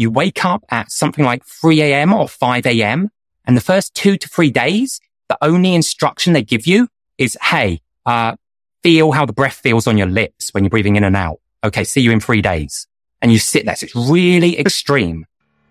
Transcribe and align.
You 0.00 0.10
wake 0.10 0.46
up 0.46 0.64
at 0.70 0.90
something 0.90 1.26
like 1.26 1.44
3 1.44 1.82
a.m. 1.82 2.14
or 2.14 2.26
5 2.26 2.64
a.m. 2.64 3.10
And 3.44 3.54
the 3.54 3.60
first 3.60 3.94
two 3.94 4.16
to 4.16 4.28
three 4.30 4.50
days, 4.50 4.98
the 5.28 5.36
only 5.42 5.74
instruction 5.74 6.32
they 6.32 6.42
give 6.42 6.66
you 6.66 6.88
is, 7.18 7.36
Hey, 7.42 7.82
uh, 8.06 8.36
feel 8.82 9.12
how 9.12 9.26
the 9.26 9.34
breath 9.34 9.56
feels 9.56 9.86
on 9.86 9.98
your 9.98 10.06
lips 10.06 10.54
when 10.54 10.64
you're 10.64 10.70
breathing 10.70 10.96
in 10.96 11.04
and 11.04 11.14
out. 11.14 11.40
Okay. 11.62 11.84
See 11.84 12.00
you 12.00 12.12
in 12.12 12.18
three 12.18 12.40
days. 12.40 12.86
And 13.20 13.30
you 13.30 13.38
sit 13.38 13.66
there. 13.66 13.76
So 13.76 13.84
it's 13.84 13.94
really 13.94 14.58
extreme. 14.64 15.26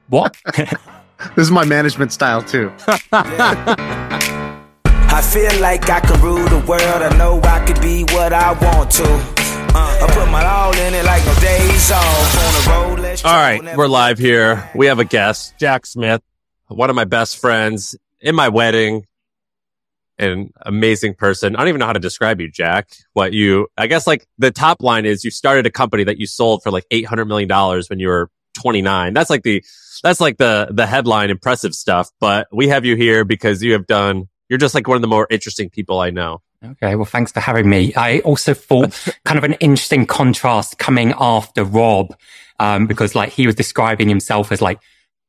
What? 0.10 0.38
this 0.56 0.78
is 1.36 1.50
my 1.50 1.66
management 1.66 2.14
style 2.14 2.44
too. 2.44 2.72
I 5.12 5.22
feel 5.24 5.60
like 5.60 5.90
I 5.90 6.02
can 6.02 6.22
rule 6.22 6.48
the 6.50 6.64
world. 6.68 6.84
I 6.84 7.18
know 7.18 7.42
I 7.42 7.66
could 7.66 7.82
be 7.82 8.04
what 8.04 8.32
I 8.32 8.52
want 8.52 8.92
to. 8.92 9.38
Uh, 9.76 9.99
I 10.01 10.13
put 10.13 10.29
my 10.31 10.44
all 10.46 10.76
in 10.76 10.94
it 10.94 11.06
like 11.06 11.26
no 11.26 11.33
days 11.36 11.92
off. 11.92 12.38
On 12.38 12.97
the 12.97 13.04
road, 13.04 13.22
All 13.24 13.36
right, 13.36 13.78
we're 13.78 13.88
live 13.88 14.18
here. 14.18 14.69
We 14.76 14.88
have 14.88 14.99
a 14.99 15.06
guest, 15.06 15.54
Jack 15.60 15.86
Smith, 15.86 16.22
one 16.68 16.90
of 16.90 16.95
my 16.95 17.05
best 17.05 17.38
friends 17.38 17.95
in 18.20 18.36
my 18.36 18.50
wedding. 18.50 19.05
An 20.18 20.52
amazing 20.66 21.14
person. 21.14 21.55
I 21.55 21.59
don't 21.59 21.70
even 21.70 21.80
know 21.80 21.86
how 21.86 21.94
to 21.94 22.00
describe 22.00 22.42
you, 22.42 22.52
Jack. 22.52 22.90
What 23.14 23.32
you, 23.32 23.68
I 23.78 23.88
guess 23.88 24.05
like 24.05 24.26
the 24.38 24.52
top 24.52 24.82
line 24.82 25.05
is 25.05 25.23
you 25.23 25.32
started 25.32 25.66
a 25.66 25.72
company 25.72 26.04
that 26.04 26.17
you 26.17 26.28
sold 26.28 26.62
for 26.62 26.72
like 26.72 26.86
$800 26.92 27.26
million 27.26 27.50
when 27.88 28.00
you 28.00 28.09
were 28.09 28.30
29. 28.56 29.14
That's 29.14 29.30
like 29.30 29.44
the, 29.44 29.64
that's 30.04 30.20
like 30.20 30.38
the, 30.38 30.67
the 30.72 30.86
headline 30.86 31.30
impressive 31.30 31.73
stuff. 31.73 32.09
But 32.20 32.48
we 32.52 32.67
have 32.67 32.84
you 32.84 32.98
here 32.98 33.23
because 33.23 33.64
you 33.64 33.72
have 33.73 33.88
done, 33.88 34.28
you're 34.50 34.59
just 34.59 34.76
like 34.76 34.90
one 34.90 34.95
of 34.95 35.02
the 35.02 35.08
more 35.08 35.26
interesting 35.30 35.70
people 35.70 36.02
I 36.02 36.09
know. 36.09 36.42
Okay. 36.63 36.95
Well, 36.95 37.05
thanks 37.05 37.31
for 37.31 37.40
having 37.40 37.70
me. 37.70 37.94
I 37.95 38.20
also 38.20 38.54
thought 38.54 38.94
kind 39.23 39.38
of 39.38 39.44
an 39.44 39.54
interesting 39.54 40.05
contrast 40.05 40.77
coming 40.77 41.13
after 41.17 41.63
Rob, 41.63 42.16
um, 42.59 42.86
because 42.86 43.16
like 43.16 43.30
he 43.30 43.45
was 43.45 43.55
describing 43.55 44.09
himself 44.09 44.52
as 44.52 44.62
like 44.62 44.80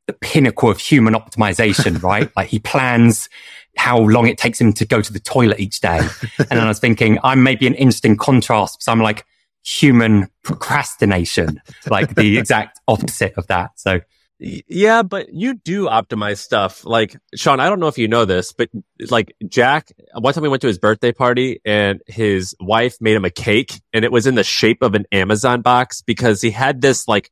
the 0.07 0.13
pinnacle 0.15 0.71
of 0.71 0.79
human 0.79 1.15
optimization, 1.15 2.03
right? 2.03 2.31
like 2.37 2.49
he 2.49 2.59
plans 2.59 3.29
how 3.77 3.99
long 3.99 4.27
it 4.27 4.39
takes 4.39 4.61
him 4.61 4.73
to 4.73 4.85
go 4.85 5.01
to 5.01 5.13
the 5.13 5.21
toilet 5.21 5.61
each 5.61 5.81
day. 5.81 6.01
And 6.39 6.49
then 6.49 6.61
I 6.61 6.69
was 6.69 6.81
thinking 6.81 7.19
I'm 7.23 7.43
maybe 7.43 7.67
an 7.67 7.75
interesting 7.75 8.17
contrast 8.17 8.79
because 8.79 8.89
I'm 8.89 9.01
like 9.01 9.25
human 9.65 10.29
procrastination, 10.43 11.61
like 11.89 12.15
the 12.15 12.39
exact 12.39 12.81
opposite 12.89 13.35
of 13.37 13.47
that. 13.47 13.79
So 13.79 14.01
yeah, 14.41 15.03
but 15.03 15.35
you 15.35 15.55
do 15.55 15.87
optimize 15.87 16.39
stuff. 16.39 16.85
Like 16.87 17.15
Shaan, 17.37 17.61
I 17.61 17.69
don't 17.69 17.79
know 17.79 17.89
if 17.89 17.99
you 17.99 18.09
know 18.09 18.25
this, 18.25 18.53
but 18.53 18.71
like 19.11 19.35
Jack, 19.47 19.93
one 20.15 20.33
time 20.33 20.43
we 20.43 20.49
went 20.49 20.63
to 20.63 20.67
his 20.67 20.79
birthday 20.79 21.13
party 21.13 21.61
and 21.65 22.01
his 22.07 22.55
wife 22.59 22.97
made 23.01 23.17
him 23.17 23.27
a 23.27 23.31
cake 23.31 23.81
and 23.93 24.03
it 24.03 24.11
was 24.11 24.27
in 24.27 24.37
the 24.37 24.45
shape 24.45 24.83
of 24.83 24.95
an 24.95 25.05
Amazon 25.13 25.61
box 25.61 26.01
because 26.01 26.41
he 26.41 26.51
had 26.51 26.81
this 26.81 27.07
like, 27.07 27.31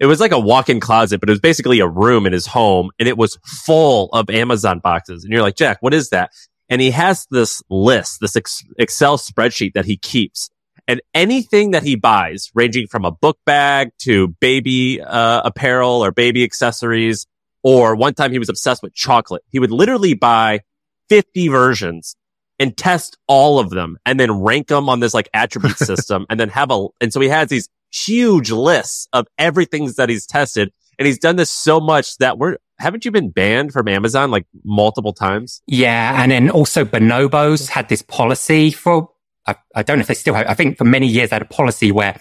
it 0.00 0.06
was 0.06 0.18
like 0.20 0.32
a 0.32 0.38
walk-in 0.38 0.80
closet, 0.80 1.20
but 1.20 1.28
it 1.28 1.32
was 1.32 1.40
basically 1.40 1.78
a 1.78 1.88
room 1.88 2.26
in 2.26 2.32
his 2.32 2.46
home 2.46 2.90
and 2.98 3.08
it 3.08 3.16
was 3.16 3.38
full 3.44 4.08
of 4.12 4.28
Amazon 4.28 4.80
boxes. 4.80 5.22
And 5.22 5.32
you're 5.32 5.42
like, 5.42 5.56
Jack, 5.56 5.78
what 5.80 5.94
is 5.94 6.10
that? 6.10 6.30
And 6.68 6.80
he 6.80 6.90
has 6.90 7.26
this 7.30 7.62
list, 7.70 8.18
this 8.20 8.36
Excel 8.78 9.16
spreadsheet 9.16 9.74
that 9.74 9.84
he 9.84 9.96
keeps 9.96 10.50
and 10.88 11.02
anything 11.14 11.72
that 11.72 11.82
he 11.82 11.94
buys, 11.94 12.50
ranging 12.54 12.86
from 12.88 13.04
a 13.04 13.12
book 13.12 13.38
bag 13.44 13.90
to 13.98 14.28
baby 14.40 15.00
uh, 15.02 15.42
apparel 15.44 16.02
or 16.02 16.10
baby 16.10 16.42
accessories, 16.42 17.26
or 17.62 17.94
one 17.94 18.14
time 18.14 18.32
he 18.32 18.38
was 18.38 18.48
obsessed 18.48 18.82
with 18.82 18.94
chocolate. 18.94 19.42
He 19.50 19.58
would 19.58 19.70
literally 19.70 20.14
buy 20.14 20.62
50 21.10 21.48
versions 21.48 22.16
and 22.58 22.76
test 22.76 23.18
all 23.26 23.58
of 23.58 23.70
them 23.70 23.98
and 24.06 24.18
then 24.18 24.32
rank 24.32 24.68
them 24.68 24.88
on 24.88 25.00
this 25.00 25.12
like 25.12 25.28
attribute 25.34 25.76
system 25.78 26.26
and 26.30 26.40
then 26.40 26.48
have 26.48 26.70
a, 26.70 26.86
and 27.00 27.12
so 27.12 27.20
he 27.20 27.28
has 27.28 27.48
these 27.48 27.68
huge 27.92 28.50
lists 28.50 29.08
of 29.12 29.26
everything 29.38 29.90
that 29.98 30.08
he's 30.08 30.26
tested. 30.26 30.72
And 30.98 31.06
he's 31.06 31.18
done 31.18 31.36
this 31.36 31.50
so 31.50 31.78
much 31.78 32.16
that 32.16 32.38
we're, 32.38 32.56
haven't 32.78 33.04
you 33.04 33.10
been 33.10 33.30
banned 33.30 33.72
from 33.72 33.86
Amazon 33.86 34.30
like 34.30 34.46
multiple 34.64 35.12
times? 35.12 35.62
Yeah. 35.66 36.20
And 36.20 36.32
then 36.32 36.50
also 36.50 36.84
Bonobos 36.84 37.68
had 37.68 37.88
this 37.88 38.02
policy 38.02 38.72
for 38.72 39.10
I, 39.48 39.56
I 39.74 39.82
don't 39.82 39.98
know 39.98 40.02
if 40.02 40.06
they 40.06 40.14
still 40.14 40.34
have, 40.34 40.46
I 40.46 40.54
think 40.54 40.76
for 40.76 40.84
many 40.84 41.06
years 41.06 41.30
they 41.30 41.36
had 41.36 41.42
a 41.42 41.46
policy 41.46 41.90
where 41.90 42.20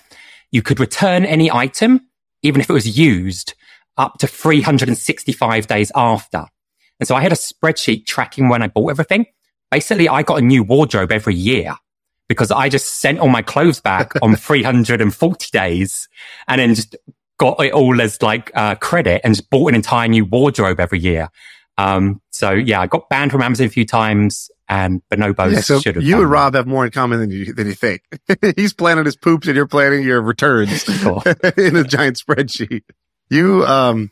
you 0.51 0.61
could 0.61 0.79
return 0.79 1.25
any 1.25 1.51
item, 1.51 2.07
even 2.41 2.61
if 2.61 2.69
it 2.69 2.73
was 2.73 2.97
used 2.97 3.53
up 3.97 4.17
to 4.19 4.27
365 4.27 5.67
days 5.67 5.91
after. 5.93 6.45
And 6.99 7.07
so 7.07 7.15
I 7.15 7.21
had 7.21 7.31
a 7.31 7.35
spreadsheet 7.35 8.05
tracking 8.05 8.47
when 8.47 8.63
I 8.63 8.67
bought 8.67 8.91
everything. 8.91 9.25
Basically, 9.69 10.07
I 10.07 10.23
got 10.23 10.39
a 10.39 10.41
new 10.41 10.63
wardrobe 10.63 11.11
every 11.11 11.35
year 11.35 11.75
because 12.29 12.49
I 12.49 12.69
just 12.69 12.95
sent 12.95 13.19
all 13.19 13.29
my 13.29 13.41
clothes 13.41 13.81
back 13.81 14.13
on 14.21 14.35
340 14.35 15.49
days 15.51 16.07
and 16.47 16.61
then 16.61 16.75
just 16.75 16.95
got 17.37 17.59
it 17.59 17.73
all 17.73 18.01
as 18.01 18.21
like 18.21 18.51
uh, 18.55 18.75
credit 18.75 19.21
and 19.23 19.35
just 19.35 19.49
bought 19.49 19.67
an 19.67 19.75
entire 19.75 20.07
new 20.07 20.25
wardrobe 20.25 20.79
every 20.79 20.99
year. 20.99 21.29
Um, 21.77 22.21
so 22.31 22.51
yeah, 22.51 22.81
I 22.81 22.87
got 22.87 23.09
banned 23.09 23.31
from 23.31 23.41
Amazon 23.41 23.67
a 23.67 23.69
few 23.69 23.85
times 23.85 24.49
and 24.69 25.01
bonobos 25.09 25.53
yeah, 25.53 25.59
so 25.61 25.79
should 25.79 25.95
have. 25.95 26.03
You 26.03 26.21
and 26.21 26.29
Rob 26.29 26.55
have 26.55 26.67
more 26.67 26.85
in 26.85 26.91
common 26.91 27.19
than 27.19 27.31
you 27.31 27.53
than 27.53 27.67
you 27.67 27.73
think. 27.73 28.03
He's 28.55 28.73
planning 28.73 29.05
his 29.05 29.15
poops, 29.15 29.47
and 29.47 29.55
you're 29.55 29.67
planning 29.67 30.03
your 30.03 30.21
returns 30.21 30.87
in 31.57 31.75
a 31.75 31.83
giant 31.83 32.17
spreadsheet. 32.17 32.83
You 33.29 33.65
um, 33.65 34.11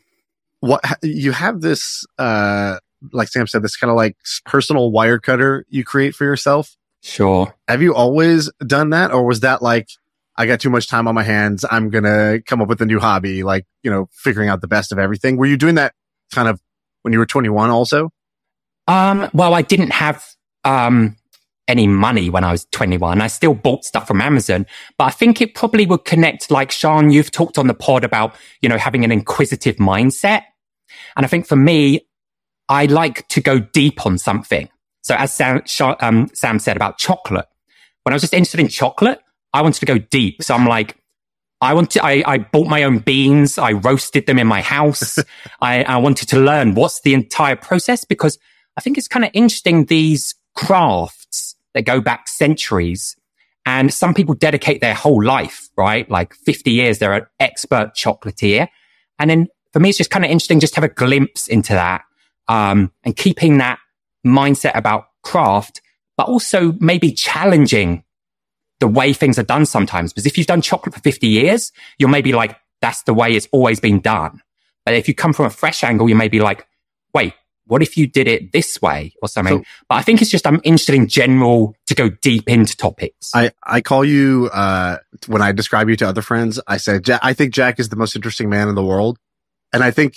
what 0.60 0.82
you 1.02 1.32
have 1.32 1.60
this 1.60 2.04
uh, 2.18 2.78
like 3.12 3.28
Sam 3.28 3.46
said, 3.46 3.62
this 3.62 3.76
kind 3.76 3.90
of 3.90 3.96
like 3.96 4.16
personal 4.44 4.90
Wirecutter 4.90 5.62
you 5.68 5.84
create 5.84 6.14
for 6.14 6.24
yourself. 6.24 6.76
Sure. 7.02 7.54
Have 7.68 7.82
you 7.82 7.94
always 7.94 8.50
done 8.66 8.90
that, 8.90 9.12
or 9.12 9.24
was 9.24 9.40
that 9.40 9.62
like 9.62 9.88
I 10.36 10.46
got 10.46 10.60
too 10.60 10.70
much 10.70 10.88
time 10.88 11.06
on 11.06 11.14
my 11.14 11.22
hands? 11.22 11.64
I'm 11.70 11.90
gonna 11.90 12.40
come 12.40 12.60
up 12.62 12.68
with 12.68 12.80
a 12.80 12.86
new 12.86 12.98
hobby, 12.98 13.42
like 13.42 13.66
you 13.82 13.90
know, 13.90 14.08
figuring 14.12 14.48
out 14.48 14.60
the 14.60 14.68
best 14.68 14.92
of 14.92 14.98
everything. 14.98 15.36
Were 15.36 15.46
you 15.46 15.56
doing 15.56 15.76
that 15.76 15.94
kind 16.32 16.48
of 16.48 16.60
when 17.02 17.12
you 17.12 17.18
were 17.18 17.26
21 17.26 17.70
also? 17.70 18.10
Um, 18.88 19.28
well, 19.32 19.54
I 19.54 19.62
didn't 19.62 19.90
have 19.90 20.24
um, 20.66 21.16
any 21.68 21.86
money 21.86 22.28
when 22.28 22.44
I 22.44 22.52
was 22.52 22.66
21. 22.72 23.20
I 23.20 23.26
still 23.28 23.54
bought 23.54 23.84
stuff 23.84 24.06
from 24.06 24.20
Amazon, 24.20 24.66
but 24.98 25.04
I 25.04 25.10
think 25.10 25.40
it 25.40 25.54
probably 25.54 25.86
would 25.86 26.04
connect 26.04 26.50
like 26.50 26.70
Shaan, 26.70 27.12
you've 27.12 27.30
talked 27.30 27.58
on 27.58 27.66
the 27.66 27.74
pod 27.74 28.04
about, 28.04 28.34
you 28.60 28.68
know, 28.68 28.76
having 28.76 29.04
an 29.04 29.12
inquisitive 29.12 29.76
mindset. 29.76 30.42
And 31.16 31.24
I 31.24 31.28
think 31.28 31.46
for 31.46 31.56
me, 31.56 32.06
I 32.68 32.86
like 32.86 33.26
to 33.28 33.40
go 33.40 33.58
deep 33.58 34.04
on 34.06 34.18
something. 34.18 34.68
So 35.02 35.14
as 35.14 35.32
Sam, 35.32 35.62
um, 36.00 36.28
Sam 36.34 36.58
said 36.58 36.76
about 36.76 36.98
chocolate, 36.98 37.46
when 38.02 38.12
I 38.12 38.16
was 38.16 38.22
just 38.22 38.34
interested 38.34 38.60
in 38.60 38.68
chocolate, 38.68 39.20
I 39.52 39.62
wanted 39.62 39.80
to 39.80 39.86
go 39.86 39.98
deep. 39.98 40.42
So 40.42 40.54
I'm 40.54 40.66
like, 40.66 40.96
I 41.60 41.74
wanted, 41.74 42.02
I, 42.02 42.22
I 42.26 42.38
bought 42.38 42.68
my 42.68 42.82
own 42.82 42.98
beans. 42.98 43.56
I 43.56 43.72
roasted 43.72 44.26
them 44.26 44.38
in 44.38 44.46
my 44.46 44.62
house. 44.62 45.18
I, 45.60 45.84
I 45.84 45.96
wanted 45.96 46.28
to 46.28 46.40
learn 46.40 46.74
what's 46.74 47.00
the 47.00 47.14
entire 47.14 47.56
process 47.56 48.04
because 48.04 48.38
I 48.76 48.80
think 48.80 48.98
it's 48.98 49.08
kind 49.08 49.24
of 49.24 49.30
interesting. 49.32 49.86
These 49.86 50.34
crafts 50.56 51.54
that 51.74 51.82
go 51.82 52.00
back 52.00 52.26
centuries. 52.28 53.16
And 53.64 53.92
some 53.92 54.14
people 54.14 54.34
dedicate 54.34 54.80
their 54.80 54.94
whole 54.94 55.22
life, 55.22 55.68
right? 55.76 56.08
Like 56.10 56.34
50 56.34 56.70
years, 56.70 56.98
they're 56.98 57.12
an 57.12 57.26
expert 57.38 57.92
chocolatier. 57.94 58.68
And 59.18 59.30
then 59.30 59.48
for 59.72 59.80
me, 59.80 59.90
it's 59.90 59.98
just 59.98 60.10
kind 60.10 60.24
of 60.24 60.30
interesting 60.30 60.60
just 60.60 60.74
to 60.74 60.80
have 60.80 60.90
a 60.90 60.94
glimpse 60.94 61.48
into 61.48 61.72
that. 61.74 62.02
Um, 62.48 62.92
and 63.04 63.16
keeping 63.16 63.58
that 63.58 63.78
mindset 64.24 64.76
about 64.76 65.06
craft, 65.22 65.80
but 66.16 66.28
also 66.28 66.72
maybe 66.80 67.12
challenging 67.12 68.04
the 68.78 68.88
way 68.88 69.12
things 69.12 69.38
are 69.38 69.44
done 69.44 69.66
sometimes. 69.66 70.12
Because 70.12 70.26
if 70.26 70.38
you've 70.38 70.46
done 70.46 70.62
chocolate 70.62 70.94
for 70.94 71.00
50 71.00 71.26
years, 71.26 71.72
you're 71.98 72.08
maybe 72.08 72.32
like, 72.32 72.56
that's 72.80 73.02
the 73.02 73.14
way 73.14 73.32
it's 73.32 73.48
always 73.52 73.80
been 73.80 74.00
done. 74.00 74.40
But 74.84 74.94
if 74.94 75.08
you 75.08 75.14
come 75.14 75.32
from 75.32 75.46
a 75.46 75.50
fresh 75.50 75.82
angle, 75.82 76.08
you 76.08 76.14
may 76.14 76.28
be 76.28 76.40
like, 76.40 76.66
wait, 77.12 77.34
what 77.66 77.82
if 77.82 77.96
you 77.96 78.06
did 78.06 78.28
it 78.28 78.52
this 78.52 78.80
way 78.80 79.14
or 79.20 79.28
something? 79.28 79.58
So, 79.58 79.64
but 79.88 79.96
I 79.96 80.02
think 80.02 80.22
it's 80.22 80.30
just 80.30 80.46
I'm 80.46 80.60
interested 80.64 80.94
in 80.94 81.08
general 81.08 81.74
to 81.86 81.94
go 81.94 82.08
deep 82.08 82.48
into 82.48 82.76
topics. 82.76 83.30
I 83.34 83.52
I 83.62 83.80
call 83.80 84.04
you 84.04 84.48
uh 84.52 84.98
when 85.26 85.42
I 85.42 85.52
describe 85.52 85.88
you 85.88 85.96
to 85.96 86.08
other 86.08 86.22
friends, 86.22 86.60
I 86.66 86.76
say 86.76 87.00
I 87.22 87.32
think 87.32 87.52
Jack 87.52 87.78
is 87.78 87.88
the 87.88 87.96
most 87.96 88.16
interesting 88.16 88.48
man 88.48 88.68
in 88.68 88.74
the 88.74 88.84
world, 88.84 89.18
and 89.72 89.82
I 89.82 89.90
think 89.90 90.16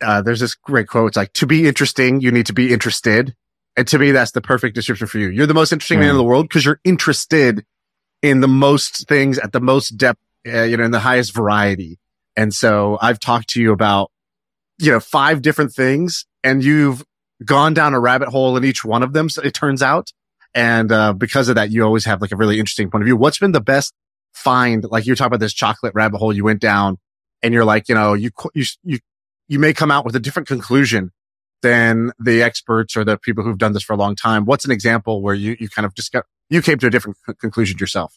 uh 0.00 0.22
there's 0.22 0.40
this 0.40 0.54
great 0.54 0.88
quote. 0.88 1.08
It's 1.08 1.16
like 1.16 1.32
to 1.34 1.46
be 1.46 1.66
interesting, 1.66 2.20
you 2.20 2.30
need 2.30 2.46
to 2.46 2.54
be 2.54 2.72
interested, 2.72 3.34
and 3.76 3.86
to 3.88 3.98
me, 3.98 4.12
that's 4.12 4.32
the 4.32 4.40
perfect 4.40 4.74
description 4.74 5.06
for 5.06 5.18
you. 5.18 5.28
You're 5.28 5.46
the 5.46 5.54
most 5.54 5.72
interesting 5.72 5.98
mm. 5.98 6.02
man 6.02 6.10
in 6.10 6.16
the 6.16 6.24
world 6.24 6.48
because 6.48 6.64
you're 6.64 6.80
interested 6.84 7.64
in 8.22 8.40
the 8.40 8.48
most 8.48 9.06
things 9.08 9.38
at 9.38 9.52
the 9.52 9.60
most 9.60 9.90
depth, 9.98 10.20
uh, 10.46 10.62
you 10.62 10.76
know, 10.76 10.84
in 10.84 10.92
the 10.92 11.00
highest 11.00 11.34
variety. 11.34 11.98
And 12.36 12.54
so 12.54 12.98
I've 13.00 13.20
talked 13.20 13.50
to 13.50 13.60
you 13.60 13.70
about 13.72 14.10
you 14.78 14.90
know, 14.90 15.00
five 15.00 15.42
different 15.42 15.72
things 15.72 16.26
and 16.44 16.62
you've 16.62 17.02
gone 17.44 17.74
down 17.74 17.94
a 17.94 17.98
rabbit 17.98 18.28
hole 18.28 18.56
in 18.56 18.64
each 18.64 18.84
one 18.84 19.02
of 19.02 19.12
them. 19.12 19.28
So 19.28 19.42
it 19.42 19.54
turns 19.54 19.82
out. 19.82 20.12
And, 20.54 20.92
uh, 20.92 21.12
because 21.14 21.48
of 21.48 21.56
that, 21.56 21.72
you 21.72 21.82
always 21.82 22.04
have 22.04 22.20
like 22.20 22.30
a 22.30 22.36
really 22.36 22.60
interesting 22.60 22.88
point 22.88 23.02
of 23.02 23.06
view. 23.06 23.16
What's 23.16 23.38
been 23.38 23.50
the 23.50 23.60
best 23.60 23.92
find? 24.34 24.84
Like 24.84 25.04
you're 25.04 25.16
talking 25.16 25.26
about 25.26 25.40
this 25.40 25.52
chocolate 25.52 25.94
rabbit 25.96 26.18
hole 26.18 26.32
you 26.32 26.44
went 26.44 26.60
down 26.60 26.98
and 27.42 27.52
you're 27.52 27.64
like, 27.64 27.88
you 27.88 27.96
know, 27.96 28.14
you, 28.14 28.30
you, 28.54 28.64
you, 28.84 28.98
you 29.48 29.58
may 29.58 29.72
come 29.72 29.90
out 29.90 30.04
with 30.04 30.14
a 30.14 30.20
different 30.20 30.46
conclusion 30.46 31.10
than 31.62 32.12
the 32.20 32.42
experts 32.42 32.96
or 32.96 33.04
the 33.04 33.18
people 33.18 33.42
who've 33.42 33.58
done 33.58 33.72
this 33.72 33.82
for 33.82 33.94
a 33.94 33.96
long 33.96 34.14
time. 34.14 34.44
What's 34.44 34.64
an 34.64 34.70
example 34.70 35.22
where 35.22 35.34
you, 35.34 35.56
you 35.58 35.68
kind 35.68 35.86
of 35.86 35.94
just 35.94 36.12
got, 36.12 36.24
you 36.50 36.62
came 36.62 36.78
to 36.78 36.86
a 36.86 36.90
different 36.90 37.16
conclusion 37.40 37.78
yourself? 37.78 38.16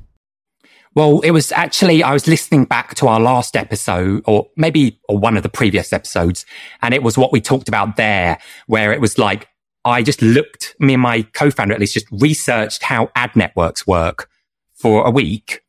Well, 0.93 1.21
it 1.21 1.31
was 1.31 1.53
actually, 1.53 2.03
I 2.03 2.11
was 2.11 2.27
listening 2.27 2.65
back 2.65 2.95
to 2.95 3.07
our 3.07 3.19
last 3.19 3.55
episode 3.55 4.23
or 4.25 4.49
maybe 4.57 4.99
or 5.07 5.17
one 5.17 5.37
of 5.37 5.43
the 5.43 5.49
previous 5.49 5.93
episodes. 5.93 6.45
And 6.81 6.93
it 6.93 7.01
was 7.01 7.17
what 7.17 7.31
we 7.31 7.39
talked 7.39 7.69
about 7.69 7.95
there, 7.95 8.39
where 8.67 8.91
it 8.91 8.99
was 8.99 9.17
like, 9.17 9.47
I 9.85 10.03
just 10.03 10.21
looked, 10.21 10.75
me 10.79 10.93
and 10.93 11.01
my 11.01 11.21
co-founder 11.33 11.73
at 11.73 11.79
least 11.79 11.93
just 11.93 12.11
researched 12.11 12.83
how 12.83 13.09
ad 13.15 13.35
networks 13.35 13.87
work 13.87 14.29
for 14.73 15.07
a 15.07 15.11
week. 15.11 15.61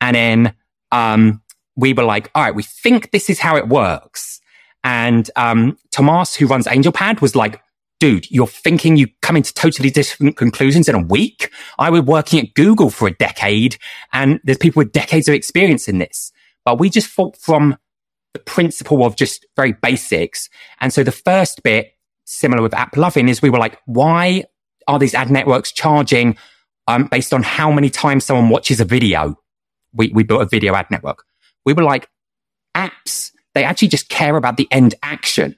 And 0.00 0.14
then, 0.14 0.54
um, 0.92 1.42
we 1.76 1.92
were 1.92 2.04
like, 2.04 2.30
all 2.34 2.42
right, 2.42 2.54
we 2.54 2.62
think 2.62 3.10
this 3.10 3.28
is 3.28 3.40
how 3.40 3.56
it 3.56 3.68
works. 3.68 4.40
And, 4.84 5.28
um, 5.34 5.76
Tomas, 5.90 6.36
who 6.36 6.46
runs 6.46 6.66
AngelPad 6.66 7.20
was 7.20 7.34
like, 7.34 7.60
dude, 7.98 8.30
you're 8.30 8.46
thinking 8.46 8.96
you 8.96 9.08
come 9.22 9.36
into 9.36 9.52
totally 9.54 9.90
different 9.90 10.36
conclusions 10.36 10.88
in 10.88 10.94
a 10.94 11.02
week. 11.02 11.50
I 11.78 11.90
was 11.90 12.02
working 12.02 12.40
at 12.40 12.54
Google 12.54 12.90
for 12.90 13.08
a 13.08 13.14
decade 13.14 13.76
and 14.12 14.40
there's 14.44 14.58
people 14.58 14.80
with 14.80 14.92
decades 14.92 15.28
of 15.28 15.34
experience 15.34 15.88
in 15.88 15.98
this, 15.98 16.32
but 16.64 16.78
we 16.78 16.90
just 16.90 17.08
thought 17.08 17.36
from 17.36 17.76
the 18.34 18.40
principle 18.40 19.04
of 19.04 19.16
just 19.16 19.46
very 19.56 19.72
basics. 19.72 20.48
And 20.80 20.92
so 20.92 21.02
the 21.02 21.12
first 21.12 21.62
bit, 21.62 21.92
similar 22.24 22.62
with 22.62 22.72
AppLovin, 22.72 23.28
is 23.28 23.42
we 23.42 23.50
were 23.50 23.58
like, 23.58 23.78
why 23.86 24.44
are 24.86 24.98
these 24.98 25.14
ad 25.14 25.30
networks 25.30 25.72
charging 25.72 26.36
um, 26.86 27.06
based 27.06 27.34
on 27.34 27.42
how 27.42 27.72
many 27.72 27.90
times 27.90 28.24
someone 28.24 28.48
watches 28.48 28.80
a 28.80 28.84
video? 28.84 29.36
We, 29.92 30.08
we 30.08 30.22
built 30.22 30.42
a 30.42 30.46
video 30.46 30.74
ad 30.74 30.90
network. 30.90 31.24
We 31.64 31.72
were 31.72 31.82
like, 31.82 32.08
apps, 32.76 33.32
they 33.54 33.64
actually 33.64 33.88
just 33.88 34.08
care 34.08 34.36
about 34.36 34.56
the 34.56 34.68
end 34.70 34.94
action. 35.02 35.56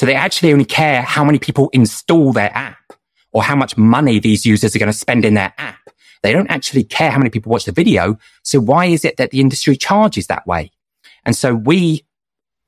So 0.00 0.06
they 0.06 0.14
actually 0.14 0.50
only 0.50 0.64
care 0.64 1.02
how 1.02 1.22
many 1.24 1.38
people 1.38 1.68
install 1.74 2.32
their 2.32 2.50
app 2.56 2.94
or 3.32 3.42
how 3.42 3.54
much 3.54 3.76
money 3.76 4.18
these 4.18 4.46
users 4.46 4.74
are 4.74 4.78
going 4.78 4.90
to 4.90 4.96
spend 4.96 5.26
in 5.26 5.34
their 5.34 5.52
app. 5.58 5.90
They 6.22 6.32
don't 6.32 6.50
actually 6.50 6.84
care 6.84 7.10
how 7.10 7.18
many 7.18 7.28
people 7.28 7.52
watch 7.52 7.66
the 7.66 7.72
video. 7.72 8.16
So 8.42 8.60
why 8.60 8.86
is 8.86 9.04
it 9.04 9.18
that 9.18 9.30
the 9.30 9.42
industry 9.42 9.76
charges 9.76 10.26
that 10.28 10.46
way? 10.46 10.70
And 11.26 11.36
so 11.36 11.54
we 11.54 12.06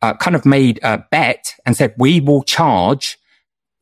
uh, 0.03 0.13
kind 0.19 0.37
of 0.37 0.45
made 0.45 0.79
a 0.83 1.07
bet 1.11 1.55
and 1.65 1.75
said, 1.75 1.95
we 1.97 2.21
will 2.21 2.43
charge. 2.43 3.17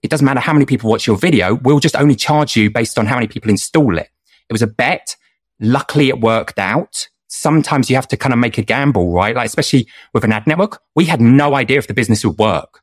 It 0.05 0.13
doesn't 0.13 0.25
matter 0.25 0.39
how 0.39 0.53
many 0.53 0.65
people 0.65 0.89
watch 0.89 1.09
your 1.09 1.17
video. 1.17 1.57
We'll 1.57 1.81
just 1.81 1.97
only 1.97 2.15
charge 2.15 2.55
you 2.55 2.71
based 2.71 3.01
on 3.01 3.07
how 3.07 3.17
many 3.17 3.27
people 3.27 3.51
install 3.51 3.99
it. 3.99 4.11
It 4.49 4.53
was 4.53 4.63
a 4.63 4.69
bet. 4.69 5.17
Luckily, 5.59 6.09
it 6.09 6.21
worked 6.21 6.61
out. 6.61 7.09
Sometimes 7.27 7.91
you 7.91 7.97
have 7.97 8.07
to 8.07 8.17
kind 8.17 8.33
of 8.33 8.39
make 8.39 8.59
a 8.59 8.63
gamble, 8.63 9.13
right? 9.13 9.35
Like, 9.35 9.47
especially 9.47 9.89
with 10.15 10.23
an 10.23 10.31
ad 10.31 10.47
network, 10.47 10.81
we 10.95 11.07
had 11.07 11.21
no 11.21 11.57
idea 11.57 11.79
if 11.79 11.89
the 11.89 11.95
business 11.95 12.25
would 12.25 12.39
work 12.39 12.81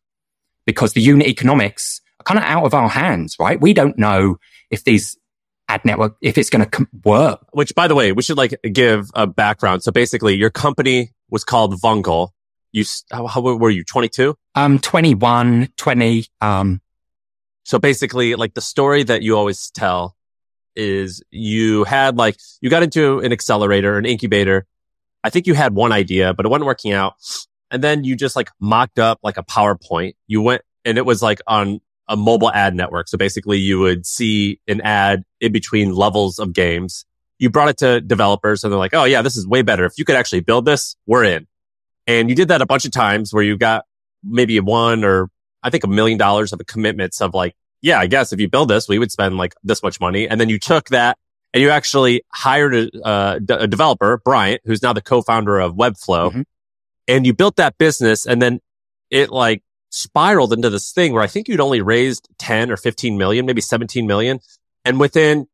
because 0.68 0.94
the 0.94 1.02
unit 1.02 1.26
economics 1.26 2.02
are 2.20 2.24
kind 2.24 2.38
of 2.38 2.44
out 2.44 2.66
of 2.66 2.76
our 2.76 2.90
hands, 2.90 3.38
right? 3.40 3.60
We 3.60 3.74
don't 3.74 3.98
know 3.98 4.38
if 4.70 4.84
these 4.84 5.18
ad 5.68 5.84
network, 5.84 6.16
if 6.22 6.38
it's 6.38 6.52
going 6.52 6.64
to 6.64 6.70
com- 6.70 6.90
work. 7.04 7.40
Which, 7.54 7.74
by 7.74 7.88
the 7.88 7.96
way, 7.96 8.12
we 8.12 8.22
should 8.22 8.38
like 8.38 8.54
give 8.72 9.10
a 9.16 9.26
background. 9.26 9.82
So 9.82 9.92
basically, 9.92 10.36
your 10.36 10.52
company 10.52 11.14
was 11.32 11.44
called 11.44 11.74
Vungle. 11.82 12.30
You, 12.74 12.84
how, 13.12 13.26
how 13.26 13.42
were 13.42 13.70
you? 13.70 13.84
22? 13.84 14.36
Um, 14.54 14.78
21, 14.78 15.70
20. 15.78 16.26
Um, 16.42 16.82
so 17.64 17.80
basically, 17.80 18.36
like 18.36 18.54
the 18.54 18.62
story 18.62 19.04
that 19.04 19.24
you 19.24 19.38
always 19.38 19.72
tell 19.72 20.16
is 20.76 21.24
you 21.32 21.86
had 21.86 22.18
like, 22.18 22.38
you 22.62 22.70
got 22.70 22.84
into 22.84 23.20
an 23.20 23.32
accelerator, 23.32 23.98
an 23.98 24.06
incubator. 24.06 24.68
I 25.24 25.30
think 25.30 25.48
you 25.48 25.54
had 25.54 25.74
one 25.74 25.92
idea, 25.92 26.34
but 26.34 26.46
it 26.46 26.50
wasn't 26.50 26.68
working 26.68 26.94
out 26.94 27.16
and 27.72 27.84
then 27.84 28.04
you 28.04 28.16
just 28.16 28.36
like 28.36 28.50
mocked 28.60 29.00
up 29.00 29.20
like 29.24 29.38
a 29.38 29.44
PowerPoint. 29.44 30.16
You 30.28 30.42
went 30.42 30.62
and 30.86 30.98
it 30.98 31.06
was 31.06 31.22
like 31.22 31.40
on 31.48 31.82
a 32.08 32.16
mobile 32.16 32.52
ad 32.52 32.74
network. 32.74 33.08
So 33.08 33.18
basically 33.18 33.58
you 33.58 33.80
would 33.80 34.06
see 34.06 34.60
an 34.68 34.82
ad 34.82 35.24
in 35.42 35.52
between 35.52 35.94
levels 35.94 36.40
of 36.40 36.54
games. 36.54 37.06
You 37.40 37.50
brought 37.50 37.70
it 37.70 37.78
to 37.78 38.02
developers 38.02 38.64
and 38.64 38.72
they're 38.72 38.80
like, 38.80 38.94
Oh 38.94 39.04
yeah, 39.04 39.22
this 39.22 39.36
is 39.36 39.46
way 39.46 39.62
better. 39.62 39.86
If 39.86 39.94
you 39.98 40.06
could 40.06 40.16
actually 40.16 40.42
build 40.42 40.66
this, 40.66 40.96
we're 41.06 41.26
in. 41.26 41.48
And 42.08 42.30
you 42.30 42.36
did 42.36 42.48
that 42.48 42.62
a 42.62 42.66
bunch 42.66 42.86
of 42.86 42.92
times 42.92 43.34
where 43.34 43.44
you 43.44 43.58
got 43.58 43.84
maybe 44.24 44.60
one 44.60 45.04
or 45.04 45.30
I 45.62 45.70
think 45.70 45.84
a 45.84 45.88
million 45.88 46.18
dollars 46.18 46.54
of 46.54 46.62
commitments 46.66 47.22
of 47.22 47.34
like, 47.34 47.54
yeah, 47.82 48.00
I 48.00 48.08
guess 48.08 48.32
if 48.32 48.40
you 48.40 48.50
build 48.50 48.70
this, 48.70 48.88
we 48.88 48.98
would 48.98 49.12
spend 49.12 49.38
like 49.38 49.54
this 49.64 49.84
much 49.84 50.00
money. 50.00 50.28
And 50.28 50.40
then 50.40 50.48
you 50.48 50.58
took 50.58 50.88
that 50.90 51.18
and 51.54 51.62
you 51.62 51.70
actually 51.70 52.24
hired 52.34 52.74
a, 52.74 53.06
uh, 53.06 53.40
a 53.50 53.68
developer, 53.68 54.22
Bryant, 54.24 54.62
who's 54.64 54.82
now 54.82 54.94
the 54.94 55.02
co-founder 55.02 55.60
of 55.60 55.76
Webflow. 55.76 56.30
Mm-hmm 56.30 56.42
and 57.08 57.26
you 57.26 57.34
built 57.34 57.56
that 57.58 57.78
business 57.78 58.26
and 58.26 58.42
then 58.42 58.60
it 59.10 59.30
like 59.30 59.64
spiraled 59.90 60.54
into 60.54 60.70
this 60.70 60.92
thing 60.92 61.14
where 61.14 61.24
I 61.24 61.28
think 61.28 61.48
you'd 61.48 61.60
only 61.60 61.82
raised 61.82 62.28
10 62.40 62.72
or 62.72 62.78
15 62.78 63.18
million, 63.18 63.46
maybe 63.46 63.62
17 63.62 64.06
million. 64.06 64.40
And 64.86 65.00
within 65.00 65.48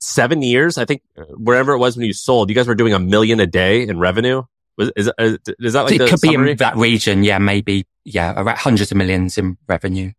seven 0.00 0.42
years, 0.42 0.78
I 0.78 0.84
think 0.84 1.02
uh, 1.16 1.24
wherever 1.36 1.72
it 1.72 1.78
was 1.78 1.96
when 1.96 2.06
you 2.06 2.12
sold, 2.12 2.48
you 2.48 2.54
guys 2.54 2.66
were 2.66 2.74
doing 2.74 2.94
a 2.94 2.98
million 2.98 3.40
a 3.40 3.46
day 3.46 3.86
in 3.86 3.98
revenue. 3.98 4.42
Was, 4.76 4.90
is, 4.96 5.10
is, 5.18 5.38
is 5.60 5.72
that 5.74 5.82
like 5.82 5.94
it 5.94 6.08
could 6.08 6.18
summary? 6.18 6.46
be 6.46 6.50
in 6.52 6.56
that 6.58 6.76
region? 6.76 7.24
Yeah, 7.24 7.38
maybe. 7.38 7.86
Yeah, 8.04 8.34
around 8.36 8.58
hundreds 8.58 8.90
of 8.90 8.98
millions 8.98 9.38
in 9.38 9.56
revenue. 9.68 10.12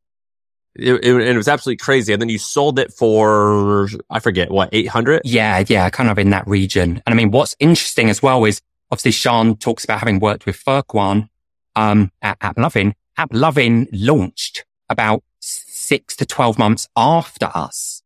It, 0.76 0.94
it, 1.06 1.16
it 1.16 1.38
was 1.38 1.48
absolutely 1.48 1.78
crazy. 1.78 2.14
And 2.14 2.22
then 2.22 2.30
you 2.30 2.38
sold 2.38 2.80
it 2.80 2.92
for, 2.94 3.88
I 4.10 4.20
forget 4.20 4.52
what, 4.52 4.70
800? 4.72 5.22
Yeah, 5.24 5.64
yeah, 5.68 5.90
kind 5.90 6.10
of 6.10 6.18
in 6.20 6.31
that 6.31 6.48
region. 6.48 7.02
And 7.06 7.14
I 7.14 7.16
mean, 7.16 7.31
what's 7.31 7.56
interesting 7.60 8.10
as 8.10 8.22
well 8.22 8.44
is 8.46 8.62
obviously 8.92 9.12
Shaan 9.12 9.60
talks 9.60 9.84
about 9.84 10.00
having 10.00 10.20
worked 10.20 10.46
with 10.46 10.62
Furqan 10.64 11.30
um, 11.76 12.12
at 12.22 12.40
AppLovin. 12.40 12.94
AppLovin 13.18 13.88
launched 13.92 14.66
about 14.90 15.24
six 15.40 16.16
to 16.18 16.26
12 16.26 16.58
months 16.58 16.88
after 16.96 17.50
us. 17.54 18.02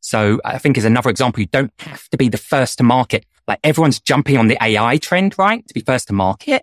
So 0.00 0.40
I 0.44 0.58
think 0.58 0.76
is 0.76 0.84
another 0.84 1.10
example. 1.10 1.40
You 1.40 1.46
don't 1.46 1.72
have 1.78 2.08
to 2.10 2.16
be 2.16 2.28
the 2.28 2.38
first 2.38 2.78
to 2.78 2.84
market. 2.84 3.24
Like 3.48 3.60
everyone's 3.64 4.00
jumping 4.00 4.36
on 4.36 4.48
the 4.48 4.58
AI 4.62 4.98
trend, 4.98 5.38
right? 5.38 5.66
To 5.66 5.74
be 5.74 5.80
first 5.80 6.08
to 6.08 6.12
market. 6.12 6.62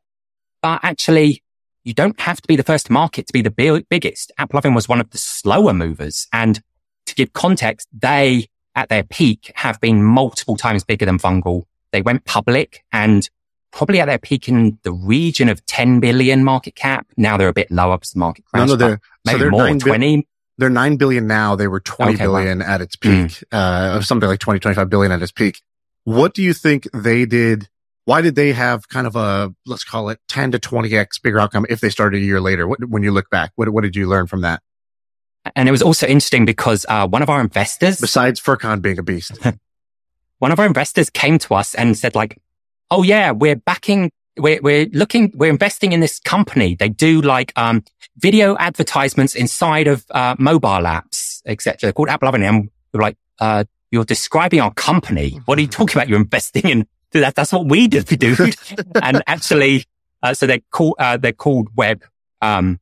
But 0.62 0.81
actually, 0.83 1.44
you 1.83 1.94
don't 1.94 2.19
have 2.19 2.41
to 2.41 2.47
be 2.47 2.56
the 2.56 2.63
first 2.63 2.88
to 2.88 2.91
market 2.91 3.27
to 3.27 3.33
be 3.33 3.41
the 3.41 3.51
big, 3.51 3.88
biggest. 3.89 4.31
AppLovin 4.39 4.75
was 4.75 4.88
one 4.88 5.01
of 5.01 5.09
the 5.09 5.17
slower 5.17 5.74
movers. 5.74 6.27
And 6.31 6.62
to 7.07 7.15
give 7.15 7.34
context, 7.34 7.88
they 7.91 8.48
at 8.75 8.89
their 8.89 9.03
peak 9.03 9.51
have 9.55 9.81
been 9.81 10.03
multiple 10.03 10.55
times 10.55 10.84
bigger 10.84 11.05
than 11.05 11.17
Vungle. 11.17 11.63
They 11.91 12.01
went 12.01 12.25
public 12.25 12.84
and 12.91 13.29
probably 13.71 13.99
at 13.99 14.05
their 14.05 14.19
peak 14.19 14.47
in 14.47 14.77
the 14.83 14.91
region 14.91 15.49
of 15.49 15.65
10 15.65 15.99
billion 15.99 16.43
market 16.43 16.75
cap. 16.75 17.07
Now 17.17 17.37
they're 17.37 17.49
a 17.49 17.53
bit 17.53 17.71
lower 17.71 17.97
because 17.97 18.11
the 18.11 18.19
market 18.19 18.45
crashed. 18.45 18.67
No, 18.67 18.73
no, 18.73 18.77
they're, 18.77 19.01
maybe 19.25 19.35
so 19.35 19.37
they're 19.39 19.51
more, 19.51 19.73
20. 19.73 20.17
Bi- 20.17 20.23
they're 20.57 20.69
9 20.69 20.97
billion 20.97 21.27
now. 21.27 21.55
They 21.55 21.67
were 21.67 21.79
twenty 21.79 22.13
okay, 22.13 22.25
billion 22.25 22.59
wow. 22.59 22.65
at 22.65 22.81
its 22.81 22.95
peak, 22.95 23.11
mm. 23.11 23.43
uh, 23.51 24.01
something 24.01 24.29
like 24.29 24.39
20, 24.39 24.59
25 24.59 24.89
billion 24.89 25.11
at 25.11 25.21
its 25.21 25.31
peak. 25.31 25.61
What 26.03 26.33
do 26.33 26.43
you 26.43 26.53
think 26.53 26.87
they 26.93 27.25
did? 27.25 27.67
Why 28.05 28.21
did 28.21 28.35
they 28.35 28.51
have 28.51 28.89
kind 28.89 29.07
of 29.07 29.15
a, 29.15 29.53
let's 29.65 29.83
call 29.83 30.09
it 30.09 30.19
10 30.27 30.51
to 30.51 30.59
20x 30.59 31.21
bigger 31.21 31.39
outcome 31.39 31.65
if 31.69 31.79
they 31.79 31.89
started 31.89 32.21
a 32.21 32.25
year 32.25 32.41
later? 32.41 32.67
What, 32.67 32.83
when 32.89 33.03
you 33.03 33.11
look 33.11 33.29
back, 33.29 33.51
what, 33.55 33.69
what 33.69 33.83
did 33.83 33.95
you 33.95 34.07
learn 34.07 34.27
from 34.27 34.41
that? 34.41 34.61
And 35.55 35.67
it 35.67 35.71
was 35.71 35.81
also 35.81 36.05
interesting 36.05 36.45
because, 36.45 36.85
uh, 36.89 37.07
one 37.07 37.21
of 37.21 37.29
our 37.29 37.41
investors, 37.41 37.99
besides 37.99 38.39
Furqan 38.39 38.81
being 38.81 38.99
a 38.99 39.03
beast, 39.03 39.39
one 40.39 40.51
of 40.51 40.59
our 40.59 40.65
investors 40.65 41.09
came 41.09 41.39
to 41.39 41.55
us 41.55 41.73
and 41.73 41.97
said 41.97 42.13
like, 42.13 42.39
oh 42.91 43.03
yeah, 43.03 43.31
we're 43.31 43.55
backing, 43.55 44.12
we're, 44.38 44.62
we're 44.62 44.88
looking, 44.91 45.31
we're 45.33 45.50
investing 45.50 45.93
in 45.93 46.01
this 46.01 46.19
company. 46.19 46.75
They 46.75 46.89
do 46.89 47.21
like, 47.21 47.53
um, 47.55 47.83
video 48.17 48.57
advertisements 48.57 49.33
inside 49.33 49.88
of, 49.88 50.05
uh, 50.12 50.36
mobile 50.38 50.69
apps, 50.69 51.41
etc. 51.45 51.77
They're 51.81 51.93
called 51.93 52.10
AppLovin. 52.10 52.48
And 52.48 52.69
we're 52.93 53.01
like, 53.01 53.17
uh, 53.39 53.63
you're 53.89 54.05
describing 54.05 54.60
our 54.60 54.74
company. 54.74 55.39
What 55.45 55.57
are 55.57 55.62
you 55.62 55.67
talking 55.67 55.98
about? 55.98 56.10
You're 56.10 56.19
investing 56.19 56.69
in 56.69 56.88
that. 57.12 57.36
That's 57.36 57.51
what 57.51 57.65
we 57.65 57.88
do, 57.88 58.01
dude. 58.03 58.55
and 59.01 59.24
actually, 59.25 59.86
uh, 60.21 60.33
so 60.33 60.45
they're 60.45 60.62
called, 60.69 60.95
uh, 61.00 61.17
they're 61.17 61.31
called 61.31 61.69
Web, 61.75 62.03
um, 62.41 62.79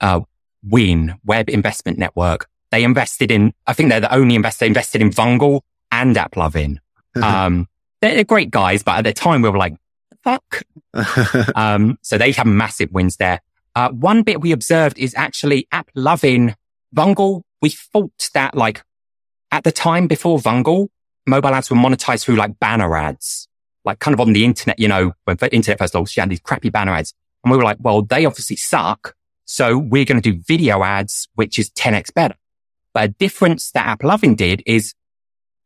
uh, 0.00 0.20
WIN, 0.62 1.14
Web 1.24 1.48
Investment 1.48 1.98
Network. 1.98 2.46
They 2.70 2.84
invested 2.84 3.30
in, 3.30 3.54
I 3.66 3.72
think 3.72 3.88
they're 3.88 4.00
the 4.00 4.14
only 4.14 4.34
investor 4.34 4.66
invested 4.66 5.00
in 5.00 5.10
Vungle 5.10 5.62
and 5.90 6.14
AppLovin. 6.14 6.78
Um, 7.16 7.66
they're 8.00 8.24
great 8.24 8.50
guys, 8.50 8.82
but 8.82 8.98
at 8.98 9.04
the 9.04 9.12
time 9.12 9.42
we 9.42 9.50
were 9.50 9.58
like, 9.58 9.76
fuck. 10.22 10.62
um, 11.56 11.98
so 12.02 12.18
they 12.18 12.32
have 12.32 12.46
massive 12.46 12.90
wins 12.92 13.16
there. 13.16 13.40
Uh, 13.74 13.90
one 13.90 14.22
bit 14.22 14.40
we 14.40 14.52
observed 14.52 14.98
is 14.98 15.14
actually 15.16 15.68
AppLovin 15.72 16.54
Vungle. 16.94 17.42
We 17.62 17.70
thought 17.70 18.30
that 18.34 18.56
like 18.56 18.82
at 19.50 19.64
the 19.64 19.72
time 19.72 20.06
before 20.06 20.38
Vungle, 20.38 20.88
mobile 21.26 21.54
ads 21.54 21.70
were 21.70 21.76
monetized 21.76 22.24
through 22.24 22.36
like 22.36 22.58
banner 22.58 22.96
ads. 22.96 23.48
like 23.84 24.00
kind 24.00 24.14
of 24.14 24.20
on 24.20 24.32
the 24.32 24.44
internet, 24.44 24.78
you 24.78 24.88
know, 24.88 25.12
when 25.24 25.36
the 25.36 25.54
internet 25.54 25.78
first 25.78 25.94
launched, 25.94 26.14
she 26.14 26.20
had 26.20 26.30
these 26.30 26.40
crappy 26.40 26.70
banner 26.70 26.92
ads. 26.92 27.14
And 27.44 27.50
we 27.50 27.56
were 27.56 27.64
like, 27.64 27.78
well, 27.80 28.02
they 28.02 28.24
obviously 28.24 28.56
suck. 28.56 29.14
So 29.44 29.78
we're 29.78 30.04
going 30.04 30.20
to 30.20 30.32
do 30.32 30.42
video 30.46 30.82
ads, 30.82 31.28
which 31.34 31.58
is 31.58 31.70
10x 31.70 32.12
better. 32.12 32.34
But 32.92 33.04
a 33.04 33.08
difference 33.08 33.70
that 33.72 33.98
AppLovin 33.98 34.36
did 34.36 34.62
is 34.66 34.94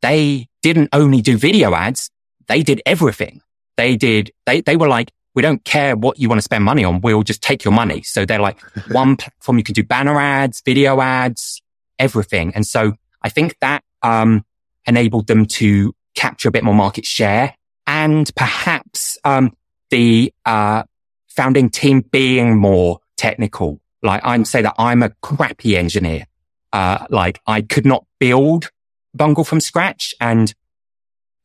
they 0.02 0.48
didn't 0.60 0.90
only 0.92 1.22
do 1.22 1.36
video 1.36 1.74
ads. 1.74 2.10
They 2.52 2.62
did 2.62 2.82
everything. 2.84 3.40
They 3.78 3.96
did, 3.96 4.30
they, 4.44 4.60
they 4.60 4.76
were 4.76 4.86
like, 4.86 5.10
we 5.34 5.40
don't 5.40 5.64
care 5.64 5.96
what 5.96 6.18
you 6.18 6.28
want 6.28 6.36
to 6.36 6.42
spend 6.42 6.64
money 6.64 6.84
on. 6.84 7.00
We'll 7.00 7.22
just 7.22 7.42
take 7.42 7.64
your 7.64 7.72
money. 7.72 8.02
So 8.02 8.26
they're 8.26 8.38
like 8.38 8.60
one 8.90 9.16
platform 9.16 9.56
you 9.56 9.64
can 9.64 9.72
do 9.72 9.82
banner 9.82 10.20
ads, 10.20 10.60
video 10.62 11.00
ads, 11.00 11.62
everything. 11.98 12.52
And 12.54 12.66
so 12.66 12.92
I 13.22 13.30
think 13.30 13.56
that, 13.62 13.82
um, 14.02 14.44
enabled 14.84 15.28
them 15.28 15.46
to 15.46 15.94
capture 16.14 16.50
a 16.50 16.52
bit 16.52 16.62
more 16.62 16.74
market 16.74 17.06
share 17.06 17.54
and 17.86 18.30
perhaps, 18.36 19.16
um, 19.24 19.56
the, 19.88 20.30
uh, 20.44 20.82
founding 21.28 21.70
team 21.70 22.02
being 22.02 22.58
more 22.58 22.98
technical. 23.16 23.80
Like 24.02 24.20
I'm 24.24 24.44
say 24.44 24.60
that 24.60 24.74
I'm 24.76 25.02
a 25.02 25.08
crappy 25.22 25.78
engineer. 25.78 26.26
Uh, 26.70 27.06
like 27.08 27.40
I 27.46 27.62
could 27.62 27.86
not 27.86 28.04
build 28.20 28.70
Vungle 29.16 29.46
from 29.46 29.60
scratch. 29.60 30.14
And 30.20 30.52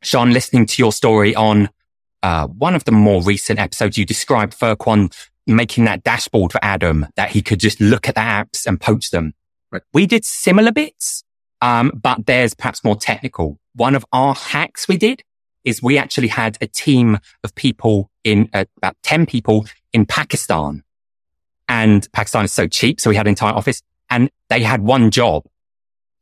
Shaan, 0.03 0.31
listening 0.31 0.65
to 0.67 0.81
your 0.81 0.91
story 0.91 1.35
on 1.35 1.69
uh, 2.23 2.47
one 2.47 2.75
of 2.75 2.83
the 2.83 2.91
more 2.91 3.21
recent 3.21 3.59
episodes, 3.59 3.97
you 3.97 4.05
described 4.05 4.57
Kwon 4.59 5.13
making 5.45 5.85
that 5.85 6.03
dashboard 6.03 6.51
for 6.51 6.59
Adam 6.61 7.07
that 7.15 7.31
he 7.31 7.41
could 7.41 7.59
just 7.59 7.79
look 7.79 8.07
at 8.09 8.15
the 8.15 8.21
apps 8.21 8.65
and 8.65 8.79
poach 8.79 9.11
them. 9.11 9.33
Right. 9.71 9.81
We 9.93 10.05
did 10.05 10.25
similar 10.25 10.71
bits, 10.71 11.23
um, 11.61 11.91
but 12.01 12.25
there's 12.25 12.53
perhaps 12.53 12.83
more 12.83 12.95
technical. 12.95 13.59
One 13.73 13.95
of 13.95 14.05
our 14.11 14.35
hacks 14.35 14.87
we 14.87 14.97
did 14.97 15.23
is 15.63 15.81
we 15.81 15.97
actually 15.97 16.27
had 16.27 16.57
a 16.61 16.67
team 16.67 17.17
of 17.43 17.55
people 17.55 18.09
in 18.23 18.49
uh, 18.53 18.65
about 18.77 18.95
10 19.03 19.25
people 19.25 19.65
in 19.93 20.05
Pakistan 20.05 20.83
and 21.67 22.07
Pakistan 22.13 22.45
is 22.45 22.53
so 22.53 22.67
cheap. 22.67 23.01
So 23.01 23.09
we 23.09 23.15
had 23.15 23.25
an 23.25 23.31
entire 23.31 23.53
office 23.53 23.81
and 24.09 24.29
they 24.49 24.61
had 24.61 24.81
one 24.81 25.11
job 25.11 25.45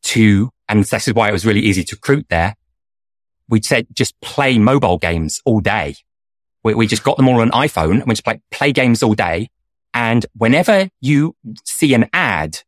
to, 0.03 0.49
and 0.67 0.83
this 0.83 1.07
is 1.07 1.13
why 1.13 1.29
it 1.29 1.31
was 1.31 1.45
really 1.45 1.59
easy 1.59 1.83
to 1.83 1.95
recruit 1.95 2.27
there 2.29 2.55
we 3.49 3.61
said 3.61 3.87
just 3.93 4.19
play 4.21 4.57
mobile 4.57 4.97
games 4.97 5.41
all 5.45 5.59
day. 5.59 5.95
We, 6.63 6.73
we 6.73 6.87
just 6.87 7.03
got 7.03 7.17
them 7.17 7.27
all 7.27 7.41
on 7.41 7.51
iPhone 7.51 7.99
and 7.99 8.05
we 8.05 8.13
just 8.13 8.23
play, 8.25 8.41
play 8.51 8.71
games 8.71 9.03
all 9.03 9.13
day. 9.13 9.49
And 9.93 10.25
whenever 10.35 10.89
you 10.99 11.35
see 11.63 11.93
an 11.93 12.09
ad, 12.11 12.61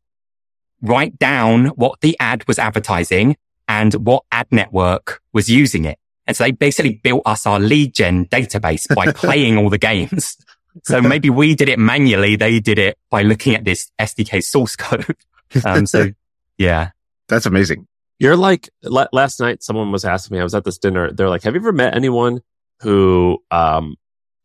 write 0.81 1.17
down 1.19 1.67
what 1.67 1.99
the 2.01 2.15
ad 2.19 2.47
was 2.47 2.59
advertising 2.59 3.35
and 3.67 3.93
what 3.95 4.23
ad 4.31 4.47
network 4.51 5.21
was 5.33 5.49
using 5.49 5.85
it. 5.85 5.97
And 6.25 6.35
so 6.35 6.43
they 6.43 6.51
basically 6.51 6.99
built 7.03 7.23
us 7.25 7.45
our 7.45 7.59
lead 7.59 7.93
gen 7.93 8.25
database 8.25 8.93
by 8.93 9.11
playing 9.13 9.57
all 9.57 9.69
the 9.69 9.77
games. 9.77 10.37
So 10.83 11.01
maybe 11.01 11.29
we 11.29 11.55
did 11.55 11.69
it 11.69 11.79
manually. 11.79 12.35
They 12.35 12.59
did 12.59 12.77
it 12.77 12.97
by 13.09 13.23
looking 13.23 13.55
at 13.55 13.65
this 13.65 13.91
SDK 13.99 14.43
source 14.43 14.75
code. 14.75 15.15
Um, 15.63 15.85
so 15.85 16.09
yeah. 16.57 16.89
That's 17.29 17.45
amazing. 17.45 17.87
You're 18.19 18.35
like 18.35 18.69
l- 18.83 19.07
last 19.13 19.39
night. 19.39 19.63
Someone 19.63 19.91
was 19.91 20.05
asking 20.05 20.35
me. 20.35 20.41
I 20.41 20.43
was 20.43 20.55
at 20.55 20.63
this 20.63 20.77
dinner. 20.77 21.11
They're 21.11 21.29
like, 21.29 21.43
"Have 21.43 21.53
you 21.53 21.61
ever 21.61 21.71
met 21.71 21.95
anyone 21.95 22.41
who 22.81 23.39
um, 23.51 23.95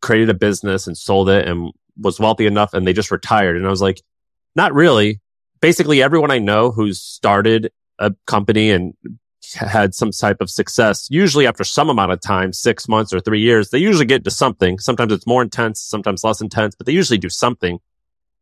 created 0.01 0.29
a 0.29 0.33
business 0.33 0.87
and 0.87 0.97
sold 0.97 1.29
it 1.29 1.47
and 1.47 1.71
was 1.97 2.19
wealthy 2.19 2.45
enough 2.45 2.73
and 2.73 2.85
they 2.85 2.93
just 2.93 3.11
retired?" 3.11 3.57
And 3.57 3.65
I 3.65 3.69
was 3.69 3.81
like, 3.81 4.01
"Not 4.55 4.73
really. 4.73 5.21
Basically, 5.61 6.03
everyone 6.03 6.31
I 6.31 6.39
know 6.39 6.71
who's 6.71 7.01
started 7.01 7.71
a 7.99 8.13
company 8.27 8.69
and 8.71 8.93
had 9.55 9.93
some 9.93 10.11
type 10.11 10.37
of 10.41 10.49
success, 10.49 11.07
usually 11.09 11.47
after 11.47 11.63
some 11.63 11.89
amount 11.89 12.11
of 12.11 12.21
time, 12.21 12.53
six 12.53 12.87
months 12.87 13.13
or 13.13 13.19
three 13.19 13.41
years, 13.41 13.69
they 13.69 13.77
usually 13.77 14.05
get 14.05 14.23
to 14.23 14.31
something. 14.31 14.79
Sometimes 14.79 15.11
it's 15.11 15.27
more 15.27 15.41
intense, 15.41 15.81
sometimes 15.81 16.23
less 16.23 16.41
intense, 16.41 16.75
but 16.75 16.85
they 16.85 16.93
usually 16.93 17.17
do 17.17 17.29
something 17.29 17.79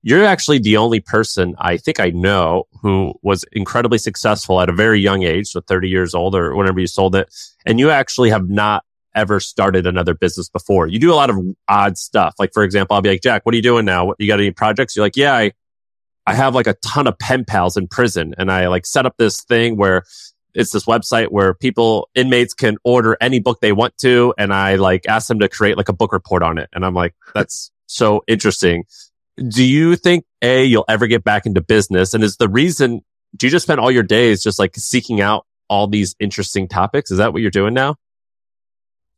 you're 0.04 0.26
actually 0.26 0.60
the 0.60 0.78
only 0.78 1.00
person 1.00 1.56
I 1.60 1.78
think 1.78 2.00
I 2.00 2.10
know 2.10 2.66
who 2.82 3.14
was 3.22 3.46
incredibly 3.52 3.98
successful 3.98 4.60
at 4.60 4.70
a 4.70 4.74
very 4.74 5.00
young 5.00 5.24
age, 5.24 5.48
so 5.48 5.62
30 5.62 5.90
years 5.90 6.16
old 6.16 6.36
or 6.36 6.56
whenever 6.56 6.80
you 6.80 6.88
sold 6.88 7.16
it. 7.16 7.34
And 7.66 7.80
you 7.80 7.92
actually 7.92 8.32
have 8.32 8.50
not 8.50 8.84
ever 9.14 9.40
started 9.40 9.86
another 9.86 10.14
business 10.14 10.50
before. 10.50 10.88
You 10.88 10.98
do 10.98 11.14
a 11.14 11.16
lot 11.16 11.30
of 11.30 11.38
odd 11.68 11.98
stuff. 11.98 12.36
Like, 12.40 12.52
for 12.54 12.64
example, 12.64 12.96
I'll 12.96 13.02
be 13.02 13.10
like, 13.10 13.22
Jack, 13.22 13.46
what 13.46 13.54
are 13.54 13.58
you 13.58 13.62
doing 13.62 13.86
now? 13.86 14.14
You 14.18 14.28
got 14.28 14.40
any 14.40 14.52
projects? 14.52 14.96
You're 14.96 15.06
like, 15.06 15.18
yeah, 15.18 15.36
I, 15.36 15.52
I 16.26 16.34
have 16.34 16.56
like 16.56 16.68
a 16.68 16.76
ton 16.76 17.08
of 17.08 17.20
pen 17.20 17.46
pals 17.46 17.78
in 17.78 17.88
prison 17.88 18.34
and 18.38 18.52
I 18.52 18.68
like 18.68 18.86
set 18.86 19.06
up 19.06 19.16
this 19.18 19.44
thing 19.44 19.78
where 19.78 20.04
it's 20.54 20.72
this 20.72 20.86
website 20.86 21.28
where 21.30 21.54
people, 21.54 22.10
inmates 22.16 22.54
can 22.54 22.78
order 22.84 23.18
any 23.22 23.40
book 23.40 23.60
they 23.62 23.72
want 23.72 23.98
to. 24.00 24.34
And 24.38 24.54
I 24.54 24.76
like 24.76 25.08
ask 25.08 25.28
them 25.28 25.40
to 25.40 25.50
create 25.50 25.78
like 25.78 25.90
a 25.90 25.94
book 25.94 26.12
report 26.12 26.42
on 26.42 26.58
it. 26.58 26.70
And 26.74 26.86
I'm 26.86 26.94
like, 26.94 27.14
that's 27.36 27.72
so 27.86 28.24
interesting 28.28 28.86
do 29.48 29.64
you 29.64 29.96
think 29.96 30.26
a 30.42 30.64
you'll 30.64 30.86
ever 30.88 31.08
get 31.08 31.24
back 31.24 31.46
into 31.46 31.62
business? 31.62 32.14
And 32.14 32.24
is 32.24 32.38
the 32.38 32.50
reason 32.50 33.02
do 33.36 33.48
you 33.48 33.52
just 33.52 33.64
spend 33.64 33.80
all 33.80 33.92
your 33.92 34.04
days 34.04 34.44
just 34.44 34.60
like 34.60 34.76
seeking 34.76 35.22
out 35.22 35.46
all 35.70 35.88
these 35.88 36.16
interesting 36.20 36.68
topics? 36.68 37.12
Is 37.12 37.18
that 37.18 37.32
what 37.34 37.42
you're 37.42 37.52
doing 37.52 37.74
now? 37.74 37.96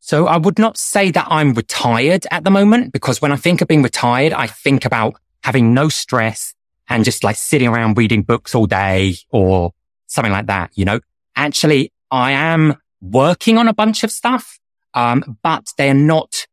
So 0.00 0.26
i 0.26 0.36
would 0.36 0.58
not 0.58 0.76
say 0.76 1.10
that 1.12 1.26
i'm 1.30 1.54
retired 1.54 2.26
at 2.30 2.44
the 2.44 2.50
moment 2.50 2.92
because 2.92 3.22
when 3.22 3.32
i 3.32 3.36
think 3.36 3.62
of 3.62 3.68
being 3.68 3.82
retired 3.82 4.34
i 4.34 4.46
think 4.46 4.84
about 4.84 5.14
having 5.42 5.72
no 5.72 5.88
stress 5.88 6.52
and 6.90 7.06
just 7.06 7.24
like 7.24 7.36
sitting 7.36 7.68
around 7.68 7.96
reading 7.96 8.22
books 8.22 8.54
all 8.54 8.66
day 8.66 9.16
or 9.30 9.72
something 10.06 10.30
like 10.30 10.46
that 10.46 10.70
you 10.74 10.84
know? 10.84 11.00
Actually 11.36 11.90
i 12.10 12.32
am 12.32 12.76
working 13.00 13.56
on 13.56 13.66
a 13.66 13.72
bunch 13.72 14.04
of 14.04 14.10
stuff 14.10 14.60
um, 14.92 15.38
but 15.42 15.64
they're 15.78 15.94
not 15.94 16.46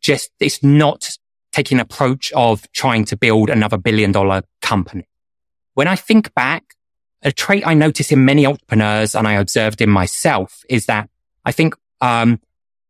just 0.00 0.30
it's 0.38 0.62
not 0.62 1.08
taking 1.52 1.76
an 1.76 1.82
approach 1.82 2.32
of 2.32 2.70
trying 2.72 3.04
to 3.06 3.16
build 3.16 3.50
another 3.50 3.76
billion 3.76 4.12
dollar 4.12 4.42
company. 4.60 5.06
When 5.74 5.88
I 5.88 5.96
think 5.96 6.34
back, 6.34 6.74
a 7.22 7.30
trait 7.30 7.66
I 7.66 7.74
notice 7.74 8.10
in 8.10 8.24
many 8.24 8.46
entrepreneurs 8.46 9.14
and 9.14 9.28
I 9.28 9.34
observed 9.34 9.80
in 9.80 9.90
myself 9.90 10.64
is 10.68 10.86
that 10.86 11.08
I 11.44 11.52
think, 11.52 11.74
um, 12.00 12.40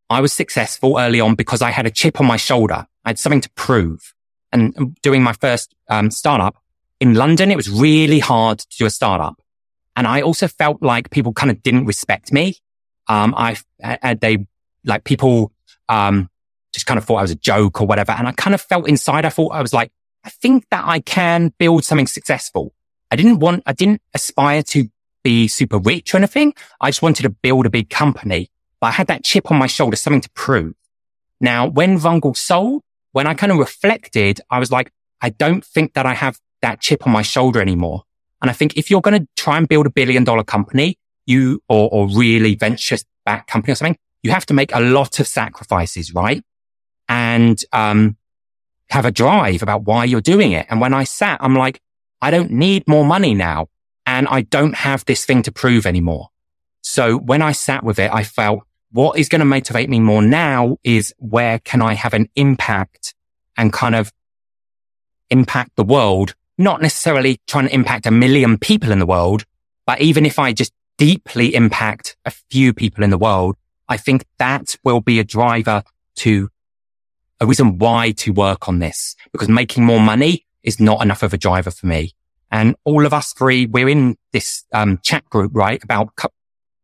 I 0.08 0.20
was 0.20 0.32
successful 0.32 0.98
early 0.98 1.20
on 1.20 1.34
because 1.34 1.62
I 1.62 1.70
had 1.70 1.86
a 1.86 1.90
chip 1.90 2.20
on 2.20 2.26
my 2.26 2.36
shoulder. 2.36 2.86
I 3.04 3.10
had 3.10 3.18
something 3.18 3.40
to 3.40 3.50
prove. 3.50 4.14
And 4.52 4.96
doing 5.02 5.22
my 5.22 5.32
first, 5.32 5.74
um, 5.88 6.10
startup 6.10 6.56
in 7.00 7.14
London, 7.14 7.50
it 7.50 7.56
was 7.56 7.70
really 7.70 8.18
hard 8.18 8.58
to 8.60 8.76
do 8.78 8.86
a 8.86 8.90
startup. 8.90 9.40
And 9.96 10.06
I 10.06 10.22
also 10.22 10.48
felt 10.48 10.82
like 10.82 11.10
people 11.10 11.32
kind 11.32 11.50
of 11.50 11.62
didn't 11.62 11.86
respect 11.86 12.32
me. 12.32 12.56
Um, 13.08 13.34
I, 13.36 13.56
I 13.82 14.14
they, 14.14 14.46
like 14.84 15.04
people, 15.04 15.52
um, 15.88 16.28
just 16.72 16.86
kind 16.86 16.98
of 16.98 17.04
thought 17.04 17.16
I 17.16 17.22
was 17.22 17.30
a 17.30 17.36
joke 17.36 17.80
or 17.80 17.86
whatever. 17.86 18.12
And 18.12 18.26
I 18.26 18.32
kind 18.32 18.54
of 18.54 18.60
felt 18.60 18.88
inside, 18.88 19.24
I 19.24 19.28
thought 19.28 19.52
I 19.52 19.62
was 19.62 19.72
like, 19.72 19.90
I 20.24 20.30
think 20.30 20.66
that 20.70 20.84
I 20.86 21.00
can 21.00 21.52
build 21.58 21.84
something 21.84 22.06
successful. 22.06 22.74
I 23.10 23.16
didn't 23.16 23.40
want, 23.40 23.62
I 23.66 23.72
didn't 23.72 24.00
aspire 24.14 24.62
to 24.64 24.88
be 25.22 25.48
super 25.48 25.78
rich 25.78 26.14
or 26.14 26.18
anything. 26.18 26.54
I 26.80 26.88
just 26.90 27.02
wanted 27.02 27.24
to 27.24 27.30
build 27.30 27.66
a 27.66 27.70
big 27.70 27.90
company, 27.90 28.50
but 28.80 28.88
I 28.88 28.90
had 28.90 29.08
that 29.08 29.24
chip 29.24 29.50
on 29.50 29.58
my 29.58 29.66
shoulder, 29.66 29.96
something 29.96 30.20
to 30.22 30.30
prove. 30.30 30.74
Now, 31.40 31.66
when 31.66 31.98
Vungle 31.98 32.36
sold, 32.36 32.82
when 33.12 33.26
I 33.26 33.34
kind 33.34 33.52
of 33.52 33.58
reflected, 33.58 34.40
I 34.50 34.58
was 34.58 34.70
like, 34.70 34.90
I 35.20 35.30
don't 35.30 35.64
think 35.64 35.94
that 35.94 36.06
I 36.06 36.14
have 36.14 36.38
that 36.62 36.80
chip 36.80 37.06
on 37.06 37.12
my 37.12 37.22
shoulder 37.22 37.60
anymore. 37.60 38.04
And 38.40 38.50
I 38.50 38.54
think 38.54 38.76
if 38.76 38.90
you're 38.90 39.00
going 39.00 39.20
to 39.20 39.28
try 39.36 39.58
and 39.58 39.68
build 39.68 39.86
a 39.86 39.90
billion 39.90 40.24
dollar 40.24 40.44
company, 40.44 40.96
you 41.26 41.62
or, 41.68 41.88
or 41.92 42.08
really 42.08 42.54
venture 42.54 42.96
back 43.24 43.46
company 43.46 43.72
or 43.72 43.74
something, 43.76 43.96
you 44.22 44.30
have 44.30 44.46
to 44.46 44.54
make 44.54 44.74
a 44.74 44.80
lot 44.80 45.20
of 45.20 45.26
sacrifices, 45.26 46.14
right? 46.14 46.42
And 47.32 47.64
um, 47.72 48.16
have 48.90 49.06
a 49.06 49.10
drive 49.10 49.62
about 49.62 49.84
why 49.84 50.04
you're 50.04 50.20
doing 50.20 50.52
it. 50.52 50.66
And 50.68 50.80
when 50.82 50.92
I 50.92 51.04
sat, 51.04 51.38
I'm 51.40 51.56
like, 51.56 51.80
I 52.20 52.30
don't 52.30 52.50
need 52.50 52.86
more 52.86 53.06
money 53.06 53.34
now. 53.34 53.68
And 54.04 54.28
I 54.28 54.42
don't 54.42 54.74
have 54.74 55.04
this 55.06 55.24
thing 55.24 55.42
to 55.44 55.52
prove 55.52 55.86
anymore. 55.86 56.28
So 56.82 57.16
when 57.16 57.40
I 57.40 57.52
sat 57.52 57.84
with 57.84 57.98
it, 57.98 58.10
I 58.12 58.22
felt 58.22 58.60
what 58.90 59.18
is 59.18 59.30
going 59.30 59.44
to 59.46 59.46
motivate 59.46 59.88
me 59.88 60.00
more 60.00 60.20
now 60.20 60.76
is 60.84 61.14
where 61.18 61.58
can 61.60 61.80
I 61.80 61.94
have 61.94 62.12
an 62.12 62.28
impact 62.36 63.14
and 63.56 63.72
kind 63.72 63.94
of 63.94 64.12
impact 65.30 65.76
the 65.76 65.84
world? 65.84 66.34
Not 66.58 66.82
necessarily 66.82 67.40
trying 67.46 67.68
to 67.68 67.74
impact 67.74 68.04
a 68.06 68.10
million 68.10 68.58
people 68.58 68.92
in 68.92 68.98
the 68.98 69.06
world, 69.06 69.44
but 69.86 70.02
even 70.02 70.26
if 70.26 70.38
I 70.38 70.52
just 70.52 70.72
deeply 70.98 71.54
impact 71.54 72.16
a 72.26 72.30
few 72.50 72.74
people 72.74 73.02
in 73.02 73.10
the 73.10 73.24
world, 73.26 73.56
I 73.88 73.96
think 73.96 74.26
that 74.38 74.76
will 74.84 75.00
be 75.00 75.18
a 75.18 75.24
driver 75.24 75.82
to 76.16 76.50
a 77.42 77.46
reason 77.46 77.76
why 77.78 78.12
to 78.12 78.32
work 78.32 78.68
on 78.68 78.78
this 78.78 79.16
because 79.32 79.48
making 79.48 79.84
more 79.84 79.98
money 79.98 80.46
is 80.62 80.78
not 80.78 81.02
enough 81.02 81.24
of 81.24 81.34
a 81.34 81.38
driver 81.38 81.72
for 81.72 81.86
me. 81.86 82.12
And 82.52 82.76
all 82.84 83.04
of 83.04 83.12
us 83.12 83.32
three, 83.32 83.66
we're 83.66 83.88
in 83.88 84.16
this 84.32 84.64
um, 84.72 85.00
chat 85.02 85.28
group, 85.28 85.50
right? 85.52 85.82
About 85.82 86.14
co- 86.14 86.28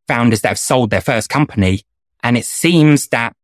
founders 0.09 0.41
that 0.41 0.49
have 0.49 0.59
sold 0.59 0.91
their 0.91 1.01
first 1.01 1.29
company. 1.29 1.83
And 2.25 2.37
it 2.37 2.45
seems 2.45 3.07
that 3.09 3.37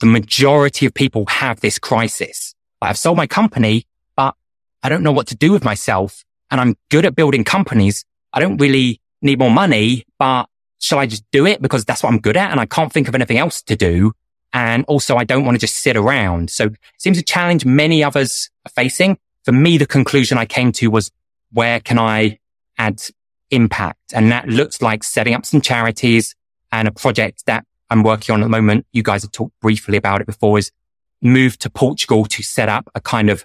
the 0.00 0.06
majority 0.06 0.84
of 0.84 0.94
people 0.94 1.26
have 1.26 1.60
this 1.60 1.78
crisis. 1.78 2.54
I've 2.82 2.98
sold 2.98 3.16
my 3.16 3.28
company, 3.28 3.86
but 4.16 4.34
I 4.82 4.88
don't 4.88 5.04
know 5.04 5.12
what 5.12 5.28
to 5.28 5.36
do 5.36 5.52
with 5.52 5.64
myself. 5.64 6.24
And 6.50 6.60
I'm 6.60 6.76
good 6.90 7.06
at 7.06 7.14
building 7.14 7.44
companies. 7.44 8.04
I 8.32 8.40
don't 8.40 8.56
really 8.60 9.00
need 9.22 9.38
more 9.38 9.50
money, 9.50 10.04
but 10.18 10.46
shall 10.80 10.98
I 10.98 11.06
just 11.06 11.24
do 11.30 11.46
it 11.46 11.62
because 11.62 11.84
that's 11.84 12.02
what 12.02 12.12
I'm 12.12 12.18
good 12.18 12.36
at? 12.36 12.50
And 12.50 12.58
I 12.58 12.66
can't 12.66 12.92
think 12.92 13.06
of 13.06 13.14
anything 13.14 13.38
else 13.38 13.62
to 13.62 13.76
do. 13.76 14.12
And 14.56 14.86
also 14.86 15.16
I 15.16 15.24
don't 15.24 15.44
want 15.44 15.56
to 15.56 15.60
just 15.60 15.76
sit 15.76 15.98
around. 15.98 16.48
So 16.48 16.64
it 16.64 16.78
seems 16.96 17.18
a 17.18 17.22
challenge 17.22 17.66
many 17.66 18.02
others 18.02 18.48
are 18.64 18.70
facing. 18.70 19.18
For 19.44 19.52
me, 19.52 19.76
the 19.76 19.86
conclusion 19.86 20.38
I 20.38 20.46
came 20.46 20.72
to 20.72 20.88
was 20.88 21.12
where 21.52 21.78
can 21.78 21.98
I 21.98 22.38
add 22.78 23.02
impact? 23.50 24.14
And 24.14 24.32
that 24.32 24.48
looks 24.48 24.80
like 24.80 25.04
setting 25.04 25.34
up 25.34 25.44
some 25.44 25.60
charities 25.60 26.34
and 26.72 26.88
a 26.88 26.90
project 26.90 27.44
that 27.44 27.66
I'm 27.90 28.02
working 28.02 28.32
on 28.32 28.40
at 28.40 28.44
the 28.44 28.48
moment. 28.48 28.86
You 28.92 29.02
guys 29.02 29.20
have 29.24 29.30
talked 29.30 29.60
briefly 29.60 29.98
about 29.98 30.22
it 30.22 30.26
before 30.26 30.58
is 30.58 30.72
move 31.20 31.58
to 31.58 31.68
Portugal 31.68 32.24
to 32.24 32.42
set 32.42 32.70
up 32.70 32.88
a 32.94 33.00
kind 33.02 33.28
of 33.28 33.44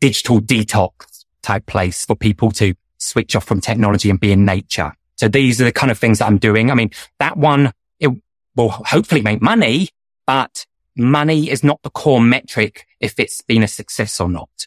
digital 0.00 0.40
detox 0.40 1.26
type 1.42 1.66
place 1.66 2.04
for 2.04 2.16
people 2.16 2.50
to 2.50 2.74
switch 2.98 3.36
off 3.36 3.44
from 3.44 3.60
technology 3.60 4.10
and 4.10 4.18
be 4.18 4.32
in 4.32 4.44
nature. 4.44 4.94
So 5.14 5.28
these 5.28 5.60
are 5.60 5.64
the 5.64 5.72
kind 5.72 5.92
of 5.92 5.98
things 5.98 6.18
that 6.18 6.26
I'm 6.26 6.38
doing. 6.38 6.72
I 6.72 6.74
mean, 6.74 6.90
that 7.20 7.36
one, 7.36 7.72
it 8.56 8.60
will 8.60 8.70
hopefully 8.70 9.22
make 9.22 9.42
money, 9.42 9.88
but 10.26 10.66
money 10.96 11.50
is 11.50 11.64
not 11.64 11.80
the 11.82 11.90
core 11.90 12.20
metric 12.20 12.86
if 13.00 13.18
it's 13.18 13.42
been 13.42 13.62
a 13.62 13.68
success 13.68 14.20
or 14.20 14.28
not. 14.28 14.66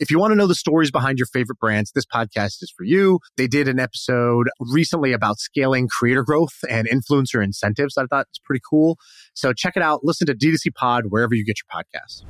If 0.00 0.12
you 0.12 0.20
want 0.20 0.30
to 0.30 0.36
know 0.36 0.46
the 0.46 0.54
stories 0.54 0.92
behind 0.92 1.18
your 1.18 1.26
favorite 1.26 1.58
brands, 1.58 1.90
this 1.90 2.06
podcast 2.06 2.62
is 2.62 2.72
for 2.76 2.84
you. 2.84 3.18
They 3.36 3.48
did 3.48 3.66
an 3.66 3.80
episode 3.80 4.48
recently 4.60 5.12
about 5.12 5.40
scaling 5.40 5.88
creator 5.88 6.22
growth 6.22 6.54
and 6.70 6.88
influencer 6.88 7.42
incentives. 7.42 7.98
I 7.98 8.04
thought 8.06 8.26
it's 8.30 8.38
pretty 8.38 8.62
cool. 8.68 8.96
So 9.34 9.52
check 9.52 9.76
it 9.76 9.82
out. 9.82 10.04
Listen 10.04 10.28
to 10.28 10.34
D2C 10.34 10.72
Pod 10.76 11.06
wherever 11.08 11.34
you 11.34 11.44
get 11.44 11.56
your 11.58 11.82
podcasts. 11.82 12.22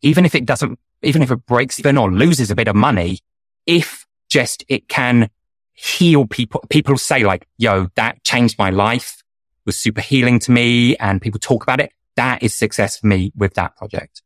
Even 0.00 0.24
if 0.24 0.34
it 0.34 0.46
doesn't, 0.46 0.78
even 1.02 1.20
if 1.20 1.30
it 1.30 1.44
breaks 1.44 1.78
even 1.78 1.98
or 1.98 2.10
loses 2.10 2.50
a 2.50 2.54
bit 2.54 2.68
of 2.68 2.76
money, 2.76 3.18
if 3.66 4.06
just 4.30 4.64
it 4.68 4.88
can 4.88 5.28
heal 5.74 6.26
people, 6.26 6.64
people 6.70 6.96
say 6.96 7.22
like, 7.22 7.46
yo, 7.58 7.88
that 7.96 8.24
changed 8.24 8.58
my 8.58 8.70
life, 8.70 9.22
was 9.66 9.78
super 9.78 10.00
healing 10.00 10.38
to 10.38 10.50
me 10.50 10.96
and 10.96 11.20
people 11.20 11.38
talk 11.38 11.62
about 11.62 11.80
it. 11.80 11.92
That 12.16 12.42
is 12.42 12.54
success 12.54 12.96
for 12.96 13.08
me 13.08 13.30
with 13.36 13.52
that 13.54 13.76
project. 13.76 14.22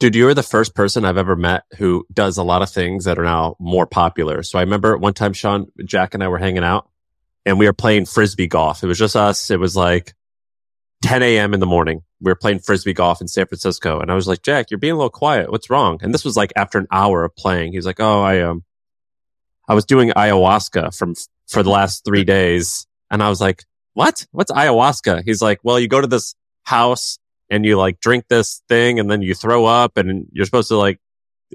Dude, 0.00 0.16
you're 0.16 0.34
the 0.34 0.42
first 0.42 0.74
person 0.74 1.04
I've 1.04 1.18
ever 1.18 1.36
met 1.36 1.64
who 1.76 2.06
does 2.12 2.38
a 2.38 2.42
lot 2.42 2.62
of 2.62 2.70
things 2.70 3.04
that 3.04 3.18
are 3.18 3.24
now 3.24 3.54
more 3.60 3.86
popular. 3.86 4.42
So 4.42 4.58
I 4.58 4.62
remember 4.62 4.96
one 4.96 5.12
time, 5.12 5.34
Sean, 5.34 5.70
Jack 5.84 6.14
and 6.14 6.24
I 6.24 6.28
were 6.28 6.38
hanging 6.38 6.64
out 6.64 6.88
and 7.44 7.58
we 7.58 7.66
were 7.66 7.74
playing 7.74 8.06
frisbee 8.06 8.46
golf. 8.46 8.82
It 8.82 8.86
was 8.86 8.98
just 8.98 9.14
us. 9.14 9.50
It 9.50 9.60
was 9.60 9.76
like 9.76 10.14
10 11.02 11.22
a.m. 11.22 11.52
in 11.52 11.60
the 11.60 11.66
morning. 11.66 12.02
We 12.18 12.30
were 12.30 12.36
playing 12.36 12.60
frisbee 12.60 12.94
golf 12.94 13.20
in 13.20 13.28
San 13.28 13.46
Francisco. 13.46 14.00
And 14.00 14.10
I 14.10 14.14
was 14.14 14.26
like, 14.26 14.42
Jack, 14.42 14.70
you're 14.70 14.80
being 14.80 14.94
a 14.94 14.96
little 14.96 15.10
quiet. 15.10 15.50
What's 15.50 15.68
wrong? 15.68 15.98
And 16.00 16.14
this 16.14 16.24
was 16.24 16.36
like 16.36 16.52
after 16.56 16.78
an 16.78 16.88
hour 16.90 17.24
of 17.24 17.36
playing. 17.36 17.72
He 17.72 17.78
was 17.78 17.86
like, 17.86 18.00
Oh, 18.00 18.22
I, 18.22 18.40
um, 18.40 18.64
I 19.68 19.74
was 19.74 19.84
doing 19.84 20.10
ayahuasca 20.10 20.96
from, 20.96 21.14
for 21.46 21.62
the 21.62 21.70
last 21.70 22.04
three 22.04 22.24
days. 22.24 22.86
And 23.10 23.22
I 23.22 23.28
was 23.28 23.40
like, 23.40 23.64
what? 23.94 24.26
What's 24.32 24.50
ayahuasca? 24.50 25.22
He's 25.24 25.42
like, 25.42 25.60
well, 25.62 25.78
you 25.78 25.88
go 25.88 26.00
to 26.00 26.06
this 26.06 26.34
house 26.62 27.18
and 27.50 27.66
you 27.66 27.76
like 27.76 28.00
drink 28.00 28.26
this 28.28 28.62
thing 28.68 29.00
and 29.00 29.10
then 29.10 29.22
you 29.22 29.34
throw 29.34 29.66
up 29.66 29.96
and 29.96 30.26
you're 30.32 30.46
supposed 30.46 30.68
to 30.68 30.76
like, 30.76 31.00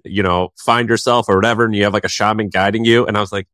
you 0.04 0.22
know, 0.22 0.52
find 0.58 0.90
yourself 0.90 1.30
or 1.30 1.36
whatever. 1.36 1.64
And 1.64 1.74
you 1.74 1.86
have 1.86 1.94
like 1.94 2.04
a 2.04 2.10
shaman 2.10 2.50
guiding 2.50 2.84
you. 2.84 3.06
And 3.06 3.18
I 3.18 3.22
was 3.22 3.32
like, 3.32 3.48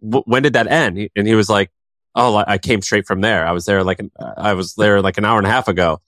when 0.00 0.42
did 0.42 0.52
that 0.52 0.68
end? 0.68 1.10
And 1.16 1.26
he 1.26 1.34
was 1.34 1.48
like, 1.48 1.70
Oh, 2.16 2.44
I 2.46 2.58
came 2.58 2.80
straight 2.80 3.08
from 3.08 3.22
there. 3.22 3.44
I 3.44 3.50
was 3.50 3.64
there 3.64 3.82
like, 3.82 4.00
I 4.36 4.54
was 4.54 4.74
there 4.74 5.02
like 5.02 5.18
an 5.18 5.24
hour 5.24 5.38
and 5.38 5.46
a 5.48 5.50
half 5.50 5.66
ago. 5.66 6.00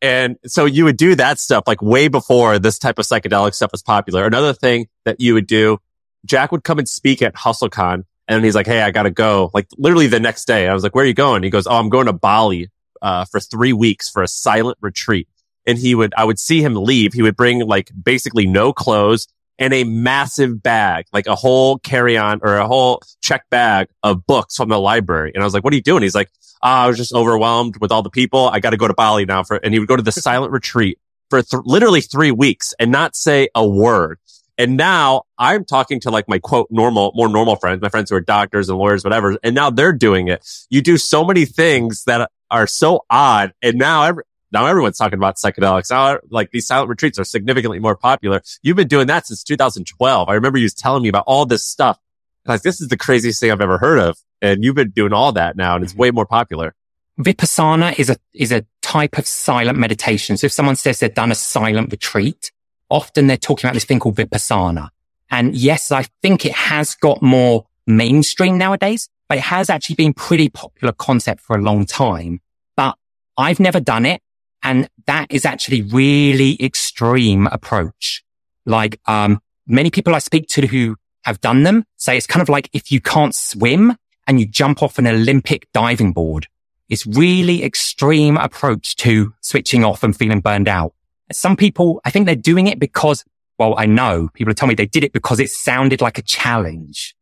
And 0.00 0.36
so 0.46 0.66
you 0.66 0.84
would 0.84 0.96
do 0.96 1.16
that 1.16 1.40
stuff 1.40 1.64
like 1.66 1.82
way 1.82 2.06
before 2.06 2.60
this 2.60 2.78
type 2.78 3.00
of 3.00 3.06
psychedelic 3.06 3.54
stuff 3.54 3.72
was 3.72 3.82
popular. 3.82 4.24
Another 4.24 4.52
thing 4.52 4.86
that 5.04 5.20
you 5.20 5.34
would 5.34 5.48
do, 5.48 5.78
Jack 6.24 6.52
would 6.52 6.62
come 6.62 6.78
and 6.78 6.88
speak 6.88 7.22
at 7.22 7.34
HustleCon 7.34 8.04
and 8.28 8.44
he's 8.44 8.54
like, 8.54 8.68
Hey, 8.68 8.82
I 8.82 8.92
gotta 8.92 9.10
go. 9.10 9.50
Like 9.52 9.66
literally 9.76 10.06
the 10.06 10.20
next 10.20 10.44
day. 10.44 10.68
I 10.68 10.74
was 10.74 10.84
like, 10.84 10.94
where 10.94 11.04
are 11.04 11.08
you 11.08 11.14
going? 11.14 11.42
He 11.42 11.50
goes, 11.50 11.66
Oh, 11.66 11.76
I'm 11.76 11.88
going 11.88 12.06
to 12.06 12.12
Bali 12.12 12.70
uh, 13.02 13.24
for 13.24 13.40
three 13.40 13.72
weeks 13.72 14.08
for 14.08 14.22
a 14.22 14.28
silent 14.28 14.78
retreat. 14.80 15.28
And 15.66 15.78
he 15.78 15.94
would, 15.94 16.14
I 16.16 16.24
would 16.24 16.38
see 16.38 16.62
him 16.62 16.74
leave. 16.74 17.12
He 17.12 17.22
would 17.22 17.36
bring 17.36 17.60
like 17.66 17.90
basically 18.02 18.46
no 18.46 18.72
clothes 18.72 19.28
and 19.58 19.74
a 19.74 19.84
massive 19.84 20.62
bag, 20.62 21.06
like 21.12 21.26
a 21.26 21.34
whole 21.34 21.78
carry 21.78 22.16
on 22.16 22.40
or 22.42 22.56
a 22.56 22.66
whole 22.66 23.02
check 23.20 23.44
bag 23.50 23.88
of 24.02 24.24
books 24.26 24.56
from 24.56 24.68
the 24.68 24.78
library. 24.78 25.32
And 25.34 25.42
I 25.42 25.46
was 25.46 25.52
like, 25.52 25.64
what 25.64 25.72
are 25.72 25.76
you 25.76 25.82
doing? 25.82 26.02
He's 26.02 26.14
like, 26.14 26.30
oh, 26.62 26.68
I 26.68 26.86
was 26.86 26.96
just 26.96 27.12
overwhelmed 27.12 27.76
with 27.80 27.92
all 27.92 28.02
the 28.02 28.10
people. 28.10 28.48
I 28.48 28.60
got 28.60 28.70
to 28.70 28.76
go 28.76 28.88
to 28.88 28.94
Bali 28.94 29.24
now 29.24 29.42
for, 29.42 29.56
and 29.56 29.74
he 29.74 29.80
would 29.80 29.88
go 29.88 29.96
to 29.96 30.02
the 30.02 30.12
silent 30.12 30.52
retreat 30.52 30.98
for 31.28 31.42
th- 31.42 31.62
literally 31.64 32.00
three 32.00 32.30
weeks 32.30 32.72
and 32.78 32.90
not 32.90 33.16
say 33.16 33.48
a 33.54 33.66
word. 33.66 34.18
And 34.58 34.76
now 34.76 35.22
I'm 35.38 35.64
talking 35.64 36.00
to 36.00 36.10
like 36.10 36.28
my 36.28 36.40
quote 36.40 36.66
normal, 36.70 37.12
more 37.14 37.28
normal 37.28 37.54
friends, 37.54 37.80
my 37.80 37.88
friends 37.88 38.10
who 38.10 38.16
are 38.16 38.20
doctors 38.20 38.68
and 38.68 38.76
lawyers, 38.76 39.04
whatever. 39.04 39.38
And 39.44 39.54
now 39.54 39.70
they're 39.70 39.92
doing 39.92 40.26
it. 40.26 40.44
You 40.68 40.82
do 40.82 40.98
so 40.98 41.24
many 41.24 41.44
things 41.44 42.02
that 42.04 42.28
are 42.50 42.66
so 42.66 43.04
odd. 43.08 43.52
And 43.62 43.78
now 43.78 44.02
every, 44.02 44.24
now 44.50 44.66
everyone's 44.66 44.98
talking 44.98 45.16
about 45.16 45.36
psychedelics. 45.36 45.90
Now, 45.90 46.18
like 46.28 46.50
these 46.50 46.66
silent 46.66 46.88
retreats 46.88 47.20
are 47.20 47.24
significantly 47.24 47.78
more 47.78 47.96
popular. 47.96 48.42
You've 48.62 48.76
been 48.76 48.88
doing 48.88 49.06
that 49.06 49.28
since 49.28 49.44
2012. 49.44 50.28
I 50.28 50.34
remember 50.34 50.58
you 50.58 50.64
was 50.64 50.74
telling 50.74 51.04
me 51.04 51.08
about 51.08 51.24
all 51.28 51.46
this 51.46 51.64
stuff. 51.64 51.98
Like 52.44 52.62
this 52.62 52.80
is 52.80 52.88
the 52.88 52.96
craziest 52.96 53.38
thing 53.38 53.52
I've 53.52 53.60
ever 53.60 53.78
heard 53.78 54.00
of. 54.00 54.18
And 54.42 54.64
you've 54.64 54.74
been 54.74 54.90
doing 54.90 55.12
all 55.12 55.32
that 55.32 55.56
now 55.56 55.76
and 55.76 55.84
it's 55.84 55.92
mm-hmm. 55.92 56.02
way 56.02 56.10
more 56.10 56.26
popular. 56.26 56.74
Vipassana 57.20 57.98
is 57.98 58.10
a, 58.10 58.16
is 58.32 58.52
a 58.52 58.64
type 58.82 59.18
of 59.18 59.26
silent 59.26 59.78
meditation. 59.78 60.36
So 60.36 60.46
if 60.46 60.52
someone 60.52 60.76
says 60.76 60.98
they've 60.98 61.14
done 61.14 61.30
a 61.30 61.36
silent 61.36 61.90
retreat, 61.92 62.50
often 62.90 63.26
they're 63.26 63.36
talking 63.36 63.66
about 63.66 63.74
this 63.74 63.84
thing 63.84 64.00
called 64.00 64.16
Vipassana. 64.16 64.88
And 65.30 65.54
yes, 65.54 65.92
I 65.92 66.04
think 66.22 66.46
it 66.46 66.52
has 66.52 66.94
got 66.94 67.22
more 67.22 67.66
mainstream 67.86 68.58
nowadays, 68.58 69.08
but 69.28 69.38
it 69.38 69.44
has 69.44 69.68
actually 69.68 69.96
been 69.96 70.14
pretty 70.14 70.48
popular 70.48 70.92
concept 70.92 71.40
for 71.40 71.56
a 71.56 71.62
long 71.62 71.84
time. 71.86 72.40
But 72.76 72.96
I've 73.36 73.60
never 73.60 73.80
done 73.80 74.06
it. 74.06 74.22
And 74.62 74.88
that 75.06 75.26
is 75.30 75.44
actually 75.44 75.82
really 75.82 76.56
extreme 76.62 77.46
approach. 77.46 78.24
Like, 78.66 79.00
um, 79.06 79.40
many 79.66 79.90
people 79.90 80.14
I 80.14 80.18
speak 80.18 80.48
to 80.48 80.66
who 80.66 80.96
have 81.22 81.40
done 81.40 81.62
them 81.62 81.84
say 81.96 82.16
it's 82.16 82.26
kind 82.26 82.42
of 82.42 82.48
like 82.48 82.68
if 82.72 82.90
you 82.90 83.00
can't 83.00 83.34
swim 83.34 83.96
and 84.26 84.40
you 84.40 84.46
jump 84.46 84.82
off 84.82 84.98
an 84.98 85.06
Olympic 85.06 85.68
diving 85.72 86.12
board. 86.12 86.48
It's 86.88 87.06
really 87.06 87.62
extreme 87.62 88.36
approach 88.36 88.96
to 88.96 89.34
switching 89.40 89.84
off 89.84 90.02
and 90.02 90.16
feeling 90.16 90.40
burned 90.40 90.68
out. 90.68 90.94
Some 91.32 91.56
people, 91.56 92.00
I 92.04 92.10
think 92.10 92.26
they're 92.26 92.34
doing 92.34 92.66
it 92.66 92.78
because, 92.78 93.24
well, 93.58 93.74
I 93.76 93.86
know 93.86 94.28
people 94.32 94.50
are 94.50 94.54
telling 94.54 94.70
me 94.70 94.74
they 94.74 94.86
did 94.86 95.04
it 95.04 95.12
because 95.12 95.40
it 95.40 95.50
sounded 95.50 96.00
like 96.00 96.18
a 96.18 96.22
challenge 96.22 97.14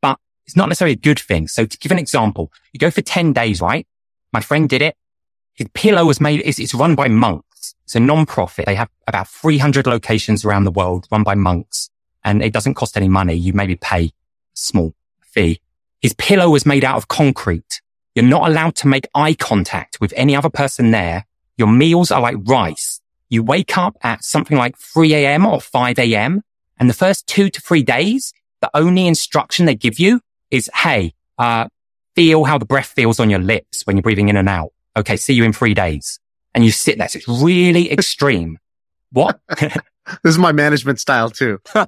but 0.00 0.18
it's 0.46 0.56
not 0.56 0.68
necessarily 0.68 0.94
a 0.94 0.96
good 0.96 1.18
thing. 1.18 1.48
So 1.48 1.64
to 1.66 1.78
give 1.78 1.92
an 1.92 1.98
example, 1.98 2.52
you 2.72 2.78
go 2.78 2.90
for 2.90 3.02
10 3.02 3.32
days, 3.32 3.60
right? 3.60 3.86
My 4.32 4.40
friend 4.40 4.68
did 4.68 4.82
it. 4.82 4.96
His 5.54 5.68
pillow 5.74 6.06
was 6.06 6.20
made, 6.20 6.42
it's, 6.44 6.58
it's 6.58 6.74
run 6.74 6.94
by 6.94 7.08
monks. 7.08 7.74
It's 7.84 7.94
a 7.94 8.00
non-profit. 8.00 8.66
They 8.66 8.74
have 8.74 8.88
about 9.06 9.28
300 9.28 9.86
locations 9.86 10.44
around 10.44 10.64
the 10.64 10.70
world 10.70 11.06
run 11.10 11.22
by 11.22 11.34
monks 11.34 11.90
and 12.24 12.42
it 12.42 12.52
doesn't 12.52 12.74
cost 12.74 12.96
any 12.96 13.08
money. 13.08 13.34
You 13.34 13.52
maybe 13.52 13.76
pay 13.76 14.06
a 14.06 14.12
small 14.54 14.94
fee. 15.20 15.60
His 16.00 16.14
pillow 16.14 16.48
was 16.48 16.64
made 16.64 16.84
out 16.84 16.96
of 16.96 17.08
concrete. 17.08 17.82
You're 18.14 18.24
not 18.24 18.48
allowed 18.48 18.74
to 18.76 18.88
make 18.88 19.06
eye 19.14 19.34
contact 19.34 20.00
with 20.00 20.12
any 20.16 20.34
other 20.34 20.50
person 20.50 20.90
there. 20.90 21.26
Your 21.56 21.68
meals 21.68 22.10
are 22.10 22.20
like 22.20 22.36
rice. 22.44 22.99
You 23.30 23.42
wake 23.44 23.78
up 23.78 23.96
at 24.02 24.24
something 24.24 24.58
like 24.58 24.76
3 24.76 25.14
a.m. 25.14 25.46
or 25.46 25.60
5 25.60 25.98
a.m. 25.98 26.42
And 26.78 26.90
the 26.90 26.94
first 26.94 27.26
two 27.26 27.48
to 27.48 27.60
three 27.60 27.82
days, 27.82 28.32
the 28.60 28.70
only 28.74 29.06
instruction 29.06 29.66
they 29.66 29.76
give 29.76 29.98
you 29.98 30.20
is, 30.50 30.68
hey, 30.74 31.14
uh, 31.38 31.68
feel 32.16 32.44
how 32.44 32.58
the 32.58 32.66
breath 32.66 32.88
feels 32.88 33.20
on 33.20 33.30
your 33.30 33.38
lips 33.38 33.86
when 33.86 33.96
you're 33.96 34.02
breathing 34.02 34.28
in 34.28 34.36
and 34.36 34.48
out. 34.48 34.72
Okay. 34.96 35.16
See 35.16 35.34
you 35.34 35.44
in 35.44 35.52
three 35.52 35.74
days. 35.74 36.18
And 36.54 36.64
you 36.64 36.72
sit 36.72 36.98
there. 36.98 37.08
So 37.08 37.18
it's 37.18 37.28
really 37.28 37.92
extreme. 37.92 38.58
What? 39.12 39.40
this 39.48 39.76
is 40.24 40.38
my 40.38 40.50
management 40.50 40.98
style 40.98 41.30
too. 41.30 41.60
but 41.72 41.86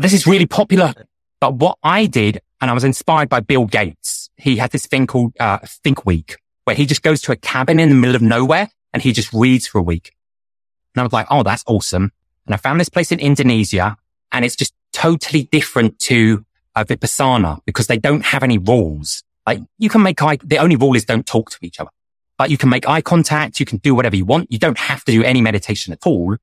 this 0.00 0.14
is 0.14 0.26
really 0.26 0.46
popular. 0.46 0.94
But 1.40 1.54
what 1.56 1.76
I 1.82 2.06
did, 2.06 2.40
and 2.62 2.70
I 2.70 2.74
was 2.74 2.84
inspired 2.84 3.28
by 3.28 3.40
Bill 3.40 3.66
Gates. 3.66 4.30
He 4.38 4.56
had 4.56 4.70
this 4.70 4.86
thing 4.86 5.06
called, 5.06 5.34
uh, 5.38 5.58
Think 5.58 6.06
Week 6.06 6.38
where 6.64 6.74
he 6.74 6.86
just 6.86 7.02
goes 7.02 7.20
to 7.22 7.32
a 7.32 7.36
cabin 7.36 7.78
in 7.78 7.90
the 7.90 7.94
middle 7.94 8.16
of 8.16 8.22
nowhere 8.22 8.70
and 8.94 9.02
he 9.02 9.12
just 9.12 9.30
reads 9.34 9.66
for 9.66 9.78
a 9.78 9.82
week. 9.82 10.12
And 10.94 11.00
I 11.00 11.04
was 11.04 11.12
like, 11.12 11.26
Oh, 11.30 11.42
that's 11.42 11.64
awesome. 11.66 12.12
And 12.46 12.54
I 12.54 12.56
found 12.56 12.80
this 12.80 12.88
place 12.88 13.12
in 13.12 13.18
Indonesia 13.18 13.96
and 14.32 14.44
it's 14.44 14.56
just 14.56 14.72
totally 14.92 15.44
different 15.44 15.98
to 15.98 16.46
uh, 16.74 16.84
Vipassana 16.84 17.58
because 17.66 17.88
they 17.88 17.98
don't 17.98 18.24
have 18.24 18.42
any 18.42 18.56
rules. 18.56 19.22
Like 19.46 19.60
you 19.78 19.90
can 19.90 20.02
make 20.02 20.22
eye, 20.22 20.38
the 20.42 20.58
only 20.58 20.76
rule 20.76 20.96
is 20.96 21.04
don't 21.04 21.26
talk 21.26 21.50
to 21.50 21.58
each 21.60 21.78
other. 21.80 21.90
but 22.38 22.50
you 22.50 22.56
can 22.58 22.68
make 22.68 22.88
eye 22.88 23.00
contact. 23.00 23.60
You 23.60 23.66
can 23.66 23.78
do 23.78 23.94
whatever 23.94 24.16
you 24.16 24.24
want. 24.24 24.50
You 24.50 24.58
don't 24.58 24.78
have 24.78 25.04
to 25.04 25.12
do 25.12 25.22
any 25.22 25.40
meditation 25.40 25.92
at 25.92 26.06
all. 26.06 26.36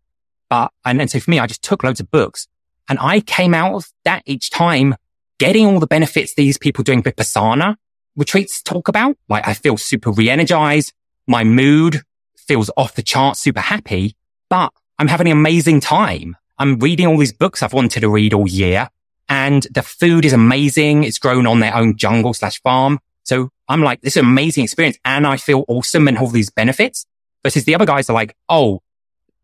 But, 0.50 0.72
and 0.86 1.00
then 1.00 1.08
so 1.08 1.20
for 1.20 1.30
me, 1.32 1.40
I 1.40 1.48
just 1.48 1.64
took 1.64 1.84
loads 1.84 2.00
of 2.00 2.12
books 2.12 2.48
and 2.90 3.00
I 3.00 3.22
came 3.22 3.54
out 3.54 3.74
of 3.76 3.90
that 4.06 4.24
each 4.26 4.50
time 4.52 4.96
getting 5.40 5.66
all 5.66 5.80
the 5.80 5.88
benefits 5.88 6.34
these 6.36 6.58
people 6.58 6.84
doing 6.84 7.02
Vipassana 7.04 7.76
retreats 8.16 8.62
talk 8.62 8.88
about. 8.88 9.18
Like 9.30 9.48
I 9.48 9.54
feel 9.54 9.78
super 9.78 10.12
re-energized. 10.12 10.94
My 11.28 11.44
mood 11.44 12.02
feels 12.48 12.70
off 12.78 12.96
the 12.96 13.04
charts, 13.04 13.40
super 13.40 13.60
happy, 13.62 14.16
but 14.50 14.72
I'm 15.00 15.08
having 15.08 15.28
an 15.28 15.38
amazing 15.38 15.80
time. 15.80 16.36
I'm 16.58 16.80
reading 16.80 17.08
all 17.08 17.18
these 17.18 17.34
books 17.34 17.64
I've 17.64 17.74
wanted 17.74 18.02
to 18.02 18.10
read 18.10 18.34
all 18.34 18.48
year 18.48 18.90
and 19.30 19.66
the 19.72 19.82
food 19.82 20.26
is 20.26 20.34
amazing. 20.34 21.04
It's 21.04 21.18
grown 21.18 21.48
on 21.48 21.60
their 21.60 21.76
own 21.76 21.98
jungle 21.98 22.34
slash 22.34 22.62
farm. 22.62 23.00
So 23.24 23.50
I'm 23.68 23.82
like, 23.82 24.02
this 24.02 24.14
is 24.14 24.24
an 24.24 24.26
amazing 24.26 24.66
experience 24.66 24.98
and 25.06 25.26
I 25.26 25.38
feel 25.38 25.66
awesome 25.68 26.08
and 26.08 26.18
all 26.18 26.28
these 26.28 26.50
benefits 26.50 27.06
versus 27.44 27.64
the 27.64 27.76
other 27.76 27.86
guys 27.86 28.10
are 28.10 28.14
like, 28.14 28.36
oh, 28.50 28.82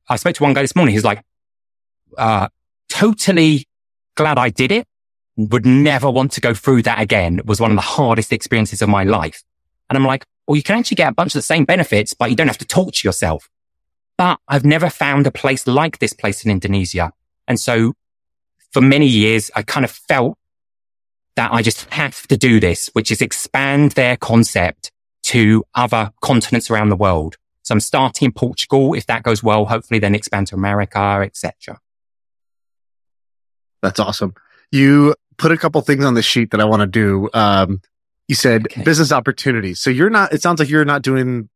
I 0.10 0.18
spoke 0.18 0.36
to 0.36 0.44
one 0.44 0.54
guy 0.54 0.62
this 0.62 0.76
morning. 0.76 0.94
He's 0.94 1.04
like, 1.04 1.24
uh, 2.18 2.50
totally 2.90 3.68
glad 4.16 4.38
I 4.38 4.50
did 4.50 4.72
it. 4.72 4.88
Would 5.38 5.66
never 5.66 6.10
want 6.10 6.32
to 6.34 6.42
go 6.42 6.54
through 6.54 6.84
that 6.84 7.00
again. 7.00 7.40
It 7.40 7.46
was 7.46 7.62
one 7.62 7.72
of 7.72 7.78
the 7.78 7.82
hardest 7.82 8.34
experiences 8.34 8.82
of 8.82 8.90
my 8.90 9.04
life. 9.04 9.44
And 9.90 9.98
I'm 9.98 10.06
like, 10.06 10.26
well, 10.48 10.56
you 10.56 10.64
can 10.64 10.78
actually 10.78 10.96
get 10.96 11.10
a 11.10 11.14
bunch 11.14 11.36
of 11.36 11.40
the 11.40 11.44
same 11.44 11.66
benefits, 11.66 12.14
but 12.14 12.30
you 12.30 12.36
don't 12.36 12.48
have 12.48 12.58
to 12.60 12.66
torture 12.66 13.08
yourself. 13.08 13.50
But 14.18 14.40
I've 14.48 14.66
never 14.66 14.90
found 14.90 15.28
a 15.28 15.32
place 15.32 15.68
like 15.68 16.00
this 16.00 16.14
place 16.14 16.44
in 16.44 16.50
Indonesia. 16.52 17.12
And 17.48 17.60
so 17.60 17.94
for 18.72 18.82
many 18.82 19.08
years, 19.08 19.52
I 19.56 19.62
kind 19.62 19.84
of 19.84 19.92
felt 19.92 20.38
that 21.36 21.52
I 21.52 21.62
just 21.62 21.86
have 21.94 22.26
to 22.28 22.38
do 22.38 22.60
this, 22.60 22.90
which 22.94 23.12
is 23.12 23.22
expand 23.22 23.92
their 23.92 24.18
concept 24.18 24.92
to 25.24 25.64
other 25.76 26.12
continents 26.22 26.72
around 26.72 26.90
the 26.90 26.96
world. 26.96 27.36
So 27.64 27.74
I'm 27.74 27.80
starting 27.80 28.28
in 28.28 28.32
Portugal. 28.32 28.94
If 28.94 29.06
that 29.08 29.24
goes 29.24 29.44
well, 29.44 29.66
hopefully 29.66 30.00
then 30.00 30.16
expand 30.16 30.48
to 30.48 30.56
America, 30.56 31.22
etc. 31.24 31.80
That's 33.82 34.00
awesome. 34.00 34.34
You 34.72 35.16
put 35.38 35.52
a 35.52 35.58
couple 35.58 35.82
things 35.82 36.06
on 36.06 36.14
the 36.14 36.22
sheet 36.22 36.52
that 36.52 36.62
I 36.62 36.66
want 36.66 36.80
to 36.82 36.88
do. 36.88 37.30
Um, 37.34 37.82
you 38.28 38.36
said 38.36 38.66
okay. 38.68 38.84
business 38.84 39.12
opportunities. 39.12 39.80
So 39.80 39.90
you're 39.90 40.10
not, 40.10 40.34
it 40.34 40.42
sounds 40.42 40.60
like 40.60 40.70
you're 40.70 40.86
not 40.86 41.02
doing, 41.02 41.50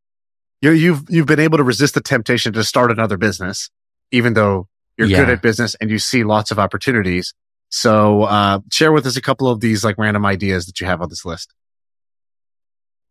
you're, 0.60 0.74
you've, 0.74 1.04
you've 1.08 1.26
been 1.26 1.40
able 1.40 1.58
to 1.58 1.64
resist 1.64 1.94
the 1.94 2.00
temptation 2.00 2.52
to 2.54 2.64
start 2.64 2.90
another 2.90 3.16
business, 3.16 3.70
even 4.10 4.34
though 4.34 4.68
you're 4.96 5.08
yeah. 5.08 5.18
good 5.18 5.30
at 5.30 5.42
business 5.42 5.74
and 5.76 5.90
you 5.90 5.98
see 5.98 6.24
lots 6.24 6.50
of 6.50 6.58
opportunities. 6.58 7.34
So, 7.68 8.24
uh, 8.24 8.60
share 8.70 8.92
with 8.92 9.06
us 9.06 9.16
a 9.16 9.22
couple 9.22 9.48
of 9.48 9.60
these 9.60 9.82
like 9.82 9.96
random 9.96 10.26
ideas 10.26 10.66
that 10.66 10.80
you 10.80 10.86
have 10.86 11.00
on 11.00 11.08
this 11.08 11.24
list. 11.24 11.54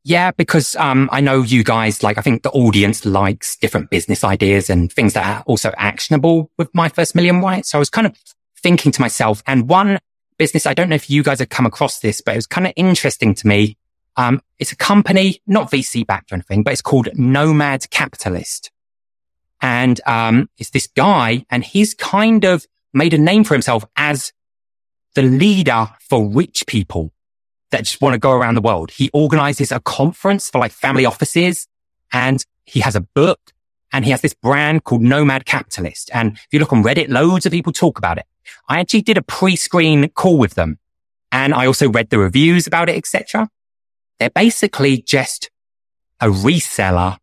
Yeah, 0.03 0.31
because 0.31 0.75
um, 0.77 1.09
I 1.11 1.21
know 1.21 1.41
you 1.43 1.63
guys 1.63 2.01
like. 2.01 2.17
I 2.17 2.21
think 2.21 2.41
the 2.41 2.49
audience 2.51 3.05
likes 3.05 3.55
different 3.55 3.91
business 3.91 4.23
ideas 4.23 4.69
and 4.69 4.91
things 4.91 5.13
that 5.13 5.25
are 5.25 5.43
also 5.43 5.71
actionable 5.77 6.49
with 6.57 6.73
my 6.73 6.89
first 6.89 7.13
million 7.13 7.39
right. 7.41 7.65
So 7.65 7.77
I 7.77 7.79
was 7.79 7.91
kind 7.91 8.07
of 8.07 8.17
thinking 8.63 8.91
to 8.93 9.01
myself, 9.01 9.43
and 9.45 9.69
one 9.69 9.99
business, 10.41 10.65
I 10.65 10.73
don't 10.73 10.89
know 10.89 10.95
if 10.95 11.07
you 11.07 11.21
guys 11.21 11.37
have 11.37 11.49
come 11.49 11.67
across 11.67 11.99
this, 11.99 12.19
but 12.19 12.33
it 12.33 12.37
was 12.39 12.47
kind 12.47 12.65
of 12.65 12.73
interesting 12.75 13.35
to 13.35 13.47
me. 13.47 13.77
Um, 14.17 14.41
it's 14.57 14.71
a 14.71 14.75
company, 14.75 15.39
not 15.45 15.69
VC 15.69 16.03
backed 16.03 16.31
or 16.31 16.35
anything, 16.35 16.63
but 16.63 16.73
it's 16.73 16.81
called 16.81 17.09
Nomad 17.13 17.87
Capitalist. 17.91 18.71
And, 19.61 20.01
um, 20.07 20.49
it's 20.57 20.71
this 20.71 20.87
guy 20.87 21.45
and 21.51 21.63
he's 21.63 21.93
kind 21.93 22.43
of 22.43 22.65
made 22.91 23.13
a 23.13 23.19
name 23.19 23.43
for 23.43 23.53
himself 23.53 23.85
as 23.95 24.33
the 25.13 25.21
leader 25.21 25.87
for 26.09 26.27
rich 26.27 26.65
people 26.65 27.13
that 27.69 27.83
just 27.83 28.01
want 28.01 28.15
to 28.15 28.19
go 28.19 28.31
around 28.31 28.55
the 28.55 28.61
world. 28.61 28.89
He 28.89 29.11
organizes 29.13 29.71
a 29.71 29.79
conference 29.79 30.49
for 30.49 30.57
like 30.57 30.71
family 30.71 31.05
offices 31.05 31.67
and 32.11 32.43
he 32.65 32.79
has 32.79 32.95
a 32.95 33.01
book 33.01 33.39
and 33.91 34.05
he 34.05 34.11
has 34.11 34.21
this 34.21 34.33
brand 34.33 34.83
called 34.83 35.01
Nomad 35.01 35.45
Capitalist. 35.45 36.09
And 36.13 36.33
if 36.33 36.47
you 36.51 36.59
look 36.59 36.73
on 36.73 36.83
Reddit, 36.83 37.09
loads 37.09 37.45
of 37.45 37.51
people 37.51 37.73
talk 37.73 37.97
about 37.97 38.17
it. 38.17 38.25
I 38.67 38.79
actually 38.79 39.01
did 39.01 39.17
a 39.17 39.21
pre-screen 39.21 40.09
call 40.09 40.37
with 40.37 40.55
them 40.55 40.79
and 41.31 41.53
I 41.53 41.65
also 41.65 41.89
read 41.89 42.09
the 42.09 42.19
reviews 42.19 42.67
about 42.67 42.89
it, 42.89 42.97
etc. 42.97 43.49
They're 44.19 44.29
basically 44.29 45.01
just 45.01 45.49
a 46.19 46.27
reseller 46.27 47.17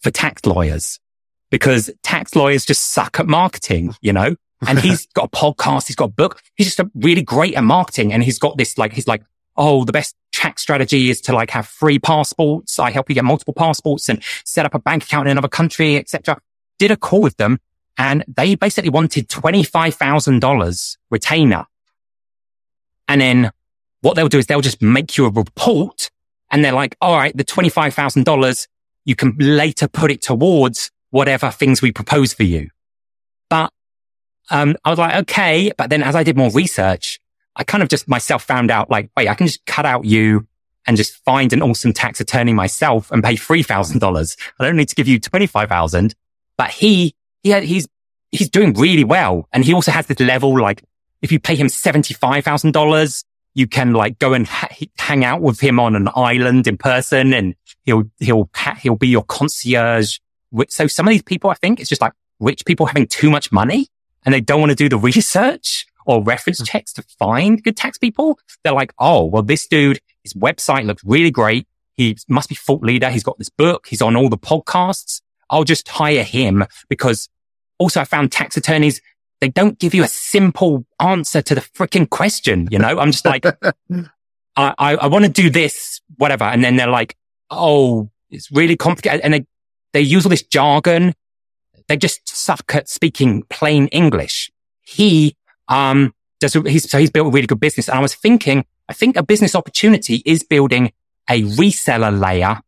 for 0.00 0.10
tax 0.10 0.44
lawyers 0.44 1.00
because 1.50 1.90
tax 2.02 2.34
lawyers 2.34 2.64
just 2.64 2.92
suck 2.92 3.18
at 3.18 3.26
marketing, 3.26 3.94
you 4.00 4.12
know? 4.12 4.36
And 4.66 4.78
he's 4.78 5.06
got 5.14 5.30
a 5.32 5.36
podcast. 5.36 5.86
He's 5.86 5.96
got 5.96 6.06
a 6.06 6.12
book. 6.12 6.40
He's 6.56 6.66
just 6.66 6.80
a 6.80 6.90
really 6.94 7.22
great 7.22 7.54
at 7.54 7.64
marketing. 7.64 8.12
And 8.12 8.22
he's 8.22 8.38
got 8.38 8.58
this 8.58 8.76
like, 8.78 8.92
he's 8.92 9.08
like, 9.08 9.22
oh, 9.56 9.84
the 9.84 9.92
best 9.92 10.14
tax 10.34 10.62
strategy 10.62 11.10
is 11.10 11.20
to 11.22 11.32
like 11.32 11.50
have 11.50 11.66
free 11.66 11.98
passports. 11.98 12.78
I 12.78 12.90
help 12.90 13.08
you 13.08 13.14
get 13.14 13.24
multiple 13.24 13.54
passports 13.54 14.08
and 14.08 14.22
set 14.44 14.66
up 14.66 14.74
a 14.74 14.78
bank 14.78 15.04
account 15.04 15.28
in 15.28 15.32
another 15.32 15.48
country, 15.48 15.96
etc. 15.96 16.38
Did 16.78 16.90
a 16.90 16.96
call 16.96 17.20
with 17.20 17.36
them 17.36 17.58
and 17.96 18.24
they 18.26 18.54
basically 18.54 18.90
wanted 18.90 19.28
$25,000 19.28 20.96
retainer. 21.10 21.66
And 23.08 23.20
then 23.20 23.50
what 24.00 24.16
they'll 24.16 24.28
do 24.28 24.38
is 24.38 24.46
they'll 24.46 24.60
just 24.60 24.82
make 24.82 25.16
you 25.16 25.26
a 25.26 25.30
report 25.30 26.10
and 26.50 26.64
they're 26.64 26.72
like, 26.72 26.96
all 27.00 27.16
right, 27.16 27.36
the 27.36 27.44
$25,000, 27.44 28.68
you 29.04 29.14
can 29.14 29.36
later 29.38 29.88
put 29.88 30.10
it 30.10 30.22
towards 30.22 30.90
whatever 31.10 31.50
things 31.50 31.80
we 31.80 31.92
propose 31.92 32.32
for 32.32 32.42
you. 32.42 32.68
But, 33.48 33.72
um, 34.50 34.76
I 34.84 34.90
was 34.90 34.98
like, 34.98 35.14
okay. 35.22 35.72
But 35.76 35.90
then 35.90 36.02
as 36.02 36.14
I 36.16 36.22
did 36.22 36.36
more 36.36 36.50
research, 36.50 37.20
I 37.56 37.64
kind 37.64 37.82
of 37.82 37.88
just 37.88 38.08
myself 38.08 38.42
found 38.42 38.70
out 38.70 38.90
like, 38.90 39.10
wait, 39.16 39.28
I 39.28 39.34
can 39.34 39.46
just 39.46 39.64
cut 39.66 39.86
out 39.86 40.04
you 40.04 40.46
and 40.86 40.96
just 40.96 41.14
find 41.24 41.52
an 41.52 41.62
awesome 41.62 41.92
tax 41.92 42.20
attorney 42.20 42.52
myself 42.52 43.10
and 43.10 43.22
pay 43.22 43.34
$3,000. 43.34 44.36
I 44.58 44.64
don't 44.64 44.76
need 44.76 44.88
to 44.88 44.94
give 44.94 45.08
you 45.08 45.18
25,000, 45.18 46.14
but 46.56 46.70
he, 46.70 47.14
he 47.42 47.50
had, 47.50 47.62
he's, 47.62 47.86
he's 48.32 48.50
doing 48.50 48.74
really 48.74 49.04
well. 49.04 49.48
And 49.52 49.64
he 49.64 49.72
also 49.72 49.92
has 49.92 50.06
this 50.06 50.20
level, 50.20 50.58
like 50.60 50.82
if 51.22 51.32
you 51.32 51.38
pay 51.38 51.54
him 51.54 51.68
$75,000, 51.68 53.24
you 53.54 53.66
can 53.66 53.92
like 53.92 54.18
go 54.18 54.34
and 54.34 54.46
ha- 54.46 54.68
hang 54.98 55.24
out 55.24 55.40
with 55.40 55.60
him 55.60 55.78
on 55.78 55.94
an 55.94 56.08
island 56.14 56.66
in 56.66 56.76
person 56.76 57.32
and 57.32 57.54
he'll, 57.84 58.04
he'll, 58.18 58.50
he'll 58.80 58.96
be 58.96 59.08
your 59.08 59.24
concierge. 59.24 60.18
So 60.68 60.86
some 60.86 61.06
of 61.06 61.12
these 61.12 61.22
people, 61.22 61.50
I 61.50 61.54
think 61.54 61.80
it's 61.80 61.88
just 61.88 62.00
like 62.00 62.12
rich 62.40 62.64
people 62.66 62.86
having 62.86 63.06
too 63.06 63.30
much 63.30 63.52
money 63.52 63.86
and 64.24 64.34
they 64.34 64.40
don't 64.40 64.60
want 64.60 64.70
to 64.70 64.76
do 64.76 64.88
the 64.88 64.98
research 64.98 65.86
or 66.04 66.22
reference 66.22 66.58
hmm. 66.58 66.64
checks 66.64 66.92
to 66.94 67.02
find 67.18 67.62
good 67.62 67.76
tax 67.76 67.98
people. 67.98 68.38
They're 68.62 68.72
like, 68.72 68.92
oh, 68.98 69.24
well, 69.24 69.42
this 69.42 69.66
dude, 69.66 70.00
his 70.22 70.34
website 70.34 70.86
looks 70.86 71.02
really 71.04 71.30
great. 71.30 71.66
He 71.96 72.16
must 72.28 72.48
be 72.48 72.54
thought 72.54 72.82
leader. 72.82 73.10
He's 73.10 73.22
got 73.22 73.38
this 73.38 73.50
book. 73.50 73.86
He's 73.88 74.02
on 74.02 74.16
all 74.16 74.28
the 74.28 74.38
podcasts. 74.38 75.20
I'll 75.50 75.64
just 75.64 75.88
hire 75.88 76.24
him 76.24 76.64
because 76.88 77.28
also 77.78 78.00
I 78.00 78.04
found 78.04 78.32
tax 78.32 78.56
attorneys, 78.56 79.00
they 79.40 79.48
don't 79.48 79.78
give 79.78 79.94
you 79.94 80.02
a 80.02 80.08
simple 80.08 80.86
answer 81.00 81.42
to 81.42 81.54
the 81.54 81.60
freaking 81.60 82.08
question. 82.08 82.68
You 82.70 82.78
know, 82.78 82.98
I'm 82.98 83.12
just 83.12 83.24
like, 83.24 83.44
I, 84.56 84.74
I, 84.78 84.96
I 84.96 85.06
want 85.06 85.24
to 85.24 85.30
do 85.30 85.50
this, 85.50 86.00
whatever. 86.16 86.44
And 86.44 86.64
then 86.64 86.76
they're 86.76 86.88
like, 86.88 87.16
oh, 87.50 88.10
it's 88.30 88.50
really 88.50 88.76
complicated. 88.76 89.20
And 89.20 89.34
they, 89.34 89.46
they 89.92 90.00
use 90.00 90.24
all 90.24 90.30
this 90.30 90.42
jargon. 90.42 91.14
They 91.88 91.96
just 91.96 92.26
suck 92.28 92.74
at 92.74 92.88
speaking 92.88 93.42
plain 93.50 93.88
English. 93.88 94.50
He 94.82 95.36
um, 95.68 96.14
does, 96.40 96.54
he's, 96.54 96.90
so 96.90 96.98
he's 96.98 97.10
built 97.10 97.28
a 97.28 97.30
really 97.30 97.46
good 97.46 97.60
business. 97.60 97.88
And 97.88 97.98
I 97.98 98.02
was 98.02 98.14
thinking, 98.14 98.64
I 98.88 98.92
think 98.92 99.16
a 99.16 99.22
business 99.22 99.54
opportunity 99.54 100.22
is 100.24 100.42
building 100.42 100.92
a 101.28 101.42
reseller 101.42 102.18
layer 102.18 102.60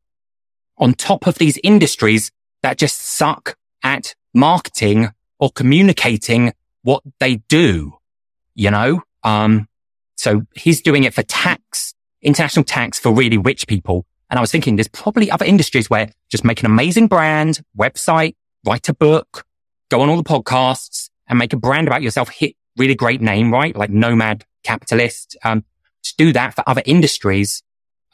on 0.78 0.94
top 0.94 1.26
of 1.26 1.38
these 1.38 1.58
industries 1.62 2.30
that 2.62 2.78
just 2.78 3.00
suck 3.00 3.56
at 3.82 4.14
marketing 4.34 5.10
or 5.38 5.50
communicating 5.50 6.52
what 6.82 7.02
they 7.20 7.36
do, 7.48 7.94
you 8.54 8.70
know? 8.70 9.02
Um, 9.22 9.68
so 10.16 10.42
he's 10.54 10.80
doing 10.80 11.04
it 11.04 11.14
for 11.14 11.22
tax, 11.22 11.94
international 12.22 12.64
tax 12.64 12.98
for 12.98 13.12
really 13.12 13.38
rich 13.38 13.66
people. 13.66 14.06
And 14.30 14.38
I 14.38 14.40
was 14.40 14.50
thinking 14.50 14.76
there's 14.76 14.88
probably 14.88 15.30
other 15.30 15.44
industries 15.44 15.88
where 15.88 16.10
just 16.28 16.44
make 16.44 16.60
an 16.60 16.66
amazing 16.66 17.06
brand, 17.06 17.60
website, 17.78 18.34
write 18.66 18.88
a 18.88 18.94
book, 18.94 19.44
go 19.90 20.00
on 20.00 20.08
all 20.08 20.16
the 20.16 20.24
podcasts 20.24 21.10
and 21.28 21.38
make 21.38 21.52
a 21.52 21.56
brand 21.56 21.86
about 21.86 22.02
yourself, 22.02 22.30
hit 22.30 22.55
really 22.76 22.94
great 22.94 23.20
name, 23.20 23.52
right? 23.52 23.74
Like 23.74 23.90
nomad 23.90 24.44
capitalist. 24.64 25.36
Um, 25.44 25.64
to 26.02 26.14
do 26.16 26.32
that 26.32 26.54
for 26.54 26.62
other 26.68 26.82
industries, 26.84 27.62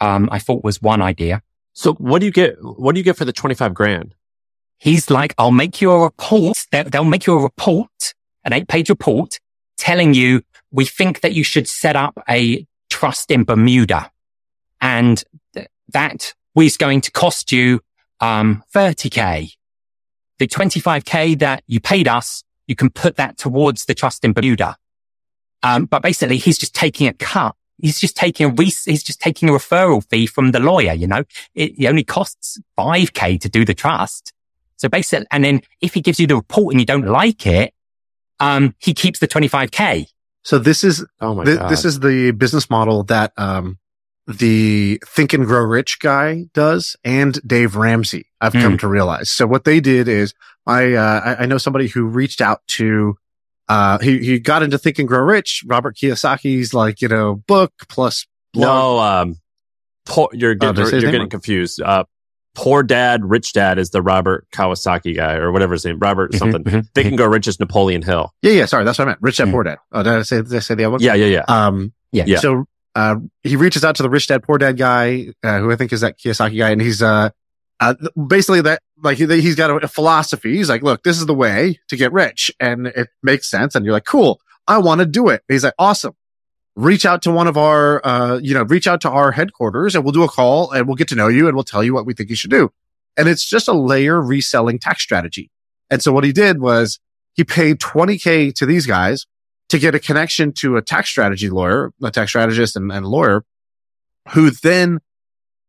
um, 0.00 0.28
I 0.32 0.38
thought 0.38 0.64
was 0.64 0.80
one 0.80 1.02
idea. 1.02 1.42
So 1.74 1.94
what 1.94 2.20
do 2.20 2.26
you 2.26 2.32
get? 2.32 2.56
What 2.60 2.94
do 2.94 3.00
you 3.00 3.04
get 3.04 3.16
for 3.16 3.24
the 3.24 3.32
25 3.32 3.74
grand? 3.74 4.14
He's 4.78 5.10
like, 5.10 5.34
I'll 5.38 5.52
make 5.52 5.80
you 5.80 5.92
a 5.92 6.02
report. 6.02 6.66
They'll 6.70 7.04
make 7.04 7.26
you 7.26 7.38
a 7.38 7.42
report, 7.42 8.14
an 8.44 8.52
eight 8.52 8.68
page 8.68 8.88
report 8.88 9.38
telling 9.78 10.14
you, 10.14 10.42
we 10.70 10.84
think 10.84 11.20
that 11.20 11.32
you 11.32 11.42
should 11.42 11.68
set 11.68 11.96
up 11.96 12.22
a 12.28 12.66
trust 12.88 13.30
in 13.30 13.44
Bermuda 13.44 14.10
and 14.80 15.22
th- 15.54 15.68
that 15.88 16.34
is 16.56 16.76
going 16.76 17.00
to 17.00 17.10
cost 17.10 17.52
you, 17.52 17.80
um, 18.20 18.62
30k. 18.74 19.52
The 20.38 20.46
25k 20.46 21.38
that 21.40 21.62
you 21.66 21.80
paid 21.80 22.08
us 22.08 22.44
you 22.66 22.76
can 22.76 22.90
put 22.90 23.16
that 23.16 23.36
towards 23.38 23.84
the 23.86 23.94
trust 23.94 24.24
in 24.24 24.32
Bermuda. 24.32 24.76
Um, 25.62 25.84
but 25.86 26.02
basically 26.02 26.38
he's 26.38 26.58
just 26.58 26.74
taking 26.74 27.06
a 27.06 27.12
cut, 27.12 27.54
he's 27.78 28.00
just 28.00 28.16
taking 28.16 28.46
a 28.46 28.48
re- 28.48 28.64
he's 28.84 29.02
just 29.02 29.20
taking 29.20 29.48
a 29.48 29.52
referral 29.52 30.04
fee 30.08 30.26
from 30.26 30.50
the 30.52 30.60
lawyer. 30.60 30.92
You 30.92 31.06
know, 31.06 31.24
it, 31.54 31.78
it 31.78 31.86
only 31.86 32.04
costs 32.04 32.60
five 32.76 33.12
k 33.12 33.38
to 33.38 33.48
do 33.48 33.64
the 33.64 33.74
trust. 33.74 34.32
So 34.76 34.88
basically, 34.88 35.26
and 35.30 35.44
then 35.44 35.60
if 35.80 35.94
he 35.94 36.00
gives 36.00 36.18
you 36.18 36.26
the 36.26 36.34
report 36.36 36.72
and 36.72 36.80
you 36.80 36.86
don't 36.86 37.06
like 37.06 37.46
it, 37.46 37.72
um, 38.40 38.74
he 38.78 38.92
keeps 38.94 39.20
the 39.20 39.28
twenty 39.28 39.46
five 39.48 39.70
k. 39.70 40.08
So 40.42 40.58
this 40.58 40.82
is 40.82 41.06
Oh 41.20 41.34
my 41.36 41.44
Th- 41.44 41.58
god. 41.58 41.70
this 41.70 41.84
is 41.84 42.00
the 42.00 42.32
business 42.32 42.68
model 42.68 43.04
that 43.04 43.32
um, 43.36 43.78
the 44.26 45.02
Think 45.06 45.32
and 45.32 45.46
Grow 45.46 45.62
Rich 45.64 45.98
guy 46.00 46.44
does, 46.54 46.96
and 47.04 47.40
Dave 47.46 47.76
Ramsey. 47.76 48.26
I've 48.40 48.52
come 48.52 48.74
Mm. 48.76 48.80
to 48.80 48.88
realize. 48.88 49.30
So 49.30 49.46
what 49.46 49.64
they 49.64 49.80
did 49.80 50.08
is, 50.08 50.34
I 50.66 50.92
uh, 50.94 51.20
I, 51.24 51.42
I 51.42 51.46
know 51.46 51.58
somebody 51.58 51.88
who 51.88 52.04
reached 52.06 52.40
out 52.40 52.60
to. 52.68 53.16
Uh, 53.68 53.98
he 53.98 54.18
he 54.18 54.38
got 54.38 54.62
into 54.62 54.78
Think 54.78 54.98
and 54.98 55.08
Grow 55.08 55.20
Rich, 55.22 55.64
Robert 55.66 55.96
Kiyosaki's 55.96 56.72
like 56.74 57.00
you 57.00 57.08
know 57.08 57.36
book 57.46 57.72
plus 57.88 58.26
blog. 58.52 58.64
no. 58.66 58.98
Um, 58.98 59.36
poor, 60.06 60.28
you're 60.32 60.52
Oh, 60.52 60.54
getting 60.56 60.74
did 60.74 60.84
I 60.86 60.90
say 60.90 60.98
you're 61.00 61.10
getting 61.12 61.30
confused. 61.30 61.80
Uh, 61.80 62.04
poor 62.54 62.82
dad, 62.82 63.24
rich 63.24 63.52
dad 63.54 63.78
is 63.78 63.90
the 63.90 64.02
Robert 64.02 64.46
Kawasaki 64.52 65.16
guy 65.16 65.34
or 65.36 65.52
whatever 65.52 65.72
his 65.72 65.84
name. 65.84 65.98
Robert 65.98 66.34
something. 66.34 66.62
Mhm, 66.64 66.86
They 66.94 67.02
mhm. 67.04 67.08
can 67.08 67.16
go 67.16 67.26
rich 67.26 67.46
as 67.48 67.58
Napoleon 67.58 68.02
Hill. 68.02 68.32
Yeah, 68.42 68.52
yeah. 68.52 68.66
Sorry, 68.66 68.84
that's 68.84 68.98
what 68.98 69.06
I 69.06 69.12
meant. 69.12 69.18
Rich 69.22 69.38
Dad 69.38 69.48
Mm. 69.48 69.52
Poor 69.52 69.62
Dad. 69.64 69.78
Oh, 69.92 70.02
did 70.02 70.12
I 70.12 70.22
say 70.22 70.36
did 70.42 70.54
I 70.54 70.58
say 70.58 70.74
the 70.74 70.84
other 70.84 70.90
one? 70.92 71.00
Yeah, 71.00 71.14
yeah, 71.14 71.26
yeah. 71.26 71.44
Um, 71.48 71.92
Yeah. 72.12 72.24
Yeah. 72.26 72.38
So, 72.40 72.66
uh, 72.94 73.16
he 73.42 73.56
reaches 73.56 73.84
out 73.84 73.96
to 73.96 74.02
the 74.02 74.10
rich 74.10 74.26
dad, 74.26 74.42
poor 74.42 74.58
dad 74.58 74.76
guy, 74.76 75.28
uh, 75.42 75.60
who 75.60 75.70
I 75.70 75.76
think 75.76 75.92
is 75.92 76.02
that 76.02 76.18
Kiyosaki 76.18 76.58
guy. 76.58 76.70
And 76.70 76.80
he's, 76.80 77.02
uh, 77.02 77.30
uh, 77.80 77.94
basically 78.26 78.60
that, 78.62 78.82
like, 79.02 79.18
he, 79.18 79.26
he's 79.26 79.56
got 79.56 79.70
a, 79.70 79.76
a 79.76 79.88
philosophy. 79.88 80.56
He's 80.56 80.68
like, 80.68 80.82
look, 80.82 81.02
this 81.02 81.18
is 81.18 81.26
the 81.26 81.34
way 81.34 81.80
to 81.88 81.96
get 81.96 82.12
rich. 82.12 82.50
And 82.60 82.86
it 82.88 83.08
makes 83.22 83.50
sense. 83.50 83.74
And 83.74 83.84
you're 83.84 83.94
like, 83.94 84.04
cool. 84.04 84.40
I 84.68 84.78
want 84.78 85.00
to 85.00 85.06
do 85.06 85.28
it. 85.28 85.42
he's 85.48 85.64
like, 85.64 85.74
awesome. 85.78 86.14
Reach 86.76 87.04
out 87.04 87.22
to 87.22 87.30
one 87.30 87.48
of 87.48 87.56
our, 87.56 88.00
uh, 88.06 88.38
you 88.38 88.54
know, 88.54 88.62
reach 88.62 88.86
out 88.86 89.00
to 89.02 89.10
our 89.10 89.32
headquarters 89.32 89.94
and 89.94 90.04
we'll 90.04 90.12
do 90.12 90.22
a 90.22 90.28
call 90.28 90.70
and 90.70 90.86
we'll 90.86 90.96
get 90.96 91.08
to 91.08 91.14
know 91.14 91.28
you 91.28 91.46
and 91.46 91.56
we'll 91.56 91.64
tell 91.64 91.84
you 91.84 91.92
what 91.92 92.06
we 92.06 92.14
think 92.14 92.30
you 92.30 92.36
should 92.36 92.50
do. 92.50 92.72
And 93.16 93.28
it's 93.28 93.44
just 93.44 93.68
a 93.68 93.72
layer 93.72 94.22
reselling 94.22 94.78
tax 94.78 95.02
strategy. 95.02 95.50
And 95.90 96.02
so 96.02 96.12
what 96.12 96.24
he 96.24 96.32
did 96.32 96.60
was 96.60 96.98
he 97.34 97.44
paid 97.44 97.78
20k 97.78 98.54
to 98.54 98.64
these 98.64 98.86
guys 98.86 99.26
to 99.72 99.78
get 99.78 99.94
a 99.94 99.98
connection 99.98 100.52
to 100.52 100.76
a 100.76 100.82
tax 100.82 101.08
strategy 101.08 101.48
lawyer, 101.48 101.94
a 102.02 102.10
tax 102.10 102.30
strategist 102.30 102.76
and, 102.76 102.92
and 102.92 103.06
lawyer 103.06 103.42
who 104.32 104.50
then 104.50 105.00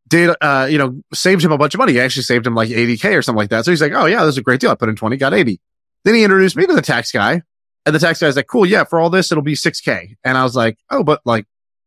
did, 0.09 0.35
uh, 0.41 0.67
you 0.69 0.77
know, 0.77 1.01
saved 1.13 1.41
him 1.41 1.53
a 1.53 1.57
bunch 1.57 1.73
of 1.73 1.77
money. 1.77 1.93
He 1.93 2.01
actually 2.01 2.23
saved 2.23 2.45
him 2.45 2.53
like 2.53 2.67
80k 2.67 3.17
or 3.17 3.21
something 3.21 3.37
like 3.37 3.49
that. 3.51 3.63
So 3.63 3.71
he's 3.71 3.81
like, 3.81 3.93
Oh 3.93 4.05
yeah, 4.05 4.25
this 4.25 4.33
is 4.33 4.39
a 4.39 4.43
great 4.43 4.59
deal. 4.59 4.71
I 4.71 4.75
put 4.75 4.89
in 4.89 4.97
20, 4.97 5.15
got 5.15 5.33
80. 5.33 5.57
Then 6.03 6.15
he 6.15 6.23
introduced 6.25 6.57
me 6.57 6.65
to 6.65 6.73
the 6.73 6.81
tax 6.81 7.13
guy 7.13 7.43
and 7.85 7.95
the 7.95 7.99
tax 7.99 8.19
guy's 8.19 8.35
like, 8.35 8.47
cool. 8.47 8.65
Yeah. 8.65 8.83
For 8.83 8.99
all 8.99 9.09
this, 9.09 9.31
it'll 9.31 9.41
be 9.41 9.55
6k. 9.55 10.17
And 10.25 10.37
I 10.37 10.43
was 10.43 10.53
like, 10.53 10.77
Oh, 10.89 11.01
but 11.01 11.21
like, 11.23 11.45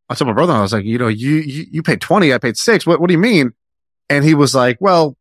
I 0.08 0.14
told 0.14 0.28
my 0.28 0.32
brother, 0.34 0.54
I 0.54 0.62
was 0.62 0.72
like, 0.72 0.86
you 0.86 0.96
know, 0.96 1.08
you, 1.08 1.34
you, 1.34 1.66
you 1.70 1.82
paid 1.82 2.00
20. 2.00 2.32
I 2.32 2.38
paid 2.38 2.56
six. 2.56 2.86
What, 2.86 2.98
what 2.98 3.08
do 3.08 3.12
you 3.12 3.18
mean? 3.18 3.52
And 4.08 4.24
he 4.24 4.32
was 4.32 4.54
like, 4.54 4.78
well, 4.80 5.18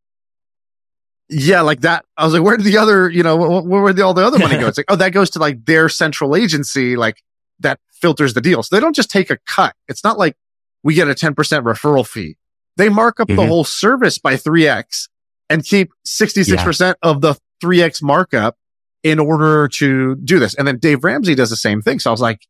yeah, 1.30 1.62
like 1.62 1.82
that. 1.82 2.06
I 2.18 2.26
was 2.26 2.34
like, 2.34 2.44
where 2.44 2.58
did 2.58 2.66
the 2.66 2.78
other, 2.78 3.10
you 3.10 3.24
know, 3.24 3.36
where, 3.62 3.82
where 3.82 3.94
did 3.94 4.02
all 4.02 4.14
the 4.14 4.26
other 4.26 4.40
money 4.40 4.58
go? 4.58 4.68
It's 4.68 4.78
like, 4.78 4.86
oh, 4.90 4.96
that 4.96 5.12
goes 5.12 5.30
to 5.32 5.40
like 5.40 5.66
their 5.66 5.90
central 5.90 6.36
agency, 6.36 6.96
like 6.96 7.22
that 7.60 7.80
filters 7.92 8.34
the 8.34 8.42
deal. 8.42 8.62
So 8.64 8.76
they 8.76 8.80
don't 8.80 8.96
just 8.96 9.10
take 9.10 9.30
a 9.30 9.38
cut. 9.48 9.74
It's 9.88 10.04
not 10.04 10.18
like 10.18 10.36
we 10.84 10.94
get 10.94 11.08
a 11.08 11.14
10% 11.16 11.34
referral 11.36 12.06
fee. 12.08 12.38
They 12.78 12.90
mark 12.90 13.20
up 13.20 13.28
the 13.28 13.34
Mhm. 13.36 13.48
whole 13.48 13.64
service 13.64 14.18
by 14.20 14.36
3x 14.36 15.08
and 15.50 15.64
keep 15.64 15.92
66% 16.06 16.96
of 17.02 17.22
the 17.22 17.36
3x 17.64 18.02
markup 18.04 18.58
in 19.04 19.18
order 19.20 19.68
to 19.70 20.16
do 20.16 20.40
this. 20.40 20.54
And 20.56 20.68
then 20.68 20.78
Dave 20.80 21.04
Ramsey 21.04 21.36
does 21.36 21.50
the 21.50 21.56
same 21.56 21.82
thing. 21.82 22.00
So 22.00 22.10
I 22.10 22.14
was 22.14 22.22
like, 22.22 22.46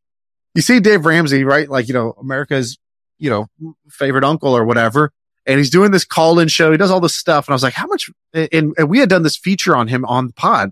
you 0.55 0.61
see 0.61 0.79
Dave 0.79 1.05
Ramsey, 1.05 1.43
right? 1.43 1.69
Like, 1.69 1.87
you 1.87 1.93
know, 1.93 2.13
America's, 2.19 2.77
you 3.19 3.29
know, 3.29 3.47
favorite 3.89 4.23
uncle 4.23 4.55
or 4.55 4.65
whatever. 4.65 5.11
And 5.45 5.57
he's 5.57 5.69
doing 5.69 5.91
this 5.91 6.05
call 6.05 6.39
in 6.39 6.47
show. 6.47 6.71
He 6.71 6.77
does 6.77 6.91
all 6.91 6.99
this 6.99 7.15
stuff. 7.15 7.47
And 7.47 7.53
I 7.53 7.55
was 7.55 7.63
like, 7.63 7.73
how 7.73 7.85
much? 7.85 8.09
And, 8.33 8.73
and 8.77 8.89
we 8.89 8.99
had 8.99 9.09
done 9.09 9.23
this 9.23 9.37
feature 9.37 9.75
on 9.75 9.87
him 9.87 10.03
on 10.05 10.27
the 10.27 10.33
pod 10.33 10.71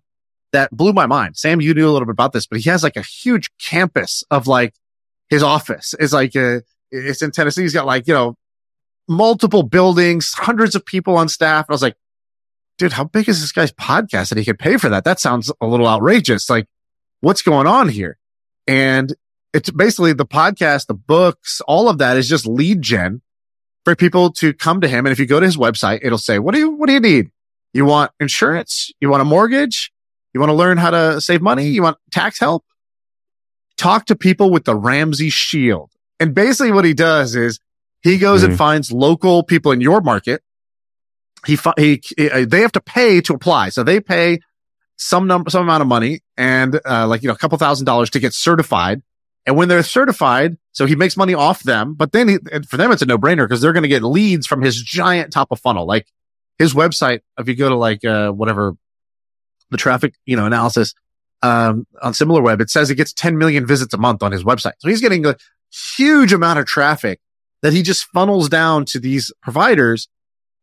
that 0.52 0.72
blew 0.72 0.94
my 0.94 1.06
mind. 1.06 1.38
Sam, 1.38 1.62
you 1.62 1.74
knew 1.74 1.88
a 1.88 1.92
little 1.92 2.06
bit 2.06 2.14
about 2.14 2.34
this, 2.34 2.48
but 2.48 2.60
he 2.60 2.70
has 2.70 2.84
like 2.84 2.98
a 2.98 3.02
huge 3.02 3.50
campus 3.60 4.24
of 4.32 4.48
like 4.48 4.74
his 5.30 5.44
office 5.44 5.94
is 6.00 6.14
like, 6.14 6.36
uh, 6.36 6.62
it's 6.92 7.22
in 7.22 7.32
Tennessee. 7.32 7.64
He's 7.64 7.74
got 7.74 7.86
like, 7.86 8.08
you 8.08 8.14
know, 8.14 8.36
multiple 9.08 9.64
buildings, 9.64 10.34
hundreds 10.34 10.76
of 10.76 10.86
people 10.86 11.18
on 11.18 11.28
staff. 11.28 11.68
And 11.68 11.74
I 11.74 11.76
was 11.76 11.82
like, 11.82 11.96
dude, 12.78 12.94
how 12.94 13.04
big 13.04 13.30
is 13.30 13.42
this 13.42 13.52
guy's 13.52 13.72
podcast 13.72 14.30
that 14.30 14.38
he 14.38 14.46
could 14.46 14.60
pay 14.60 14.78
for 14.78 14.90
that? 14.90 15.04
That 15.04 15.20
sounds 15.20 15.52
a 15.62 15.68
little 15.68 15.88
outrageous. 15.88 16.50
Like, 16.50 16.68
what's 17.22 17.42
going 17.42 17.68
on 17.68 17.90
here? 17.90 18.18
And 18.68 19.14
it's 19.54 19.70
basically 19.70 20.14
the 20.14 20.26
podcast, 20.26 20.88
the 20.88 20.94
books, 20.94 21.62
all 21.62 21.90
of 21.90 21.98
that 22.00 22.18
is 22.18 22.30
just 22.30 22.46
lead 22.46 22.82
gen 22.82 23.22
for 23.86 23.96
people 23.96 24.32
to 24.34 24.54
come 24.54 24.82
to 24.82 24.88
him. 24.88 25.06
And 25.06 25.12
if 25.12 25.20
you 25.20 25.26
go 25.26 25.40
to 25.40 25.46
his 25.46 25.58
website, 25.58 26.00
it'll 26.04 26.18
say, 26.18 26.40
what 26.40 26.54
do 26.54 26.60
you, 26.60 26.72
what 26.72 26.88
do 26.88 26.94
you 26.94 27.00
need? 27.00 27.30
You 27.74 27.86
want 27.86 28.12
insurance? 28.20 28.92
You 29.02 29.10
want 29.10 29.22
a 29.22 29.26
mortgage? 29.26 29.92
You 30.34 30.40
want 30.40 30.50
to 30.52 30.56
learn 30.56 30.78
how 30.78 30.92
to 30.92 31.20
save 31.22 31.42
money? 31.42 31.68
You 31.68 31.84
want 31.84 31.98
tax 32.12 32.40
help? 32.40 32.64
Talk 33.78 34.06
to 34.06 34.16
people 34.16 34.52
with 34.52 34.66
the 34.66 34.76
Ramsey 34.76 35.30
shield. 35.30 35.90
And 36.20 36.34
basically 36.34 36.72
what 36.72 36.86
he 36.86 36.94
does 36.94 37.36
is 37.36 37.60
he 38.02 38.18
goes 38.18 38.44
and 38.44 38.54
Mhm. 38.54 38.58
finds 38.58 38.92
local 38.92 39.44
people 39.44 39.72
in 39.72 39.82
your 39.82 40.02
market. 40.02 40.42
He, 41.46 41.58
he, 41.78 42.02
he- 42.18 42.46
they 42.46 42.62
have 42.62 42.72
to 42.74 42.82
pay 42.82 43.20
to 43.22 43.34
apply. 43.34 43.70
So 43.70 43.84
they 43.84 44.00
pay 44.00 44.40
some 44.96 45.28
number, 45.28 45.50
some 45.50 45.64
amount 45.64 45.82
of 45.82 45.88
money 45.88 46.22
and, 46.38 46.80
uh, 46.86 47.08
like, 47.08 47.24
you 47.24 47.28
know, 47.28 47.34
a 47.34 47.38
couple 47.38 47.58
thousand 47.58 47.86
dollars 47.86 48.10
to 48.12 48.20
get 48.20 48.34
certified. 48.34 49.02
And 49.46 49.58
when 49.58 49.68
they're 49.68 49.84
certified, 49.84 50.58
so 50.72 50.86
he 50.86 50.96
makes 50.96 51.18
money 51.18 51.34
off 51.34 51.64
them, 51.64 51.96
but 51.96 52.12
then 52.14 52.28
he, 52.30 52.38
for 52.68 52.78
them, 52.78 52.92
it's 52.92 53.02
a 53.02 53.06
no 53.06 53.18
brainer 53.18 53.46
because 53.46 53.62
they're 53.62 53.74
going 53.74 53.84
to 53.84 53.90
get 53.90 54.04
leads 54.04 54.48
from 54.48 54.62
his 54.62 54.82
giant 54.82 55.34
top 55.34 55.52
of 55.52 55.60
funnel. 55.60 55.86
Like 55.86 56.08
his 56.58 56.74
website, 56.74 57.22
if 57.38 57.48
you 57.48 57.56
go 57.56 57.70
to 57.70 57.76
like, 57.76 58.06
uh, 58.06 58.32
whatever 58.32 58.74
the 59.70 59.78
traffic, 59.78 60.16
you 60.26 60.38
know, 60.38 60.46
analysis, 60.46 60.94
um, 61.42 61.86
on 62.02 62.14
SimilarWeb, 62.14 62.62
it 62.62 62.70
says 62.70 62.90
it 62.90 62.96
gets 62.96 63.12
10 63.12 63.38
million 63.38 63.68
visits 63.68 63.94
a 63.94 63.98
month 63.98 64.24
on 64.24 64.32
his 64.32 64.44
website. 64.44 64.74
So 64.80 64.88
he's 64.88 65.02
getting 65.02 65.26
a 65.26 65.36
huge 65.98 66.32
amount 66.32 66.60
of 66.60 66.66
traffic 66.66 67.20
that 67.62 67.74
he 67.74 67.82
just 67.82 68.06
funnels 68.06 68.48
down 68.48 68.86
to 68.86 69.00
these 69.00 69.32
providers 69.42 70.08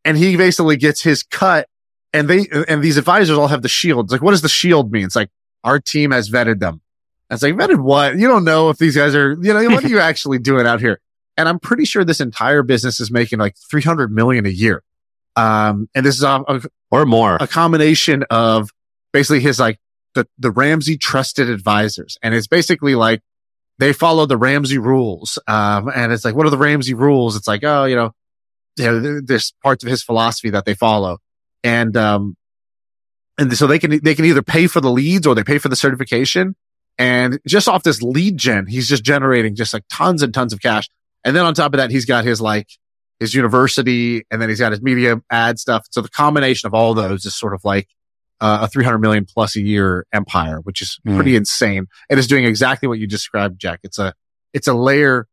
and 0.03 0.17
he 0.17 0.35
basically 0.35 0.77
gets 0.77 1.03
his 1.03 1.21
cut 1.21 1.67
and 2.13 2.27
they, 2.27 2.47
and 2.67 2.81
these 2.81 2.97
advisors 2.97 3.37
all 3.37 3.47
have 3.47 3.61
the 3.61 3.69
shields. 3.69 4.11
Like, 4.11 4.21
what 4.21 4.31
does 4.31 4.41
the 4.41 4.49
shield 4.49 4.91
mean? 4.91 5.05
It's 5.05 5.15
like 5.15 5.29
our 5.63 5.79
team 5.79 6.11
has 6.11 6.29
vetted 6.29 6.59
them. 6.59 6.81
I 7.31 7.35
was 7.35 7.43
like, 7.43 7.55
vetted 7.55 7.81
what? 7.81 8.19
You 8.19 8.27
don't 8.27 8.43
know 8.43 8.69
if 8.69 8.77
these 8.77 8.95
guys 8.95 9.15
are, 9.15 9.37
you 9.41 9.53
know, 9.53 9.63
what 9.69 9.85
are 9.85 9.87
you 9.89 9.99
actually 9.99 10.37
doing 10.37 10.67
out 10.67 10.81
here? 10.81 10.99
And 11.37 11.47
I'm 11.47 11.59
pretty 11.59 11.85
sure 11.85 12.03
this 12.03 12.19
entire 12.19 12.61
business 12.61 12.99
is 12.99 13.09
making 13.09 13.39
like 13.39 13.55
300 13.69 14.11
million 14.11 14.45
a 14.45 14.49
year. 14.49 14.83
Um, 15.37 15.89
and 15.95 16.05
this 16.05 16.15
is 16.17 16.23
a, 16.23 16.43
a, 16.45 16.61
Or 16.91 17.05
more. 17.05 17.37
a 17.39 17.47
combination 17.47 18.25
of 18.29 18.69
basically 19.13 19.39
his 19.39 19.59
like 19.61 19.79
the, 20.13 20.27
the 20.37 20.51
Ramsey 20.51 20.97
trusted 20.97 21.49
advisors. 21.49 22.17
And 22.21 22.35
it's 22.35 22.47
basically 22.47 22.95
like 22.95 23.21
they 23.79 23.93
follow 23.93 24.25
the 24.25 24.37
Ramsey 24.37 24.77
rules. 24.77 25.39
Um, 25.47 25.89
and 25.95 26.11
it's 26.11 26.25
like, 26.25 26.35
what 26.35 26.45
are 26.45 26.51
the 26.51 26.57
Ramsey 26.57 26.93
rules? 26.93 27.37
It's 27.37 27.47
like, 27.47 27.63
oh, 27.63 27.85
you 27.85 27.95
know, 27.95 28.13
you 28.75 28.85
know, 28.85 29.21
there's 29.21 29.53
parts 29.63 29.85
of 29.85 29.89
his 29.89 30.03
philosophy 30.03 30.49
that 30.49 30.65
they 30.65 30.73
follow. 30.73 31.19
And, 31.63 31.95
um, 31.95 32.35
and 33.37 33.55
so 33.55 33.67
they 33.67 33.79
can, 33.79 34.03
they 34.03 34.15
can 34.15 34.25
either 34.25 34.41
pay 34.41 34.67
for 34.67 34.81
the 34.81 34.91
leads 34.91 35.25
or 35.25 35.33
they 35.33 35.43
pay 35.43 35.59
for 35.59 35.69
the 35.69 35.77
certification. 35.77 36.55
And 37.01 37.39
just 37.47 37.67
off 37.67 37.83
this 37.83 38.01
lead 38.01 38.37
gen, 38.37 38.67
he's 38.67 38.87
just 38.87 39.03
generating 39.03 39.55
just 39.55 39.73
like 39.73 39.83
tons 39.91 40.21
and 40.21 40.33
tons 40.33 40.53
of 40.53 40.61
cash. 40.61 40.89
And 41.23 41.35
then 41.35 41.45
on 41.45 41.53
top 41.53 41.73
of 41.73 41.77
that, 41.77 41.89
he's 41.91 42.05
got 42.05 42.23
his 42.25 42.39
like 42.41 42.67
his 43.19 43.33
university 43.33 44.23
and 44.31 44.41
then 44.41 44.49
he's 44.49 44.59
got 44.59 44.71
his 44.71 44.81
media 44.81 45.21
ad 45.29 45.59
stuff. 45.59 45.85
So 45.91 46.01
the 46.01 46.09
combination 46.09 46.67
of 46.67 46.73
all 46.73 46.93
those 46.93 47.25
is 47.25 47.35
sort 47.35 47.53
of 47.53 47.63
like 47.63 47.87
uh, 48.39 48.59
a 48.63 48.67
300 48.67 48.97
million 48.99 49.25
plus 49.25 49.55
a 49.55 49.61
year 49.61 50.05
empire, 50.13 50.59
which 50.63 50.81
is 50.81 50.99
Mm. 51.07 51.15
pretty 51.15 51.35
insane. 51.35 51.87
And 52.09 52.19
is 52.19 52.27
doing 52.27 52.45
exactly 52.45 52.87
what 52.87 52.97
you 52.99 53.07
described, 53.07 53.59
Jack. 53.59 53.79
It's 53.83 53.99
a, 53.99 54.13
it's 54.53 54.67
a 54.67 54.73
layer 54.73 55.27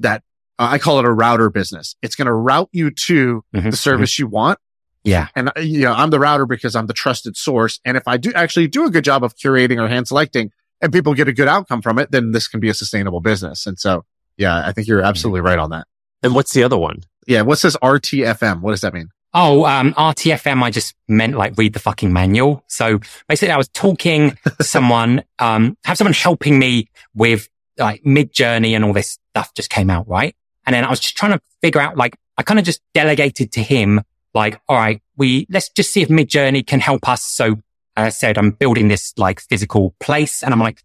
that 0.00 0.22
uh, 0.58 0.68
I 0.70 0.78
call 0.78 0.98
it 0.98 1.04
a 1.04 1.12
router 1.12 1.50
business. 1.50 1.94
It's 2.02 2.16
going 2.16 2.26
to 2.26 2.32
route 2.32 2.68
you 2.72 2.90
to 2.90 3.44
Mhm, 3.54 3.70
the 3.70 3.76
service 3.76 4.18
you 4.18 4.26
want. 4.26 4.58
Yeah. 5.04 5.28
And 5.36 5.50
uh, 5.56 5.60
you 5.60 5.82
know, 5.82 5.92
I'm 5.92 6.10
the 6.10 6.18
router 6.18 6.46
because 6.46 6.74
I'm 6.74 6.86
the 6.86 6.92
trusted 6.92 7.36
source. 7.36 7.78
And 7.84 7.96
if 7.96 8.08
I 8.08 8.16
do 8.16 8.32
actually 8.34 8.66
do 8.66 8.84
a 8.86 8.90
good 8.90 9.04
job 9.04 9.22
of 9.22 9.36
curating 9.36 9.80
or 9.80 9.86
hand 9.88 10.08
selecting 10.08 10.50
and 10.80 10.92
people 10.92 11.14
get 11.14 11.28
a 11.28 11.32
good 11.32 11.48
outcome 11.48 11.82
from 11.82 11.98
it, 11.98 12.10
then 12.10 12.32
this 12.32 12.48
can 12.48 12.60
be 12.60 12.68
a 12.68 12.74
sustainable 12.74 13.20
business. 13.20 13.66
And 13.66 13.78
so, 13.78 14.04
yeah, 14.36 14.66
I 14.66 14.72
think 14.72 14.86
you're 14.88 15.02
absolutely 15.02 15.40
right 15.40 15.58
on 15.58 15.70
that. 15.70 15.86
And 16.22 16.34
what's 16.34 16.52
the 16.52 16.62
other 16.62 16.78
one? 16.78 17.02
Yeah. 17.26 17.42
What's 17.42 17.62
this 17.62 17.76
RTFM? 17.76 18.60
What 18.60 18.70
does 18.72 18.80
that 18.80 18.94
mean? 18.94 19.08
Oh, 19.34 19.66
um, 19.66 19.92
RTFM, 19.94 20.62
I 20.62 20.70
just 20.70 20.94
meant 21.06 21.36
like 21.36 21.58
read 21.58 21.74
the 21.74 21.78
fucking 21.78 22.12
manual. 22.12 22.64
So 22.66 23.00
basically 23.28 23.52
I 23.52 23.58
was 23.58 23.68
talking 23.68 24.38
to 24.58 24.64
someone, 24.64 25.22
um, 25.38 25.76
have 25.84 25.98
someone 25.98 26.14
helping 26.14 26.58
me 26.58 26.88
with 27.14 27.48
like 27.76 28.02
Midjourney 28.04 28.72
and 28.72 28.84
all 28.84 28.92
this 28.92 29.18
stuff 29.30 29.52
just 29.54 29.70
came 29.70 29.90
out, 29.90 30.08
right? 30.08 30.34
And 30.66 30.74
then 30.74 30.84
I 30.84 30.90
was 30.90 31.00
just 31.00 31.16
trying 31.16 31.32
to 31.32 31.40
figure 31.62 31.80
out, 31.80 31.96
like, 31.96 32.16
I 32.36 32.42
kind 32.42 32.58
of 32.58 32.64
just 32.66 32.80
delegated 32.94 33.52
to 33.52 33.62
him, 33.62 34.02
like, 34.34 34.60
all 34.68 34.76
right, 34.76 35.00
we, 35.16 35.46
let's 35.50 35.70
just 35.70 35.92
see 35.92 36.02
if 36.02 36.08
Midjourney 36.08 36.66
can 36.66 36.80
help 36.80 37.08
us. 37.08 37.22
So 37.22 37.56
I 37.98 38.08
said, 38.10 38.38
I'm 38.38 38.52
building 38.52 38.88
this 38.88 39.12
like 39.16 39.40
physical 39.40 39.94
place 40.00 40.42
and 40.42 40.52
I'm 40.52 40.60
like, 40.60 40.82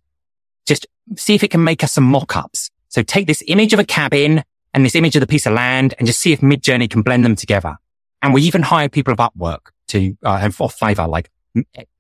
just 0.66 0.88
see 1.16 1.36
if 1.36 1.44
it 1.44 1.52
can 1.52 1.64
make 1.64 1.84
us 1.84 1.92
some 1.92 2.06
mock-ups. 2.06 2.70
So 2.90 3.04
take 3.04 3.28
this 3.28 3.44
image 3.48 3.74
of 3.74 3.80
a 3.80 3.84
cabin 3.84 4.44
and 4.74 4.86
this 4.86 4.96
image 4.96 5.16
of 5.16 5.20
the 5.20 5.28
piece 5.28 5.46
of 5.46 5.54
land 5.54 5.94
and 5.98 6.08
just 6.08 6.20
see 6.20 6.34
if 6.34 6.42
Midjourney 6.42 6.90
can 6.90 7.02
blend 7.02 7.24
them 7.24 7.36
together. 7.36 7.78
And 8.22 8.34
we 8.34 8.42
even 8.44 8.62
hired 8.62 8.92
people 8.92 9.14
of 9.14 9.20
Upwork 9.20 9.72
to, 9.88 10.18
uh, 10.24 10.50
for 10.50 10.70
Fiverr, 10.70 11.10
like 11.10 11.30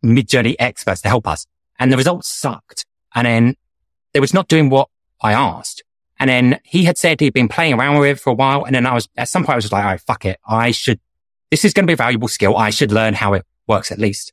Midjourney 0.04 0.56
experts 0.60 1.02
to 1.02 1.10
help 1.10 1.28
us. 1.28 1.46
And 1.80 1.92
the 1.92 1.98
results 1.98 2.30
sucked. 2.30 2.86
And 3.14 3.28
then 3.28 3.56
they 4.14 4.20
was 4.20 4.34
not 4.34 4.48
doing 4.48 4.70
what 4.70 4.90
I 5.22 5.34
asked. 5.34 5.84
And 6.20 6.30
then 6.30 6.60
he 6.64 6.86
had 6.86 6.98
said 6.98 7.20
he'd 7.20 7.34
been 7.34 7.50
playing 7.50 7.74
around 7.74 8.00
with 8.00 8.10
it 8.10 8.20
for 8.20 8.30
a 8.30 8.36
while. 8.36 8.64
And 8.64 8.76
then 8.76 8.86
I 8.86 8.94
was, 8.94 9.10
at 9.18 9.30
some 9.30 9.44
point, 9.44 9.54
I 9.54 9.56
was 9.56 9.66
just 9.66 9.74
like, 9.74 9.84
all 9.84 9.92
right, 9.92 10.02
fuck 10.02 10.26
it. 10.26 10.40
I 10.48 10.72
should, 10.72 11.00
this 11.52 11.66
is 11.66 11.74
going 11.74 11.86
to 11.86 11.88
be 11.88 11.94
a 11.94 11.98
valuable 11.98 12.28
skill. 12.28 12.56
I 12.56 12.70
should 12.70 12.92
learn 12.92 13.14
how 13.14 13.34
it 13.34 13.46
works 13.68 13.92
at 13.92 14.00
least. 14.00 14.33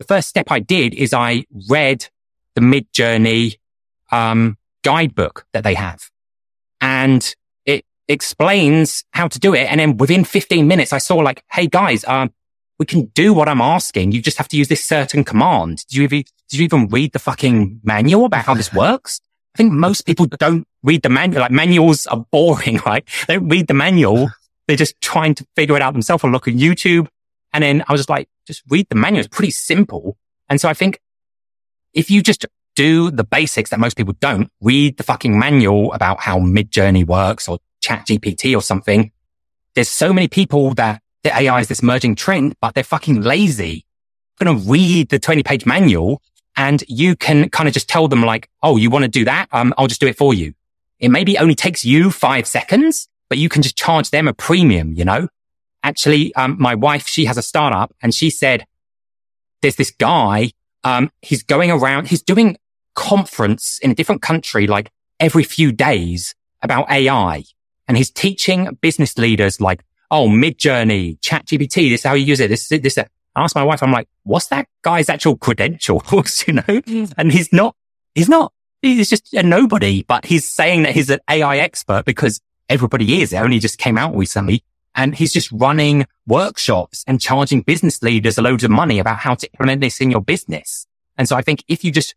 The 0.00 0.06
first 0.06 0.28
step 0.30 0.50
I 0.50 0.60
did 0.60 0.94
is 0.94 1.12
I 1.12 1.44
read 1.68 2.08
the 2.54 2.62
Midjourney, 2.62 3.58
um, 4.10 4.56
guidebook 4.82 5.44
that 5.52 5.62
they 5.62 5.74
have. 5.74 6.10
And 6.80 7.34
it 7.66 7.84
explains 8.08 9.04
how 9.12 9.28
to 9.28 9.38
do 9.38 9.54
it. 9.54 9.70
And 9.70 9.78
then 9.78 9.98
within 9.98 10.24
15 10.24 10.66
minutes, 10.66 10.94
I 10.94 10.98
saw 10.98 11.16
like, 11.16 11.44
Hey 11.52 11.66
guys, 11.66 12.02
um, 12.06 12.32
we 12.78 12.86
can 12.86 13.12
do 13.14 13.34
what 13.34 13.46
I'm 13.46 13.60
asking. 13.60 14.12
You 14.12 14.22
just 14.22 14.38
have 14.38 14.48
to 14.48 14.56
use 14.56 14.68
this 14.68 14.82
certain 14.82 15.22
command. 15.22 15.84
Did 15.88 15.96
you 15.98 16.02
even, 16.04 16.24
did 16.48 16.58
you 16.58 16.64
even 16.64 16.88
read 16.88 17.12
the 17.12 17.18
fucking 17.18 17.80
manual 17.84 18.24
about 18.24 18.46
how 18.46 18.54
this 18.54 18.72
works? 18.72 19.20
I 19.54 19.58
think 19.58 19.70
most 19.74 20.06
people 20.06 20.24
don't 20.24 20.66
read 20.82 21.02
the 21.02 21.10
manual. 21.10 21.42
Like 21.42 21.50
manuals 21.50 22.06
are 22.06 22.24
boring, 22.32 22.80
right? 22.86 23.06
They 23.28 23.34
don't 23.34 23.50
read 23.50 23.66
the 23.66 23.74
manual. 23.74 24.30
They're 24.66 24.78
just 24.78 24.98
trying 25.02 25.34
to 25.34 25.46
figure 25.56 25.76
it 25.76 25.82
out 25.82 25.92
themselves 25.92 26.24
or 26.24 26.30
look 26.30 26.48
at 26.48 26.54
YouTube. 26.54 27.08
And 27.52 27.62
then 27.62 27.84
I 27.86 27.92
was 27.92 27.98
just 27.98 28.08
like, 28.08 28.29
just 28.50 28.64
read 28.68 28.86
the 28.88 28.96
manual. 28.96 29.20
It's 29.20 29.34
pretty 29.34 29.52
simple. 29.52 30.16
And 30.48 30.60
so 30.60 30.68
I 30.68 30.74
think 30.74 31.00
if 31.94 32.10
you 32.10 32.22
just 32.22 32.46
do 32.76 33.10
the 33.10 33.24
basics 33.24 33.70
that 33.70 33.80
most 33.80 33.96
people 33.96 34.14
don't, 34.20 34.50
read 34.60 34.96
the 34.96 35.02
fucking 35.02 35.38
manual 35.38 35.92
about 35.92 36.20
how 36.20 36.38
Midjourney 36.38 37.06
works 37.06 37.48
or 37.48 37.58
chat 37.80 38.06
GPT 38.06 38.56
or 38.56 38.62
something. 38.62 39.12
There's 39.74 39.88
so 39.88 40.12
many 40.12 40.28
people 40.28 40.74
that 40.74 41.02
the 41.22 41.36
AI 41.36 41.60
is 41.60 41.68
this 41.68 41.82
merging 41.82 42.14
trend, 42.14 42.54
but 42.60 42.74
they're 42.74 42.84
fucking 42.84 43.22
lazy. 43.22 43.84
Going 44.38 44.58
to 44.58 44.70
read 44.70 45.10
the 45.10 45.18
20 45.18 45.42
page 45.42 45.66
manual 45.66 46.22
and 46.56 46.82
you 46.88 47.16
can 47.16 47.50
kind 47.50 47.68
of 47.68 47.74
just 47.74 47.88
tell 47.88 48.08
them 48.08 48.22
like, 48.22 48.48
Oh, 48.62 48.76
you 48.76 48.90
want 48.90 49.04
to 49.04 49.08
do 49.08 49.24
that? 49.24 49.48
Um, 49.52 49.74
I'll 49.76 49.86
just 49.86 50.00
do 50.00 50.06
it 50.06 50.16
for 50.16 50.34
you. 50.34 50.54
It 50.98 51.10
maybe 51.10 51.38
only 51.38 51.54
takes 51.54 51.84
you 51.84 52.10
five 52.10 52.46
seconds, 52.46 53.08
but 53.28 53.38
you 53.38 53.48
can 53.48 53.62
just 53.62 53.76
charge 53.76 54.10
them 54.10 54.28
a 54.28 54.34
premium, 54.34 54.94
you 54.94 55.04
know? 55.04 55.28
Actually, 55.82 56.34
um, 56.34 56.56
my 56.58 56.74
wife, 56.74 57.06
she 57.06 57.24
has 57.24 57.38
a 57.38 57.42
startup 57.42 57.94
and 58.02 58.14
she 58.14 58.30
said, 58.30 58.66
there's 59.62 59.76
this 59.76 59.90
guy, 59.90 60.52
um, 60.84 61.10
he's 61.22 61.42
going 61.42 61.70
around, 61.70 62.08
he's 62.08 62.22
doing 62.22 62.56
conference 62.94 63.78
in 63.82 63.90
a 63.90 63.94
different 63.94 64.22
country, 64.22 64.66
like 64.66 64.90
every 65.18 65.44
few 65.44 65.72
days 65.72 66.34
about 66.62 66.90
AI. 66.90 67.44
And 67.88 67.96
he's 67.96 68.10
teaching 68.10 68.78
business 68.80 69.16
leaders 69.18 69.60
like, 69.60 69.82
oh, 70.10 70.28
Midjourney, 70.28 71.18
chat 71.20 71.46
GPT, 71.46 71.90
this 71.90 72.00
is 72.00 72.04
how 72.04 72.14
you 72.14 72.24
use 72.24 72.40
it. 72.40 72.48
This 72.48 72.70
is 72.70 72.80
this. 72.80 72.98
I 72.98 73.06
asked 73.36 73.54
my 73.54 73.64
wife, 73.64 73.82
I'm 73.82 73.92
like, 73.92 74.08
what's 74.24 74.46
that 74.48 74.66
guy's 74.82 75.08
actual 75.08 75.36
credentials? 75.36 76.44
you 76.46 76.54
know, 76.54 76.80
and 77.16 77.32
he's 77.32 77.52
not, 77.52 77.76
he's 78.14 78.28
not, 78.28 78.52
he's 78.82 79.08
just 79.08 79.32
a 79.34 79.42
nobody, 79.42 80.02
but 80.02 80.24
he's 80.24 80.48
saying 80.48 80.82
that 80.82 80.94
he's 80.94 81.10
an 81.10 81.20
AI 81.28 81.58
expert 81.58 82.04
because 82.04 82.40
everybody 82.68 83.22
is. 83.22 83.32
It 83.32 83.38
only 83.38 83.58
just 83.58 83.78
came 83.78 83.98
out 83.98 84.16
recently. 84.16 84.62
And 84.94 85.14
he's 85.14 85.32
just 85.32 85.50
running 85.52 86.06
workshops 86.26 87.04
and 87.06 87.20
charging 87.20 87.62
business 87.62 88.02
leaders 88.02 88.38
a 88.38 88.42
load 88.42 88.64
of 88.64 88.70
money 88.70 88.98
about 88.98 89.18
how 89.18 89.34
to 89.34 89.46
implement 89.52 89.80
this 89.80 90.00
in 90.00 90.10
your 90.10 90.20
business. 90.20 90.86
And 91.16 91.28
so 91.28 91.36
I 91.36 91.42
think 91.42 91.64
if 91.68 91.84
you 91.84 91.92
just, 91.92 92.14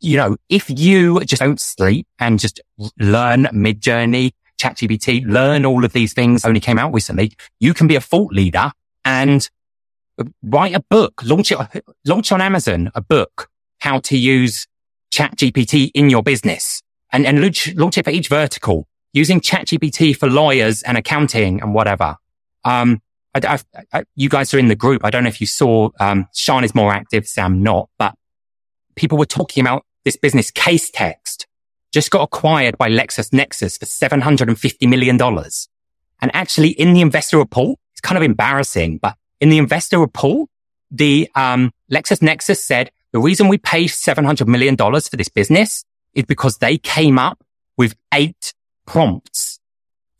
you 0.00 0.16
know, 0.16 0.36
if 0.48 0.68
you 0.68 1.20
just 1.20 1.40
don't 1.40 1.60
sleep 1.60 2.06
and 2.18 2.38
just 2.38 2.60
learn 2.98 3.44
Midjourney, 3.44 4.32
ChatGPT, 4.60 5.24
learn 5.26 5.64
all 5.64 5.84
of 5.84 5.92
these 5.92 6.12
things 6.12 6.44
only 6.44 6.60
came 6.60 6.78
out 6.78 6.92
recently, 6.92 7.32
you 7.60 7.72
can 7.72 7.86
be 7.86 7.96
a 7.96 8.00
thought 8.00 8.32
leader 8.32 8.72
and 9.04 9.48
write 10.42 10.74
a 10.74 10.84
book, 10.90 11.22
launch 11.24 11.50
it, 11.50 11.84
launch 12.04 12.30
on 12.30 12.40
Amazon, 12.40 12.90
a 12.94 13.00
book, 13.00 13.48
how 13.78 14.00
to 14.00 14.18
use 14.18 14.66
ChatGPT 15.12 15.90
in 15.94 16.10
your 16.10 16.22
business 16.22 16.82
and, 17.12 17.26
and 17.26 17.40
launch, 17.40 17.74
launch 17.74 17.98
it 17.98 18.04
for 18.04 18.10
each 18.10 18.28
vertical 18.28 18.86
using 19.12 19.40
ChatGPT 19.40 20.16
for 20.16 20.28
lawyers 20.28 20.82
and 20.82 20.96
accounting 20.96 21.60
and 21.60 21.74
whatever. 21.74 22.16
Um, 22.64 23.00
I, 23.34 23.58
I, 23.74 23.84
I, 23.92 24.04
you 24.16 24.28
guys 24.28 24.52
are 24.54 24.58
in 24.58 24.68
the 24.68 24.76
group. 24.76 25.04
I 25.04 25.10
don't 25.10 25.24
know 25.24 25.28
if 25.28 25.40
you 25.40 25.46
saw, 25.46 25.90
um, 26.00 26.26
Shaan 26.34 26.64
is 26.64 26.74
more 26.74 26.92
active, 26.92 27.26
Sam 27.26 27.62
not, 27.62 27.88
but 27.98 28.14
people 28.96 29.18
were 29.18 29.26
talking 29.26 29.62
about 29.62 29.84
this 30.04 30.16
business 30.16 30.50
Casetext 30.50 31.46
just 31.92 32.10
got 32.10 32.22
acquired 32.22 32.78
by 32.78 32.88
LexisNexis 32.88 33.78
for 33.78 33.86
$750 33.86 34.88
million. 34.88 35.20
And 35.20 36.30
actually 36.34 36.70
in 36.70 36.92
the 36.92 37.00
investor 37.00 37.38
report, 37.38 37.78
it's 37.92 38.00
kind 38.00 38.16
of 38.16 38.22
embarrassing, 38.22 38.98
but 38.98 39.16
in 39.40 39.48
the 39.50 39.58
investor 39.58 39.98
report, 39.98 40.48
the, 40.90 41.28
um, 41.34 41.72
LexisNexis 41.90 42.58
said 42.58 42.90
the 43.12 43.18
reason 43.18 43.48
we 43.48 43.58
paid 43.58 43.90
$700 43.90 44.46
million 44.46 44.76
for 44.76 45.16
this 45.16 45.28
business 45.28 45.84
is 46.14 46.24
because 46.24 46.58
they 46.58 46.78
came 46.78 47.18
up 47.18 47.42
with 47.76 47.96
eight 48.12 48.54
prompts 48.90 49.60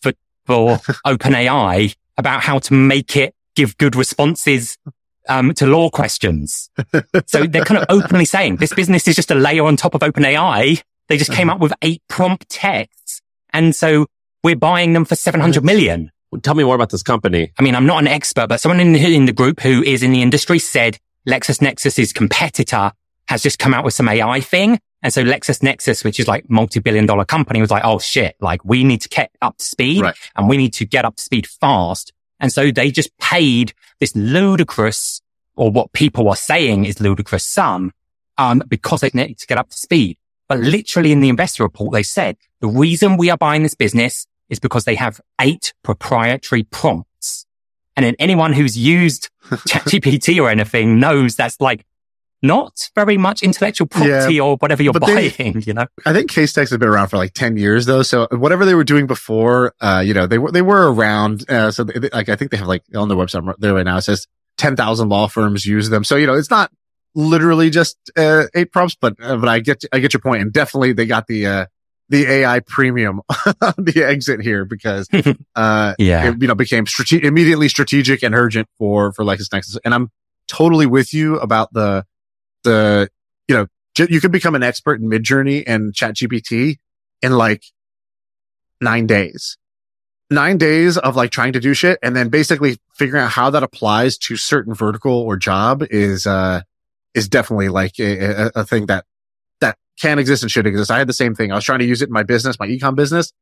for, 0.00 0.12
for 0.46 0.76
OpenAI 1.06 1.94
about 2.16 2.42
how 2.42 2.58
to 2.60 2.72
make 2.72 3.16
it 3.16 3.34
give 3.56 3.76
good 3.78 3.96
responses 3.96 4.78
um, 5.28 5.52
to 5.54 5.66
law 5.66 5.90
questions. 5.90 6.70
so 7.26 7.44
they're 7.46 7.64
kind 7.64 7.82
of 7.82 7.86
openly 7.88 8.24
saying 8.24 8.56
this 8.56 8.72
business 8.72 9.08
is 9.08 9.16
just 9.16 9.30
a 9.30 9.34
layer 9.34 9.64
on 9.64 9.76
top 9.76 9.94
of 9.94 10.02
OpenAI. 10.02 10.82
They 11.08 11.16
just 11.16 11.32
came 11.32 11.50
up 11.50 11.58
with 11.58 11.72
eight 11.82 12.02
prompt 12.08 12.48
texts. 12.48 13.20
And 13.52 13.74
so 13.74 14.06
we're 14.44 14.56
buying 14.56 14.92
them 14.92 15.04
for 15.04 15.16
700 15.16 15.64
million. 15.64 16.12
Tell 16.42 16.54
me 16.54 16.62
more 16.62 16.76
about 16.76 16.90
this 16.90 17.02
company. 17.02 17.52
I 17.58 17.62
mean, 17.62 17.74
I'm 17.74 17.86
not 17.86 17.98
an 17.98 18.06
expert, 18.06 18.48
but 18.48 18.60
someone 18.60 18.78
in 18.78 18.92
the, 18.92 19.16
in 19.16 19.24
the 19.24 19.32
group 19.32 19.60
who 19.60 19.82
is 19.82 20.04
in 20.04 20.12
the 20.12 20.22
industry 20.22 20.60
said 20.60 20.98
LexisNexis's 21.28 22.12
competitor 22.12 22.92
has 23.26 23.42
just 23.42 23.58
come 23.58 23.74
out 23.74 23.84
with 23.84 23.94
some 23.94 24.08
AI 24.08 24.40
thing 24.40 24.78
and 25.02 25.12
so 25.12 25.24
LexisNexis, 25.24 26.04
which 26.04 26.20
is 26.20 26.28
like 26.28 26.48
multi-billion 26.50 27.06
dollar 27.06 27.24
company 27.24 27.60
was 27.60 27.70
like, 27.70 27.84
Oh 27.84 27.98
shit, 27.98 28.36
like 28.40 28.64
we 28.64 28.84
need 28.84 29.00
to 29.02 29.08
get 29.08 29.30
up 29.40 29.56
to 29.58 29.64
speed 29.64 30.02
right. 30.02 30.14
and 30.36 30.48
we 30.48 30.56
need 30.56 30.74
to 30.74 30.84
get 30.84 31.04
up 31.04 31.16
to 31.16 31.22
speed 31.22 31.46
fast. 31.46 32.12
And 32.38 32.52
so 32.52 32.70
they 32.70 32.90
just 32.90 33.16
paid 33.18 33.72
this 33.98 34.14
ludicrous 34.14 35.20
or 35.56 35.70
what 35.70 35.92
people 35.92 36.28
are 36.28 36.36
saying 36.36 36.86
is 36.86 37.00
ludicrous 37.00 37.44
sum, 37.44 37.92
um, 38.38 38.62
because 38.68 39.02
they 39.02 39.10
need 39.12 39.38
to 39.38 39.46
get 39.46 39.58
up 39.58 39.70
to 39.70 39.76
speed. 39.76 40.16
But 40.48 40.60
literally 40.60 41.12
in 41.12 41.20
the 41.20 41.28
investor 41.28 41.62
report, 41.62 41.92
they 41.92 42.02
said 42.02 42.36
the 42.60 42.68
reason 42.68 43.16
we 43.16 43.30
are 43.30 43.36
buying 43.36 43.62
this 43.62 43.74
business 43.74 44.26
is 44.48 44.58
because 44.58 44.84
they 44.84 44.96
have 44.96 45.20
eight 45.40 45.72
proprietary 45.82 46.64
prompts. 46.64 47.46
And 47.96 48.04
then 48.04 48.16
anyone 48.18 48.52
who's 48.52 48.76
used 48.76 49.28
ChatGPT 49.44 50.42
or 50.42 50.48
anything 50.48 50.98
knows 50.98 51.36
that's 51.36 51.60
like 51.60 51.84
not 52.42 52.90
very 52.94 53.16
much 53.16 53.42
intellectual 53.42 53.86
property 53.86 54.34
yeah, 54.34 54.42
or 54.42 54.56
whatever 54.56 54.82
you're 54.82 54.92
buying, 54.92 55.32
they, 55.36 55.52
you 55.60 55.74
know? 55.74 55.86
I 56.06 56.12
think 56.12 56.30
Casetext 56.30 56.70
has 56.70 56.78
been 56.78 56.88
around 56.88 57.08
for 57.08 57.16
like 57.16 57.34
10 57.34 57.56
years 57.56 57.86
though. 57.86 58.02
So 58.02 58.28
whatever 58.30 58.64
they 58.64 58.74
were 58.74 58.84
doing 58.84 59.06
before, 59.06 59.74
uh, 59.80 60.02
you 60.04 60.14
know, 60.14 60.26
they 60.26 60.38
were, 60.38 60.50
they 60.50 60.62
were 60.62 60.92
around. 60.92 61.48
Uh, 61.50 61.70
so 61.70 61.84
they, 61.84 62.08
like, 62.10 62.28
I 62.28 62.36
think 62.36 62.50
they 62.50 62.56
have 62.56 62.68
like 62.68 62.82
on 62.94 63.08
their 63.08 63.16
website 63.16 63.54
there 63.58 63.74
right 63.74 63.84
now, 63.84 63.98
it 63.98 64.02
says 64.02 64.26
10,000 64.56 65.08
law 65.08 65.26
firms 65.26 65.66
use 65.66 65.90
them. 65.90 66.04
So, 66.04 66.16
you 66.16 66.26
know, 66.26 66.34
it's 66.34 66.50
not 66.50 66.70
literally 67.14 67.68
just, 67.68 67.98
uh, 68.16 68.44
eight 68.54 68.72
prompts, 68.72 68.96
but, 68.98 69.16
uh, 69.22 69.36
but 69.36 69.48
I 69.48 69.60
get, 69.60 69.84
I 69.92 69.98
get 69.98 70.14
your 70.14 70.20
point. 70.20 70.42
And 70.42 70.52
definitely 70.52 70.92
they 70.92 71.06
got 71.06 71.26
the, 71.26 71.46
uh, 71.46 71.66
the 72.08 72.26
AI 72.26 72.60
premium 72.60 73.20
on 73.60 73.74
the 73.76 74.02
exit 74.04 74.40
here 74.40 74.64
because, 74.64 75.08
uh, 75.54 75.94
yeah, 75.98 76.30
it, 76.30 76.40
you 76.40 76.48
know, 76.48 76.54
became 76.54 76.86
strate- 76.86 77.24
immediately 77.24 77.68
strategic 77.68 78.22
and 78.22 78.34
urgent 78.34 78.66
for, 78.78 79.12
for 79.12 79.24
LexisNexis. 79.24 79.76
And 79.84 79.94
I'm 79.94 80.10
totally 80.48 80.86
with 80.86 81.14
you 81.14 81.38
about 81.38 81.72
the, 81.72 82.04
the, 82.64 83.08
you 83.48 83.56
know, 83.56 83.66
you 83.96 84.20
could 84.20 84.32
become 84.32 84.54
an 84.54 84.62
expert 84.62 85.00
in 85.00 85.08
Midjourney 85.08 85.64
and 85.66 85.94
Chat 85.94 86.16
GPT 86.16 86.78
in 87.22 87.32
like 87.32 87.64
nine 88.80 89.06
days. 89.06 89.56
Nine 90.30 90.58
days 90.58 90.96
of 90.96 91.16
like 91.16 91.30
trying 91.30 91.52
to 91.54 91.60
do 91.60 91.74
shit 91.74 91.98
and 92.02 92.14
then 92.14 92.28
basically 92.28 92.78
figuring 92.94 93.24
out 93.24 93.32
how 93.32 93.50
that 93.50 93.62
applies 93.62 94.16
to 94.18 94.36
certain 94.36 94.74
vertical 94.74 95.12
or 95.12 95.36
job 95.36 95.82
is, 95.90 96.26
uh, 96.26 96.62
is 97.14 97.28
definitely 97.28 97.68
like 97.68 97.98
a, 97.98 98.46
a, 98.46 98.50
a 98.56 98.64
thing 98.64 98.86
that, 98.86 99.04
that 99.60 99.76
can 100.00 100.20
exist 100.20 100.42
and 100.42 100.50
should 100.52 100.66
exist. 100.68 100.90
I 100.90 100.98
had 100.98 101.08
the 101.08 101.12
same 101.12 101.34
thing. 101.34 101.50
I 101.50 101.56
was 101.56 101.64
trying 101.64 101.80
to 101.80 101.84
use 101.84 102.00
it 102.00 102.08
in 102.08 102.12
my 102.12 102.22
business, 102.22 102.60
my 102.60 102.68
ecom 102.68 102.94
business. 102.94 103.32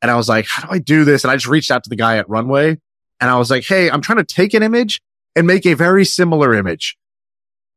And 0.00 0.10
I 0.10 0.16
was 0.16 0.28
like, 0.28 0.46
how 0.46 0.66
do 0.66 0.74
I 0.74 0.78
do 0.78 1.04
this? 1.04 1.22
And 1.22 1.30
I 1.30 1.36
just 1.36 1.48
reached 1.48 1.70
out 1.70 1.84
to 1.84 1.90
the 1.90 1.96
guy 1.96 2.16
at 2.16 2.28
Runway 2.30 2.78
and 3.20 3.30
I 3.30 3.38
was 3.38 3.50
like, 3.50 3.64
Hey, 3.64 3.90
I'm 3.90 4.00
trying 4.00 4.18
to 4.18 4.24
take 4.24 4.54
an 4.54 4.62
image 4.62 5.02
and 5.34 5.46
make 5.46 5.66
a 5.66 5.74
very 5.74 6.04
similar 6.04 6.54
image. 6.54 6.96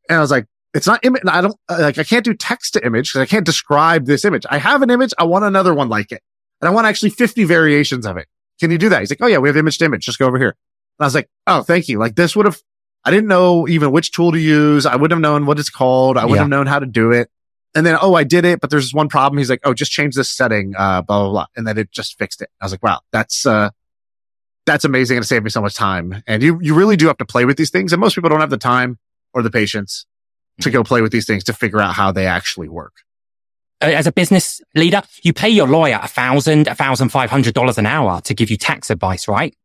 And 0.10 0.18
I 0.18 0.22
was 0.22 0.32
like, 0.32 0.45
it's 0.74 0.88
not 0.88 1.03
image. 1.03 1.24
I 1.28 1.41
don't 1.41 1.55
like, 1.69 1.97
I 1.97 2.03
can't 2.03 2.24
do 2.24 2.34
text 2.34 2.74
to 2.74 2.86
image 2.86 3.09
because 3.09 3.22
I 3.22 3.26
can't 3.26 3.45
describe 3.45 4.05
this 4.05 4.24
image. 4.24 4.45
I 4.49 4.57
have 4.57 4.82
an 4.82 4.89
image. 4.89 5.13
I 5.17 5.26
want 5.26 5.45
another 5.45 5.74
one 5.74 5.89
like 5.89 6.11
it. 6.11 6.22
And 6.61 6.69
I 6.69 6.72
want 6.72 6.88
actually 6.88 7.09
50 7.09 7.43
variations 7.43 8.05
of 8.05 8.17
it. 8.17 8.28
Can 8.59 8.72
you 8.72 8.78
do 8.78 8.89
that? 8.89 8.99
He's 8.99 9.09
like, 9.09 9.22
Oh 9.22 9.28
yeah, 9.28 9.39
we 9.39 9.49
have 9.49 9.57
image 9.57 9.78
to 9.80 9.86
image. 9.86 10.05
Just 10.05 10.19
go 10.19 10.28
over 10.28 10.38
here. 10.38 10.55
And 10.99 11.03
I 11.03 11.05
was 11.05 11.15
like, 11.15 11.30
Oh, 11.47 11.63
thank 11.63 11.89
you. 11.89 11.99
Like 11.99 12.15
this 12.15 12.36
would 12.36 12.45
have, 12.45 12.61
I 13.03 13.11
didn't 13.11 13.28
know 13.28 13.67
even 13.67 13.91
which 13.91 14.11
tool 14.11 14.32
to 14.32 14.39
use. 14.39 14.86
I 14.86 14.95
wouldn't 14.95 15.11
have 15.11 15.22
known 15.22 15.45
what 15.45 15.59
it's 15.59 15.69
called. 15.69 16.17
I 16.17 16.24
wouldn't 16.24 16.36
yeah. 16.36 16.41
have 16.43 16.49
known 16.49 16.67
how 16.67 16.80
to 16.80 16.86
do 16.86 17.11
it. 17.11 17.30
and 17.76 17.86
then, 17.86 17.97
oh, 18.01 18.13
I 18.13 18.24
did 18.24 18.45
it, 18.45 18.61
but 18.61 18.69
there's 18.69 18.86
this 18.86 18.93
one 18.93 19.09
problem. 19.09 19.39
He's 19.39 19.49
like, 19.49 19.61
oh, 19.63 19.74
just 19.74 19.91
change 19.91 20.15
this 20.15 20.30
setting, 20.30 20.74
uh, 20.78 21.01
blah, 21.01 21.24
blah, 21.24 21.32
blah. 21.32 21.45
And 21.55 21.67
then 21.67 21.78
it 21.78 21.91
just 21.91 22.17
fixed 22.17 22.41
it. 22.41 22.49
I 22.61 22.65
was 22.65 22.72
like, 22.72 22.84
wow, 22.84 22.99
that's, 23.11 23.45
uh, 23.45 23.72
that's 24.65 24.86
amazing 24.86 25.17
and 25.17 25.24
it 25.24 25.28
saved 25.28 25.43
me 25.43 25.49
so 25.49 25.61
much 25.61 25.74
time. 25.74 26.24
And 26.28 26.43
you, 26.43 26.59
you 26.61 26.76
really 26.76 26.95
do 26.95 27.07
have 27.07 27.17
to 27.17 27.26
play 27.26 27.43
with 27.45 27.57
these 27.57 27.72
things. 27.72 27.91
And 27.91 27.99
most 27.99 28.13
people 28.15 28.30
don't 28.30 28.39
have 28.39 28.51
the 28.51 28.57
time 28.57 28.99
or 29.34 29.41
the 29.41 29.49
patience 29.49 30.05
to 30.60 30.70
go 30.70 30.84
play 30.84 31.02
with 31.02 31.12
these 31.12 31.26
things 31.26 31.43
to 31.45 31.54
figure 31.54 31.80
out 31.80 31.93
how 31.93 32.12
they 32.12 32.28
actually 32.28 32.70
work. 32.70 32.93
Uh, 33.82 33.88
As 33.88 34.08
a 34.08 34.12
business 34.12 34.62
leader, 34.76 35.02
you 35.24 35.34
pay 35.34 35.49
your 35.49 35.68
lawyer 35.68 35.99
a 36.02 36.08
thousand, 36.08 36.68
a 36.68 36.76
thousand 36.76 37.10
five 37.10 37.30
hundred 37.30 37.54
dollars 37.54 37.78
an 37.78 37.86
hour 37.86 38.22
to 38.22 38.34
give 38.34 38.52
you 38.52 38.58
tax 38.58 38.89
advice, 38.89 39.28
right? 39.28 39.56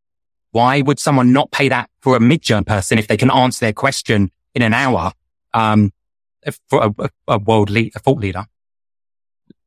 Why 0.53 0.81
would 0.81 0.99
someone 0.99 1.33
not 1.33 1.51
pay 1.51 1.69
that 1.69 1.91
for 2.01 2.17
a 2.17 2.21
Midjourney 2.21 2.67
person 2.67 2.99
if 2.99 3.09
they 3.09 3.17
can 3.17 3.31
answer 3.31 3.67
their 3.67 3.73
question 3.73 4.31
in 4.55 4.63
an 4.63 4.73
hour? 4.73 5.13
Um, 5.53 5.93
for 6.69 6.85
a, 6.85 6.95
a, 6.99 7.11
a 7.29 7.39
world 7.39 7.71
lead, 7.71 7.93
a 7.97 7.99
thought 7.99 8.19
leader. 8.19 8.47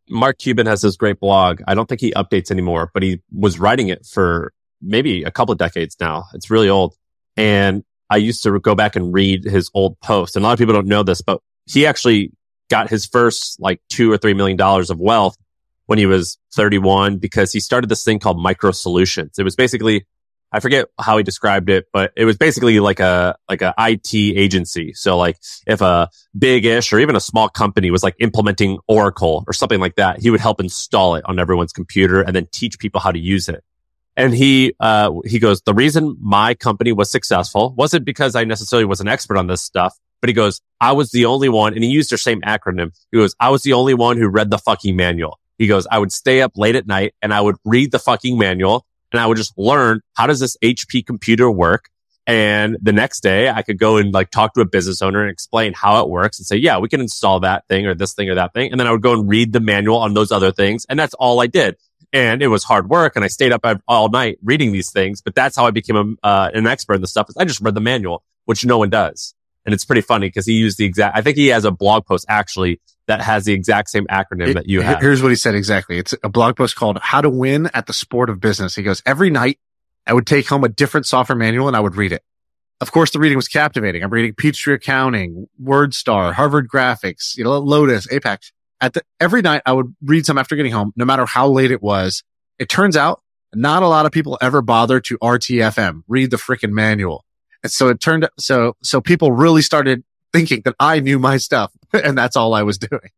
Mark 0.10 0.40
Cuban 0.40 0.66
has 0.66 0.82
this 0.82 0.96
great 0.96 1.20
blog. 1.20 1.62
I 1.68 1.76
don't 1.76 1.88
think 1.88 2.02
he 2.02 2.12
updates 2.12 2.50
anymore, 2.50 2.90
but 2.94 3.04
he 3.04 3.22
was 3.32 3.60
writing 3.60 3.90
it 3.90 4.06
for 4.06 4.54
maybe 4.82 5.24
a 5.24 5.32
couple 5.32 5.52
of 5.52 5.60
decades 5.60 5.96
now. 6.00 6.26
It's 6.34 6.50
really 6.50 6.70
old. 6.70 6.96
And 7.38 7.84
I 8.10 8.18
used 8.18 8.44
to 8.44 8.60
go 8.60 8.76
back 8.76 8.96
and 8.96 9.14
read 9.14 9.44
his 9.44 9.70
old 9.74 10.00
posts. 10.00 10.36
And 10.36 10.44
a 10.44 10.48
lot 10.48 10.54
of 10.54 10.60
people 10.60 10.74
don't 10.74 10.88
know 10.88 11.04
this, 11.04 11.22
but 11.22 11.42
he 11.66 11.86
actually 11.86 12.32
got 12.70 12.90
his 12.90 13.06
first 13.06 13.60
like 13.60 13.82
two 13.90 14.12
or 14.12 14.18
three 14.18 14.34
million 14.34 14.58
dollars 14.58 14.90
of 14.90 15.00
wealth 15.00 15.38
when 15.86 15.98
he 15.98 16.06
was 16.06 16.38
31 16.54 17.18
because 17.18 17.52
he 17.52 17.60
started 17.60 17.90
this 17.90 18.04
thing 18.04 18.20
called 18.20 18.38
MicroSolutions. 18.38 19.40
It 19.40 19.44
was 19.44 19.56
basically, 19.56 20.06
I 20.52 20.60
forget 20.60 20.88
how 21.00 21.18
he 21.18 21.24
described 21.24 21.70
it, 21.70 21.88
but 21.92 22.12
it 22.16 22.26
was 22.26 22.38
basically 22.38 22.80
like 22.80 23.00
a, 23.00 23.36
like 23.50 23.62
a 23.62 23.74
IT 23.78 24.14
agency. 24.14 24.94
So 24.94 25.18
like 25.18 25.38
if 25.66 25.82
a 25.82 26.10
big-ish 26.38 26.94
or 26.94 27.00
even 27.00 27.16
a 27.16 27.20
small 27.20 27.50
company 27.50 27.90
was 27.90 28.04
like 28.04 28.16
implementing 28.20 28.78
Oracle 28.88 29.44
or 29.48 29.54
something 29.54 29.80
like 29.80 29.96
that, 29.96 30.20
he 30.20 30.30
would 30.30 30.42
help 30.42 30.60
install 30.60 31.16
it 31.16 31.26
on 31.26 31.40
everyone's 31.40 31.74
computer 31.74 32.22
and 32.22 32.36
then 32.36 32.48
teach 32.52 32.78
people 32.78 33.02
how 33.02 33.12
to 33.12 33.20
use 33.20 33.50
it. 33.50 33.64
And 34.20 34.34
he, 34.34 34.74
uh, 34.80 35.14
he 35.26 35.40
goes, 35.40 35.62
the 35.62 35.74
reason 35.74 36.18
my 36.20 36.54
company 36.54 36.92
was 36.92 37.10
successful 37.10 37.74
wasn't 37.78 38.06
because 38.06 38.36
I 38.36 38.44
necessarily 38.44 38.86
was 38.86 39.00
an 39.00 39.08
expert 39.08 39.38
on 39.38 39.48
this 39.48 39.62
stuff, 39.62 39.98
but 40.22 40.28
he 40.28 40.34
goes, 40.34 40.62
I 40.82 40.92
was 40.92 41.12
the 41.12 41.26
only 41.26 41.48
one, 41.48 41.74
and 41.74 41.84
he 41.84 41.90
used 41.90 42.12
their 42.12 42.18
same 42.18 42.42
acronym. 42.42 42.92
He 43.12 43.18
goes, 43.18 43.34
I 43.40 43.50
was 43.50 43.64
the 43.64 43.74
only 43.74 43.94
one 43.94 44.18
who 44.18 44.28
read 44.28 44.50
the 44.50 44.58
fucking 44.58 44.96
manual. 44.96 45.40
He 45.58 45.68
goes, 45.68 45.88
I 45.92 46.00
would 46.00 46.12
stay 46.12 46.42
up 46.42 46.54
late 46.56 46.76
at 46.76 46.88
night 46.88 47.14
and 47.22 47.34
I 47.34 47.42
would 47.42 47.58
read 47.66 47.92
the 47.92 48.00
fucking 48.00 48.38
manual 48.38 48.86
and 49.12 49.20
I 49.20 49.28
would 49.28 49.38
just 49.38 49.58
learn 49.58 50.02
how 50.16 50.28
does 50.28 50.40
this 50.40 50.58
HP 50.64 51.06
computer 51.06 51.52
work? 51.52 51.90
And 52.26 52.78
the 52.82 52.94
next 52.94 53.22
day 53.22 53.50
I 53.50 53.62
could 53.64 53.80
go 53.80 53.98
and 53.98 54.14
like 54.14 54.30
talk 54.30 54.54
to 54.54 54.62
a 54.62 54.66
business 54.66 55.02
owner 55.02 55.22
and 55.22 55.32
explain 55.32 55.74
how 55.74 56.02
it 56.02 56.10
works 56.10 56.40
and 56.40 56.46
say, 56.46 56.58
yeah, 56.58 56.78
we 56.78 56.88
can 56.88 57.02
install 57.02 57.40
that 57.42 57.68
thing 57.68 57.88
or 57.88 57.96
this 57.96 58.14
thing 58.14 58.30
or 58.30 58.36
that 58.36 58.54
thing. 58.54 58.72
And 58.72 58.80
then 58.80 58.88
I 58.88 58.92
would 58.92 59.02
go 59.02 59.14
and 59.14 59.28
read 59.28 59.52
the 59.52 59.60
manual 59.60 59.98
on 59.98 60.14
those 60.14 60.32
other 60.32 60.52
things. 60.52 60.86
And 60.88 60.98
that's 60.98 61.16
all 61.16 61.42
I 61.42 61.48
did. 61.48 61.76
And 62.12 62.42
it 62.42 62.48
was 62.48 62.64
hard 62.64 62.90
work 62.90 63.16
and 63.16 63.24
I 63.24 63.28
stayed 63.28 63.52
up 63.52 63.66
all 63.88 64.10
night 64.10 64.40
reading 64.44 64.72
these 64.72 64.92
things. 64.92 65.22
But 65.22 65.36
that's 65.36 65.56
how 65.56 65.66
I 65.68 65.72
became 65.72 66.18
a, 66.24 66.28
uh, 66.28 66.50
an 66.54 66.66
expert 66.66 66.96
in 66.96 67.02
the 67.02 67.08
stuff. 67.08 67.30
I 67.38 67.46
just 67.46 67.62
read 67.62 67.76
the 67.76 67.82
manual, 67.82 68.24
which 68.46 68.66
no 68.66 68.78
one 68.80 68.90
does. 68.90 69.36
And 69.66 69.74
it's 69.74 69.86
pretty 69.86 70.02
funny 70.02 70.28
because 70.28 70.48
he 70.48 70.54
used 70.54 70.78
the 70.80 70.86
exact, 70.86 71.16
I 71.16 71.22
think 71.22 71.38
he 71.38 71.48
has 71.48 71.66
a 71.66 71.72
blog 71.72 72.06
post 72.06 72.26
actually 72.28 72.82
that 73.08 73.22
has 73.22 73.46
the 73.46 73.54
exact 73.54 73.90
same 73.90 74.06
acronym 74.08 74.50
It- 74.50 74.54
that 74.56 74.70
you 74.70 74.82
have. 74.82 75.00
Here's 75.02 75.22
what 75.22 75.30
he 75.30 75.36
said 75.36 75.54
exactly. 75.54 75.98
It's 76.00 76.16
a 76.24 76.30
blog 76.30 76.56
post 76.56 76.76
called 76.76 76.98
How 77.02 77.22
to 77.22 77.30
Win 77.30 77.70
at 77.74 77.86
the 77.86 77.94
Sport 77.94 78.30
of 78.30 78.40
Business. 78.40 78.76
He 78.76 78.82
goes, 78.84 79.04
every 79.06 79.30
night 79.30 79.60
I 80.08 80.14
would 80.14 80.26
take 80.26 80.48
home 80.48 80.64
a 80.64 80.70
different 80.70 81.06
software 81.06 81.36
manual 81.36 81.68
and 81.68 81.78
I 81.78 81.80
would 81.80 81.96
read 81.96 82.12
it. 82.12 82.24
Of 82.82 82.92
course, 82.92 83.12
the 83.12 83.20
reading 83.20 83.36
was 83.36 83.50
captivating. 83.50 84.04
I'm 84.04 84.10
reading 84.10 84.34
Peachtree 84.34 84.74
Accounting, 84.74 85.48
WordStar, 85.62 86.34
Harvard 86.34 86.70
Graphics, 86.70 87.36
you 87.38 87.44
know, 87.44 87.58
Lotus, 87.60 88.10
Apex. 88.12 88.54
At 88.82 88.94
the, 88.94 89.02
every 89.20 89.42
night 89.42 89.62
I 89.66 89.74
would 89.74 89.96
read 90.02 90.26
some 90.26 90.38
after 90.38 90.56
getting 90.56 90.72
home, 90.72 90.94
no 90.96 91.06
matter 91.06 91.26
how 91.26 91.48
late 91.48 91.72
it 91.72 91.82
was. 91.82 92.24
It 92.58 92.70
turns 92.70 92.98
out 92.98 93.22
not 93.54 93.84
a 93.84 93.88
lot 93.88 94.06
of 94.06 94.12
people 94.12 94.38
ever 94.42 94.62
bother 94.62 95.00
to 95.02 95.18
RTFM, 95.20 96.04
read 96.08 96.32
the 96.32 96.38
freaking 96.38 96.72
manual. 96.72 97.26
And 97.64 97.72
so 97.72 97.90
it 97.90 98.00
turned, 98.00 98.26
out 98.26 98.32
so, 98.40 98.76
so 98.84 99.02
people 99.02 99.32
really 99.32 99.62
started 99.62 100.04
thinking 100.32 100.62
that 100.66 100.76
I 100.80 101.00
knew 101.00 101.20
my 101.20 101.38
stuff 101.38 101.72
and 101.94 102.18
that's 102.18 102.36
all 102.36 102.54
I 102.54 102.64
was 102.64 102.78
doing. 102.78 103.10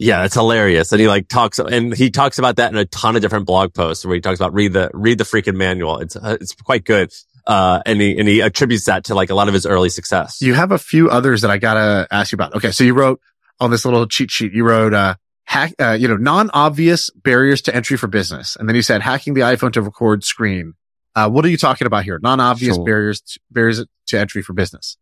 Yeah, 0.00 0.24
it's 0.24 0.34
hilarious. 0.34 0.92
And 0.92 1.00
he 1.00 1.08
like 1.08 1.26
talks, 1.28 1.58
and 1.58 1.94
he 1.94 2.10
talks 2.10 2.38
about 2.38 2.56
that 2.56 2.70
in 2.72 2.78
a 2.78 2.84
ton 2.84 3.16
of 3.16 3.22
different 3.22 3.46
blog 3.46 3.74
posts 3.74 4.04
where 4.04 4.14
he 4.14 4.20
talks 4.20 4.38
about 4.38 4.54
read 4.54 4.72
the, 4.72 4.90
read 4.94 5.18
the 5.18 5.24
freaking 5.24 5.56
manual. 5.56 5.98
It's, 5.98 6.14
uh, 6.14 6.36
it's 6.40 6.54
quite 6.54 6.84
good. 6.84 7.12
Uh, 7.48 7.82
and 7.84 8.00
he, 8.00 8.16
and 8.16 8.28
he 8.28 8.40
attributes 8.40 8.84
that 8.84 9.04
to 9.04 9.14
like 9.14 9.30
a 9.30 9.34
lot 9.34 9.48
of 9.48 9.54
his 9.54 9.66
early 9.66 9.88
success. 9.88 10.40
You 10.40 10.54
have 10.54 10.70
a 10.70 10.78
few 10.78 11.10
others 11.10 11.40
that 11.40 11.50
I 11.50 11.58
gotta 11.58 12.06
ask 12.10 12.30
you 12.30 12.36
about. 12.36 12.54
Okay. 12.54 12.70
So 12.70 12.84
you 12.84 12.94
wrote 12.94 13.20
on 13.60 13.70
this 13.70 13.84
little 13.84 14.06
cheat 14.06 14.30
sheet, 14.30 14.52
you 14.52 14.64
wrote, 14.64 14.94
uh, 14.94 15.14
hack, 15.44 15.74
uh, 15.80 15.92
you 15.92 16.06
know, 16.08 16.16
non-obvious 16.16 17.10
barriers 17.10 17.62
to 17.62 17.74
entry 17.74 17.96
for 17.96 18.06
business. 18.06 18.56
And 18.56 18.68
then 18.68 18.76
you 18.76 18.82
said 18.82 19.02
hacking 19.02 19.34
the 19.34 19.40
iPhone 19.42 19.72
to 19.72 19.82
record 19.82 20.24
screen. 20.24 20.74
Uh, 21.14 21.28
what 21.28 21.44
are 21.44 21.48
you 21.48 21.56
talking 21.56 21.86
about 21.86 22.04
here? 22.04 22.18
Non-obvious 22.22 22.76
Sure. 22.76 22.84
barriers, 22.84 23.20
to, 23.22 23.40
barriers 23.50 23.84
to 24.06 24.18
entry 24.18 24.42
for 24.42 24.52
business. 24.52 24.96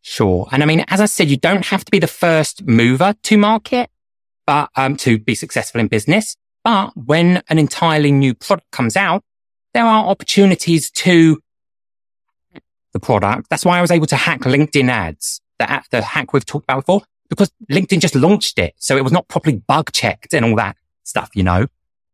Sure. 0.00 0.48
And 0.52 0.62
I 0.62 0.66
mean, 0.66 0.84
as 0.88 1.00
I 1.00 1.06
said, 1.06 1.28
you 1.28 1.36
don't 1.36 1.66
have 1.66 1.84
to 1.84 1.90
be 1.90 1.98
the 1.98 2.06
first 2.06 2.66
mover 2.66 3.14
to 3.24 3.36
market, 3.38 3.90
but, 4.46 4.70
um, 4.76 4.96
to 4.98 5.18
be 5.18 5.34
successful 5.34 5.80
in 5.80 5.88
business. 5.88 6.36
But 6.62 6.96
when 6.96 7.42
an 7.48 7.58
entirely 7.58 8.12
new 8.12 8.34
product 8.34 8.70
comes 8.70 8.96
out, 8.96 9.22
there 9.74 9.84
are 9.84 10.04
opportunities 10.06 10.90
to 10.92 11.40
the 12.92 13.00
product. 13.00 13.50
That's 13.50 13.64
why 13.64 13.78
I 13.78 13.80
was 13.80 13.90
able 13.90 14.06
to 14.06 14.16
hack 14.16 14.40
LinkedIn 14.42 14.88
ads, 14.88 15.40
the, 15.58 15.70
app- 15.70 15.88
the 15.90 16.02
hack 16.02 16.32
we've 16.32 16.46
talked 16.46 16.64
about 16.64 16.80
before, 16.80 17.02
because 17.28 17.50
LinkedIn 17.70 18.00
just 18.00 18.14
launched 18.14 18.58
it. 18.58 18.74
So 18.78 18.96
it 18.96 19.04
was 19.04 19.12
not 19.12 19.28
properly 19.28 19.56
bug 19.56 19.92
checked 19.92 20.34
and 20.34 20.44
all 20.44 20.56
that 20.56 20.76
stuff, 21.04 21.30
you 21.34 21.42
know? 21.42 21.66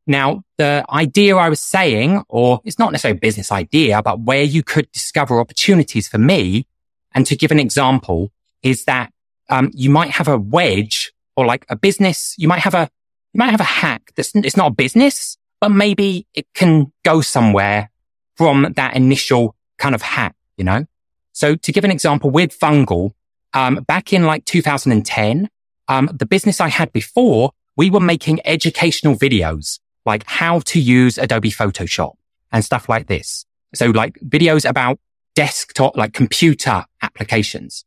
Now, 0.06 0.42
the 0.56 0.84
idea 0.90 1.36
I 1.36 1.48
was 1.48 1.60
saying, 1.60 2.22
or 2.28 2.60
it's 2.64 2.78
not 2.78 2.90
necessarily 2.90 3.18
a 3.18 3.20
business 3.20 3.52
idea, 3.52 4.02
but 4.02 4.20
where 4.20 4.42
you 4.42 4.62
could 4.62 4.90
discover 4.92 5.38
opportunities 5.38 6.08
for 6.08 6.18
me 6.18 6.66
and 7.14 7.26
to 7.26 7.36
give 7.36 7.50
an 7.50 7.60
example 7.60 8.32
is 8.62 8.84
that 8.84 9.12
um, 9.48 9.70
you 9.74 9.90
might 9.90 10.10
have 10.10 10.28
a 10.28 10.38
wedge 10.38 11.12
or 11.36 11.46
like 11.46 11.66
a 11.68 11.76
business. 11.76 12.34
You 12.38 12.48
might 12.48 12.60
have 12.60 12.74
a 12.74 12.88
you 13.32 13.38
might 13.38 13.50
have 13.50 13.60
a 13.60 13.64
hack 13.64 14.12
that's 14.16 14.34
it's 14.34 14.56
not 14.56 14.72
a 14.72 14.74
business, 14.74 15.36
but 15.60 15.70
maybe 15.70 16.26
it 16.34 16.46
can 16.54 16.92
go 17.04 17.20
somewhere 17.20 17.90
from 18.36 18.72
that 18.76 18.96
initial 18.96 19.54
kind 19.78 19.94
of 19.94 20.02
hack. 20.02 20.34
You 20.56 20.64
know. 20.64 20.86
So 21.32 21.56
to 21.56 21.72
give 21.72 21.84
an 21.84 21.90
example 21.90 22.30
with 22.30 22.58
Vungle, 22.58 23.12
um, 23.54 23.76
back 23.86 24.12
in 24.12 24.24
like 24.24 24.44
2010, 24.44 25.48
um, 25.88 26.08
the 26.12 26.26
business 26.26 26.60
I 26.60 26.68
had 26.68 26.92
before, 26.92 27.50
we 27.76 27.90
were 27.90 28.00
making 28.00 28.40
educational 28.44 29.14
videos 29.14 29.78
like 30.06 30.24
how 30.26 30.60
to 30.60 30.80
use 30.80 31.18
Adobe 31.18 31.50
Photoshop 31.50 32.14
and 32.52 32.64
stuff 32.64 32.88
like 32.88 33.06
this. 33.06 33.44
So 33.74 33.86
like 33.86 34.18
videos 34.20 34.68
about 34.68 34.98
desktop, 35.34 35.96
like 35.96 36.12
computer 36.12 36.84
applications. 37.02 37.84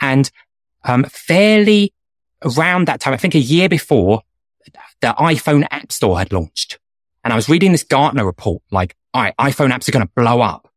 And, 0.00 0.30
um, 0.84 1.04
fairly 1.04 1.92
around 2.44 2.86
that 2.86 3.00
time, 3.00 3.14
I 3.14 3.16
think 3.16 3.34
a 3.34 3.40
year 3.40 3.68
before 3.68 4.22
the 5.00 5.14
iPhone 5.18 5.66
app 5.70 5.92
store 5.92 6.18
had 6.18 6.32
launched. 6.32 6.78
And 7.24 7.32
I 7.32 7.36
was 7.36 7.48
reading 7.48 7.72
this 7.72 7.82
Gartner 7.82 8.24
report, 8.24 8.62
like, 8.70 8.94
all 9.12 9.22
right, 9.22 9.34
iPhone 9.38 9.70
apps 9.70 9.88
are 9.88 9.92
going 9.92 10.06
to 10.06 10.12
blow 10.14 10.40
up. 10.40 10.68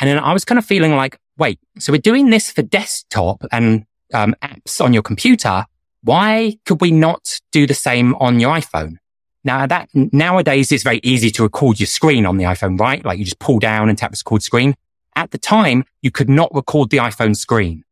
And 0.00 0.08
then 0.08 0.18
I 0.18 0.32
was 0.32 0.44
kind 0.44 0.58
of 0.58 0.64
feeling 0.64 0.94
like, 0.94 1.18
wait, 1.38 1.58
so 1.78 1.92
we're 1.92 1.98
doing 1.98 2.30
this 2.30 2.50
for 2.50 2.62
desktop 2.62 3.44
and, 3.52 3.84
um, 4.14 4.34
apps 4.42 4.80
on 4.80 4.92
your 4.92 5.02
computer. 5.02 5.64
Why 6.02 6.58
could 6.64 6.80
we 6.80 6.90
not 6.90 7.40
do 7.52 7.66
the 7.66 7.74
same 7.74 8.14
on 8.16 8.40
your 8.40 8.54
iPhone? 8.54 8.96
Now 9.46 9.64
that 9.66 9.88
nowadays 9.94 10.72
it's 10.72 10.82
very 10.82 11.00
easy 11.04 11.30
to 11.30 11.44
record 11.44 11.78
your 11.78 11.86
screen 11.86 12.26
on 12.26 12.36
the 12.36 12.44
iPhone, 12.44 12.78
right? 12.80 13.04
Like 13.04 13.18
you 13.18 13.24
just 13.24 13.38
pull 13.38 13.60
down 13.60 13.88
and 13.88 13.96
tap 13.96 14.10
the 14.10 14.20
record 14.24 14.42
screen. 14.42 14.74
At 15.14 15.30
the 15.30 15.38
time, 15.38 15.84
you 16.02 16.10
could 16.10 16.28
not 16.28 16.52
record 16.52 16.90
the 16.90 16.96
iPhone 16.96 17.36
screen. 17.36 17.84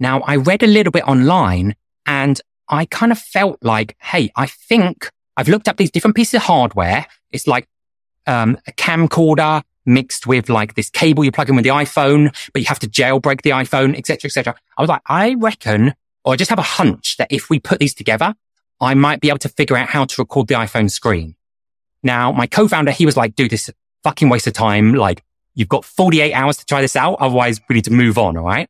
Now 0.00 0.20
I 0.22 0.36
read 0.36 0.62
a 0.62 0.66
little 0.66 0.90
bit 0.90 1.06
online 1.06 1.76
and 2.06 2.40
I 2.68 2.86
kind 2.86 3.12
of 3.12 3.18
felt 3.18 3.58
like, 3.62 3.94
Hey, 4.00 4.30
I 4.34 4.46
think 4.46 5.10
I've 5.36 5.48
looked 5.48 5.68
up 5.68 5.76
these 5.76 5.90
different 5.90 6.16
pieces 6.16 6.34
of 6.34 6.42
hardware. 6.42 7.06
It's 7.30 7.46
like, 7.46 7.68
um, 8.26 8.56
a 8.66 8.72
camcorder 8.72 9.62
mixed 9.84 10.26
with 10.26 10.48
like 10.48 10.74
this 10.74 10.90
cable 10.90 11.24
you 11.24 11.32
plug 11.32 11.48
in 11.48 11.56
with 11.56 11.64
the 11.64 11.70
iPhone, 11.70 12.34
but 12.52 12.62
you 12.62 12.66
have 12.66 12.78
to 12.80 12.88
jailbreak 12.88 13.42
the 13.42 13.50
iPhone, 13.50 13.96
etc., 13.96 14.28
etc. 14.28 14.54
I 14.76 14.82
was 14.82 14.88
like, 14.88 15.02
I 15.06 15.34
reckon, 15.34 15.94
or 16.24 16.32
I 16.32 16.36
just 16.36 16.50
have 16.50 16.58
a 16.58 16.62
hunch 16.62 17.16
that 17.16 17.28
if 17.30 17.50
we 17.50 17.58
put 17.58 17.78
these 17.78 17.94
together, 17.94 18.34
I 18.80 18.94
might 18.94 19.20
be 19.20 19.28
able 19.28 19.38
to 19.38 19.48
figure 19.48 19.76
out 19.76 19.88
how 19.88 20.04
to 20.04 20.14
record 20.20 20.48
the 20.48 20.54
iPhone 20.54 20.90
screen. 20.90 21.36
Now, 22.02 22.32
my 22.32 22.46
co-founder, 22.46 22.90
he 22.90 23.06
was 23.06 23.16
like, 23.16 23.36
dude, 23.36 23.50
this 23.50 23.68
is 23.68 23.74
fucking 24.02 24.28
waste 24.28 24.46
of 24.46 24.54
time. 24.54 24.94
Like, 24.94 25.22
you've 25.54 25.68
got 25.68 25.84
48 25.84 26.32
hours 26.32 26.56
to 26.58 26.66
try 26.66 26.80
this 26.80 26.96
out. 26.96 27.16
Otherwise, 27.20 27.60
we 27.68 27.76
need 27.76 27.84
to 27.84 27.92
move 27.92 28.18
on. 28.18 28.36
All 28.36 28.44
right. 28.44 28.68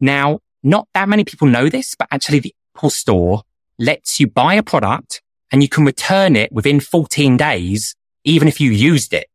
Now, 0.00 0.40
not 0.62 0.88
that 0.94 1.08
many 1.08 1.24
people 1.24 1.48
know 1.48 1.68
this, 1.68 1.94
but 1.94 2.08
actually 2.10 2.40
the 2.40 2.54
Apple 2.74 2.90
store 2.90 3.42
lets 3.78 4.18
you 4.18 4.26
buy 4.26 4.54
a 4.54 4.62
product 4.62 5.22
and 5.52 5.62
you 5.62 5.68
can 5.68 5.84
return 5.84 6.34
it 6.34 6.50
within 6.50 6.80
14 6.80 7.36
days, 7.36 7.94
even 8.24 8.48
if 8.48 8.60
you 8.60 8.70
used 8.70 9.12
it. 9.12 9.28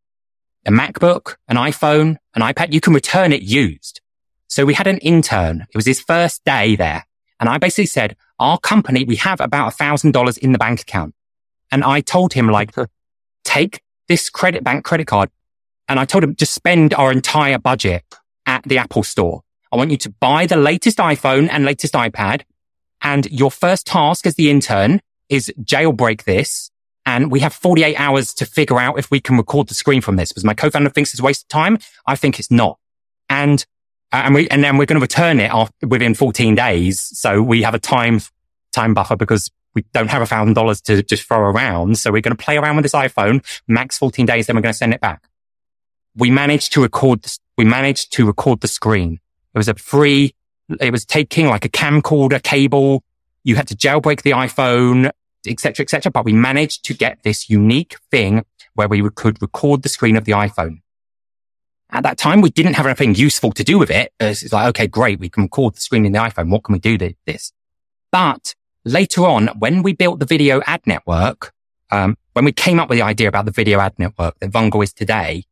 A 0.65 0.71
MacBook, 0.71 1.35
an 1.47 1.57
iPhone, 1.57 2.17
an 2.35 2.41
iPad, 2.41 2.71
you 2.71 2.81
can 2.81 2.93
return 2.93 3.33
it 3.33 3.41
used. 3.41 4.01
So 4.47 4.65
we 4.65 4.73
had 4.73 4.87
an 4.87 4.97
intern. 4.97 5.61
It 5.61 5.75
was 5.75 5.85
his 5.85 6.01
first 6.01 6.43
day 6.43 6.75
there 6.75 7.05
And 7.39 7.49
I 7.49 7.57
basically 7.57 7.85
said, 7.85 8.15
our 8.39 8.57
company, 8.57 9.03
we 9.03 9.15
have 9.17 9.39
about 9.39 9.69
a 9.69 9.71
thousand 9.71 10.11
dollars 10.11 10.37
in 10.37 10.51
the 10.51 10.57
bank 10.57 10.81
account. 10.81 11.15
And 11.71 11.83
I 11.83 12.01
told 12.01 12.33
him 12.33 12.47
like, 12.49 12.73
take 13.43 13.81
this 14.07 14.29
credit 14.29 14.63
bank 14.63 14.83
credit 14.83 15.07
card. 15.07 15.29
And 15.87 15.99
I 15.99 16.05
told 16.05 16.23
him 16.23 16.35
just 16.35 16.53
spend 16.53 16.93
our 16.93 17.11
entire 17.11 17.57
budget 17.57 18.03
at 18.45 18.63
the 18.63 18.77
Apple 18.77 19.03
store. 19.03 19.41
I 19.71 19.77
want 19.77 19.91
you 19.91 19.97
to 19.97 20.09
buy 20.09 20.45
the 20.45 20.57
latest 20.57 20.97
iPhone 20.97 21.47
and 21.49 21.63
latest 21.63 21.93
iPad. 21.93 22.41
And 23.01 23.25
your 23.31 23.51
first 23.51 23.87
task 23.87 24.25
as 24.25 24.35
the 24.35 24.51
intern 24.51 25.01
is 25.29 25.51
jailbreak 25.63 26.23
this. 26.25 26.70
And 27.05 27.31
we 27.31 27.39
have 27.39 27.53
48 27.53 27.95
hours 27.95 28.33
to 28.35 28.45
figure 28.45 28.79
out 28.79 28.99
if 28.99 29.09
we 29.09 29.19
can 29.19 29.37
record 29.37 29.67
the 29.67 29.73
screen 29.73 30.01
from 30.01 30.17
this 30.17 30.31
because 30.31 30.43
my 30.43 30.53
co-founder 30.53 30.89
thinks 30.89 31.11
it's 31.11 31.19
a 31.19 31.23
waste 31.23 31.43
of 31.43 31.47
time. 31.49 31.79
I 32.05 32.15
think 32.15 32.39
it's 32.39 32.51
not. 32.51 32.77
And, 33.29 33.65
uh, 34.11 34.21
and 34.25 34.35
we, 34.35 34.47
and 34.49 34.63
then 34.63 34.77
we're 34.77 34.85
going 34.85 34.99
to 34.99 35.03
return 35.03 35.39
it 35.39 35.51
after, 35.51 35.87
within 35.87 36.13
14 36.13 36.53
days. 36.53 36.99
So 37.17 37.41
we 37.41 37.63
have 37.63 37.73
a 37.73 37.79
time, 37.79 38.21
time 38.71 38.93
buffer 38.93 39.15
because 39.15 39.49
we 39.73 39.83
don't 39.93 40.09
have 40.09 40.21
a 40.21 40.25
thousand 40.25 40.53
dollars 40.53 40.81
to 40.81 41.01
just 41.03 41.23
throw 41.23 41.39
around. 41.39 41.97
So 41.97 42.11
we're 42.11 42.21
going 42.21 42.35
to 42.35 42.43
play 42.43 42.57
around 42.57 42.75
with 42.75 42.83
this 42.83 42.93
iPhone, 42.93 43.43
max 43.67 43.97
14 43.97 44.25
days, 44.25 44.47
then 44.47 44.55
we're 44.55 44.61
going 44.61 44.73
to 44.73 44.77
send 44.77 44.93
it 44.93 45.01
back. 45.01 45.27
We 46.15 46.29
managed 46.29 46.73
to 46.73 46.81
record, 46.81 47.25
we 47.57 47.63
managed 47.63 48.11
to 48.13 48.25
record 48.25 48.61
the 48.61 48.67
screen. 48.67 49.19
It 49.53 49.57
was 49.57 49.69
a 49.69 49.75
free, 49.75 50.35
it 50.79 50.91
was 50.91 51.05
taking 51.05 51.47
like 51.47 51.65
a 51.65 51.69
camcorder 51.69 52.41
cable. 52.43 53.03
You 53.43 53.55
had 53.55 53.67
to 53.69 53.75
jailbreak 53.75 54.21
the 54.21 54.31
iPhone, 54.31 55.11
etc., 55.47 55.83
etc. 55.83 56.11
But 56.11 56.25
we 56.25 56.33
managed 56.33 56.85
to 56.85 56.93
get 56.93 57.23
this 57.23 57.49
unique 57.49 57.97
thing 58.09 58.45
where 58.73 58.87
we 58.87 59.07
could 59.15 59.41
record 59.41 59.83
the 59.83 59.89
screen 59.89 60.15
of 60.15 60.25
the 60.25 60.31
iPhone. 60.33 60.81
At 61.89 62.03
that 62.03 62.17
time, 62.17 62.39
we 62.39 62.49
didn't 62.49 62.75
have 62.75 62.85
anything 62.85 63.15
useful 63.15 63.51
to 63.51 63.63
do 63.63 63.77
with 63.77 63.91
it. 63.91 64.13
It's 64.19 64.53
like, 64.53 64.67
okay, 64.69 64.87
great. 64.87 65.19
We 65.19 65.29
can 65.29 65.43
record 65.43 65.75
the 65.75 65.81
screen 65.81 66.05
in 66.05 66.13
the 66.13 66.19
iPhone. 66.19 66.49
What 66.49 66.63
can 66.63 66.73
we 66.73 66.79
do 66.79 66.97
with 66.97 67.15
this? 67.25 67.51
But 68.11 68.55
later 68.85 69.25
on, 69.25 69.47
when 69.59 69.83
we 69.83 69.93
built 69.93 70.19
the 70.19 70.25
video 70.25 70.61
ad 70.65 70.81
network, 70.87 71.53
um, 71.91 72.17
when 72.33 72.45
we 72.45 72.53
came 72.53 72.79
up 72.79 72.89
with 72.89 72.97
the 72.97 73.03
idea 73.03 73.27
about 73.27 73.45
the 73.45 73.51
video 73.51 73.79
ad 73.79 73.93
network 73.97 74.39
that 74.39 74.51
Vungle 74.51 74.83
is 74.83 74.93
today, 74.93 75.43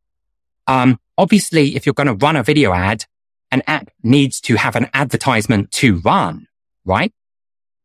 um, 0.66 0.98
obviously, 1.18 1.76
if 1.76 1.84
you're 1.84 1.94
going 1.94 2.06
to 2.06 2.14
run 2.14 2.36
a 2.36 2.42
video 2.42 2.72
ad, 2.72 3.04
an 3.50 3.62
app 3.66 3.90
needs 4.02 4.40
to 4.42 4.56
have 4.56 4.76
an 4.76 4.88
advertisement 4.94 5.70
to 5.72 6.00
run, 6.00 6.46
right? 6.84 7.12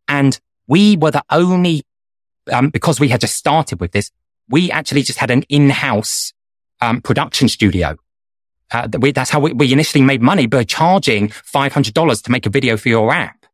And 0.07 0.39
we 0.67 0.95
were 0.95 1.11
the 1.11 1.23
only, 1.29 1.83
um, 2.51 2.69
because 2.69 2.99
we 2.99 3.09
had 3.09 3.21
just 3.21 3.35
started 3.35 3.79
with 3.79 3.91
this, 3.91 4.11
we 4.49 4.71
actually 4.71 5.03
just 5.03 5.19
had 5.19 5.31
an 5.31 5.43
in-house 5.43 6.33
um, 6.81 7.01
production 7.01 7.47
studio. 7.47 7.95
Uh, 8.71 8.87
that 8.87 8.99
we, 8.99 9.11
that's 9.11 9.29
how 9.29 9.39
we, 9.39 9.53
we 9.53 9.71
initially 9.71 10.03
made 10.03 10.21
money 10.21 10.47
by 10.47 10.63
charging 10.63 11.29
$500 11.29 12.23
to 12.23 12.31
make 12.31 12.45
a 12.45 12.49
video 12.49 12.77
for 12.77 12.89
your 12.89 13.13
app. 13.13 13.45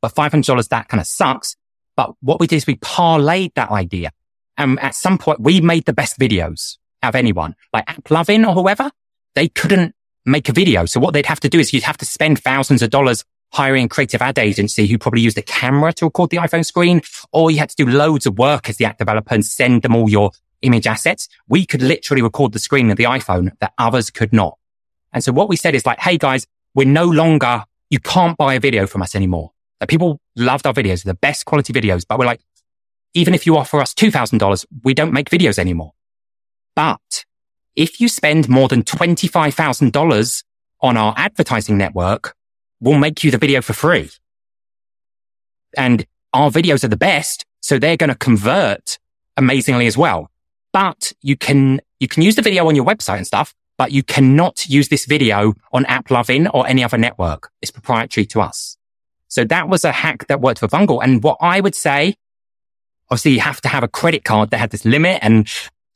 But 0.00 0.14
$500, 0.14 0.68
that 0.68 0.88
kind 0.88 1.00
of 1.00 1.06
sucks. 1.06 1.56
But 1.96 2.14
what 2.20 2.40
we 2.40 2.46
did 2.46 2.56
is 2.56 2.66
we 2.66 2.76
parlayed 2.76 3.54
that 3.54 3.70
idea. 3.70 4.12
And 4.56 4.78
at 4.80 4.94
some 4.94 5.18
point, 5.18 5.40
we 5.40 5.60
made 5.60 5.86
the 5.86 5.92
best 5.92 6.18
videos 6.18 6.78
of 7.02 7.14
anyone, 7.14 7.56
like 7.72 7.86
AppLovin 7.86 8.46
or 8.46 8.54
whoever. 8.54 8.90
They 9.34 9.48
couldn't 9.48 9.94
make 10.24 10.48
a 10.48 10.52
video. 10.52 10.84
So 10.86 11.00
what 11.00 11.14
they'd 11.14 11.26
have 11.26 11.40
to 11.40 11.48
do 11.48 11.58
is 11.58 11.72
you'd 11.72 11.82
have 11.82 11.98
to 11.98 12.04
spend 12.04 12.42
thousands 12.42 12.82
of 12.82 12.90
dollars 12.90 13.24
hiring 13.52 13.84
a 13.84 13.88
creative 13.88 14.22
ad 14.22 14.38
agency 14.38 14.86
who 14.86 14.98
probably 14.98 15.20
used 15.20 15.38
a 15.38 15.42
camera 15.42 15.92
to 15.94 16.04
record 16.04 16.30
the 16.30 16.36
iPhone 16.38 16.64
screen, 16.64 17.02
or 17.32 17.50
you 17.50 17.58
had 17.58 17.70
to 17.70 17.76
do 17.76 17.86
loads 17.86 18.26
of 18.26 18.38
work 18.38 18.68
as 18.68 18.76
the 18.76 18.84
app 18.84 18.98
developer 18.98 19.34
and 19.34 19.44
send 19.44 19.82
them 19.82 19.94
all 19.94 20.08
your 20.08 20.30
image 20.62 20.86
assets. 20.86 21.28
We 21.48 21.66
could 21.66 21.82
literally 21.82 22.22
record 22.22 22.52
the 22.52 22.58
screen 22.58 22.90
of 22.90 22.96
the 22.96 23.04
iPhone 23.04 23.52
that 23.60 23.72
others 23.78 24.10
could 24.10 24.32
not. 24.32 24.58
And 25.12 25.24
so 25.24 25.32
what 25.32 25.48
we 25.48 25.56
said 25.56 25.74
is 25.74 25.84
like, 25.84 25.98
Hey 25.98 26.18
guys, 26.18 26.46
we're 26.74 26.86
no 26.86 27.06
longer, 27.06 27.64
you 27.88 27.98
can't 27.98 28.36
buy 28.36 28.54
a 28.54 28.60
video 28.60 28.86
from 28.86 29.02
us 29.02 29.14
anymore. 29.14 29.52
Like 29.80 29.88
people 29.88 30.20
loved 30.36 30.66
our 30.66 30.74
videos, 30.74 31.04
the 31.04 31.14
best 31.14 31.46
quality 31.46 31.72
videos, 31.72 32.04
but 32.06 32.18
we're 32.18 32.26
like, 32.26 32.40
even 33.14 33.34
if 33.34 33.46
you 33.46 33.56
offer 33.56 33.80
us 33.80 33.92
$2,000, 33.94 34.66
we 34.84 34.94
don't 34.94 35.12
make 35.12 35.30
videos 35.30 35.58
anymore. 35.58 35.92
But 36.76 37.24
if 37.74 38.00
you 38.00 38.08
spend 38.08 38.48
more 38.48 38.68
than 38.68 38.82
$25,000 38.82 40.44
on 40.82 40.96
our 40.96 41.14
advertising 41.16 41.76
network, 41.76 42.36
we'll 42.80 42.98
make 42.98 43.22
you 43.22 43.30
the 43.30 43.38
video 43.38 43.60
for 43.60 43.72
free. 43.72 44.10
And 45.76 46.06
our 46.32 46.50
videos 46.50 46.84
are 46.84 46.88
the 46.88 46.96
best. 46.96 47.44
So 47.60 47.78
they're 47.78 47.96
going 47.96 48.10
to 48.10 48.16
convert 48.16 48.98
amazingly 49.36 49.86
as 49.86 49.96
well. 49.96 50.30
But 50.72 51.12
you 51.20 51.36
can, 51.36 51.80
you 51.98 52.08
can 52.08 52.22
use 52.22 52.36
the 52.36 52.42
video 52.42 52.66
on 52.68 52.76
your 52.76 52.84
website 52.84 53.18
and 53.18 53.26
stuff, 53.26 53.54
but 53.76 53.92
you 53.92 54.02
cannot 54.02 54.68
use 54.68 54.88
this 54.88 55.04
video 55.04 55.54
on 55.72 55.84
AppLovin 55.84 56.50
or 56.54 56.66
any 56.66 56.84
other 56.84 56.98
network. 56.98 57.50
It's 57.60 57.70
proprietary 57.70 58.26
to 58.26 58.40
us. 58.40 58.76
So 59.28 59.44
that 59.44 59.68
was 59.68 59.84
a 59.84 59.92
hack 59.92 60.26
that 60.28 60.40
worked 60.40 60.60
for 60.60 60.68
Vungle. 60.68 61.02
And 61.02 61.22
what 61.22 61.38
I 61.40 61.60
would 61.60 61.74
say, 61.74 62.16
obviously 63.10 63.32
you 63.32 63.40
have 63.40 63.60
to 63.62 63.68
have 63.68 63.82
a 63.82 63.88
credit 63.88 64.24
card 64.24 64.50
that 64.50 64.58
had 64.58 64.70
this 64.70 64.84
limit 64.84 65.18
and 65.22 65.48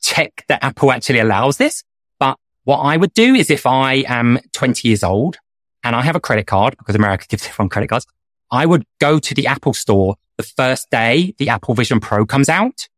check 0.03 0.45
that 0.49 0.63
Apple 0.63 0.93
actually 0.93 1.19
allows 1.19 1.57
this. 1.57 1.83
But 2.19 2.39
what 2.65 2.79
I 2.79 2.97
would 2.97 3.13
do 3.15 3.35
is 3.35 3.51
if 3.51 3.67
I 3.67 4.05
am 4.07 4.39
20 4.53 4.87
years 4.87 5.03
old 5.03 5.39
and 5.85 5.95
I 5.95 6.03
have 6.03 6.17
a 6.17 6.21
credit 6.21 6.47
card 6.47 6.77
because 6.79 6.95
America 6.95 7.27
gives 7.29 7.47
everyone 7.47 7.69
credit 7.69 7.89
cards, 7.89 8.07
I 8.51 8.67
would 8.67 8.85
go 9.01 9.19
to 9.19 9.35
the 9.35 9.47
Apple 9.47 9.75
store 9.75 10.17
the 10.37 10.43
first 10.43 10.91
day 10.91 11.35
the 11.39 11.49
Apple 11.51 11.75
Vision 11.75 12.01
Pro 12.01 12.27
comes 12.27 12.49
out 12.49 12.89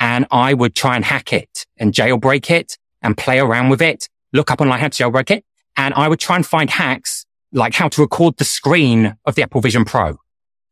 and 0.00 0.26
I 0.30 0.54
would 0.54 0.74
try 0.74 0.96
and 0.96 1.04
hack 1.04 1.32
it 1.32 1.66
and 1.76 1.92
jailbreak 1.92 2.50
it 2.50 2.78
and 3.02 3.16
play 3.16 3.38
around 3.38 3.68
with 3.68 3.82
it, 3.82 4.08
look 4.32 4.50
up 4.50 4.60
online 4.60 4.80
how 4.80 4.88
to 4.88 5.04
jailbreak 5.04 5.30
it. 5.30 5.44
And 5.76 5.94
I 5.94 6.08
would 6.08 6.18
try 6.18 6.36
and 6.36 6.44
find 6.44 6.68
hacks 6.68 7.26
like 7.52 7.74
how 7.74 7.88
to 7.88 8.00
record 8.00 8.36
the 8.38 8.44
screen 8.44 9.16
of 9.24 9.34
the 9.34 9.42
Apple 9.42 9.60
Vision 9.60 9.84
Pro. 9.84 10.18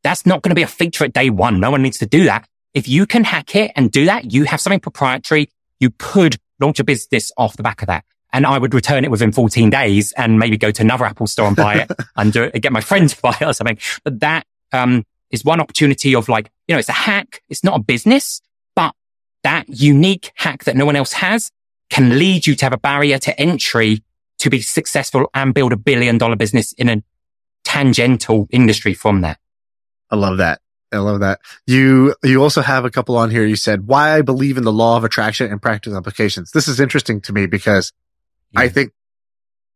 That's 0.02 0.26
not 0.26 0.42
going 0.42 0.50
to 0.50 0.56
be 0.56 0.62
a 0.62 0.68
feature 0.68 1.04
at 1.04 1.12
day 1.12 1.30
one. 1.30 1.60
No 1.60 1.70
one 1.70 1.82
needs 1.82 1.98
to 1.98 2.06
do 2.06 2.24
that. 2.24 2.48
If 2.74 2.88
you 2.88 3.06
can 3.06 3.24
hack 3.24 3.54
it 3.54 3.72
and 3.76 3.90
do 3.90 4.04
that, 4.06 4.32
you 4.32 4.44
have 4.44 4.60
something 4.60 4.80
proprietary 4.80 5.48
you 5.80 5.90
could 5.98 6.36
launch 6.60 6.80
a 6.80 6.84
business 6.84 7.30
off 7.36 7.56
the 7.56 7.62
back 7.62 7.82
of 7.82 7.86
that. 7.86 8.04
And 8.32 8.46
I 8.46 8.58
would 8.58 8.74
return 8.74 9.04
it 9.04 9.10
within 9.10 9.32
14 9.32 9.70
days 9.70 10.12
and 10.12 10.38
maybe 10.38 10.58
go 10.58 10.70
to 10.70 10.82
another 10.82 11.06
Apple 11.06 11.26
store 11.26 11.46
and 11.46 11.56
buy 11.56 11.76
it 11.76 11.90
and 12.16 12.32
do 12.32 12.42
it, 12.44 12.60
get 12.60 12.72
my 12.72 12.80
friend 12.80 13.08
to 13.08 13.20
buy 13.22 13.36
it 13.40 13.44
or 13.44 13.54
something. 13.54 13.78
But 14.04 14.20
that, 14.20 14.46
um, 14.72 15.04
is 15.30 15.44
one 15.44 15.60
opportunity 15.60 16.14
of 16.14 16.28
like, 16.28 16.50
you 16.66 16.74
know, 16.74 16.78
it's 16.78 16.88
a 16.88 16.92
hack. 16.92 17.42
It's 17.48 17.64
not 17.64 17.78
a 17.78 17.82
business, 17.82 18.40
but 18.74 18.94
that 19.42 19.66
unique 19.68 20.32
hack 20.36 20.64
that 20.64 20.76
no 20.76 20.86
one 20.86 20.96
else 20.96 21.12
has 21.14 21.50
can 21.90 22.18
lead 22.18 22.46
you 22.46 22.54
to 22.54 22.64
have 22.64 22.72
a 22.72 22.78
barrier 22.78 23.18
to 23.18 23.40
entry 23.40 24.02
to 24.38 24.50
be 24.50 24.60
successful 24.60 25.28
and 25.34 25.54
build 25.54 25.72
a 25.72 25.76
billion 25.76 26.18
dollar 26.18 26.36
business 26.36 26.72
in 26.74 26.88
a 26.88 27.02
tangential 27.64 28.46
industry 28.50 28.94
from 28.94 29.20
that. 29.22 29.38
I 30.10 30.16
love 30.16 30.38
that. 30.38 30.60
I 30.90 30.98
love 30.98 31.20
that. 31.20 31.40
You, 31.66 32.14
you 32.22 32.42
also 32.42 32.62
have 32.62 32.86
a 32.86 32.90
couple 32.90 33.16
on 33.16 33.30
here. 33.30 33.44
You 33.44 33.56
said 33.56 33.86
why 33.86 34.16
I 34.16 34.22
believe 34.22 34.56
in 34.56 34.64
the 34.64 34.72
law 34.72 34.96
of 34.96 35.04
attraction 35.04 35.50
and 35.50 35.60
practical 35.60 35.98
applications. 35.98 36.52
This 36.52 36.66
is 36.66 36.80
interesting 36.80 37.20
to 37.22 37.32
me 37.32 37.46
because 37.46 37.92
yeah. 38.52 38.60
I 38.60 38.68
think 38.68 38.92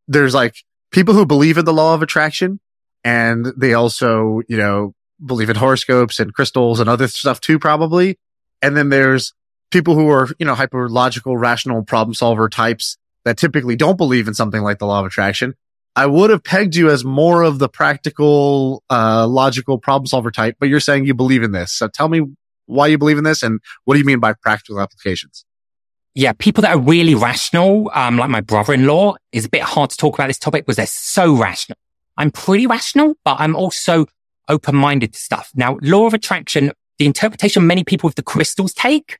there's 0.08 0.34
like 0.34 0.56
people 0.90 1.14
who 1.14 1.26
believe 1.26 1.58
in 1.58 1.64
the 1.64 1.72
law 1.72 1.94
of 1.94 2.02
attraction 2.02 2.60
and 3.04 3.46
they 3.56 3.74
also, 3.74 4.42
you 4.48 4.56
know, 4.56 4.94
believe 5.24 5.50
in 5.50 5.56
horoscopes 5.56 6.20
and 6.20 6.32
crystals 6.34 6.80
and 6.80 6.88
other 6.88 7.08
stuff 7.08 7.40
too, 7.40 7.58
probably. 7.58 8.18
And 8.60 8.76
then 8.76 8.88
there's 8.88 9.34
people 9.70 9.94
who 9.94 10.08
are, 10.08 10.28
you 10.38 10.46
know, 10.46 10.54
hyper 10.54 10.88
logical, 10.88 11.36
rational 11.36 11.82
problem 11.82 12.14
solver 12.14 12.48
types 12.48 12.96
that 13.24 13.36
typically 13.36 13.76
don't 13.76 13.96
believe 13.96 14.28
in 14.28 14.34
something 14.34 14.62
like 14.62 14.78
the 14.78 14.86
law 14.86 15.00
of 15.00 15.06
attraction. 15.06 15.54
I 15.94 16.06
would 16.06 16.30
have 16.30 16.42
pegged 16.42 16.74
you 16.74 16.90
as 16.90 17.04
more 17.04 17.42
of 17.42 17.58
the 17.58 17.68
practical, 17.68 18.82
uh, 18.88 19.26
logical 19.26 19.78
problem 19.78 20.06
solver 20.06 20.30
type, 20.30 20.56
but 20.58 20.68
you're 20.68 20.80
saying 20.80 21.04
you 21.04 21.14
believe 21.14 21.42
in 21.42 21.52
this. 21.52 21.72
So 21.72 21.88
tell 21.88 22.08
me 22.08 22.22
why 22.66 22.86
you 22.86 22.98
believe 22.98 23.18
in 23.18 23.24
this 23.24 23.42
and 23.42 23.60
what 23.84 23.94
do 23.94 24.00
you 24.00 24.06
mean 24.06 24.20
by 24.20 24.32
practical 24.32 24.80
applications? 24.80 25.44
Yeah, 26.14 26.32
people 26.32 26.62
that 26.62 26.74
are 26.74 26.78
really 26.78 27.14
rational, 27.14 27.90
um, 27.94 28.18
like 28.18 28.28
my 28.28 28.42
brother-in-law, 28.42 29.16
is 29.32 29.46
a 29.46 29.48
bit 29.48 29.62
hard 29.62 29.90
to 29.90 29.96
talk 29.96 30.14
about 30.14 30.26
this 30.26 30.38
topic 30.38 30.66
because 30.66 30.76
they're 30.76 30.86
so 30.86 31.34
rational. 31.34 31.78
I'm 32.18 32.30
pretty 32.30 32.66
rational, 32.66 33.14
but 33.24 33.36
I'm 33.40 33.56
also 33.56 34.06
open-minded 34.48 35.14
to 35.14 35.18
stuff. 35.18 35.50
Now, 35.54 35.78
law 35.80 36.06
of 36.06 36.12
attraction, 36.12 36.72
the 36.98 37.06
interpretation 37.06 37.66
many 37.66 37.82
people 37.82 38.08
with 38.08 38.16
the 38.16 38.22
crystals 38.22 38.74
take, 38.74 39.18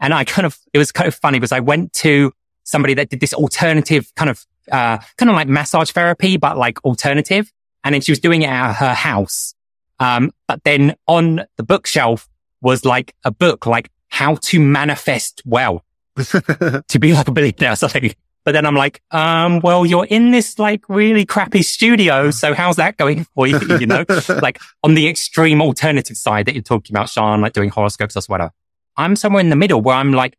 and 0.00 0.12
I 0.12 0.24
kind 0.24 0.44
of, 0.44 0.58
it 0.72 0.78
was 0.78 0.90
kind 0.90 1.06
of 1.06 1.14
funny 1.14 1.38
because 1.38 1.52
I 1.52 1.60
went 1.60 1.92
to 1.94 2.32
somebody 2.64 2.94
that 2.94 3.08
did 3.08 3.20
this 3.20 3.34
alternative 3.34 4.12
kind 4.16 4.30
of 4.30 4.44
uh, 4.70 4.98
kind 5.16 5.30
of 5.30 5.36
like 5.36 5.48
massage 5.48 5.90
therapy, 5.90 6.36
but 6.36 6.58
like 6.58 6.84
alternative. 6.84 7.52
And 7.84 7.94
then 7.94 8.00
she 8.00 8.12
was 8.12 8.18
doing 8.18 8.42
it 8.42 8.48
at 8.48 8.74
her 8.74 8.94
house. 8.94 9.54
Um, 9.98 10.32
but 10.48 10.62
then 10.64 10.94
on 11.06 11.42
the 11.56 11.62
bookshelf 11.62 12.28
was 12.60 12.84
like 12.84 13.14
a 13.24 13.30
book, 13.30 13.66
like 13.66 13.90
how 14.08 14.36
to 14.36 14.60
manifest 14.60 15.42
wealth 15.44 15.84
to 16.16 16.98
be 16.98 17.12
like 17.12 17.28
a 17.28 17.32
billionaire 17.32 17.72
or 17.72 17.76
something. 17.76 18.14
But 18.44 18.52
then 18.52 18.66
I'm 18.66 18.74
like, 18.74 19.00
um, 19.12 19.60
well, 19.60 19.86
you're 19.86 20.06
in 20.06 20.32
this 20.32 20.58
like 20.58 20.88
really 20.88 21.24
crappy 21.24 21.62
studio. 21.62 22.30
So 22.32 22.54
how's 22.54 22.76
that 22.76 22.96
going 22.96 23.24
for 23.34 23.46
you? 23.46 23.60
You 23.78 23.86
know, 23.86 24.04
like 24.42 24.60
on 24.82 24.94
the 24.94 25.08
extreme 25.08 25.62
alternative 25.62 26.16
side 26.16 26.46
that 26.46 26.54
you're 26.54 26.62
talking 26.62 26.94
about, 26.94 27.06
Shaan, 27.06 27.40
like 27.40 27.52
doing 27.52 27.70
horoscopes 27.70 28.16
or 28.16 28.22
whatever. 28.26 28.50
I'm 28.96 29.16
somewhere 29.16 29.40
in 29.40 29.50
the 29.50 29.56
middle 29.56 29.80
where 29.80 29.94
I'm 29.94 30.12
like, 30.12 30.36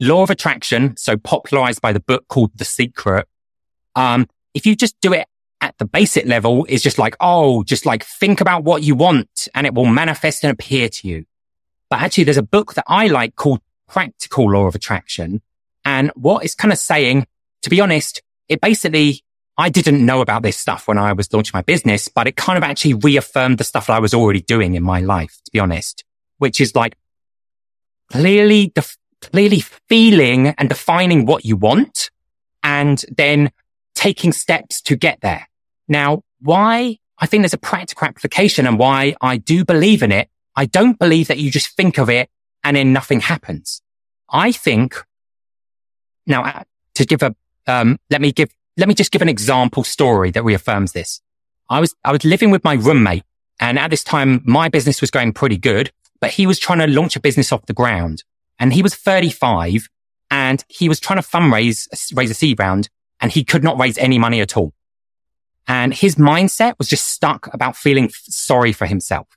law 0.00 0.22
of 0.22 0.30
attraction, 0.30 0.96
so 0.96 1.16
popularized 1.16 1.80
by 1.80 1.92
the 1.92 2.00
book 2.00 2.26
called 2.28 2.52
The 2.56 2.64
Secret. 2.64 3.26
Um, 3.94 4.28
if 4.54 4.64
you 4.64 4.76
just 4.76 5.00
do 5.00 5.12
it 5.12 5.26
at 5.60 5.76
the 5.78 5.84
basic 5.84 6.26
level 6.26 6.66
is 6.68 6.82
just 6.82 6.98
like, 6.98 7.16
oh, 7.20 7.62
just 7.62 7.86
like 7.86 8.04
think 8.04 8.40
about 8.40 8.64
what 8.64 8.82
you 8.82 8.94
want 8.94 9.48
and 9.54 9.66
it 9.66 9.74
will 9.74 9.86
manifest 9.86 10.44
and 10.44 10.52
appear 10.52 10.88
to 10.88 11.08
you. 11.08 11.24
But 11.88 12.00
actually 12.00 12.24
there's 12.24 12.36
a 12.36 12.42
book 12.42 12.74
that 12.74 12.84
I 12.88 13.06
like 13.06 13.36
called 13.36 13.60
Practical 13.88 14.50
Law 14.50 14.66
of 14.66 14.74
Attraction. 14.74 15.42
And 15.84 16.10
what 16.14 16.44
it's 16.44 16.54
kind 16.54 16.72
of 16.72 16.78
saying, 16.78 17.26
to 17.62 17.70
be 17.70 17.80
honest, 17.80 18.22
it 18.48 18.60
basically, 18.60 19.22
I 19.58 19.68
didn't 19.68 20.04
know 20.04 20.20
about 20.20 20.42
this 20.42 20.56
stuff 20.56 20.88
when 20.88 20.98
I 20.98 21.12
was 21.12 21.32
launching 21.32 21.52
my 21.54 21.62
business, 21.62 22.08
but 22.08 22.26
it 22.26 22.36
kind 22.36 22.56
of 22.56 22.62
actually 22.62 22.94
reaffirmed 22.94 23.58
the 23.58 23.64
stuff 23.64 23.86
that 23.86 23.94
I 23.94 23.98
was 23.98 24.14
already 24.14 24.40
doing 24.40 24.74
in 24.74 24.82
my 24.82 25.00
life, 25.00 25.40
to 25.44 25.50
be 25.52 25.58
honest, 25.58 26.04
which 26.38 26.60
is 26.60 26.74
like 26.74 26.96
clearly, 28.10 28.72
def- 28.74 28.98
clearly 29.20 29.60
feeling 29.60 30.48
and 30.48 30.68
defining 30.68 31.26
what 31.26 31.44
you 31.44 31.56
want 31.56 32.10
and 32.62 33.04
then 33.16 33.50
taking 33.94 34.32
steps 34.32 34.80
to 34.82 34.96
get 34.96 35.20
there. 35.20 35.48
Now, 35.88 36.22
why 36.40 36.98
I 37.18 37.26
think 37.26 37.42
there's 37.42 37.54
a 37.54 37.58
practical 37.58 38.06
application 38.08 38.66
and 38.66 38.78
why 38.78 39.14
I 39.20 39.36
do 39.36 39.64
believe 39.64 40.02
in 40.02 40.10
it. 40.10 40.28
I 40.56 40.66
don't 40.66 40.98
believe 40.98 41.28
that 41.28 41.38
you 41.38 41.50
just 41.50 41.76
think 41.76 41.98
of 41.98 42.10
it 42.10 42.28
and 42.64 42.76
then 42.76 42.92
nothing 42.92 43.20
happens. 43.20 43.82
I 44.30 44.52
think 44.52 44.96
now 46.26 46.44
uh, 46.44 46.62
to 46.94 47.04
give 47.04 47.22
a, 47.22 47.34
um, 47.66 47.98
let 48.10 48.20
me 48.20 48.32
give, 48.32 48.50
let 48.76 48.88
me 48.88 48.94
just 48.94 49.10
give 49.10 49.22
an 49.22 49.28
example 49.28 49.84
story 49.84 50.30
that 50.30 50.42
reaffirms 50.42 50.92
this. 50.92 51.20
I 51.68 51.80
was, 51.80 51.94
I 52.04 52.12
was 52.12 52.24
living 52.24 52.50
with 52.50 52.64
my 52.64 52.74
roommate 52.74 53.24
and 53.60 53.78
at 53.78 53.90
this 53.90 54.04
time 54.04 54.42
my 54.44 54.68
business 54.68 55.00
was 55.00 55.10
going 55.10 55.32
pretty 55.32 55.58
good, 55.58 55.90
but 56.20 56.30
he 56.30 56.46
was 56.46 56.58
trying 56.58 56.78
to 56.78 56.86
launch 56.86 57.16
a 57.16 57.20
business 57.20 57.52
off 57.52 57.66
the 57.66 57.72
ground 57.72 58.24
and 58.58 58.72
he 58.72 58.82
was 58.82 58.94
35 58.94 59.88
and 60.30 60.64
he 60.68 60.88
was 60.88 61.00
trying 61.00 61.20
to 61.20 61.28
fundraise, 61.28 61.88
raise 62.16 62.30
a 62.30 62.34
seed 62.34 62.58
round 62.58 62.88
and 63.20 63.32
he 63.32 63.44
could 63.44 63.62
not 63.62 63.78
raise 63.78 63.98
any 63.98 64.18
money 64.18 64.40
at 64.40 64.56
all. 64.56 64.72
And 65.68 65.94
his 65.94 66.16
mindset 66.16 66.74
was 66.78 66.88
just 66.88 67.06
stuck 67.06 67.52
about 67.54 67.76
feeling 67.76 68.10
sorry 68.10 68.72
for 68.72 68.86
himself. 68.86 69.28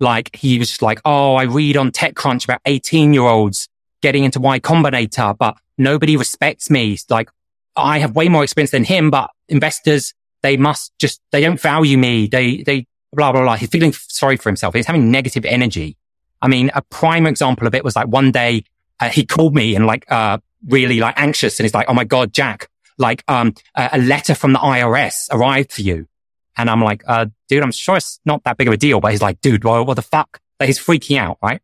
Like 0.00 0.34
he 0.34 0.58
was 0.58 0.82
like, 0.82 1.00
Oh, 1.04 1.34
I 1.34 1.44
read 1.44 1.76
on 1.76 1.90
TechCrunch 1.90 2.44
about 2.44 2.60
18 2.64 3.12
year 3.12 3.22
olds 3.22 3.68
getting 4.02 4.24
into 4.24 4.40
Y 4.40 4.60
Combinator, 4.60 5.36
but 5.38 5.56
nobody 5.78 6.16
respects 6.16 6.70
me. 6.70 6.98
Like 7.08 7.30
I 7.76 7.98
have 7.98 8.14
way 8.14 8.28
more 8.28 8.42
experience 8.42 8.72
than 8.72 8.84
him, 8.84 9.10
but 9.10 9.30
investors, 9.48 10.14
they 10.42 10.56
must 10.56 10.92
just, 10.98 11.20
they 11.30 11.40
don't 11.40 11.60
value 11.60 11.96
me. 11.96 12.26
They, 12.26 12.62
they, 12.62 12.86
blah, 13.12 13.32
blah, 13.32 13.42
blah. 13.42 13.56
He's 13.56 13.70
feeling 13.70 13.92
sorry 13.92 14.36
for 14.36 14.48
himself. 14.48 14.74
He's 14.74 14.86
having 14.86 15.10
negative 15.10 15.44
energy. 15.44 15.96
I 16.40 16.48
mean, 16.48 16.70
a 16.74 16.82
prime 16.82 17.26
example 17.26 17.66
of 17.66 17.74
it 17.74 17.84
was 17.84 17.94
like 17.94 18.08
one 18.08 18.32
day 18.32 18.64
uh, 19.00 19.08
he 19.08 19.24
called 19.24 19.54
me 19.54 19.76
and 19.76 19.86
like, 19.86 20.10
uh, 20.10 20.38
really 20.66 21.00
like 21.00 21.14
anxious 21.16 21.58
and 21.58 21.64
he's 21.64 21.74
like, 21.74 21.88
Oh 21.88 21.94
my 21.94 22.04
God, 22.04 22.32
Jack, 22.32 22.68
like, 22.98 23.24
um, 23.28 23.54
a, 23.74 23.90
a 23.92 23.98
letter 23.98 24.34
from 24.34 24.52
the 24.52 24.58
IRS 24.58 25.28
arrived 25.30 25.72
for 25.72 25.82
you. 25.82 26.06
And 26.56 26.68
I'm 26.68 26.82
like, 26.82 27.02
uh, 27.06 27.26
dude, 27.48 27.62
I'm 27.62 27.72
sure 27.72 27.96
it's 27.96 28.20
not 28.24 28.44
that 28.44 28.56
big 28.56 28.68
of 28.68 28.74
a 28.74 28.76
deal, 28.76 29.00
but 29.00 29.12
he's 29.12 29.22
like, 29.22 29.40
dude, 29.40 29.64
well, 29.64 29.84
what 29.84 29.94
the 29.94 30.02
fuck? 30.02 30.40
Like, 30.60 30.68
he's 30.68 30.78
freaking 30.78 31.18
out, 31.18 31.38
right? 31.42 31.60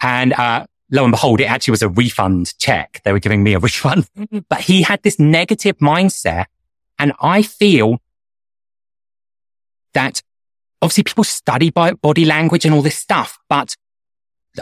And, 0.00 0.32
uh, 0.32 0.66
lo 0.90 1.04
and 1.04 1.12
behold, 1.12 1.40
it 1.40 1.44
actually 1.44 1.72
was 1.72 1.82
a 1.82 1.88
refund 1.88 2.56
check. 2.58 3.00
They 3.04 3.12
were 3.12 3.18
giving 3.18 3.42
me 3.42 3.54
a 3.54 3.58
refund, 3.60 4.08
but 4.48 4.60
he 4.60 4.82
had 4.82 5.02
this 5.02 5.18
negative 5.18 5.78
mindset. 5.78 6.46
And 6.98 7.12
I 7.20 7.42
feel 7.42 7.98
that 9.94 10.22
obviously 10.82 11.04
people 11.04 11.24
study 11.24 11.70
body 11.70 12.24
language 12.24 12.64
and 12.64 12.74
all 12.74 12.82
this 12.82 12.98
stuff, 12.98 13.38
but 13.48 13.76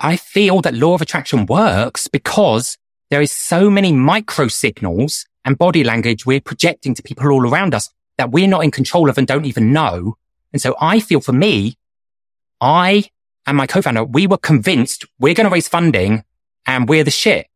I 0.03 0.17
feel 0.17 0.61
that 0.63 0.75
law 0.75 0.95
of 0.95 1.03
attraction 1.03 1.47
works 1.47 2.09
because 2.09 2.77
there 3.11 3.23
is 3.23 3.33
so 3.33 3.71
many 3.71 3.93
micro 3.93 4.49
signals 4.49 5.27
and 5.45 5.57
body 5.57 5.83
language 5.83 6.27
we're 6.27 6.41
projecting 6.41 6.95
to 6.95 7.03
people 7.03 7.31
all 7.31 7.49
around 7.49 7.75
us 7.75 7.91
that 8.19 8.31
we're 8.31 8.49
not 8.49 8.65
in 8.65 8.71
control 8.71 9.09
of 9.09 9.17
and 9.17 9.27
don't 9.27 9.47
even 9.47 9.73
know. 9.73 10.17
And 10.53 10.61
so 10.61 10.77
I 10.81 11.01
feel 11.01 11.21
for 11.21 11.33
me, 11.33 11.77
I 12.61 13.11
and 13.47 13.57
my 13.57 13.67
co-founder, 13.67 14.05
we 14.05 14.27
were 14.27 14.37
convinced 14.37 15.07
we're 15.19 15.35
going 15.35 15.47
to 15.47 15.53
raise 15.53 15.69
funding 15.69 16.23
and 16.67 16.89
we're 16.89 17.05
the 17.05 17.11
shit. 17.11 17.47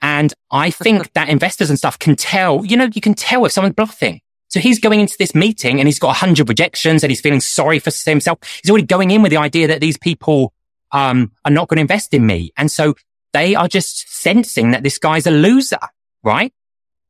And 0.00 0.32
I 0.50 0.70
think 0.70 1.12
that 1.14 1.28
investors 1.28 1.68
and 1.68 1.78
stuff 1.78 1.98
can 1.98 2.14
tell, 2.14 2.64
you 2.64 2.76
know, 2.76 2.88
you 2.92 3.00
can 3.00 3.14
tell 3.14 3.44
if 3.44 3.52
someone's 3.52 3.74
bluffing. 3.74 4.20
So 4.48 4.60
he's 4.60 4.80
going 4.80 5.00
into 5.00 5.16
this 5.18 5.34
meeting 5.34 5.80
and 5.80 5.86
he's 5.86 5.98
got 5.98 6.10
a 6.10 6.18
hundred 6.18 6.48
rejections 6.48 7.02
and 7.02 7.10
he's 7.10 7.20
feeling 7.20 7.40
sorry 7.40 7.78
for 7.78 7.92
himself. 8.04 8.38
He's 8.62 8.70
already 8.70 8.86
going 8.86 9.10
in 9.10 9.22
with 9.22 9.30
the 9.30 9.36
idea 9.36 9.68
that 9.68 9.80
these 9.80 9.96
people, 9.96 10.52
um, 10.92 11.32
are 11.44 11.52
not 11.52 11.68
going 11.68 11.76
to 11.76 11.82
invest 11.82 12.14
in 12.14 12.26
me. 12.26 12.52
And 12.56 12.70
so 12.70 12.94
they 13.32 13.54
are 13.54 13.68
just 13.68 14.08
sensing 14.12 14.72
that 14.72 14.82
this 14.82 14.98
guy's 14.98 15.26
a 15.26 15.30
loser, 15.30 15.78
right? 16.24 16.52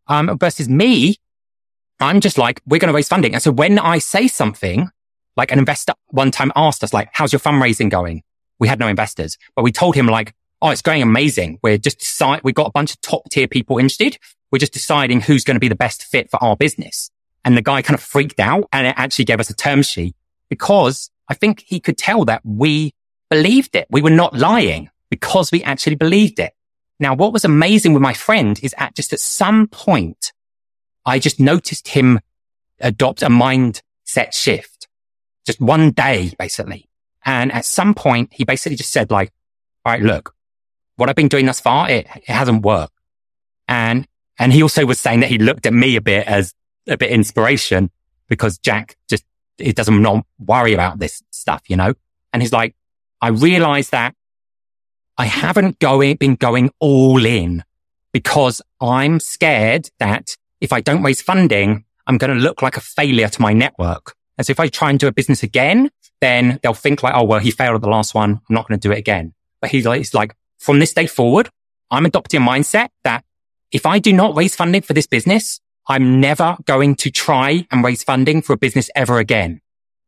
Um, 0.07 0.37
versus 0.39 0.68
me, 0.68 1.16
I'm 2.01 2.21
just 2.21 2.39
like, 2.39 2.61
we're 2.67 2.79
going 2.79 2.93
to 2.93 2.95
raise 2.95 3.09
funding. 3.09 3.35
And 3.35 3.43
so 3.43 3.53
when 3.53 3.79
I 3.79 3.99
say 3.99 4.29
something, 4.29 4.91
like 5.37 5.53
an 5.53 5.59
investor 5.59 5.95
one 6.09 6.31
time 6.31 6.53
asked 6.57 6.83
us, 6.83 6.93
like, 6.93 7.11
how's 7.13 7.33
your 7.33 7.41
fundraising 7.41 7.91
going? 7.91 8.23
We 8.59 8.69
had 8.69 8.79
no 8.79 8.89
investors, 8.89 9.39
but 9.55 9.63
we 9.63 9.73
told 9.73 9.95
him 9.95 10.07
like, 10.07 10.35
oh, 10.63 10.71
it's 10.71 10.83
going 10.83 11.03
amazing. 11.03 11.59
We're 11.63 11.79
just 11.79 11.99
decide, 12.01 12.41
we 12.45 12.53
got 12.53 12.67
a 12.69 12.73
bunch 12.73 12.93
of 12.93 13.01
top 13.01 13.23
tier 13.31 13.49
people 13.49 13.79
interested. 13.79 14.19
We're 14.51 14.59
just 14.59 14.73
deciding 14.73 15.23
who's 15.23 15.45
going 15.45 15.55
to 15.55 15.61
be 15.61 15.69
the 15.69 15.75
best 15.75 16.05
fit 16.05 16.31
for 16.31 16.43
our 16.43 16.57
business. 16.57 17.11
And 17.45 17.57
the 17.57 17.63
guy 17.63 17.81
kind 17.83 17.95
of 17.95 18.03
freaked 18.03 18.41
out 18.41 18.69
and 18.73 18.87
it 18.87 18.95
actually 18.97 19.25
gave 19.25 19.41
us 19.41 19.49
a 19.49 19.55
term 19.55 19.83
sheet 19.83 20.15
because 20.51 21.11
I 21.29 21.35
think 21.35 21.65
he 21.67 21.81
could 21.81 21.97
tell 21.97 22.25
that 22.27 22.43
we 22.45 22.93
believed 23.31 23.77
it. 23.77 23.87
We 23.91 24.03
were 24.03 24.11
not 24.11 24.37
lying 24.37 24.91
because 25.09 25.51
we 25.51 25.63
actually 25.63 25.97
believed 25.97 26.39
it. 26.39 26.53
Now, 26.99 27.15
what 27.15 27.33
was 27.33 27.47
amazing 27.47 27.95
with 27.95 28.03
my 28.03 28.13
friend 28.13 28.61
is 28.63 28.75
at 28.77 28.95
just 28.95 29.15
at 29.15 29.21
some 29.21 29.69
point, 29.69 30.33
I 31.05 31.19
just 31.19 31.41
noticed 31.41 31.89
him 31.89 32.21
adopt 32.81 33.23
a 33.23 33.29
mindset 33.29 34.33
shift. 34.33 34.89
Just 35.47 35.61
one 35.61 35.91
day, 35.91 36.33
basically. 36.39 36.89
And 37.25 37.53
at 37.53 37.65
some 37.65 37.95
point, 37.95 38.33
he 38.33 38.45
basically 38.45 38.77
just 38.77 38.93
said 38.93 39.11
like, 39.11 39.33
all 39.85 39.93
right, 39.93 40.03
look, 40.03 40.35
what 40.97 41.09
I've 41.09 41.17
been 41.17 41.29
doing 41.29 41.47
thus 41.47 41.61
far, 41.61 41.91
it, 41.91 42.07
it 42.17 42.29
hasn't 42.29 42.63
worked. 42.63 42.95
And, 43.69 44.07
and 44.39 44.53
he 44.53 44.63
also 44.63 44.85
was 44.85 45.01
saying 45.01 45.21
that 45.21 45.29
he 45.29 45.39
looked 45.39 45.67
at 45.67 45.73
me 45.73 45.97
a 45.97 46.01
bit 46.01 46.27
as 46.27 46.55
a 46.89 46.97
bit 46.97 47.11
inspiration 47.11 47.91
because 48.29 48.59
Jack 48.59 48.97
just, 49.09 49.25
it 49.59 49.77
doesn't 49.77 50.01
not 50.01 50.25
worry 50.39 50.73
about 50.73 50.99
this 50.99 51.23
stuff, 51.31 51.63
you 51.69 51.77
know? 51.77 51.95
And 52.33 52.43
he's 52.43 52.53
like, 52.53 52.75
I 53.21 53.29
realized 53.29 53.91
that 53.91 54.15
I 55.19 55.27
haven't 55.27 55.79
going, 55.79 56.17
been 56.17 56.37
going 56.37 56.71
all 56.79 57.25
in 57.25 57.65
because 58.13 58.63
I'm 58.81 59.21
scared 59.21 59.91
that 59.99 60.37
if 60.61 60.73
I 60.73 60.81
don't 60.81 61.03
raise 61.03 61.23
funding, 61.23 61.85
I'm 62.07 62.19
going 62.19 62.35
to 62.35 62.41
look 62.41 62.63
like 62.63 62.77
a 62.77 62.81
failure 62.81 63.29
to 63.29 63.43
my 63.43 63.53
network. 63.53 64.15
And 64.37 64.47
so 64.47 64.51
if 64.51 64.61
I 64.61 64.69
try 64.69 64.91
and 64.91 64.99
do 64.99 65.07
a 65.07 65.13
business 65.13 65.43
again, 65.43 65.91
then 66.21 66.59
they'll 66.63 66.75
think 66.75 67.03
like, 67.03 67.15
oh, 67.15 67.25
well, 67.25 67.41
he 67.41 67.51
failed 67.51 67.77
at 67.77 67.83
the 67.83 67.89
last 67.89 68.15
one. 68.15 68.41
I'm 68.49 68.55
not 68.55 68.69
going 68.69 68.79
to 68.79 68.89
do 68.89 68.93
it 68.93 68.99
again. 68.99 69.35
But 69.61 69.71
he's 69.71 69.87
like, 69.87 69.99
he's 69.99 70.15
like, 70.15 70.35
from 70.59 70.79
this 70.79 70.93
day 70.93 71.07
forward, 71.07 71.51
I'm 71.91 72.07
adopting 72.07 72.43
a 72.43 72.45
mindset 72.45 72.89
that 73.05 73.25
if 73.73 73.87
I 73.87 73.99
do 73.99 74.13
not 74.13 74.37
raise 74.37 74.55
funding 74.55 74.83
for 74.83 74.93
this 74.93 75.07
business, 75.07 75.61
I'm 75.89 76.21
never 76.21 76.57
going 76.67 76.97
to 76.97 77.11
try 77.11 77.67
and 77.71 77.83
raise 77.83 78.03
funding 78.03 78.43
for 78.43 78.53
a 78.53 78.57
business 78.57 78.91
ever 78.95 79.19
again. 79.19 79.61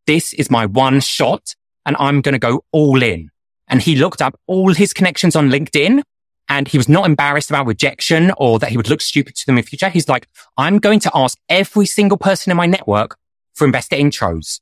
This 0.07 0.32
is 0.32 0.50
my 0.50 0.66
one 0.66 1.00
shot 1.00 1.55
and 1.86 1.96
I'm 1.98 2.20
going 2.20 2.34
to 2.34 2.38
go 2.38 2.64
all 2.72 3.03
in 3.03 3.30
and 3.68 3.80
he 3.80 3.96
looked 3.96 4.20
up 4.20 4.38
all 4.46 4.74
his 4.74 4.92
connections 4.92 5.34
on 5.34 5.50
LinkedIn 5.50 6.03
and 6.49 6.68
he 6.68 6.76
was 6.76 6.88
not 6.88 7.07
embarrassed 7.07 7.51
about 7.51 7.66
rejection 7.66 8.32
or 8.36 8.59
that 8.59 8.70
he 8.70 8.76
would 8.76 8.88
look 8.88 9.01
stupid 9.01 9.36
to 9.36 9.47
them 9.47 9.57
in 9.57 9.64
the 9.64 9.68
future. 9.68 9.88
He's 9.88 10.09
like, 10.09 10.28
I'm 10.57 10.78
going 10.78 11.01
to 11.01 11.11
ask 11.14 11.38
every 11.49 11.86
single 11.86 12.18
person 12.18 12.51
in 12.51 12.57
my 12.57 12.66
network 12.66 13.16
for 13.55 13.64
investor 13.64 13.97
intros. 13.97 14.61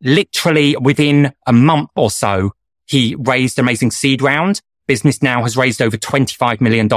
Literally 0.00 0.76
within 0.76 1.32
a 1.46 1.52
month 1.52 1.90
or 1.94 2.10
so, 2.10 2.52
he 2.86 3.14
raised 3.18 3.58
amazing 3.58 3.90
seed 3.90 4.22
round. 4.22 4.60
Business 4.86 5.22
now 5.22 5.42
has 5.42 5.56
raised 5.56 5.82
over 5.82 5.96
$25 5.96 6.60
million 6.60 6.88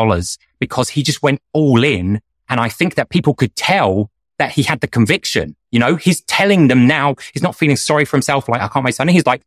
because 0.60 0.90
he 0.90 1.04
just 1.04 1.22
went 1.22 1.42
all 1.52 1.84
in. 1.84 2.22
And 2.50 2.60
I 2.60 2.70
think 2.70 2.96
that 2.96 3.10
people 3.10 3.34
could 3.34 3.56
tell 3.56 4.10
that 4.40 4.52
he 4.52 4.64
had 4.64 4.80
the 4.80 4.88
conviction. 4.88 5.56
You 5.72 5.80
know, 5.80 5.96
he's 5.96 6.22
telling 6.22 6.68
them 6.68 6.88
now, 6.88 7.16
he's 7.34 7.44
not 7.44 7.56
feeling 7.56 7.76
sorry 7.76 8.06
for 8.06 8.18
himself. 8.18 8.48
Like, 8.48 8.62
I 8.62 8.68
can't 8.68 8.86
raise 8.86 8.98
funding. 8.98 9.16
He's 9.16 9.26
like, 9.26 9.42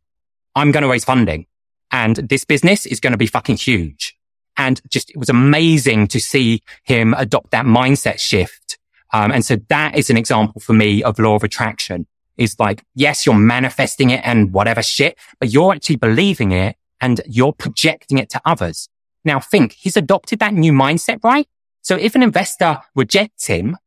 I'm 0.55 0.71
going 0.71 0.83
to 0.83 0.89
raise 0.89 1.03
funding 1.03 1.45
and 1.91 2.17
this 2.17 2.43
business 2.43 2.85
is 2.85 2.99
going 2.99 3.11
to 3.11 3.17
be 3.17 3.27
fucking 3.27 3.57
huge. 3.57 4.16
And 4.57 4.81
just, 4.89 5.09
it 5.09 5.17
was 5.17 5.29
amazing 5.29 6.07
to 6.09 6.19
see 6.19 6.63
him 6.83 7.13
adopt 7.13 7.51
that 7.51 7.65
mindset 7.65 8.19
shift. 8.19 8.77
Um, 9.13 9.31
and 9.31 9.45
so 9.45 9.57
that 9.69 9.95
is 9.95 10.09
an 10.09 10.17
example 10.17 10.59
for 10.59 10.73
me 10.73 11.03
of 11.03 11.19
law 11.19 11.35
of 11.35 11.43
attraction 11.43 12.07
is 12.37 12.59
like, 12.59 12.83
yes, 12.93 13.25
you're 13.25 13.35
manifesting 13.35 14.09
it 14.09 14.21
and 14.23 14.53
whatever 14.53 14.83
shit, 14.83 15.17
but 15.39 15.49
you're 15.49 15.73
actually 15.73 15.95
believing 15.95 16.51
it 16.51 16.75
and 17.01 17.21
you're 17.25 17.53
projecting 17.53 18.17
it 18.17 18.29
to 18.29 18.41
others. 18.45 18.89
Now 19.23 19.39
think 19.39 19.73
he's 19.73 19.97
adopted 19.97 20.39
that 20.39 20.53
new 20.53 20.71
mindset, 20.71 21.23
right? 21.23 21.47
So 21.81 21.95
if 21.95 22.15
an 22.15 22.23
investor 22.23 22.79
rejects 22.95 23.47
him 23.47 23.77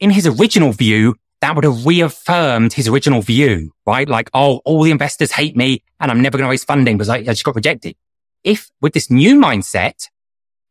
in 0.00 0.10
his 0.10 0.26
original 0.26 0.72
view, 0.72 1.16
that 1.40 1.54
would 1.54 1.64
have 1.64 1.84
reaffirmed 1.84 2.72
his 2.72 2.88
original 2.88 3.20
view, 3.20 3.72
right? 3.86 4.08
Like, 4.08 4.30
oh, 4.32 4.60
all 4.64 4.82
the 4.82 4.90
investors 4.90 5.32
hate 5.32 5.56
me 5.56 5.82
and 6.00 6.10
I'm 6.10 6.22
never 6.22 6.38
going 6.38 6.46
to 6.46 6.50
raise 6.50 6.64
funding 6.64 6.96
because 6.96 7.08
I, 7.08 7.16
I 7.16 7.22
just 7.24 7.44
got 7.44 7.56
rejected. 7.56 7.96
If 8.44 8.70
with 8.80 8.92
this 8.92 9.10
new 9.10 9.38
mindset, 9.38 10.08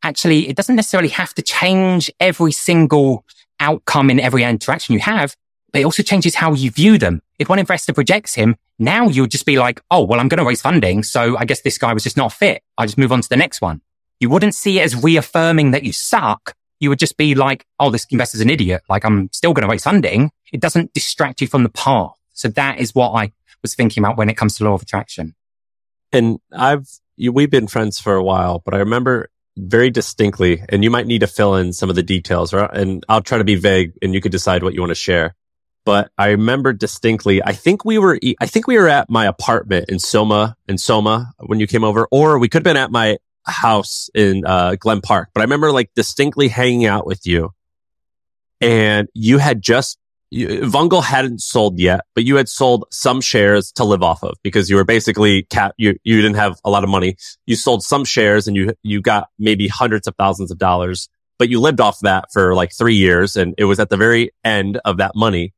actually, 0.03 0.49
it 0.49 0.55
doesn't 0.55 0.76
necessarily 0.76 1.09
have 1.09 1.34
to 1.36 1.41
change 1.41 2.11
every 2.19 2.51
single 2.51 3.26
outcome 3.59 4.09
in 4.09 4.19
every 4.19 4.43
interaction 4.43 4.93
you 4.93 4.99
have. 4.99 5.36
but 5.72 5.82
it 5.82 5.86
also 5.86 6.03
changes 6.03 6.36
how 6.36 6.53
you 6.53 6.69
view 6.72 6.97
them. 6.97 7.22
If 7.39 7.49
one 7.49 7.59
investor 7.59 7.93
rejects 7.95 8.36
him, 8.36 8.55
now 8.78 9.07
you'll 9.07 9.28
just 9.28 9.45
be 9.45 9.57
like, 9.57 9.82
oh, 9.89 10.03
well, 10.03 10.19
I'm 10.19 10.28
going 10.28 10.39
to 10.39 10.45
raise 10.45 10.61
funding. 10.61 11.03
So 11.03 11.38
I 11.38 11.45
guess 11.45 11.61
this 11.61 11.78
guy 11.78 11.93
was 11.93 12.03
just 12.03 12.17
not 12.17 12.34
fit. 12.34 12.61
I 12.78 12.86
just 12.86 12.97
move 12.97 13.11
on 13.11 13.22
to 13.22 13.30
the 13.30 13.38
next 13.38 13.61
one. 13.61 13.82
You 14.19 14.30
wouldn't 14.30 14.55
see 14.55 14.80
it 14.80 14.84
as 14.84 15.01
reaffirming 15.01 15.72
that 15.72 15.84
you 15.84 15.93
suck. 15.93 16.55
You 16.80 16.89
would 16.89 16.99
just 16.99 17.15
be 17.15 17.36
like, 17.36 17.65
oh, 17.80 17.89
this 17.89 18.05
investor's 18.09 18.41
an 18.41 18.49
idiot. 18.49 18.82
Like 18.89 19.05
I'm 19.05 19.30
still 19.32 19.53
going 19.53 19.65
to 19.65 19.72
raise 19.72 19.84
funding. 19.84 20.32
It 20.51 20.59
doesn't 20.59 20.93
distract 20.93 21.41
you 21.41 21.47
from 21.47 21.63
the 21.63 21.69
path. 21.69 22.13
So 22.34 22.47
that 22.49 22.80
is 22.80 22.93
what 22.93 23.11
I 23.11 23.32
was 23.61 23.76
thinking 23.76 24.03
about 24.03 24.17
when 24.17 24.30
it 24.30 24.38
comes 24.38 24.57
to 24.57 24.63
law 24.63 24.74
of 24.74 24.82
attraction. 24.82 25.36
And 26.11 26.39
I've, 26.51 26.88
you, 27.16 27.32
we've 27.32 27.49
been 27.49 27.68
friends 27.68 27.99
for 27.99 28.16
a 28.16 28.24
while, 28.24 28.59
but 28.64 28.74
I 28.74 28.78
remember 28.78 29.30
very 29.57 29.89
distinctly, 29.89 30.64
and 30.70 30.84
you 30.84 30.89
might 30.89 31.07
need 31.07 31.20
to 31.20 31.28
fill 31.28 31.55
in 31.55 31.74
some 31.74 31.89
of 31.89 31.95
the 31.95 32.03
details, 32.03 32.53
right? 32.53 32.70
And 32.72 33.03
I'll 33.09 33.22
try 33.22 33.38
to 33.38 33.43
be 33.43 33.55
vague 33.55 33.93
and 34.01 34.14
you 34.14 34.22
could 34.22 34.32
decide 34.32 34.64
what 34.64 34.74
you 34.74 34.82
want 34.82 34.91
to 34.91 34.95
share. 34.95 35.36
But 35.84 36.12
I 36.18 36.30
remember 36.30 36.74
distinctly, 36.74 37.43
I 37.43 37.53
think 37.53 37.84
we 37.84 37.97
were, 37.97 38.20
I 38.39 38.45
think 38.45 38.68
we 38.68 38.78
were 38.78 38.88
at 38.88 39.09
my 39.09 39.26
apartment 39.26 39.89
in 39.89 39.99
Soma, 39.99 40.55
in 40.68 40.78
Soma 40.78 41.34
when 41.39 41.59
you 41.59 41.68
came 41.68 41.84
over, 41.84 42.07
or 42.12 42.38
we 42.38 42.49
could 42.49 42.59
have 42.59 42.64
been 42.64 42.78
at 42.78 42.91
my 42.91 43.18
house 43.45 44.09
in, 44.14 44.45
uh, 44.45 44.76
Glen 44.76 45.01
Park. 45.01 45.30
But 45.34 45.41
I 45.41 45.43
remember 45.45 45.72
like 45.72 45.89
distinctly 45.95 46.47
hanging 46.47 46.86
out 46.86 47.07
with 47.07 47.26
you 47.26 47.51
and 48.62 49.09
you 49.14 49.39
had 49.39 49.62
just 49.62 49.97
you, 50.32 50.47
Vungle 50.61 51.03
hadn't 51.03 51.41
sold 51.41 51.77
yet, 51.77 52.01
but 52.15 52.23
you 52.23 52.38
had 52.38 52.47
sold 52.47 52.86
some 52.89 53.19
shares 53.19 53.71
to 53.73 53.84
live 53.84 54.01
off 54.01 54.23
of 54.23 54.38
because 54.43 54.69
you 54.69 54.77
were 54.77 54.86
basically 54.86 55.43
cap, 55.43 55.73
you, 55.77 55.97
you 56.03 56.21
didn't 56.21 56.38
have 56.38 56.57
a 56.63 56.69
lot 56.69 56.86
of 56.86 56.89
money. 56.89 57.17
You 57.45 57.57
sold 57.57 57.84
some 57.84 58.05
shares 58.05 58.47
and 58.47 58.55
you, 58.55 58.73
you 58.82 59.01
got 59.01 59.27
maybe 59.38 59.67
hundreds 59.67 60.07
of 60.07 60.15
thousands 60.15 60.49
of 60.49 60.57
dollars, 60.57 61.09
but 61.38 61.49
you 61.49 61.59
lived 61.59 61.82
off 61.82 61.99
that 61.99 62.32
for 62.32 62.55
like 62.55 62.71
three 62.73 62.95
years. 62.95 63.36
And 63.36 63.53
it 63.57 63.65
was 63.65 63.79
at 63.82 63.89
the 63.89 63.97
very 63.97 64.32
end 64.43 64.79
of 64.86 64.97
that 64.97 65.15
money. 65.15 65.53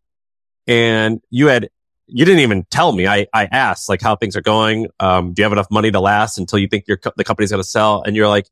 And 0.65 1.21
you 1.29 1.47
had, 1.47 1.69
you 2.07 2.25
didn't 2.25 2.41
even 2.41 2.65
tell 2.71 2.91
me. 2.91 3.05
I, 3.05 3.27
I 3.31 3.45
asked 3.45 3.89
like 3.89 4.01
how 4.01 4.15
things 4.15 4.35
are 4.35 4.41
going. 4.41 4.87
Um, 4.99 5.33
do 5.33 5.41
you 5.41 5.43
have 5.43 5.53
enough 5.53 5.69
money 5.69 5.91
to 5.91 5.99
last 5.99 6.39
until 6.39 6.57
you 6.57 6.67
think 6.67 6.85
your, 6.87 6.99
the 7.15 7.23
company's 7.23 7.51
going 7.51 7.61
to 7.61 7.67
sell? 7.67 8.01
And 8.01 8.15
you're 8.15 8.27
like, 8.27 8.49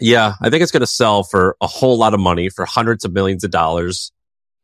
yeah, 0.00 0.34
I 0.40 0.48
think 0.48 0.62
it's 0.62 0.72
going 0.72 0.80
to 0.80 0.86
sell 0.86 1.24
for 1.24 1.56
a 1.60 1.66
whole 1.66 1.98
lot 1.98 2.14
of 2.14 2.20
money 2.20 2.48
for 2.48 2.64
hundreds 2.64 3.04
of 3.04 3.12
millions 3.12 3.44
of 3.44 3.50
dollars 3.50 4.10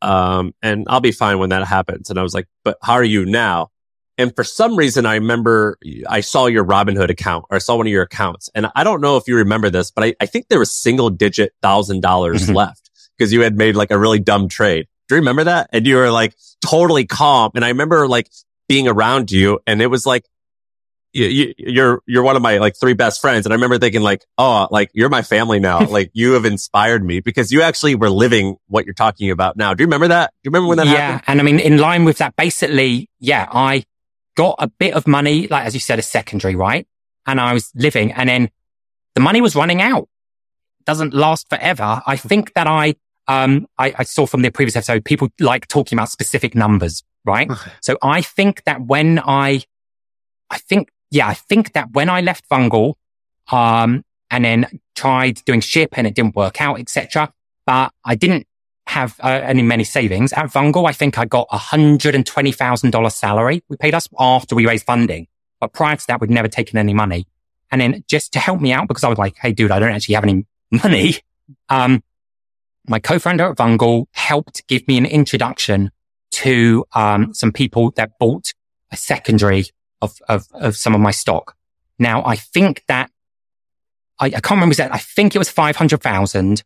um, 0.03 0.55
and 0.63 0.87
I'll 0.89 1.01
be 1.01 1.13
fine 1.13 1.39
when 1.39 1.51
that 1.51 1.67
happens. 1.67 2.11
And 2.11 2.19
I 2.19 2.23
was 2.23 2.35
like, 2.35 2.47
but 2.65 2.79
how 2.83 2.95
are 2.95 3.05
you 3.05 3.25
now? 3.25 3.71
And 4.19 4.35
for 4.37 4.45
some 4.45 4.77
reason, 4.77 5.07
I 5.07 5.15
remember 5.15 5.79
I 6.07 6.21
saw 6.21 6.47
your 6.47 6.65
Robinhood 6.65 7.09
account 7.09 7.47
or 7.51 7.57
I 7.57 7.59
saw 7.59 7.77
one 7.77 7.87
of 7.87 7.93
your 7.93 8.03
accounts. 8.03 8.51
And 8.55 8.71
I 8.75 8.85
don't 8.85 9.01
know 9.01 9.17
if 9.17 9.27
you 9.27 9.37
remember 9.37 9.71
this, 9.71 9.91
but 9.91 10.05
I, 10.05 10.15
I 10.21 10.27
think 10.27 10.49
there 10.49 10.59
was 10.59 10.73
single 10.73 11.09
digit 11.09 11.55
thousand 11.63 12.03
dollars 12.03 12.43
mm-hmm. 12.43 12.55
left 12.55 12.91
because 13.17 13.33
you 13.33 13.41
had 13.41 13.57
made 13.57 13.77
like 13.77 13.91
a 13.91 13.99
really 13.99 14.19
dumb 14.19 14.49
trade. 14.49 14.89
Do 15.09 15.15
you 15.15 15.21
remember 15.21 15.45
that? 15.45 15.71
And 15.73 15.87
you 15.87 15.97
were 15.97 16.11
like 16.11 16.35
totally 16.61 17.07
calm. 17.07 17.53
And 17.55 17.65
I 17.65 17.69
remember 17.69 18.07
like 18.09 18.29
being 18.69 18.89
around 18.89 19.31
you 19.31 19.61
and 19.67 19.81
it 19.81 19.87
was 19.87 20.05
like, 20.05 20.27
you, 21.13 21.55
you're 21.59 22.03
you're 22.07 22.23
one 22.23 22.37
of 22.37 22.43
my 22.43 22.59
like 22.59 22.75
three 22.79 22.95
best 22.95 23.21
friends. 23.21 23.47
And 23.47 23.53
i 23.53 23.57
remember 23.57 23.79
thinking 23.79 24.01
like 24.03 24.25
oh 24.39 24.69
like 24.71 24.91
you're 24.95 25.09
my 25.09 25.23
family 25.23 25.59
now. 25.59 25.81
Like 25.91 26.11
you 26.13 26.33
have 26.33 26.45
inspired 26.45 27.05
me 27.05 27.21
because 27.21 27.51
you 27.51 27.63
actually 27.63 27.97
were 27.97 28.11
living 28.11 28.57
what 28.69 28.85
you're 28.85 28.95
talking 28.95 29.31
about 29.31 29.57
now. 29.57 29.75
Do 29.75 29.83
you 29.83 29.87
remember 29.87 30.09
that? 30.09 30.31
Do 30.31 30.49
you 30.49 30.51
remember 30.51 30.69
when 30.69 30.79
that 30.79 30.87
happened? 30.87 30.99
yeah 30.99 31.11
happened? 31.13 31.25
and 31.27 31.41
i 31.41 31.43
mean 31.43 31.59
in 31.59 31.79
line 31.79 32.05
with 32.05 32.19
that 32.19 32.37
basically 32.37 33.09
yeah 33.19 33.49
i 33.51 33.85
got 34.37 34.55
a 34.61 34.69
bit 34.69 34.95
of 34.95 35.07
money 35.09 35.49
like 35.49 35.65
as 35.67 35.75
you 35.75 35.81
said 35.81 35.99
a 35.99 36.03
secondary 36.03 36.55
right? 36.55 36.87
And 37.27 37.41
i 37.41 37.53
was 37.53 37.73
living 37.75 38.13
and 38.13 38.29
then 38.29 38.51
the 39.15 39.21
money 39.21 39.41
was 39.41 39.57
running 39.57 39.83
out. 39.83 40.09
It 40.79 40.87
doesn't 40.87 41.13
last 41.13 41.49
forever. 41.49 42.03
I 42.07 42.17
think 42.17 42.55
that 42.55 42.67
i 42.69 42.95
um 43.27 43.67
I, 43.79 43.95
I 43.99 44.03
saw 44.05 44.27
from 44.27 44.43
the 44.43 44.51
previous 44.51 44.77
episode 44.77 45.05
people 45.05 45.29
like 45.41 45.67
talking 45.67 45.99
about 45.99 46.11
specific 46.11 46.55
numbers 46.55 47.03
right? 47.25 47.51
So 47.81 47.99
i 48.03 48.23
think 48.23 48.63
that 48.65 48.81
when 48.87 49.19
i 49.25 49.63
I 50.51 50.59
think 50.59 50.91
yeah, 51.11 51.29
I 51.29 51.35
think 51.35 51.73
that 51.73 51.93
when 51.93 52.09
I 52.09 52.21
left 52.21 52.49
Vungle, 52.49 52.95
um, 53.51 54.05
and 54.31 54.45
then 54.45 54.81
tried 54.95 55.45
doing 55.45 55.61
ship 55.61 55.91
and 55.95 56.07
it 56.07 56.15
didn't 56.15 56.37
work 56.37 56.61
out, 56.61 56.79
etc. 56.79 57.33
But 57.67 57.93
I 58.05 58.15
didn't 58.15 58.47
have 58.87 59.19
uh, 59.21 59.29
any 59.29 59.63
many 59.63 59.85
savings 59.85 60.33
at 60.33 60.47
Vungle. 60.47 60.89
I 60.89 60.93
think 60.93 61.19
I 61.19 61.25
got 61.25 61.49
a 61.51 61.59
hundred 61.59 62.15
and 62.15 62.25
twenty 62.25 62.53
thousand 62.53 62.91
dollar 62.91 63.11
salary. 63.11 63.63
We 63.69 63.77
paid 63.77 63.95
us 63.95 64.09
after 64.19 64.55
we 64.55 64.67
raised 64.67 64.87
funding, 64.87 65.27
but 65.61 65.73
prior 65.73 65.97
to 65.97 66.07
that, 66.09 66.21
we'd 66.21 66.31
never 66.31 66.49
taken 66.49 66.79
any 66.79 66.95
money. 66.95 67.27
And 67.73 67.81
then 67.81 68.05
just 68.09 68.33
to 68.33 68.39
help 68.39 68.61
me 68.61 68.73
out, 68.73 68.89
because 68.89 69.05
I 69.05 69.09
was 69.09 69.19
like, 69.19 69.37
"Hey, 69.37 69.53
dude, 69.53 69.71
I 69.71 69.79
don't 69.79 69.93
actually 69.93 70.15
have 70.15 70.25
any 70.25 70.47
money." 70.71 71.17
Um, 71.69 72.03
my 72.89 72.99
co-founder 72.99 73.51
at 73.51 73.57
Vungle 73.57 74.07
helped 74.13 74.67
give 74.67 74.87
me 74.89 74.97
an 74.97 75.07
introduction 75.07 75.91
to 76.31 76.85
um, 76.95 77.35
some 77.35 77.53
people 77.53 77.91
that 77.93 78.19
bought 78.19 78.53
a 78.91 78.97
secondary 78.97 79.67
of, 80.03 80.19
of, 80.29 80.47
of 80.55 80.77
some 80.77 80.95
of 80.95 81.01
my 81.01 81.11
stock. 81.11 81.57
Now, 81.99 82.25
I 82.25 82.37
think 82.37 82.85
that 82.89 83.11
I, 84.19 84.27
I 84.27 84.31
can't 84.31 84.53
remember 84.53 84.75
that. 84.77 84.95
I 84.95 84.99
think 84.99 85.35
it 85.35 85.39
was 85.39 85.51
500,000 85.51 86.63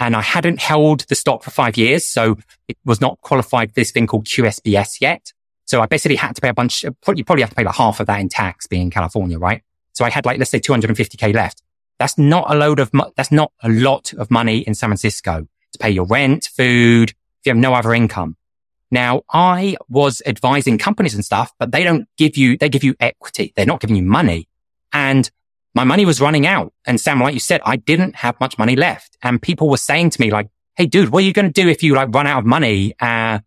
and 0.00 0.16
I 0.16 0.22
hadn't 0.22 0.60
held 0.60 1.00
the 1.08 1.14
stock 1.14 1.42
for 1.42 1.50
five 1.50 1.76
years. 1.76 2.06
So 2.06 2.38
it 2.68 2.76
was 2.84 3.00
not 3.00 3.20
qualified 3.20 3.70
for 3.70 3.74
this 3.74 3.90
thing 3.90 4.06
called 4.06 4.26
QSBS 4.26 5.00
yet. 5.00 5.32
So 5.64 5.80
I 5.80 5.86
basically 5.86 6.16
had 6.16 6.34
to 6.34 6.40
pay 6.40 6.48
a 6.48 6.54
bunch, 6.54 6.82
you 6.84 6.92
probably 7.02 7.42
have 7.42 7.50
to 7.50 7.56
pay 7.56 7.64
like 7.64 7.74
half 7.74 8.00
of 8.00 8.06
that 8.06 8.20
in 8.20 8.28
tax 8.28 8.66
being 8.66 8.82
in 8.82 8.90
California, 8.90 9.38
right? 9.38 9.62
So 9.92 10.04
I 10.04 10.10
had 10.10 10.24
like, 10.24 10.38
let's 10.38 10.50
say 10.50 10.60
250k 10.60 11.34
left. 11.34 11.62
That's 11.98 12.16
not 12.16 12.50
a 12.50 12.54
load 12.54 12.78
of, 12.78 12.90
that's 13.16 13.32
not 13.32 13.52
a 13.62 13.68
lot 13.68 14.12
of 14.14 14.30
money 14.30 14.58
in 14.58 14.74
San 14.74 14.88
Francisco 14.88 15.46
to 15.72 15.78
pay 15.78 15.90
your 15.90 16.06
rent, 16.06 16.48
food, 16.56 17.10
if 17.10 17.16
you 17.46 17.50
have 17.50 17.58
no 17.58 17.74
other 17.74 17.92
income. 17.92 18.36
Now, 18.90 19.22
I 19.30 19.76
was 19.88 20.22
advising 20.24 20.78
companies 20.78 21.14
and 21.14 21.24
stuff, 21.24 21.52
but 21.58 21.72
they 21.72 21.84
don't 21.84 22.08
give 22.16 22.36
you, 22.36 22.56
they 22.56 22.68
give 22.68 22.84
you 22.84 22.94
equity. 23.00 23.52
They're 23.54 23.66
not 23.66 23.80
giving 23.80 23.96
you 23.96 24.02
money. 24.02 24.48
And 24.92 25.30
my 25.74 25.84
money 25.84 26.06
was 26.06 26.20
running 26.20 26.46
out. 26.46 26.72
And 26.86 27.00
Sam, 27.00 27.20
like 27.20 27.34
you 27.34 27.40
said, 27.40 27.60
I 27.64 27.76
didn't 27.76 28.16
have 28.16 28.40
much 28.40 28.58
money 28.58 28.76
left. 28.76 29.16
And 29.22 29.40
people 29.40 29.68
were 29.68 29.76
saying 29.76 30.10
to 30.10 30.20
me 30.20 30.30
like, 30.30 30.48
Hey, 30.76 30.86
dude, 30.86 31.10
what 31.10 31.22
are 31.22 31.26
you 31.26 31.32
going 31.32 31.52
to 31.52 31.62
do 31.62 31.68
if 31.68 31.82
you 31.82 31.94
like 31.94 32.14
run 32.14 32.26
out 32.26 32.38
of 32.38 32.46
money? 32.46 32.94
Uh, 33.00 33.40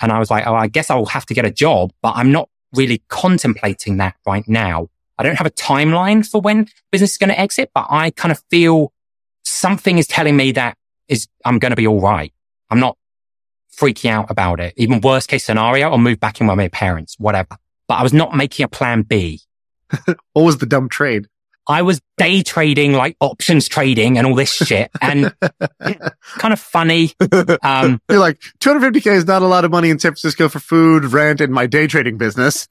and 0.00 0.12
I 0.12 0.18
was 0.18 0.30
like, 0.30 0.46
Oh, 0.46 0.54
I 0.54 0.66
guess 0.66 0.90
I'll 0.90 1.06
have 1.06 1.26
to 1.26 1.34
get 1.34 1.44
a 1.44 1.50
job, 1.50 1.92
but 2.02 2.14
I'm 2.16 2.32
not 2.32 2.48
really 2.72 3.02
contemplating 3.08 3.98
that 3.98 4.16
right 4.26 4.46
now. 4.48 4.88
I 5.18 5.22
don't 5.22 5.36
have 5.36 5.46
a 5.46 5.50
timeline 5.50 6.28
for 6.28 6.40
when 6.40 6.68
business 6.90 7.12
is 7.12 7.18
going 7.18 7.30
to 7.30 7.38
exit, 7.38 7.70
but 7.74 7.86
I 7.88 8.10
kind 8.10 8.32
of 8.32 8.42
feel 8.50 8.92
something 9.44 9.98
is 9.98 10.06
telling 10.06 10.36
me 10.36 10.52
that 10.52 10.76
is, 11.08 11.28
I'm 11.44 11.58
going 11.58 11.70
to 11.70 11.76
be 11.76 11.86
all 11.86 12.00
right. 12.00 12.32
I'm 12.70 12.80
not 12.80 12.98
freaking 13.78 14.10
out 14.10 14.30
about 14.30 14.60
it. 14.60 14.74
Even 14.76 15.00
worst 15.00 15.28
case 15.28 15.44
scenario, 15.44 15.90
I'll 15.90 15.98
move 15.98 16.20
back 16.20 16.40
in 16.40 16.46
with 16.46 16.56
my 16.56 16.68
parents, 16.68 17.16
whatever. 17.18 17.56
But 17.88 17.94
I 17.94 18.02
was 18.02 18.12
not 18.12 18.34
making 18.34 18.64
a 18.64 18.68
plan 18.68 19.02
B. 19.02 19.40
what 20.32 20.42
was 20.42 20.58
the 20.58 20.66
dumb 20.66 20.88
trade? 20.88 21.26
I 21.68 21.82
was 21.82 22.00
day 22.16 22.42
trading, 22.42 22.92
like 22.92 23.16
options 23.20 23.66
trading 23.66 24.18
and 24.18 24.26
all 24.26 24.36
this 24.36 24.52
shit 24.52 24.88
and 25.00 25.34
kind 25.80 26.52
of 26.52 26.60
funny. 26.60 27.12
Um, 27.62 28.00
You're 28.08 28.20
like 28.20 28.40
250k 28.60 29.06
is 29.16 29.26
not 29.26 29.42
a 29.42 29.46
lot 29.46 29.64
of 29.64 29.72
money 29.72 29.90
in 29.90 29.98
San 29.98 30.12
Francisco 30.12 30.48
for 30.48 30.60
food, 30.60 31.06
rent, 31.06 31.40
and 31.40 31.52
my 31.52 31.66
day 31.66 31.88
trading 31.88 32.18
business. 32.18 32.68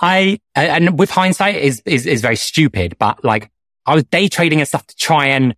I, 0.00 0.40
and 0.54 0.98
with 0.98 1.10
hindsight 1.10 1.56
is, 1.56 1.82
is, 1.84 2.06
is 2.06 2.20
very 2.20 2.36
stupid, 2.36 2.96
but 2.98 3.24
like 3.24 3.50
I 3.86 3.94
was 3.94 4.04
day 4.04 4.28
trading 4.28 4.60
and 4.60 4.68
stuff 4.68 4.86
to 4.86 4.96
try 4.96 5.26
and 5.28 5.56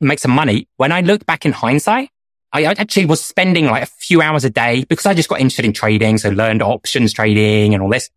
make 0.00 0.18
some 0.18 0.30
money. 0.30 0.68
When 0.76 0.92
I 0.92 1.00
look 1.00 1.26
back 1.26 1.44
in 1.46 1.52
hindsight, 1.52 2.10
I 2.52 2.64
actually 2.64 3.06
was 3.06 3.24
spending 3.24 3.66
like 3.66 3.82
a 3.82 3.86
few 3.86 4.22
hours 4.22 4.44
a 4.44 4.50
day 4.50 4.84
because 4.84 5.06
I 5.06 5.14
just 5.14 5.28
got 5.28 5.40
interested 5.40 5.64
in 5.64 5.72
trading. 5.72 6.18
So 6.18 6.30
learned 6.30 6.62
options 6.62 7.12
trading 7.12 7.74
and 7.74 7.82
all 7.82 7.88
this. 7.88 8.10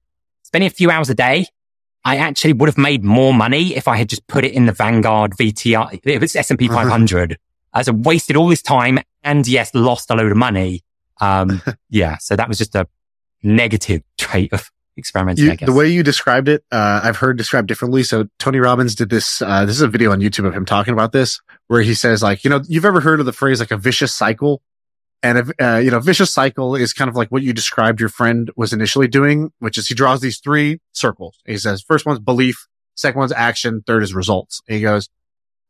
Spending 0.43 0.67
a 0.67 0.71
few 0.71 0.91
hours 0.91 1.09
a 1.09 1.15
day. 1.15 1.47
I 2.05 2.17
actually 2.17 2.53
would 2.53 2.69
have 2.69 2.78
made 2.78 3.03
more 3.03 3.34
money 3.34 3.75
if 3.75 3.88
I 3.88 3.97
had 3.97 4.07
just 4.07 4.25
put 4.28 4.45
it 4.45 4.53
in 4.53 4.65
the 4.65 4.71
Vanguard 4.71 5.34
VTR. 5.34 5.99
If 6.03 6.23
it's 6.23 6.36
S&P 6.36 6.67
500, 6.67 7.34
uh-huh. 7.34 7.84
I 7.86 7.91
wasted 7.91 8.38
all 8.38 8.47
this 8.47 8.61
time 8.61 8.99
and 9.23 9.45
yes, 9.45 9.73
lost 9.73 10.09
a 10.09 10.15
load 10.15 10.32
of 10.32 10.38
money. 10.38 10.84
Um, 11.19 11.61
yeah. 11.89 12.17
So 12.19 12.36
that 12.36 12.47
was 12.47 12.59
just 12.59 12.75
a 12.75 12.88
negative 13.43 14.03
trait 14.17 14.53
of 14.53 14.71
experimenting. 14.97 15.45
You, 15.45 15.57
the 15.57 15.73
way 15.73 15.88
you 15.88 16.03
described 16.03 16.47
it, 16.47 16.63
uh, 16.71 17.01
I've 17.03 17.17
heard 17.17 17.38
described 17.38 17.67
differently. 17.67 18.03
So 18.03 18.28
Tony 18.39 18.59
Robbins 18.59 18.95
did 18.95 19.09
this. 19.09 19.41
Uh, 19.41 19.65
this 19.65 19.75
is 19.75 19.82
a 19.82 19.88
video 19.88 20.11
on 20.11 20.19
YouTube 20.19 20.45
of 20.45 20.53
him 20.53 20.65
talking 20.65 20.93
about 20.93 21.11
this, 21.11 21.41
where 21.68 21.82
he 21.82 21.93
says 21.93 22.24
like, 22.24 22.43
you 22.43 22.49
know, 22.49 22.61
you've 22.68 22.86
ever 22.86 23.01
heard 23.01 23.20
of 23.20 23.26
the 23.26 23.34
phrase 23.34 23.59
like 23.59 23.72
a 23.72 23.78
vicious 23.78 24.13
cycle? 24.13 24.61
And, 25.24 25.51
uh, 25.59 25.78
you 25.78 25.89
know, 25.89 25.99
vicious 25.99 26.32
cycle 26.32 26.76
is 26.76 26.93
kind 26.93 27.09
of 27.09 27.15
like 27.15 27.30
what 27.30 27.41
you 27.41 27.51
described 27.51 27.99
your 27.99 28.09
friend 28.09 28.51
was 28.55 28.72
initially 28.72 29.07
doing, 29.07 29.51
which 29.57 29.78
is 29.78 29.88
he 29.88 29.95
draws 29.95 30.22
these 30.22 30.38
three 30.38 30.80
circles. 30.91 31.39
He 31.45 31.57
says, 31.57 31.82
first 31.82 32.05
one's 32.05 32.20
belief, 32.20 32.68
second 32.95 33.20
one's 33.20 33.32
action, 33.32 33.84
third 33.86 34.03
is 34.03 34.13
results. 34.13 34.61
And 34.68 34.76
he 34.76 34.82
goes, 34.84 35.09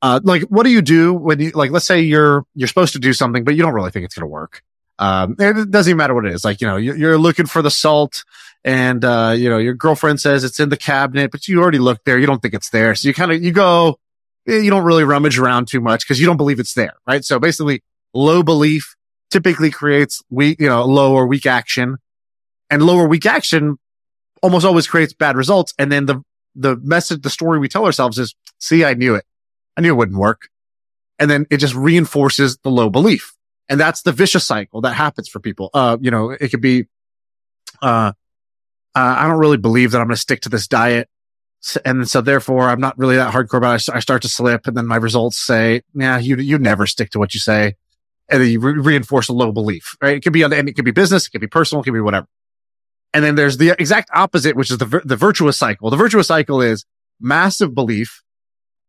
uh, 0.02 0.20
like, 0.24 0.44
what 0.44 0.64
do 0.64 0.70
you 0.70 0.82
do 0.82 1.14
when 1.14 1.40
you, 1.40 1.52
like, 1.52 1.72
let's 1.72 1.86
say 1.86 2.02
you're, 2.02 2.44
you're 2.56 2.68
supposed 2.68 2.94
to 2.94 3.00
do 3.00 3.14
something, 3.14 3.46
but 3.46 3.56
you 3.56 3.64
don't 3.64 3.74
really 3.74 3.90
think 3.90 4.06
it's 4.06 4.16
going 4.16 4.28
to 4.28 4.32
work. 4.32 4.64
Um, 5.00 5.36
it 5.40 5.72
doesn't 5.72 5.92
even 5.92 5.98
matter 5.98 6.14
what 6.14 6.26
it 6.26 6.34
is. 6.34 6.44
Like, 6.44 6.60
you 6.60 6.68
know, 6.68 6.76
you're 6.76 7.18
looking 7.18 7.46
for 7.46 7.62
the 7.62 7.72
salt 7.72 8.26
and, 8.66 9.04
uh, 9.06 9.34
you 9.36 9.50
know, 9.50 9.60
your 9.60 9.76
girlfriend 9.76 10.20
says 10.20 10.44
it's 10.44 10.60
in 10.60 10.70
the 10.70 10.78
cabinet, 10.78 11.32
but 11.32 11.48
you 11.48 11.62
already 11.62 11.80
looked 11.80 12.04
there. 12.04 12.20
You 12.20 12.28
don't 12.28 12.42
think 12.42 12.54
it's 12.54 12.70
there. 12.70 12.96
So 12.96 13.08
you 13.08 13.14
kind 13.14 13.32
of, 13.32 13.42
you 13.42 13.54
go, 13.54 13.98
you 14.48 14.70
don't 14.70 14.86
really 14.86 15.04
rummage 15.04 15.38
around 15.38 15.68
too 15.68 15.82
much 15.82 16.06
because 16.06 16.20
you 16.20 16.26
don't 16.26 16.38
believe 16.38 16.60
it's 16.60 16.74
there, 16.74 16.94
right? 17.06 17.24
So 17.24 17.40
basically 17.40 17.84
low 18.14 18.44
belief 18.44 18.96
typically 19.30 19.70
creates 19.70 20.24
weak, 20.30 20.60
you 20.60 20.70
know, 20.70 20.86
low 20.86 21.14
or 21.14 21.28
weak 21.28 21.46
action 21.46 21.98
and 22.70 22.84
lower 22.84 23.08
weak 23.08 23.26
action 23.26 23.78
almost 24.42 24.66
always 24.66 24.88
creates 24.88 25.14
bad 25.14 25.36
results. 25.36 25.74
And 25.78 25.92
then 25.92 26.06
the, 26.06 26.22
the 26.56 26.78
message, 26.78 27.22
the 27.22 27.30
story 27.30 27.60
we 27.60 27.68
tell 27.68 27.86
ourselves 27.86 28.18
is, 28.18 28.36
see, 28.60 28.86
I 28.86 28.94
knew 28.94 29.16
it. 29.16 29.26
I 29.76 29.82
knew 29.82 29.94
it 29.94 29.98
wouldn't 29.98 30.18
work. 30.18 30.50
And 31.20 31.30
then 31.30 31.46
it 31.50 31.58
just 31.58 31.76
reinforces 31.76 32.58
the 32.64 32.70
low 32.70 32.90
belief. 32.90 33.34
And 33.70 33.80
that's 33.80 34.04
the 34.04 34.12
vicious 34.12 34.46
cycle 34.46 34.82
that 34.82 34.94
happens 34.94 35.28
for 35.28 35.40
people. 35.40 35.70
Uh, 35.74 35.98
you 36.00 36.12
know, 36.12 36.30
it 36.30 36.50
could 36.50 36.62
be, 36.62 36.86
uh, 37.82 38.14
uh, 38.96 39.16
I 39.18 39.28
don't 39.28 39.40
really 39.40 39.58
believe 39.58 39.92
that 39.92 40.00
I'm 40.00 40.08
going 40.08 40.16
to 40.16 40.22
stick 40.22 40.42
to 40.42 40.50
this 40.50 40.68
diet. 40.68 41.10
And 41.84 42.10
so 42.10 42.22
therefore 42.22 42.70
I'm 42.70 42.80
not 42.80 42.98
really 42.98 43.16
that 43.16 43.34
hardcore 43.34 43.58
about 43.58 43.82
it. 43.82 43.90
I 43.94 44.00
start 44.00 44.22
to 44.22 44.30
slip 44.30 44.68
and 44.68 44.78
then 44.78 44.88
my 44.88 44.96
results 44.96 45.38
say, 45.38 45.82
yeah, 45.94 46.18
you, 46.18 46.38
you 46.38 46.58
never 46.58 46.86
stick 46.86 47.10
to 47.12 47.20
what 47.20 47.34
you 47.34 47.40
say. 47.40 47.76
And 48.30 48.42
then 48.42 48.50
you 48.50 48.60
re- 48.60 48.74
reinforce 48.74 49.30
a 49.30 49.34
low 49.34 49.52
belief, 49.52 49.96
right? 50.02 50.18
It 50.18 50.24
could 50.24 50.34
be 50.34 50.44
on, 50.44 50.54
and 50.54 50.68
it 50.68 50.74
could 50.74 50.86
be 50.86 50.92
business. 50.92 51.28
It 51.28 51.32
could 51.32 51.42
be 51.42 51.48
personal. 51.48 51.82
It 51.82 51.86
could 51.86 51.94
be 51.94 52.02
whatever. 52.02 52.28
And 53.14 53.24
then 53.24 53.36
there's 53.36 53.58
the 53.58 53.70
exact 53.80 54.10
opposite, 54.14 54.56
which 54.56 54.70
is 54.70 54.78
the, 54.78 55.02
the 55.04 55.16
virtuous 55.16 55.58
cycle. 55.58 55.90
The 55.90 55.98
virtuous 55.98 56.28
cycle 56.28 56.62
is 56.62 56.86
massive 57.20 57.74
belief. 57.74 58.22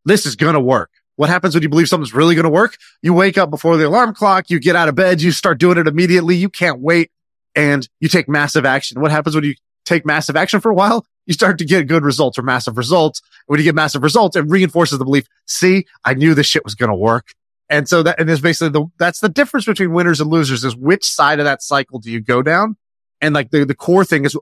This 0.05 0.25
is 0.25 0.35
going 0.35 0.55
to 0.55 0.59
work. 0.59 0.91
What 1.15 1.29
happens 1.29 1.53
when 1.53 1.63
you 1.63 1.69
believe 1.69 1.89
something's 1.89 2.13
really 2.13 2.35
going 2.35 2.43
to 2.43 2.49
work? 2.49 2.77
You 3.01 3.13
wake 3.13 3.37
up 3.37 3.49
before 3.49 3.77
the 3.77 3.87
alarm 3.87 4.13
clock. 4.13 4.49
You 4.49 4.59
get 4.59 4.75
out 4.75 4.87
of 4.87 4.95
bed. 4.95 5.21
You 5.21 5.31
start 5.31 5.57
doing 5.59 5.77
it 5.77 5.87
immediately. 5.87 6.35
You 6.35 6.49
can't 6.49 6.79
wait 6.79 7.11
and 7.55 7.87
you 7.99 8.07
take 8.07 8.29
massive 8.29 8.65
action. 8.65 9.01
What 9.01 9.11
happens 9.11 9.35
when 9.35 9.43
you 9.43 9.55
take 9.85 10.05
massive 10.05 10.35
action 10.35 10.59
for 10.61 10.71
a 10.71 10.73
while? 10.75 11.05
You 11.29 11.33
start 11.33 11.59
to 11.59 11.65
get 11.65 11.85
good 11.85 12.03
results 12.03 12.39
or 12.39 12.41
massive 12.41 12.75
results. 12.75 13.21
When 13.45 13.59
you 13.59 13.63
get 13.63 13.75
massive 13.75 14.01
results, 14.01 14.35
it 14.35 14.45
reinforces 14.47 14.97
the 14.97 15.05
belief. 15.05 15.27
See, 15.45 15.85
I 16.03 16.15
knew 16.15 16.33
this 16.33 16.47
shit 16.47 16.63
was 16.65 16.73
going 16.73 16.89
to 16.89 16.95
work. 16.95 17.33
And 17.69 17.87
so 17.87 18.01
that, 18.01 18.19
and 18.19 18.27
there's 18.27 18.41
basically 18.41 18.69
the, 18.69 18.87
that's 18.97 19.19
the 19.19 19.29
difference 19.29 19.67
between 19.67 19.93
winners 19.93 20.19
and 20.19 20.31
losers 20.31 20.65
is 20.65 20.75
which 20.75 21.05
side 21.05 21.37
of 21.37 21.45
that 21.45 21.61
cycle 21.61 21.99
do 21.99 22.09
you 22.09 22.19
go 22.19 22.41
down? 22.41 22.77
And 23.21 23.35
like 23.35 23.51
the, 23.51 23.63
the 23.63 23.75
core 23.75 24.03
thing 24.03 24.25
is 24.25 24.35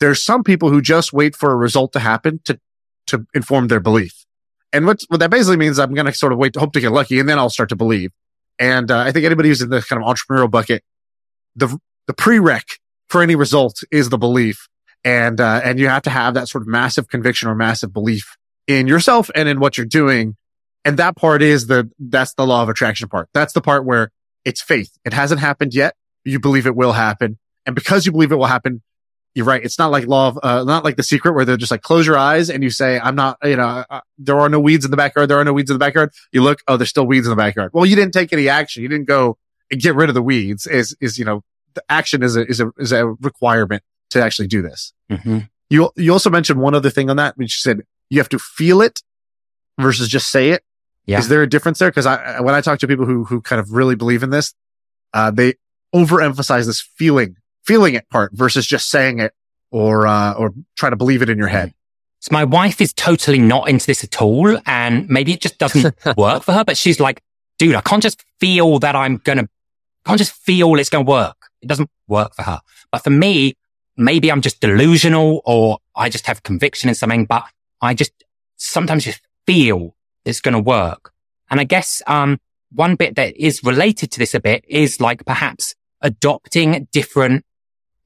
there's 0.00 0.22
some 0.22 0.44
people 0.44 0.68
who 0.68 0.82
just 0.82 1.14
wait 1.14 1.34
for 1.34 1.50
a 1.50 1.56
result 1.56 1.94
to 1.94 1.98
happen 1.98 2.40
to, 2.44 2.60
to 3.06 3.26
inform 3.32 3.68
their 3.68 3.80
belief. 3.80 4.26
And 4.70 4.84
what, 4.84 5.00
what 5.08 5.20
that 5.20 5.30
basically 5.30 5.56
means, 5.56 5.78
I'm 5.78 5.94
going 5.94 6.04
to 6.04 6.12
sort 6.12 6.34
of 6.34 6.38
wait 6.38 6.52
to 6.52 6.60
hope 6.60 6.74
to 6.74 6.80
get 6.80 6.92
lucky 6.92 7.20
and 7.20 7.28
then 7.28 7.38
I'll 7.38 7.48
start 7.48 7.70
to 7.70 7.76
believe. 7.76 8.10
And 8.58 8.90
uh, 8.90 8.98
I 8.98 9.12
think 9.12 9.24
anybody 9.24 9.48
who's 9.48 9.62
in 9.62 9.70
the 9.70 9.80
kind 9.80 10.02
of 10.02 10.06
entrepreneurial 10.06 10.50
bucket, 10.50 10.84
the, 11.56 11.74
the 12.06 12.12
prereq 12.12 12.64
for 13.08 13.22
any 13.22 13.34
result 13.34 13.80
is 13.90 14.10
the 14.10 14.18
belief. 14.18 14.68
And, 15.04 15.40
uh, 15.40 15.60
and 15.64 15.78
you 15.78 15.88
have 15.88 16.02
to 16.02 16.10
have 16.10 16.34
that 16.34 16.48
sort 16.48 16.62
of 16.62 16.68
massive 16.68 17.08
conviction 17.08 17.48
or 17.48 17.54
massive 17.54 17.92
belief 17.92 18.36
in 18.66 18.86
yourself 18.86 19.30
and 19.34 19.48
in 19.48 19.58
what 19.58 19.76
you're 19.76 19.86
doing. 19.86 20.36
And 20.84 20.96
that 20.98 21.16
part 21.16 21.42
is 21.42 21.66
the, 21.66 21.90
that's 21.98 22.34
the 22.34 22.46
law 22.46 22.62
of 22.62 22.68
attraction 22.68 23.08
part. 23.08 23.28
That's 23.34 23.52
the 23.52 23.60
part 23.60 23.84
where 23.84 24.10
it's 24.44 24.62
faith. 24.62 24.96
It 25.04 25.12
hasn't 25.12 25.40
happened 25.40 25.74
yet. 25.74 25.94
You 26.24 26.38
believe 26.38 26.66
it 26.66 26.76
will 26.76 26.92
happen. 26.92 27.38
And 27.66 27.74
because 27.74 28.06
you 28.06 28.12
believe 28.12 28.32
it 28.32 28.36
will 28.36 28.46
happen, 28.46 28.82
you're 29.34 29.46
right. 29.46 29.64
It's 29.64 29.78
not 29.78 29.90
like 29.90 30.06
law 30.06 30.28
of, 30.28 30.38
uh, 30.42 30.64
not 30.64 30.84
like 30.84 30.96
the 30.96 31.02
secret 31.02 31.32
where 31.32 31.44
they're 31.44 31.56
just 31.56 31.70
like 31.70 31.82
close 31.82 32.06
your 32.06 32.18
eyes 32.18 32.50
and 32.50 32.62
you 32.62 32.70
say, 32.70 33.00
I'm 33.00 33.14
not, 33.14 33.38
you 33.42 33.56
know, 33.56 33.84
uh, 33.88 34.00
there 34.18 34.38
are 34.38 34.48
no 34.48 34.60
weeds 34.60 34.84
in 34.84 34.90
the 34.90 34.96
backyard. 34.96 35.30
There 35.30 35.38
are 35.38 35.44
no 35.44 35.52
weeds 35.52 35.70
in 35.70 35.74
the 35.74 35.78
backyard. 35.78 36.10
You 36.32 36.42
look, 36.42 36.60
oh, 36.68 36.76
there's 36.76 36.90
still 36.90 37.06
weeds 37.06 37.26
in 37.26 37.30
the 37.30 37.36
backyard. 37.36 37.70
Well, 37.72 37.86
you 37.86 37.96
didn't 37.96 38.12
take 38.12 38.32
any 38.32 38.48
action. 38.48 38.82
You 38.82 38.88
didn't 38.88 39.08
go 39.08 39.38
and 39.70 39.80
get 39.80 39.94
rid 39.94 40.10
of 40.10 40.14
the 40.14 40.22
weeds 40.22 40.66
is, 40.66 40.96
is, 41.00 41.18
you 41.18 41.24
know, 41.24 41.42
the 41.74 41.82
action 41.88 42.22
is 42.22 42.36
a, 42.36 42.46
is 42.46 42.60
a, 42.60 42.70
is 42.78 42.92
a 42.92 43.06
requirement 43.06 43.82
to 44.12 44.22
actually 44.22 44.48
do 44.48 44.62
this. 44.62 44.92
Mm-hmm. 45.10 45.38
You, 45.70 45.90
you 45.96 46.12
also 46.12 46.30
mentioned 46.30 46.60
one 46.60 46.74
other 46.74 46.90
thing 46.90 47.10
on 47.10 47.16
that, 47.16 47.36
which 47.36 47.52
you 47.56 47.60
said 47.60 47.82
you 48.10 48.18
have 48.18 48.28
to 48.30 48.38
feel 48.38 48.82
it 48.82 49.00
versus 49.78 50.08
just 50.08 50.30
say 50.30 50.50
it. 50.50 50.62
Yeah. 51.06 51.18
Is 51.18 51.28
there 51.28 51.42
a 51.42 51.48
difference 51.48 51.78
there? 51.78 51.90
Cause 51.90 52.06
I, 52.06 52.40
when 52.40 52.54
I 52.54 52.60
talk 52.60 52.78
to 52.80 52.88
people 52.88 53.06
who, 53.06 53.24
who 53.24 53.40
kind 53.40 53.58
of 53.58 53.72
really 53.72 53.96
believe 53.96 54.22
in 54.22 54.30
this, 54.30 54.54
uh, 55.14 55.30
they 55.30 55.54
overemphasize 55.94 56.66
this 56.66 56.80
feeling 56.80 57.36
feeling 57.64 57.94
it 57.94 58.08
part 58.10 58.32
versus 58.32 58.66
just 58.66 58.90
saying 58.90 59.20
it 59.20 59.32
or, 59.70 60.06
uh, 60.06 60.32
or 60.34 60.52
trying 60.76 60.92
to 60.92 60.96
believe 60.96 61.22
it 61.22 61.30
in 61.30 61.38
your 61.38 61.48
head. 61.48 61.72
So 62.20 62.28
my 62.32 62.44
wife 62.44 62.80
is 62.80 62.92
totally 62.92 63.38
not 63.38 63.68
into 63.68 63.86
this 63.86 64.04
at 64.04 64.20
all. 64.20 64.58
And 64.66 65.08
maybe 65.08 65.32
it 65.32 65.40
just 65.40 65.58
doesn't 65.58 65.94
work 66.16 66.42
for 66.44 66.52
her, 66.52 66.64
but 66.64 66.76
she's 66.76 67.00
like, 67.00 67.20
dude, 67.58 67.74
I 67.74 67.80
can't 67.80 68.02
just 68.02 68.24
feel 68.38 68.78
that 68.80 68.94
I'm 68.94 69.16
going 69.18 69.38
to, 69.38 69.48
can't 70.04 70.18
just 70.18 70.32
feel 70.32 70.74
it's 70.76 70.88
going 70.88 71.04
to 71.04 71.10
work. 71.10 71.36
It 71.62 71.66
doesn't 71.68 71.90
work 72.06 72.34
for 72.34 72.42
her. 72.42 72.60
But 72.90 73.02
for 73.04 73.10
me, 73.10 73.54
maybe 73.96 74.30
I'm 74.30 74.40
just 74.40 74.60
delusional 74.60 75.42
or 75.44 75.78
I 75.94 76.08
just 76.08 76.26
have 76.26 76.42
conviction 76.42 76.88
in 76.88 76.94
something, 76.94 77.26
but 77.26 77.44
I 77.80 77.94
just 77.94 78.12
sometimes 78.56 79.04
just 79.04 79.20
feel 79.46 79.94
it's 80.24 80.40
going 80.40 80.54
to 80.54 80.60
work. 80.60 81.12
And 81.50 81.60
I 81.60 81.64
guess, 81.64 82.02
um, 82.06 82.38
one 82.70 82.96
bit 82.96 83.16
that 83.16 83.36
is 83.36 83.62
related 83.62 84.10
to 84.12 84.18
this 84.18 84.34
a 84.34 84.40
bit 84.40 84.64
is 84.66 85.00
like 85.00 85.26
perhaps 85.26 85.74
adopting 86.00 86.88
different 86.90 87.44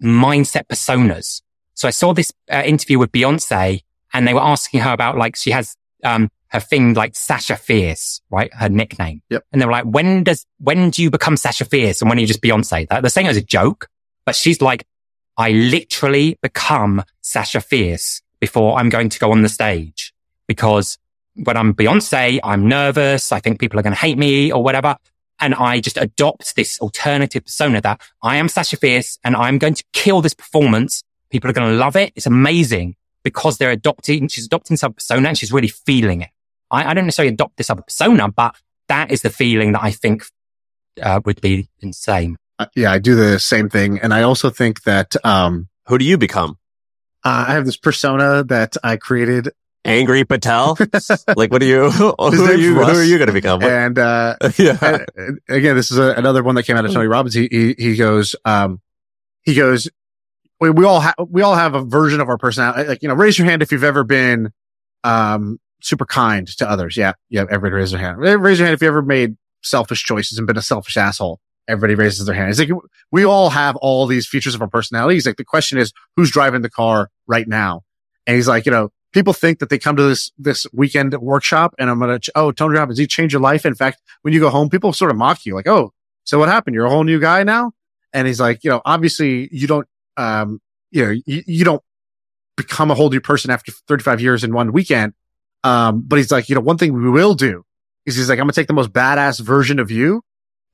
mindset 0.02 0.66
personas. 0.66 1.42
So 1.74 1.86
I 1.86 1.92
saw 1.92 2.12
this 2.12 2.32
uh, 2.50 2.62
interview 2.64 2.98
with 2.98 3.12
Beyonce 3.12 3.82
and 4.12 4.26
they 4.26 4.34
were 4.34 4.40
asking 4.40 4.80
her 4.80 4.92
about 4.92 5.16
like, 5.16 5.36
she 5.36 5.50
has, 5.50 5.76
um, 6.02 6.30
her 6.48 6.60
thing 6.60 6.94
like 6.94 7.14
Sasha 7.14 7.56
Fierce, 7.56 8.20
right? 8.30 8.52
Her 8.54 8.68
nickname. 8.68 9.20
Yep. 9.30 9.44
And 9.52 9.60
they 9.60 9.66
were 9.66 9.72
like, 9.72 9.84
when 9.84 10.24
does, 10.24 10.46
when 10.58 10.90
do 10.90 11.02
you 11.02 11.10
become 11.10 11.36
Sasha 11.36 11.64
Fierce? 11.64 12.00
And 12.00 12.08
when 12.08 12.18
are 12.18 12.20
you 12.20 12.26
just 12.26 12.42
Beyonce? 12.42 12.88
They're 12.88 13.10
saying 13.10 13.26
it 13.26 13.30
as 13.30 13.36
a 13.36 13.42
joke, 13.42 13.88
but 14.24 14.34
she's 14.34 14.62
like, 14.62 14.86
I 15.36 15.50
literally 15.50 16.38
become 16.42 17.04
Sasha 17.20 17.60
Fierce 17.60 18.22
before 18.40 18.78
I'm 18.78 18.88
going 18.88 19.08
to 19.10 19.18
go 19.18 19.32
on 19.32 19.42
the 19.42 19.48
stage 19.48 20.14
because 20.46 20.98
when 21.34 21.56
I'm 21.56 21.74
Beyonce, 21.74 22.40
I'm 22.42 22.66
nervous. 22.68 23.32
I 23.32 23.40
think 23.40 23.60
people 23.60 23.78
are 23.78 23.82
going 23.82 23.94
to 23.94 24.00
hate 24.00 24.18
me 24.18 24.50
or 24.50 24.62
whatever. 24.62 24.96
And 25.38 25.54
I 25.54 25.80
just 25.80 25.98
adopt 25.98 26.56
this 26.56 26.80
alternative 26.80 27.44
persona 27.44 27.80
that 27.82 28.00
I 28.22 28.36
am 28.36 28.48
Sasha 28.48 28.78
Fierce 28.78 29.18
and 29.22 29.36
I'm 29.36 29.58
going 29.58 29.74
to 29.74 29.84
kill 29.92 30.22
this 30.22 30.32
performance. 30.32 31.02
People 31.30 31.50
are 31.50 31.52
going 31.52 31.70
to 31.70 31.76
love 31.76 31.96
it. 31.96 32.12
It's 32.16 32.26
amazing 32.26 32.96
because 33.22 33.58
they're 33.58 33.70
adopting, 33.70 34.28
she's 34.28 34.46
adopting 34.46 34.76
some 34.76 34.94
persona 34.94 35.28
and 35.28 35.36
she's 35.36 35.52
really 35.52 35.68
feeling 35.68 36.22
it. 36.22 36.30
I, 36.70 36.90
I 36.90 36.94
don't 36.94 37.04
necessarily 37.04 37.34
adopt 37.34 37.58
this 37.58 37.68
other 37.68 37.82
persona, 37.82 38.30
but 38.30 38.54
that 38.88 39.10
is 39.10 39.22
the 39.22 39.30
feeling 39.30 39.72
that 39.72 39.82
I 39.82 39.90
think 39.90 40.24
uh, 41.02 41.20
would 41.24 41.40
be 41.40 41.68
insane. 41.80 42.36
Uh, 42.58 42.66
yeah, 42.74 42.90
I 42.90 42.98
do 42.98 43.14
the 43.14 43.38
same 43.38 43.68
thing. 43.68 43.98
And 44.00 44.14
I 44.14 44.22
also 44.22 44.50
think 44.50 44.82
that, 44.84 45.14
um, 45.24 45.68
Who 45.88 45.98
do 45.98 46.04
you 46.04 46.16
become? 46.18 46.58
uh, 47.24 47.44
I 47.48 47.52
have 47.54 47.66
this 47.66 47.76
persona 47.76 48.44
that 48.44 48.76
I 48.84 48.96
created 48.96 49.50
Angry 49.84 50.24
Patel? 50.24 50.76
like, 51.36 51.52
what 51.52 51.62
are 51.62 51.66
you? 51.66 51.90
Who 51.90 52.14
are 52.18 52.54
you? 52.54 52.74
Who 52.74 52.82
are 52.82 53.04
you 53.04 53.18
going 53.18 53.26
to 53.28 53.32
become? 53.32 53.60
What- 53.60 53.70
and, 53.70 53.98
uh, 53.98 54.36
yeah. 54.56 54.76
and- 54.82 55.06
and 55.16 55.38
again, 55.48 55.76
this 55.76 55.90
is 55.90 55.98
a, 55.98 56.12
another 56.12 56.42
one 56.42 56.54
that 56.56 56.64
came 56.64 56.76
out 56.76 56.84
of 56.84 56.92
Tony 56.92 57.06
Robbins. 57.06 57.34
He, 57.34 57.48
he, 57.50 57.74
he 57.78 57.96
goes, 57.96 58.34
um, 58.44 58.80
he 59.42 59.54
goes, 59.54 59.88
we, 60.60 60.70
we 60.70 60.84
all 60.84 61.00
have, 61.00 61.14
we 61.28 61.42
all 61.42 61.54
have 61.54 61.74
a 61.74 61.82
version 61.84 62.20
of 62.20 62.28
our 62.28 62.38
personality. 62.38 62.88
Like, 62.88 63.02
you 63.02 63.08
know, 63.08 63.14
raise 63.14 63.38
your 63.38 63.46
hand 63.46 63.62
if 63.62 63.70
you've 63.70 63.84
ever 63.84 64.02
been, 64.02 64.50
um, 65.04 65.60
super 65.82 66.06
kind 66.06 66.48
to 66.58 66.68
others. 66.68 66.96
Yeah. 66.96 67.12
Yeah. 67.28 67.42
Everybody 67.42 67.74
raise 67.74 67.90
their 67.92 68.00
hand. 68.00 68.18
Raise 68.18 68.58
your 68.58 68.66
hand 68.66 68.74
if 68.74 68.82
you 68.82 68.88
ever 68.88 69.02
made 69.02 69.36
selfish 69.62 70.02
choices 70.04 70.38
and 70.38 70.46
been 70.46 70.56
a 70.56 70.62
selfish 70.62 70.96
asshole. 70.96 71.38
Everybody 71.68 71.94
raises 71.94 72.26
their 72.26 72.34
hand. 72.34 72.50
It's 72.50 72.58
like, 72.58 72.70
we 73.10 73.24
all 73.24 73.50
have 73.50 73.76
all 73.76 74.06
these 74.06 74.26
features 74.26 74.54
of 74.54 74.62
our 74.62 74.68
personality. 74.68 75.14
He's 75.14 75.26
like, 75.26 75.36
the 75.36 75.44
question 75.44 75.78
is, 75.78 75.92
who's 76.16 76.30
driving 76.30 76.62
the 76.62 76.70
car 76.70 77.10
right 77.26 77.46
now? 77.46 77.82
And 78.26 78.36
he's 78.36 78.48
like, 78.48 78.66
you 78.66 78.72
know, 78.72 78.90
people 79.12 79.32
think 79.32 79.58
that 79.58 79.68
they 79.68 79.78
come 79.78 79.96
to 79.96 80.02
this, 80.04 80.30
this 80.38 80.66
weekend 80.72 81.14
workshop 81.14 81.74
and 81.78 81.90
I'm 81.90 81.98
going 81.98 82.20
to, 82.20 82.32
oh, 82.34 82.52
Tony 82.52 82.76
Robbins, 82.76 82.98
he 82.98 83.06
changed 83.06 83.32
your 83.32 83.42
life. 83.42 83.66
In 83.66 83.74
fact, 83.74 84.00
when 84.22 84.32
you 84.34 84.40
go 84.40 84.50
home, 84.50 84.68
people 84.68 84.92
sort 84.92 85.10
of 85.10 85.16
mock 85.16 85.44
you 85.44 85.54
like, 85.54 85.66
oh, 85.66 85.92
so 86.24 86.38
what 86.38 86.48
happened? 86.48 86.74
You're 86.74 86.86
a 86.86 86.90
whole 86.90 87.04
new 87.04 87.20
guy 87.20 87.42
now. 87.42 87.72
And 88.12 88.26
he's 88.26 88.40
like, 88.40 88.64
you 88.64 88.70
know, 88.70 88.82
obviously 88.84 89.48
you 89.52 89.66
don't, 89.66 89.86
um, 90.16 90.60
you 90.90 91.04
know, 91.04 91.10
you, 91.26 91.42
you 91.46 91.64
don't 91.64 91.82
become 92.56 92.90
a 92.90 92.94
whole 92.94 93.10
new 93.10 93.20
person 93.20 93.50
after 93.50 93.72
35 93.88 94.20
years 94.20 94.44
in 94.44 94.52
one 94.52 94.72
weekend. 94.72 95.14
Um, 95.64 96.02
but 96.06 96.16
he's 96.16 96.30
like, 96.30 96.48
you 96.48 96.54
know, 96.54 96.60
one 96.60 96.78
thing 96.78 96.92
we 96.92 97.10
will 97.10 97.34
do 97.34 97.64
is 98.06 98.16
he's 98.16 98.28
like, 98.28 98.38
I'm 98.38 98.44
going 98.44 98.52
to 98.52 98.60
take 98.60 98.68
the 98.68 98.72
most 98.72 98.92
badass 98.92 99.40
version 99.40 99.78
of 99.78 99.90
you. 99.90 100.22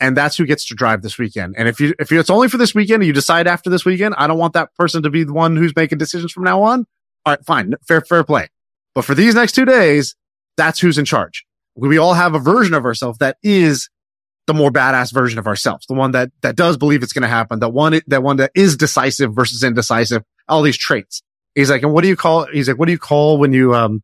And 0.01 0.17
that's 0.17 0.37
who 0.37 0.47
gets 0.47 0.65
to 0.67 0.75
drive 0.75 1.03
this 1.03 1.17
weekend. 1.17 1.55
And 1.57 1.69
if 1.69 1.79
you, 1.79 1.95
if 2.01 2.11
it's 2.11 2.31
only 2.31 2.49
for 2.49 2.57
this 2.57 2.75
weekend 2.75 3.03
and 3.03 3.07
you 3.07 3.13
decide 3.13 3.47
after 3.47 3.71
this 3.71 3.85
weekend, 3.85 4.15
I 4.19 4.27
don't 4.27 4.39
want 4.39 4.55
that 4.55 4.75
person 4.75 5.03
to 5.05 5.11
be 5.11 5.23
the 5.23 5.33
one 5.33 5.57
who's 5.57 5.77
making 5.77 5.99
decisions 5.99 6.33
from 6.33 6.43
now 6.43 6.63
on. 6.63 6.87
All 7.25 7.33
right, 7.35 7.45
fine. 7.45 7.75
Fair, 7.87 8.01
fair 8.01 8.25
play. 8.25 8.49
But 8.95 9.05
for 9.05 9.15
these 9.15 9.35
next 9.35 9.53
two 9.53 9.65
days, 9.65 10.17
that's 10.57 10.81
who's 10.81 10.99
in 10.99 11.05
charge. 11.05 11.45
We 11.77 11.99
all 11.99 12.15
have 12.15 12.35
a 12.35 12.41
version 12.41 12.75
of 12.75 12.85
ourselves 12.85 13.19
that 13.19 13.37
is 13.43 13.89
the 14.47 14.55
more 14.55 14.73
badass 14.73 15.13
version 15.13 15.39
of 15.39 15.47
ourselves, 15.47 15.87
the 15.87 15.95
one 15.95 16.11
that, 16.11 16.31
that 16.41 16.57
does 16.57 16.77
believe 16.77 17.03
it's 17.03 17.13
going 17.13 17.23
to 17.23 17.29
happen, 17.29 17.61
the 17.61 17.69
one, 17.69 18.01
that 18.09 18.23
one 18.23 18.39
that 18.39 18.51
is 18.57 18.77
decisive 18.77 19.33
versus 19.33 19.63
indecisive, 19.63 20.25
all 20.49 20.63
these 20.63 20.77
traits. 20.77 21.23
He's 21.55 21.71
like, 21.71 21.83
and 21.83 21.93
what 21.93 22.03
do 22.03 22.09
you 22.09 22.17
call, 22.17 22.47
he's 22.47 22.69
like, 22.69 22.79
what 22.79 22.87
do 22.87 22.93
you 22.93 22.99
call 22.99 23.39
when 23.39 23.53
you, 23.53 23.75
um, 23.75 24.03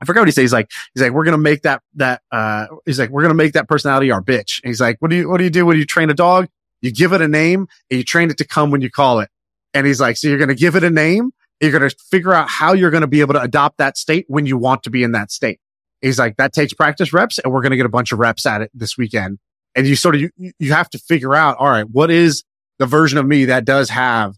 I 0.00 0.04
forgot 0.04 0.20
what 0.20 0.28
he 0.28 0.32
says. 0.32 0.42
He's 0.42 0.52
like, 0.52 0.70
he's 0.94 1.02
like, 1.02 1.12
we're 1.12 1.24
to 1.32 1.38
make 1.38 1.62
that, 1.62 1.82
that, 1.94 2.22
uh, 2.30 2.66
he's 2.86 2.98
like, 2.98 3.10
we're 3.10 3.22
to 3.30 3.34
make 3.34 3.54
that 3.54 3.68
personality 3.68 4.10
our 4.10 4.22
bitch. 4.22 4.62
And 4.62 4.70
he's 4.70 4.80
like, 4.80 4.96
what 5.00 5.10
do 5.10 5.16
you, 5.16 5.28
what 5.28 5.38
do 5.38 5.44
you 5.44 5.50
do 5.50 5.66
when 5.66 5.76
you 5.76 5.84
train 5.84 6.10
a 6.10 6.14
dog? 6.14 6.48
You 6.80 6.92
give 6.92 7.12
it 7.12 7.20
a 7.20 7.28
name 7.28 7.66
and 7.90 7.98
you 7.98 8.04
train 8.04 8.30
it 8.30 8.38
to 8.38 8.46
come 8.46 8.70
when 8.70 8.80
you 8.80 8.90
call 8.90 9.20
it. 9.20 9.28
And 9.74 9.86
he's 9.86 10.00
like, 10.00 10.16
so 10.16 10.28
you're 10.28 10.38
to 10.48 10.54
give 10.54 10.76
it 10.76 10.84
a 10.84 10.90
name. 10.90 11.32
You're 11.60 11.72
to 11.90 11.96
figure 12.10 12.32
out 12.32 12.48
how 12.48 12.72
you're 12.72 12.92
to 12.92 13.08
be 13.08 13.20
able 13.20 13.34
to 13.34 13.42
adopt 13.42 13.78
that 13.78 13.98
state 13.98 14.26
when 14.28 14.46
you 14.46 14.56
want 14.56 14.84
to 14.84 14.90
be 14.90 15.02
in 15.02 15.12
that 15.12 15.32
state. 15.32 15.58
He's 16.00 16.18
like, 16.18 16.36
that 16.36 16.52
takes 16.52 16.72
practice 16.72 17.12
reps 17.12 17.40
and 17.40 17.52
we're 17.52 17.62
to 17.72 17.76
get 17.76 17.86
a 17.86 17.90
bunch 17.90 18.12
of 18.12 18.20
reps 18.20 18.46
at 18.46 18.62
it 18.62 18.70
this 18.72 18.96
weekend. 18.96 19.38
And 19.74 19.86
you 19.86 19.96
sort 19.96 20.14
of, 20.14 20.20
you, 20.20 20.30
you 20.58 20.72
have 20.72 20.88
to 20.90 20.98
figure 20.98 21.34
out, 21.34 21.56
all 21.58 21.68
right, 21.68 21.88
what 21.90 22.10
is 22.10 22.44
the 22.78 22.86
version 22.86 23.18
of 23.18 23.26
me 23.26 23.46
that 23.46 23.64
does 23.64 23.90
have 23.90 24.36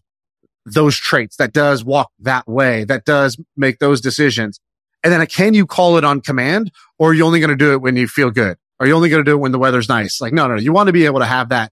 those 0.65 0.97
traits, 0.97 1.35
that 1.37 1.53
does 1.53 1.83
walk 1.83 2.11
that 2.19 2.47
way, 2.47 2.83
that 2.85 3.05
does 3.05 3.37
make 3.55 3.79
those 3.79 4.01
decisions. 4.01 4.59
And 5.03 5.11
then 5.11 5.25
can 5.27 5.53
you 5.53 5.65
call 5.65 5.97
it 5.97 6.03
on 6.03 6.21
command 6.21 6.71
or 6.99 7.09
are 7.09 7.13
you 7.13 7.25
only 7.25 7.39
going 7.39 7.49
to 7.49 7.55
do 7.55 7.73
it 7.73 7.81
when 7.81 7.95
you 7.95 8.07
feel 8.07 8.29
good? 8.29 8.57
Are 8.79 8.87
you 8.87 8.93
only 8.93 9.09
going 9.09 9.23
to 9.23 9.29
do 9.29 9.35
it 9.35 9.39
when 9.39 9.51
the 9.51 9.59
weather's 9.59 9.89
nice? 9.89 10.21
Like, 10.21 10.33
no, 10.33 10.47
no, 10.47 10.55
no. 10.55 10.61
You 10.61 10.73
want 10.73 10.87
to 10.87 10.93
be 10.93 11.05
able 11.05 11.19
to 11.19 11.25
have 11.25 11.49
that 11.49 11.71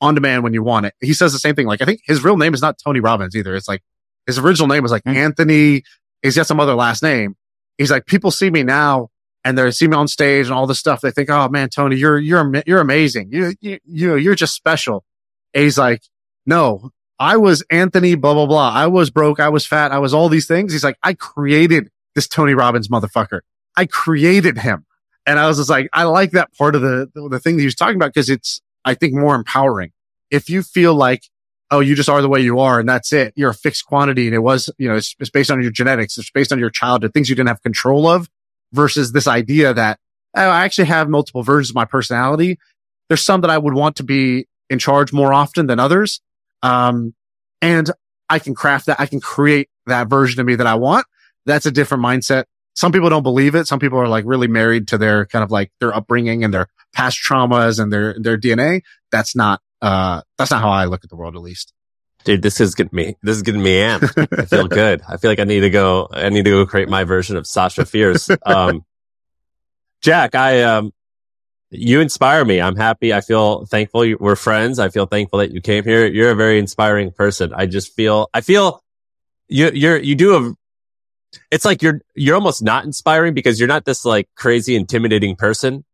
on 0.00 0.14
demand 0.14 0.42
when 0.42 0.52
you 0.52 0.62
want 0.62 0.86
it. 0.86 0.94
He 1.00 1.14
says 1.14 1.32
the 1.32 1.38
same 1.38 1.54
thing. 1.54 1.66
Like, 1.66 1.80
I 1.82 1.84
think 1.84 2.00
his 2.04 2.22
real 2.24 2.36
name 2.36 2.54
is 2.54 2.62
not 2.62 2.76
Tony 2.78 3.00
Robbins 3.00 3.36
either. 3.36 3.54
It's 3.54 3.68
like 3.68 3.82
his 4.26 4.38
original 4.38 4.68
name 4.68 4.82
was 4.82 4.92
like 4.92 5.04
mm-hmm. 5.04 5.16
Anthony. 5.16 5.82
He's 6.22 6.36
got 6.36 6.46
some 6.46 6.60
other 6.60 6.74
last 6.74 7.02
name. 7.02 7.36
He's 7.78 7.90
like, 7.90 8.06
people 8.06 8.30
see 8.30 8.50
me 8.50 8.62
now 8.62 9.10
and 9.44 9.58
they 9.58 9.70
see 9.70 9.86
me 9.86 9.96
on 9.96 10.08
stage 10.08 10.46
and 10.46 10.54
all 10.54 10.66
this 10.66 10.78
stuff. 10.78 11.00
They 11.00 11.10
think, 11.10 11.30
Oh 11.30 11.48
man, 11.48 11.68
Tony, 11.68 11.96
you're, 11.96 12.18
you're, 12.18 12.62
you're 12.66 12.80
amazing. 12.80 13.30
You, 13.32 13.54
you, 13.60 13.78
you, 13.84 14.16
you're 14.16 14.34
just 14.34 14.54
special. 14.54 15.04
And 15.52 15.64
he's 15.64 15.78
like, 15.78 16.02
no, 16.46 16.90
I 17.18 17.36
was 17.36 17.62
Anthony, 17.70 18.16
blah, 18.16 18.34
blah, 18.34 18.46
blah. 18.46 18.70
I 18.70 18.86
was 18.88 19.10
broke. 19.10 19.40
I 19.40 19.48
was 19.48 19.66
fat. 19.66 19.92
I 19.92 19.98
was 19.98 20.12
all 20.12 20.28
these 20.28 20.46
things. 20.46 20.72
He's 20.72 20.84
like, 20.84 20.98
I 21.02 21.14
created 21.14 21.90
this 22.14 22.28
Tony 22.28 22.54
Robbins 22.54 22.88
motherfucker. 22.88 23.40
I 23.76 23.86
created 23.86 24.58
him. 24.58 24.86
And 25.26 25.38
I 25.38 25.46
was 25.46 25.56
just 25.56 25.70
like, 25.70 25.88
I 25.92 26.04
like 26.04 26.32
that 26.32 26.54
part 26.56 26.74
of 26.74 26.82
the, 26.82 27.10
the 27.14 27.40
thing 27.40 27.56
that 27.56 27.62
he 27.62 27.66
was 27.66 27.74
talking 27.74 27.96
about 27.96 28.12
because 28.12 28.28
it's, 28.28 28.60
I 28.84 28.94
think 28.94 29.14
more 29.14 29.34
empowering. 29.34 29.92
If 30.30 30.50
you 30.50 30.62
feel 30.62 30.94
like, 30.94 31.24
oh, 31.70 31.80
you 31.80 31.94
just 31.94 32.10
are 32.10 32.20
the 32.20 32.28
way 32.28 32.40
you 32.40 32.60
are 32.60 32.78
and 32.78 32.88
that's 32.88 33.12
it. 33.12 33.32
You're 33.34 33.50
a 33.50 33.54
fixed 33.54 33.86
quantity 33.86 34.26
and 34.26 34.34
it 34.34 34.40
was, 34.40 34.68
you 34.76 34.88
know, 34.88 34.96
it's, 34.96 35.16
it's 35.18 35.30
based 35.30 35.50
on 35.50 35.62
your 35.62 35.70
genetics. 35.70 36.18
It's 36.18 36.30
based 36.30 36.52
on 36.52 36.58
your 36.58 36.70
childhood, 36.70 37.14
things 37.14 37.30
you 37.30 37.34
didn't 37.34 37.48
have 37.48 37.62
control 37.62 38.06
of 38.06 38.28
versus 38.72 39.12
this 39.12 39.26
idea 39.26 39.72
that 39.72 39.98
oh, 40.34 40.42
I 40.42 40.64
actually 40.64 40.86
have 40.86 41.08
multiple 41.08 41.42
versions 41.42 41.70
of 41.70 41.76
my 41.76 41.84
personality. 41.84 42.58
There's 43.08 43.22
some 43.22 43.40
that 43.42 43.50
I 43.50 43.58
would 43.58 43.74
want 43.74 43.96
to 43.96 44.02
be 44.02 44.46
in 44.68 44.78
charge 44.78 45.12
more 45.12 45.32
often 45.32 45.66
than 45.66 45.78
others. 45.78 46.20
Um, 46.62 47.14
and 47.62 47.90
I 48.28 48.38
can 48.38 48.54
craft 48.54 48.86
that. 48.86 49.00
I 49.00 49.06
can 49.06 49.20
create 49.20 49.68
that 49.86 50.08
version 50.08 50.40
of 50.40 50.46
me 50.46 50.54
that 50.56 50.66
I 50.66 50.74
want. 50.74 51.06
That's 51.46 51.66
a 51.66 51.70
different 51.70 52.04
mindset. 52.04 52.44
Some 52.74 52.90
people 52.90 53.08
don't 53.08 53.22
believe 53.22 53.54
it. 53.54 53.66
Some 53.66 53.78
people 53.78 53.98
are 53.98 54.08
like 54.08 54.24
really 54.26 54.48
married 54.48 54.88
to 54.88 54.98
their 54.98 55.26
kind 55.26 55.44
of 55.44 55.50
like 55.50 55.70
their 55.78 55.94
upbringing 55.94 56.42
and 56.42 56.52
their 56.52 56.66
past 56.92 57.20
traumas 57.22 57.80
and 57.80 57.92
their, 57.92 58.16
their 58.18 58.36
DNA. 58.36 58.82
That's 59.12 59.36
not, 59.36 59.60
uh, 59.80 60.22
that's 60.38 60.50
not 60.50 60.60
how 60.60 60.70
I 60.70 60.86
look 60.86 61.04
at 61.04 61.10
the 61.10 61.16
world, 61.16 61.36
at 61.36 61.42
least. 61.42 61.72
Dude, 62.24 62.42
this 62.42 62.60
is 62.60 62.74
getting 62.74 62.96
me, 62.96 63.16
this 63.22 63.36
is 63.36 63.42
getting 63.42 63.62
me 63.62 63.76
amped. 63.76 64.28
I 64.38 64.46
feel 64.46 64.66
good. 64.68 65.02
I 65.08 65.18
feel 65.18 65.30
like 65.30 65.38
I 65.38 65.44
need 65.44 65.60
to 65.60 65.70
go, 65.70 66.08
I 66.10 66.30
need 66.30 66.46
to 66.46 66.50
go 66.50 66.66
create 66.66 66.88
my 66.88 67.04
version 67.04 67.36
of 67.36 67.46
Sasha 67.46 67.84
Fierce. 67.84 68.30
Um, 68.44 68.84
Jack, 70.00 70.34
I, 70.34 70.62
um, 70.62 70.92
you 71.70 72.00
inspire 72.00 72.44
me. 72.44 72.60
I'm 72.60 72.76
happy. 72.76 73.12
I 73.12 73.20
feel 73.20 73.66
thankful. 73.66 74.06
We're 74.18 74.36
friends. 74.36 74.78
I 74.78 74.88
feel 74.88 75.06
thankful 75.06 75.40
that 75.40 75.52
you 75.52 75.60
came 75.60 75.84
here. 75.84 76.06
You're 76.06 76.30
a 76.30 76.34
very 76.34 76.58
inspiring 76.58 77.10
person. 77.12 77.52
I 77.54 77.66
just 77.66 77.94
feel, 77.94 78.28
I 78.32 78.40
feel 78.40 78.82
you, 79.48 79.70
you're, 79.72 79.98
you 79.98 80.14
do 80.14 80.34
a, 80.36 80.54
it's 81.50 81.64
like 81.64 81.82
you're, 81.82 82.00
you're 82.14 82.34
almost 82.34 82.62
not 82.62 82.84
inspiring 82.84 83.34
because 83.34 83.58
you're 83.58 83.68
not 83.68 83.84
this 83.84 84.04
like 84.04 84.28
crazy 84.34 84.76
intimidating 84.76 85.36
person. 85.36 85.84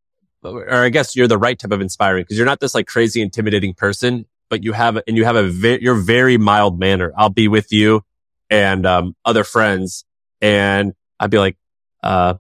Or 0.43 0.71
I 0.71 0.89
guess 0.89 1.17
you're 1.17 1.29
the 1.29 1.39
right 1.39 1.59
type 1.59 1.73
of 1.73 1.81
inspiring 1.81 2.23
because 2.23 2.37
you're 2.39 2.47
not 2.47 2.61
this 2.61 2.75
like 2.75 2.87
crazy 2.87 3.21
intimidating 3.21 3.75
person, 3.75 4.27
but 4.49 4.65
you 4.65 4.73
have, 4.73 4.99
and 5.07 5.17
you 5.17 5.25
have 5.25 5.37
a 5.37 5.47
very, 5.47 5.83
you're 5.83 5.95
very 5.95 6.39
mild 6.39 6.79
manner. 6.79 7.13
I'll 7.17 7.29
be 7.29 7.49
with 7.49 7.73
you 7.73 8.03
and, 8.49 8.87
um, 8.87 9.15
other 9.25 9.45
friends 9.45 10.05
and 10.41 10.95
I'd 11.19 11.31
be 11.31 11.39
like, 11.39 11.57
uh, 12.03 12.35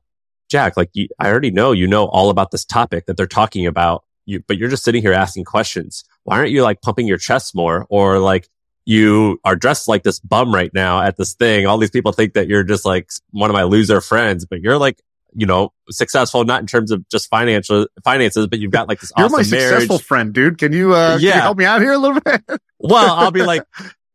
Jack, 0.48 0.76
like 0.76 0.90
you, 0.94 1.09
I 1.18 1.28
already 1.28 1.51
know 1.51 1.72
you 1.72 1.86
know 1.86 2.07
all 2.07 2.30
about 2.30 2.51
this 2.51 2.64
topic 2.64 3.07
that 3.07 3.16
they're 3.16 3.26
talking 3.26 3.66
about, 3.66 4.05
you, 4.26 4.42
but 4.46 4.59
you're 4.59 4.68
just 4.68 4.82
sitting 4.82 5.03
here 5.03 5.12
asking 5.12 5.44
questions. 5.44 6.05
Why 6.24 6.38
aren't 6.38 6.51
you 6.51 6.62
like 6.62 6.82
pumping 6.82 7.07
your 7.07 7.18
chest 7.18 7.55
more? 7.55 7.86
Or 7.88 8.18
like 8.18 8.48
you 8.91 9.38
are 9.45 9.55
dressed 9.55 9.86
like 9.86 10.03
this 10.03 10.18
bum 10.18 10.53
right 10.53 10.74
now 10.74 11.01
at 11.01 11.16
this 11.16 11.34
thing. 11.34 11.64
All 11.64 11.78
these 11.78 11.93
people 11.93 12.11
think 12.11 12.34
that 12.34 12.49
you're 12.49 12.64
just 12.64 12.84
like 12.84 13.09
one 13.30 13.49
of 13.49 13.55
my 13.55 13.62
loser 13.62 14.01
friends, 14.01 14.45
but 14.45 14.62
you're 14.62 14.78
like, 14.78 15.01
you 15.32 15.47
know, 15.47 15.72
successful, 15.91 16.43
not 16.43 16.61
in 16.61 16.66
terms 16.66 16.91
of 16.91 17.09
just 17.09 17.28
financial 17.28 17.86
finances, 18.03 18.49
but 18.49 18.59
you've 18.59 18.72
got 18.72 18.88
like 18.88 18.99
this 18.99 19.12
you're 19.16 19.26
awesome 19.26 19.38
my 19.38 19.43
successful 19.45 19.95
marriage. 19.95 20.03
friend, 20.03 20.32
dude. 20.32 20.59
Can 20.59 20.72
you, 20.72 20.93
uh, 20.93 21.18
yeah. 21.20 21.30
Can 21.30 21.38
you 21.38 21.43
help 21.43 21.59
me 21.59 21.64
out 21.66 21.80
here 21.80 21.93
a 21.93 21.99
little 21.99 22.20
bit? 22.20 22.43
well, 22.80 23.14
I'll 23.14 23.30
be 23.30 23.45
like, 23.45 23.62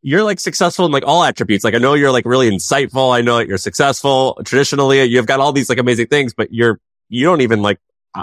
you're 0.02 0.22
like 0.22 0.40
successful 0.40 0.84
in 0.84 0.92
like 0.92 1.06
all 1.06 1.24
attributes. 1.24 1.64
Like 1.64 1.74
I 1.74 1.78
know 1.78 1.94
you're 1.94 2.12
like 2.12 2.26
really 2.26 2.50
insightful. 2.50 3.16
I 3.16 3.22
know 3.22 3.38
that 3.38 3.48
you're 3.48 3.56
successful 3.56 4.38
traditionally. 4.44 5.02
You've 5.04 5.24
got 5.26 5.40
all 5.40 5.52
these 5.52 5.70
like 5.70 5.78
amazing 5.78 6.08
things, 6.08 6.34
but 6.34 6.52
you're, 6.52 6.78
you 7.08 7.24
don't 7.24 7.40
even 7.40 7.62
like, 7.62 7.80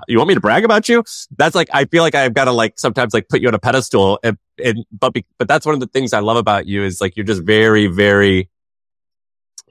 you 0.07 0.17
want 0.17 0.27
me 0.27 0.33
to 0.33 0.41
brag 0.41 0.65
about 0.65 0.89
you? 0.89 1.03
That's 1.37 1.55
like, 1.55 1.69
I 1.73 1.85
feel 1.85 2.03
like 2.03 2.15
I've 2.15 2.33
got 2.33 2.45
to 2.45 2.51
like 2.51 2.79
sometimes 2.79 3.13
like 3.13 3.29
put 3.29 3.41
you 3.41 3.47
on 3.47 3.53
a 3.53 3.59
pedestal 3.59 4.19
and, 4.23 4.37
and 4.63 4.85
but, 4.91 5.13
be, 5.13 5.25
but 5.37 5.47
that's 5.47 5.65
one 5.65 5.73
of 5.73 5.81
the 5.81 5.87
things 5.87 6.13
I 6.13 6.19
love 6.19 6.37
about 6.37 6.65
you 6.65 6.83
is 6.83 7.01
like, 7.01 7.15
you're 7.17 7.25
just 7.25 7.43
very, 7.43 7.87
very 7.87 8.49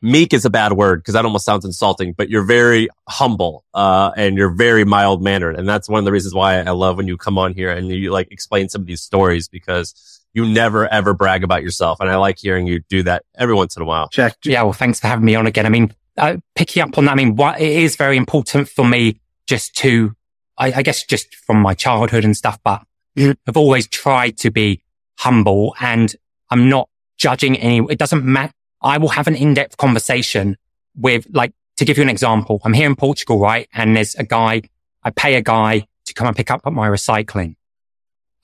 meek 0.03 0.35
is 0.35 0.45
a 0.45 0.51
bad 0.51 0.73
word 0.73 0.99
because 0.99 1.15
that 1.15 1.25
almost 1.25 1.45
sounds 1.45 1.65
insulting, 1.65 2.13
but 2.13 2.29
you're 2.29 2.43
very 2.43 2.89
humble, 3.09 3.65
uh, 3.73 4.11
and 4.17 4.37
you're 4.37 4.51
very 4.51 4.85
mild 4.85 5.23
mannered. 5.23 5.57
And 5.57 5.69
that's 5.69 5.89
one 5.89 6.01
of 6.01 6.05
the 6.05 6.13
reasons 6.13 6.35
why 6.35 6.59
I 6.59 6.71
love 6.71 6.97
when 6.97 7.07
you 7.07 7.17
come 7.17 7.39
on 7.39 7.55
here 7.55 7.71
and 7.71 7.89
you 7.89 8.11
like 8.11 8.31
explain 8.33 8.69
some 8.69 8.81
of 8.81 8.87
these 8.87 9.01
stories 9.01 9.47
because 9.47 10.21
you 10.35 10.45
never 10.45 10.89
ever 10.89 11.15
brag 11.15 11.45
about 11.45 11.63
yourself. 11.63 12.01
And 12.01 12.11
I 12.11 12.17
like 12.17 12.39
hearing 12.39 12.67
you 12.67 12.81
do 12.89 13.05
that 13.05 13.25
every 13.37 13.55
once 13.55 13.77
in 13.77 13.83
a 13.83 13.85
while. 13.85 14.09
Jack. 14.13 14.37
Yeah. 14.45 14.65
Well, 14.65 14.73
thanks 14.73 14.99
for 14.99 15.07
having 15.07 15.25
me 15.25 15.37
on 15.37 15.47
again. 15.47 15.67
I 15.67 15.69
mean, 15.69 15.95
uh, 16.19 16.39
picking 16.57 16.83
up 16.83 16.99
on 16.99 17.05
that, 17.05 17.13
I 17.13 17.15
mean, 17.15 17.37
what 17.37 17.61
it 17.61 17.71
is 17.71 17.95
very 17.95 18.17
important 18.17 18.69
for 18.69 18.85
me 18.85 19.21
just 19.53 19.77
to, 19.77 20.15
I, 20.57 20.73
I 20.77 20.83
guess 20.83 21.05
just 21.05 21.35
from 21.35 21.61
my 21.61 21.75
childhood 21.75 22.25
and 22.25 22.35
stuff, 22.35 22.59
but 22.65 22.83
I've 23.19 23.57
always 23.57 23.87
tried 23.87 24.39
to 24.39 24.51
be 24.51 24.83
humble 25.19 25.75
and 25.79 26.17
I'm 26.49 26.71
not 26.71 26.89
judging 27.19 27.59
any, 27.59 27.85
it 27.91 27.99
doesn't 27.99 28.25
matter. 28.25 28.55
I 28.81 28.97
will 28.97 29.11
have 29.11 29.29
an 29.29 29.37
in-depth 29.37 29.77
conversation 29.77 30.57
with 30.97 31.27
like, 31.31 31.53
to 31.77 31.85
give 31.85 31.99
you 31.99 32.03
an 32.03 32.09
example, 32.09 32.63
I'm 32.65 32.73
here 32.73 32.87
in 32.87 32.97
Portugal, 32.97 33.39
right? 33.39 33.69
And 33.75 33.95
there's 33.95 34.15
a 34.15 34.25
guy, 34.25 34.63
I 35.03 35.11
pay 35.11 35.35
a 35.35 35.43
guy 35.43 35.87
to 36.07 36.15
come 36.15 36.29
and 36.29 36.35
pick 36.35 36.51
up 36.51 36.65
my 36.65 36.89
recycling. 36.89 37.57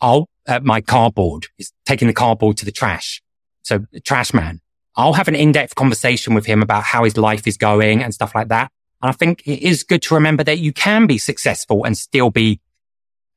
I'll 0.02 0.28
uh, 0.46 0.60
my 0.62 0.82
cardboard 0.82 1.46
is 1.56 1.72
taking 1.86 2.06
the 2.06 2.14
cardboard 2.14 2.58
to 2.58 2.66
the 2.66 2.72
trash. 2.72 3.22
So 3.62 3.86
the 3.92 4.00
trash 4.00 4.34
man, 4.34 4.60
I'll 4.94 5.14
have 5.14 5.28
an 5.28 5.34
in-depth 5.34 5.74
conversation 5.74 6.34
with 6.34 6.44
him 6.44 6.62
about 6.62 6.82
how 6.82 7.04
his 7.04 7.16
life 7.16 7.46
is 7.46 7.56
going 7.56 8.02
and 8.02 8.12
stuff 8.12 8.34
like 8.34 8.48
that. 8.48 8.70
And 9.02 9.10
I 9.10 9.12
think 9.12 9.42
it 9.46 9.62
is 9.62 9.84
good 9.84 10.02
to 10.02 10.14
remember 10.14 10.44
that 10.44 10.58
you 10.58 10.72
can 10.72 11.06
be 11.06 11.18
successful 11.18 11.84
and 11.84 11.96
still 11.96 12.30
be 12.30 12.60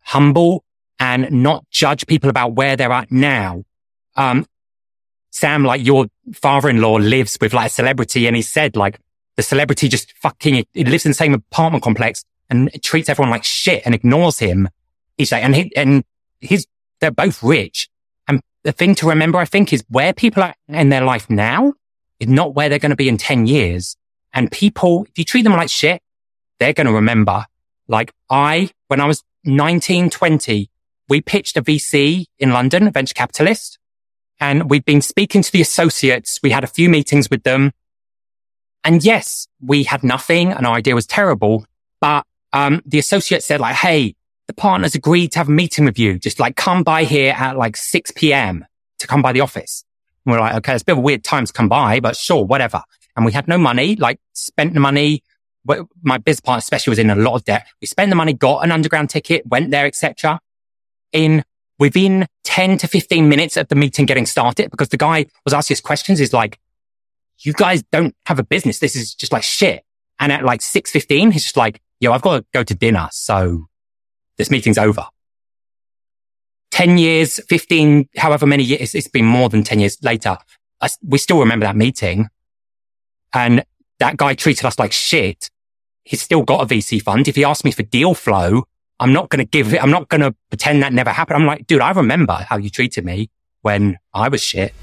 humble 0.02 0.64
and 1.00 1.30
not 1.32 1.70
judge 1.70 2.08
people 2.08 2.30
about 2.30 2.54
where 2.54 2.76
they're 2.76 2.92
at 2.92 3.12
now. 3.12 3.64
Um, 4.16 4.46
Sam, 5.32 5.64
like 5.64 5.86
your 5.86 6.08
father-in-law 6.34 6.96
lives 6.96 7.38
with 7.40 7.54
like 7.54 7.68
a 7.68 7.74
celebrity 7.74 8.28
and 8.28 8.36
he 8.36 8.42
said 8.42 8.76
like 8.76 9.00
the 9.38 9.44
celebrity 9.44 9.88
just 9.88 10.12
fucking, 10.14 10.66
it 10.74 10.88
lives 10.88 11.06
in 11.06 11.12
the 11.12 11.16
same 11.16 11.34
apartment 11.34 11.84
complex 11.84 12.24
and 12.50 12.70
treats 12.84 13.08
everyone 13.08 13.32
like 13.32 13.44
shit 13.44 13.84
and 13.86 13.96
ignores 13.96 14.40
him. 14.40 14.68
He's 15.18 15.32
like, 15.32 15.44
and 15.44 15.56
he, 15.56 15.76
and 15.76 16.04
his 16.40 16.68
they're 17.00 17.12
both 17.12 17.44
rich. 17.44 17.90
And 18.28 18.42
the 18.64 18.72
thing 18.72 18.96
to 18.96 19.10
remember, 19.10 19.38
I 19.40 19.46
think, 19.46 19.74
is 19.74 19.84
where 19.90 20.14
people 20.14 20.44
are 20.44 20.56
in 20.68 20.90
their 20.90 21.04
life 21.04 21.30
now 21.30 21.74
is 22.20 22.28
not 22.28 22.54
where 22.54 22.70
they're 22.70 22.80
going 22.80 22.92
to 22.92 22.96
be 22.96 23.10
in 23.10 23.18
10 23.18 23.48
years. 23.48 23.98
And 24.34 24.52
people, 24.52 25.06
if 25.10 25.18
you 25.18 25.26
treat 25.26 25.44
them 25.44 25.54
like 25.54 25.70
shit, 25.70 26.02
they're 26.60 26.74
going 26.74 26.88
to 26.88 26.94
remember. 26.94 27.46
Like 27.88 28.14
I, 28.30 28.70
when 28.88 29.02
I 29.02 29.06
was 29.06 29.24
19, 29.44 30.10
20, 30.10 30.70
we 31.10 31.22
pitched 31.22 31.58
a 31.58 31.62
VC 31.62 32.26
in 32.40 32.52
London, 32.52 32.88
a 32.88 32.92
venture 32.92 33.14
capitalist. 33.14 33.78
And 34.40 34.70
we'd 34.70 34.86
been 34.86 35.02
speaking 35.02 35.42
to 35.42 35.52
the 35.52 35.62
associates. 35.62 36.40
We 36.42 36.52
had 36.52 36.64
a 36.64 36.68
few 36.68 36.90
meetings 36.90 37.30
with 37.30 37.44
them. 37.44 37.72
And 38.84 39.04
yes, 39.04 39.48
we 39.60 39.84
had 39.84 40.04
nothing 40.04 40.52
and 40.52 40.66
our 40.66 40.76
idea 40.76 40.96
was 40.96 41.06
terrible. 41.06 41.66
But, 42.00 42.26
um, 42.54 42.82
the 42.86 43.00
associate 43.00 43.44
said 43.44 43.60
like, 43.60 43.76
Hey, 43.76 44.16
the 44.48 44.54
partners 44.54 44.96
agreed 44.96 45.32
to 45.34 45.40
have 45.40 45.48
a 45.48 45.52
meeting 45.52 45.86
with 45.86 45.98
you. 45.98 46.20
Just 46.20 46.40
like 46.40 46.56
come 46.56 46.84
by 46.84 47.04
here 47.04 47.34
at 47.38 47.58
like 47.58 47.78
6 47.78 48.12
p.m. 48.16 48.66
to 49.00 49.08
come 49.08 49.22
by 49.22 49.32
the 49.32 49.42
office. 49.42 49.86
And 50.26 50.34
we're 50.34 50.40
like, 50.40 50.56
okay, 50.56 50.74
it's 50.74 50.82
a 50.82 50.86
bit 50.86 50.94
of 50.94 50.98
a 51.00 51.02
weird 51.02 51.24
time 51.24 51.46
to 51.46 51.54
come 51.54 51.70
by, 51.70 52.00
but 52.00 52.16
sure, 52.16 52.46
whatever. 52.46 52.84
And 53.16 53.26
we 53.26 53.32
had 53.32 53.48
no 53.48 53.58
money, 53.58 53.96
like 53.96 54.20
spent 54.34 54.74
the 54.74 54.80
money. 54.80 55.24
My 56.02 56.18
business 56.18 56.42
partner 56.42 56.60
especially 56.60 56.92
was 56.92 57.00
in 57.00 57.10
a 57.10 57.16
lot 57.16 57.36
of 57.36 57.46
debt. 57.46 57.68
We 57.82 57.88
spent 57.88 58.10
the 58.10 58.16
money, 58.16 58.34
got 58.34 58.64
an 58.64 58.72
underground 58.72 59.10
ticket, 59.10 59.46
went 59.46 59.72
there, 59.72 59.86
etc. 59.86 60.40
In 61.12 61.44
within 61.78 62.28
10 62.44 62.78
to 62.80 62.88
15 62.88 63.28
minutes 63.28 63.58
of 63.58 63.68
the 63.68 63.76
meeting 63.76 64.06
getting 64.06 64.26
started, 64.26 64.72
because 64.72 64.90
the 64.90 64.98
guy 64.98 65.26
was 65.46 65.54
asking 65.54 65.76
us 65.76 65.82
questions 65.82 66.20
is 66.20 66.34
like, 66.34 66.60
you 67.40 67.54
guys 67.54 67.84
don't 67.92 68.16
have 68.28 68.40
a 68.40 68.44
business. 68.44 68.80
This 68.80 68.96
is 68.96 69.14
just 69.14 69.32
like 69.32 69.44
shit. 69.44 69.84
And 70.20 70.32
at 70.32 70.44
like 70.44 70.62
6.15, 70.62 71.34
he's 71.34 71.44
just 71.44 71.58
like, 71.58 71.82
yo, 72.00 72.12
I've 72.12 72.22
got 72.22 72.38
to 72.38 72.46
go 72.54 72.64
to 72.64 72.76
dinner. 72.76 73.10
So 73.12 73.66
this 74.38 74.52
meeting's 74.52 74.78
over. 74.78 75.06
10 76.72 76.98
years, 76.98 77.40
15, 77.50 78.10
however 78.18 78.46
many 78.46 78.64
years, 78.64 78.96
it's 78.96 79.08
been 79.08 79.26
more 79.26 79.50
than 79.50 79.64
10 79.64 79.80
years 79.80 79.98
later. 80.02 80.38
I, 80.82 80.90
we 81.04 81.18
still 81.18 81.40
remember 81.40 81.66
that 81.66 81.76
meeting. 81.76 82.30
And 83.34 83.64
that 84.00 84.18
guy 84.18 84.34
treated 84.34 84.66
us 84.66 84.80
like 84.80 84.92
shit. 84.92 85.50
he's 86.04 86.22
still 86.22 86.44
got 86.44 86.64
a 86.64 86.66
VC 86.66 87.02
fund. 87.02 87.28
If 87.28 87.36
he 87.36 87.44
asked 87.44 87.64
me 87.64 87.72
for 87.72 87.84
deal 87.84 88.14
flow, 88.14 88.64
I'm 89.00 89.14
not 89.14 89.30
going 89.30 89.40
to 89.40 89.50
give 89.50 89.74
it. 89.74 89.82
I'm 89.82 89.92
not 89.92 90.10
going 90.10 90.22
to 90.22 90.36
pretend 90.50 90.84
that 90.84 90.94
never 90.94 91.12
happened. 91.12 91.38
I'm 91.38 91.48
like, 91.48 91.68
dude, 91.68 91.82
I 91.82 91.92
remember 91.92 92.34
how 92.34 92.58
you 92.58 92.70
treated 92.70 93.06
me 93.06 93.30
when 93.62 93.98
I 94.14 94.28
was 94.30 94.44
shit. 94.44 94.74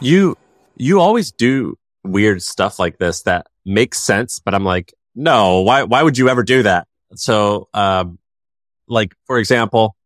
You, 0.00 0.36
you 0.76 1.00
always 1.00 1.32
do 1.32 1.76
weird 2.04 2.42
stuff 2.42 2.78
like 2.78 2.98
this 2.98 3.22
that 3.22 3.46
makes 3.64 4.00
sense, 4.00 4.40
but 4.40 4.54
I'm 4.54 4.64
like, 4.64 4.92
no, 5.14 5.60
why, 5.62 5.84
why 5.84 6.02
would 6.02 6.18
you 6.18 6.28
ever 6.28 6.42
do 6.42 6.62
that? 6.64 6.86
So, 7.14 7.68
um, 7.74 8.18
like, 8.88 9.14
for 9.26 9.38
example, 9.38 9.96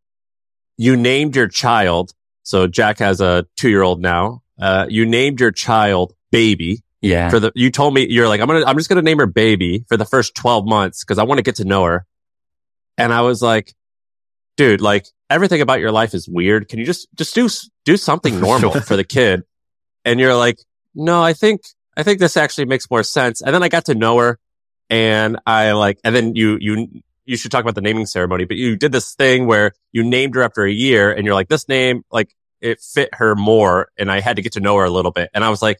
you 0.77 0.95
named 0.95 1.35
your 1.35 1.47
child. 1.47 2.13
So 2.43 2.67
Jack 2.67 2.99
has 2.99 3.21
a 3.21 3.45
two 3.55 3.69
year 3.69 3.81
old 3.83 4.01
now. 4.01 4.42
Uh, 4.59 4.85
you 4.89 5.05
named 5.05 5.39
your 5.39 5.51
child 5.51 6.13
baby. 6.31 6.83
Yeah. 7.01 7.29
For 7.29 7.39
the, 7.39 7.51
you 7.53 7.69
told 7.69 7.93
me, 7.93 8.07
you're 8.09 8.27
like, 8.27 8.39
I'm 8.39 8.47
going 8.47 8.61
to, 8.61 8.67
I'm 8.67 8.77
just 8.77 8.89
going 8.89 8.97
to 8.97 9.03
name 9.03 9.17
her 9.17 9.25
baby 9.25 9.85
for 9.89 9.97
the 9.97 10.05
first 10.05 10.35
12 10.35 10.65
months 10.65 11.03
because 11.03 11.19
I 11.19 11.23
want 11.23 11.39
to 11.39 11.43
get 11.43 11.55
to 11.57 11.65
know 11.65 11.83
her. 11.83 12.05
And 12.97 13.11
I 13.11 13.21
was 13.21 13.41
like, 13.41 13.73
dude, 14.55 14.79
like 14.79 15.07
everything 15.29 15.61
about 15.61 15.79
your 15.79 15.91
life 15.91 16.13
is 16.13 16.29
weird. 16.29 16.69
Can 16.69 16.79
you 16.79 16.85
just, 16.85 17.07
just 17.15 17.35
do, 17.35 17.49
do 17.83 17.97
something 17.97 18.39
normal 18.39 18.71
for 18.81 18.95
the 18.95 19.03
kid? 19.03 19.43
And 20.05 20.19
you're 20.19 20.35
like, 20.35 20.59
no, 20.95 21.21
I 21.21 21.33
think, 21.33 21.61
I 21.97 22.03
think 22.03 22.19
this 22.19 22.37
actually 22.37 22.65
makes 22.65 22.89
more 22.89 23.03
sense. 23.03 23.41
And 23.41 23.53
then 23.53 23.63
I 23.63 23.69
got 23.69 23.85
to 23.85 23.95
know 23.95 24.17
her 24.19 24.39
and 24.89 25.39
I 25.45 25.73
like, 25.73 25.99
and 26.03 26.15
then 26.15 26.35
you, 26.35 26.57
you, 26.61 26.87
you 27.25 27.37
should 27.37 27.51
talk 27.51 27.61
about 27.61 27.75
the 27.75 27.81
naming 27.81 28.05
ceremony, 28.05 28.45
but 28.45 28.57
you 28.57 28.75
did 28.75 28.91
this 28.91 29.13
thing 29.15 29.45
where 29.45 29.73
you 29.91 30.03
named 30.03 30.35
her 30.35 30.43
after 30.43 30.63
a 30.63 30.71
year 30.71 31.11
and 31.11 31.25
you're 31.25 31.35
like, 31.35 31.49
this 31.49 31.67
name, 31.67 32.03
like 32.11 32.33
it 32.63 32.79
fit 32.81 33.09
her 33.13 33.35
more. 33.35 33.89
And 33.97 34.09
I 34.09 34.21
had 34.21 34.37
to 34.37 34.41
get 34.41 34.53
to 34.53 34.61
know 34.61 34.77
her 34.77 34.85
a 34.85 34.89
little 34.89 35.11
bit. 35.11 35.29
And 35.33 35.43
I 35.43 35.49
was 35.49 35.61
like, 35.61 35.79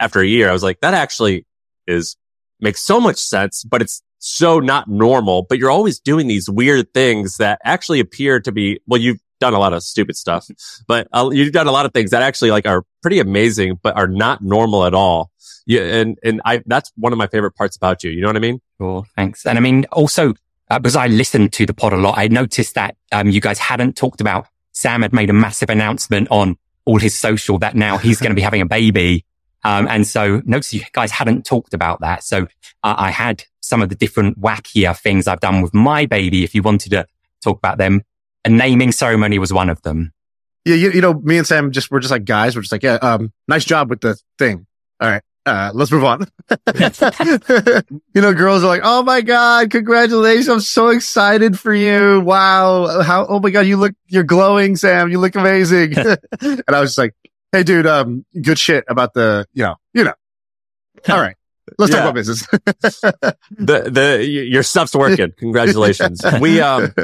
after 0.00 0.20
a 0.20 0.26
year, 0.26 0.48
I 0.48 0.52
was 0.52 0.62
like, 0.62 0.80
that 0.80 0.94
actually 0.94 1.46
is 1.86 2.16
makes 2.60 2.80
so 2.80 3.00
much 3.00 3.18
sense, 3.18 3.64
but 3.64 3.82
it's 3.82 4.02
so 4.18 4.60
not 4.60 4.88
normal. 4.88 5.42
But 5.42 5.58
you're 5.58 5.70
always 5.70 6.00
doing 6.00 6.28
these 6.28 6.48
weird 6.48 6.94
things 6.94 7.36
that 7.36 7.58
actually 7.64 8.00
appear 8.00 8.40
to 8.40 8.52
be, 8.52 8.80
well, 8.86 9.00
you've 9.00 9.20
done 9.40 9.52
a 9.52 9.58
lot 9.58 9.72
of 9.74 9.82
stupid 9.82 10.16
stuff, 10.16 10.46
but 10.86 11.08
uh, 11.12 11.28
you've 11.32 11.52
done 11.52 11.66
a 11.66 11.72
lot 11.72 11.84
of 11.84 11.92
things 11.92 12.12
that 12.12 12.22
actually 12.22 12.50
like 12.50 12.66
are 12.66 12.84
pretty 13.02 13.18
amazing, 13.18 13.78
but 13.82 13.96
are 13.96 14.08
not 14.08 14.40
normal 14.40 14.84
at 14.86 14.94
all. 14.94 15.30
Yeah. 15.66 15.82
And, 15.82 16.18
and 16.22 16.40
I, 16.44 16.62
that's 16.64 16.92
one 16.96 17.12
of 17.12 17.18
my 17.18 17.26
favorite 17.26 17.52
parts 17.52 17.76
about 17.76 18.04
you. 18.04 18.10
You 18.10 18.22
know 18.22 18.28
what 18.28 18.36
I 18.36 18.40
mean? 18.40 18.60
Sure. 18.78 19.04
Thanks. 19.16 19.44
And 19.44 19.58
I 19.58 19.60
mean, 19.60 19.84
also, 19.92 20.34
uh, 20.70 20.78
because 20.78 20.96
I 20.96 21.08
listened 21.08 21.52
to 21.54 21.66
the 21.66 21.74
pod 21.74 21.92
a 21.92 21.96
lot, 21.96 22.16
I 22.16 22.28
noticed 22.28 22.74
that, 22.76 22.96
um, 23.12 23.28
you 23.28 23.40
guys 23.40 23.58
hadn't 23.58 23.96
talked 23.96 24.20
about 24.20 24.46
Sam 24.74 25.02
had 25.02 25.12
made 25.12 25.30
a 25.30 25.32
massive 25.32 25.70
announcement 25.70 26.28
on 26.30 26.56
all 26.84 26.98
his 26.98 27.18
social 27.18 27.58
that 27.60 27.74
now 27.74 27.96
he's 27.96 28.20
going 28.20 28.30
to 28.30 28.36
be 28.36 28.42
having 28.42 28.60
a 28.60 28.66
baby. 28.66 29.24
Um, 29.64 29.88
and 29.88 30.06
so 30.06 30.42
notice 30.44 30.74
you 30.74 30.82
guys 30.92 31.10
hadn't 31.10 31.46
talked 31.46 31.72
about 31.72 32.00
that. 32.00 32.22
So 32.22 32.42
uh, 32.82 32.94
I 32.98 33.10
had 33.10 33.44
some 33.60 33.80
of 33.80 33.88
the 33.88 33.94
different 33.94 34.38
wackier 34.38 34.98
things 34.98 35.26
I've 35.26 35.40
done 35.40 35.62
with 35.62 35.72
my 35.72 36.04
baby. 36.04 36.44
If 36.44 36.54
you 36.54 36.62
wanted 36.62 36.90
to 36.90 37.06
talk 37.42 37.58
about 37.58 37.78
them, 37.78 38.02
a 38.44 38.50
naming 38.50 38.92
ceremony 38.92 39.38
was 39.38 39.52
one 39.52 39.70
of 39.70 39.80
them. 39.82 40.12
Yeah, 40.66 40.76
you, 40.76 40.90
you 40.92 41.00
know, 41.00 41.14
me 41.14 41.38
and 41.38 41.46
Sam 41.46 41.72
just 41.72 41.90
we're 41.90 42.00
just 42.00 42.10
like 42.10 42.24
guys. 42.24 42.56
We're 42.56 42.62
just 42.62 42.72
like, 42.72 42.82
yeah, 42.82 42.94
um, 42.94 43.32
nice 43.48 43.64
job 43.64 43.90
with 43.90 44.00
the 44.00 44.18
thing. 44.38 44.66
All 45.00 45.10
right, 45.10 45.22
uh, 45.46 45.70
let's 45.74 45.90
move 45.92 46.04
on. 46.04 46.26
you 46.74 48.20
know, 48.20 48.32
girls 48.32 48.62
are 48.64 48.66
like, 48.68 48.82
oh 48.84 49.02
my 49.02 49.20
god, 49.20 49.70
congratulations! 49.70 50.48
I'm 50.48 50.60
so 50.60 50.88
excited 50.88 51.58
for 51.58 51.74
you. 51.74 52.20
Wow, 52.20 53.02
how? 53.02 53.26
Oh 53.26 53.40
my 53.40 53.50
god, 53.50 53.60
you 53.66 53.76
look, 53.76 53.92
you're 54.06 54.22
glowing, 54.24 54.76
Sam. 54.76 55.10
You 55.10 55.20
look 55.20 55.34
amazing. 55.34 55.94
and 56.40 56.62
I 56.68 56.80
was 56.80 56.90
just 56.90 56.98
like, 56.98 57.14
hey, 57.52 57.62
dude, 57.62 57.86
um, 57.86 58.24
good 58.40 58.58
shit 58.58 58.84
about 58.88 59.14
the, 59.14 59.46
you 59.52 59.64
know, 59.64 59.76
you 59.92 60.04
know. 60.04 60.14
All 61.08 61.20
right, 61.20 61.36
let's 61.78 61.92
Yeah. 61.92 61.98
talk 62.00 62.04
about 62.10 62.14
business. 62.14 62.46
the, 63.50 63.90
the, 63.90 64.24
your 64.24 64.62
stuff's 64.62 64.94
working. 64.94 65.32
Congratulations. 65.38 66.22
We, 66.40 66.60
um, 66.60 66.94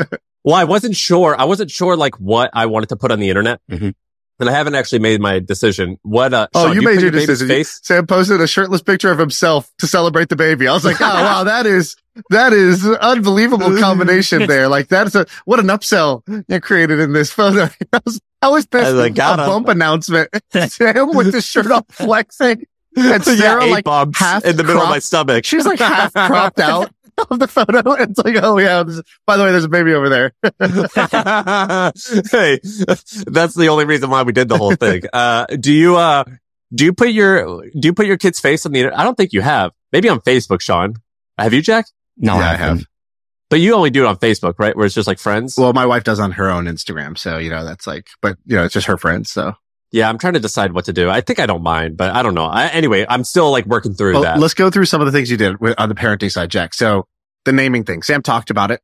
well, 0.45 0.55
I 0.55 0.65
wasn't 0.65 0.97
sure. 0.97 1.39
I 1.39 1.45
wasn't 1.45 1.71
sure 1.71 1.97
like 1.97 2.15
what 2.19 2.51
I 2.55 2.67
wanted 2.67 2.89
to 2.91 2.97
put 2.97 3.11
on 3.13 3.21
the 3.21 3.29
internet. 3.29 3.61
Mhm. 3.71 3.95
And 4.41 4.49
I 4.49 4.53
haven't 4.53 4.75
actually 4.75 5.01
made 5.01 5.21
my 5.21 5.39
decision. 5.39 5.99
What, 6.03 6.33
uh, 6.33 6.49
Oh, 6.55 6.67
Shaan, 6.67 6.75
you 6.75 6.81
do 6.81 6.87
made 6.87 6.95
put 6.95 7.03
your 7.03 7.13
baby's 7.13 7.27
decision. 7.27 7.49
Face? 7.49 7.81
Sam 7.83 8.07
posted 8.07 8.41
a 8.41 8.47
shirtless 8.47 8.83
picture 8.83 9.11
of 9.11 9.19
himself 9.19 9.71
to 9.79 9.87
celebrate 9.87 10.31
the 10.31 10.37
baby. 10.37 10.67
I 10.67 10.73
was 10.73 10.85
like, 10.85 11.01
oh 11.01 11.05
wow, 11.05 11.45
that 11.45 11.67
is 11.67 11.97
that 12.31 12.53
is 12.53 12.87
unbelievable 12.87 13.79
combination 13.79 14.47
there. 14.47 14.69
Like 14.69 14.89
that's 14.89 15.15
a 15.15 15.27
what 15.45 15.61
an 15.61 15.67
upsell 15.67 16.23
you 16.49 16.61
created 16.61 17.01
in 17.01 17.13
this 17.13 17.31
photo. 17.31 17.69
I 17.93 18.01
was, 18.05 18.21
I 18.43 18.49
was 18.49 18.67
pissed. 18.67 18.95
Like, 18.97 19.19
a 19.19 19.31
him. 19.33 19.37
bump 19.37 19.69
announcement. 19.69 20.29
Sam 20.53 21.15
with 21.15 21.33
the 21.33 21.41
shirt 21.41 21.71
off 21.71 21.85
flexing. 21.91 22.65
And 22.97 23.23
Sarah 23.25 23.61
yeah, 23.61 23.67
eight 23.67 23.71
like 23.71 23.85
bumps 23.85 24.19
half 24.19 24.45
in 24.45 24.57
the 24.57 24.65
middle 24.65 24.83
of 24.83 24.89
my 24.89 24.99
stomach. 24.99 25.45
She's 25.45 25.65
like 25.65 25.79
half 25.79 26.13
cropped 26.13 26.59
out 26.59 26.93
of 27.31 27.39
the 27.39 27.49
photo. 27.49 27.81
It's 28.03 28.19
like, 28.19 28.37
oh 28.43 28.59
yeah. 28.59 28.83
by 29.27 29.37
the 29.37 29.45
way, 29.45 29.51
there's 29.51 29.65
a 29.65 29.69
baby 29.69 29.93
over 29.95 30.09
there. 30.09 30.33
hey, 32.31 32.61
that's 33.27 33.55
the 33.55 33.69
only 33.71 33.85
reason 33.85 34.11
why 34.11 34.23
we 34.23 34.33
did 34.33 34.49
the 34.49 34.59
whole 34.59 34.75
thing. 34.75 35.03
Uh, 35.13 35.47
do 35.47 35.73
you, 35.73 35.97
uh, 35.97 36.25
do 36.75 36.85
you 36.85 36.93
put 36.93 37.11
your, 37.11 37.63
do 37.71 37.89
you 37.89 37.93
put 37.95 38.07
your 38.07 38.17
kid's 38.17 38.41
face 38.41 38.65
on 38.67 38.73
the 38.73 38.81
internet? 38.81 38.99
I 38.99 39.05
don't 39.05 39.17
think 39.17 39.33
you 39.33 39.41
have. 39.41 39.73
Maybe 39.93 40.09
on 40.09 40.21
Facebook, 40.21 40.59
Shaan. 40.61 40.97
Have 41.39 41.53
you, 41.53 41.63
Jack? 41.63 41.87
No, 42.17 42.37
Yeah, 42.37 42.41
I 42.51 42.55
haven't. 42.57 42.79
have. 42.79 42.87
But 43.49 43.59
you 43.61 43.75
only 43.75 43.91
do 43.91 44.05
it 44.05 44.07
on 44.07 44.17
Facebook, 44.17 44.55
right? 44.59 44.77
Where 44.77 44.87
it's 44.87 44.95
just 44.95 45.09
like 45.09 45.19
friends. 45.19 45.57
Well, 45.59 45.73
my 45.73 45.85
wife 45.87 46.05
does 46.05 46.21
on 46.21 46.31
her 46.33 46.49
own 46.49 46.67
Instagram, 46.67 47.19
so 47.19 47.37
you 47.39 47.51
know 47.51 47.65
that's 47.65 47.85
like, 47.85 48.07
but 48.23 48.37
you 48.47 48.55
know 48.55 48.63
it's 48.65 48.73
just 48.75 48.87
her 48.87 48.97
friends. 48.97 49.33
So 49.33 49.55
yeah, 49.91 50.09
I'm 50.09 50.19
trying 50.19 50.35
to 50.35 50.39
decide 50.39 50.73
what 50.73 50.85
to 50.85 50.93
do. 50.93 51.11
I 51.11 51.21
think 51.21 51.41
I 51.41 51.47
don't 51.47 51.65
mind, 51.65 51.97
but 51.97 52.15
I 52.15 52.23
don't 52.23 52.35
know. 52.35 52.45
I, 52.45 52.69
anyway, 52.69 53.05
I'm 53.09 53.25
still 53.25 53.51
like 53.51 53.67
working 53.67 53.95
through 53.95 54.13
Well, 54.13 54.23
that. 54.23 54.39
let's 54.39 54.55
go 54.55 54.71
through 54.71 54.85
some 54.85 55.01
of 55.01 55.07
the 55.07 55.11
things 55.13 55.33
you 55.33 55.37
did 55.37 55.61
with, 55.61 55.75
on 55.81 55.89
the 55.89 55.97
parenting 55.97 56.31
side, 56.31 56.49
Jack. 56.49 56.75
So 56.75 57.09
the 57.45 57.53
naming 57.53 57.85
thing, 57.85 58.03
Sam 58.03 58.23
talked 58.23 58.51
about 58.51 58.71
it. 58.71 58.81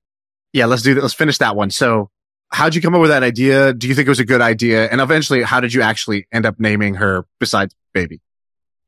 Yeah, 0.53 0.67
let's 0.67 0.83
do 0.83 0.95
that. 0.95 1.03
Let's 1.03 1.15
finish 1.15 1.39
that 1.39 1.57
one. 1.57 1.71
So 1.71 2.11
how'd 2.51 2.75
you 2.75 2.81
come 2.81 2.95
up 2.95 3.01
with 3.01 3.11
that 3.11 3.23
idea? 3.23 3.73
Do 3.73 3.89
you 3.89 3.95
think 3.95 4.07
it 4.07 4.11
was 4.11 4.21
a 4.21 4.25
good 4.25 4.41
idea? 4.41 4.89
And 4.89 5.01
eventually, 5.01 5.43
how 5.43 5.61
did 5.61 5.75
you 5.75 5.83
actually 5.83 6.27
end 6.33 6.47
up 6.47 6.59
naming 6.59 6.95
her 6.95 7.27
besides 7.39 7.75
baby? 7.93 8.21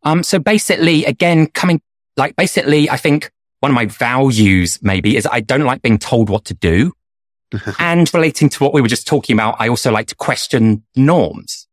Um, 0.02 0.22
so 0.22 0.38
basically, 0.38 1.04
again, 1.04 1.48
coming, 1.48 1.82
like, 2.16 2.36
basically, 2.36 2.88
I 2.88 2.96
think 2.96 3.30
one 3.60 3.70
of 3.70 3.74
my 3.74 3.86
values 3.86 4.78
maybe 4.82 5.16
is 5.16 5.26
I 5.30 5.40
don't 5.40 5.64
like 5.64 5.82
being 5.82 5.98
told 5.98 6.30
what 6.30 6.44
to 6.46 6.54
do. 6.54 6.92
and 7.78 8.12
relating 8.12 8.50
to 8.50 8.62
what 8.62 8.74
we 8.74 8.82
were 8.82 8.88
just 8.88 9.06
talking 9.06 9.34
about, 9.34 9.56
I 9.58 9.68
also 9.68 9.90
like 9.90 10.08
to 10.08 10.14
question 10.14 10.84
norms. 10.94 11.66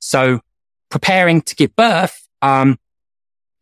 So 0.00 0.40
preparing 0.90 1.40
to 1.42 1.54
give 1.54 1.74
birth, 1.76 2.28
um, 2.42 2.78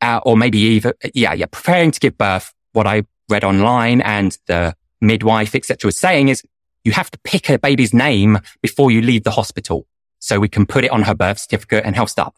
uh, 0.01 0.21
or 0.25 0.37
maybe 0.37 0.59
even, 0.59 0.95
yeah, 1.15 1.35
yeah, 1.35 1.47
preparing 1.47 1.91
to 1.91 2.01
give 2.01 2.17
birth, 2.17 2.53
what 2.73 2.87
I 2.87 3.05
read 3.29 3.45
online 3.45 4.01
and 4.01 4.37
the 4.47 4.75
midwife, 5.01 5.55
etc., 5.55 5.89
was 5.89 5.99
saying 5.99 6.29
is 6.29 6.43
you 6.85 6.93
have 6.93 7.11
to 7.11 7.19
pick 7.25 7.49
a 7.51 7.59
baby's 7.59 7.95
name 7.95 8.39
before 8.61 8.91
you 8.91 9.03
leave 9.03 9.25
the 9.25 9.31
hospital. 9.31 9.87
So 10.19 10.39
we 10.39 10.49
can 10.49 10.67
put 10.67 10.85
it 10.85 10.91
on 10.91 11.03
her 11.03 11.15
birth 11.15 11.39
certificate 11.39 11.85
and 11.85 11.97
health 11.97 12.11
stuff. 12.11 12.35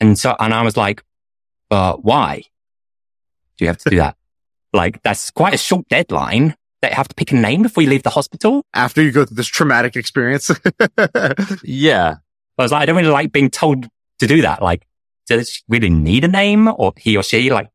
And 0.00 0.18
so, 0.18 0.36
and 0.38 0.52
I 0.52 0.62
was 0.62 0.76
like, 0.76 1.02
but 1.68 2.04
why 2.04 2.42
do 3.56 3.64
you 3.64 3.68
have 3.68 3.78
to 3.78 3.90
do 3.90 3.96
that? 3.96 4.16
like, 4.72 5.02
that's 5.02 5.30
quite 5.30 5.54
a 5.54 5.58
short 5.58 5.88
deadline 5.88 6.54
that 6.82 6.90
you 6.90 6.96
have 6.96 7.08
to 7.08 7.14
pick 7.14 7.32
a 7.32 7.36
name 7.36 7.62
before 7.62 7.82
you 7.82 7.88
leave 7.88 8.02
the 8.02 8.10
hospital. 8.10 8.64
After 8.74 9.00
you 9.00 9.12
go 9.12 9.24
through 9.24 9.36
this 9.36 9.46
traumatic 9.46 9.96
experience, 9.96 10.50
yeah. 11.62 12.16
I 12.58 12.62
was 12.62 12.72
like, 12.72 12.82
I 12.82 12.86
don't 12.86 12.96
really 12.96 13.08
like 13.08 13.32
being 13.32 13.50
told 13.50 13.88
to 14.18 14.26
do 14.26 14.42
that. 14.42 14.60
Like, 14.60 14.86
does 15.26 15.50
she 15.50 15.62
really 15.68 15.90
need 15.90 16.24
a 16.24 16.28
name 16.28 16.68
or 16.68 16.92
he 16.96 17.16
or 17.16 17.22
she? 17.22 17.50
Like, 17.50 17.70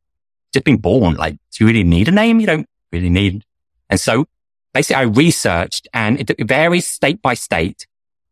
just 0.58 0.66
being 0.66 0.78
born, 0.78 1.16
like, 1.16 1.38
do 1.52 1.64
you 1.64 1.68
really 1.68 1.84
need 1.84 2.08
a 2.08 2.12
name? 2.12 2.40
You 2.40 2.48
don't 2.48 2.68
really 2.92 3.10
need. 3.10 3.44
And 3.90 4.00
so 4.00 4.26
basically 4.74 4.96
I 4.96 5.04
researched 5.04 5.88
and 5.94 6.20
it 6.20 6.48
varies 6.48 6.88
state 6.88 7.22
by 7.22 7.36
state, 7.36 7.86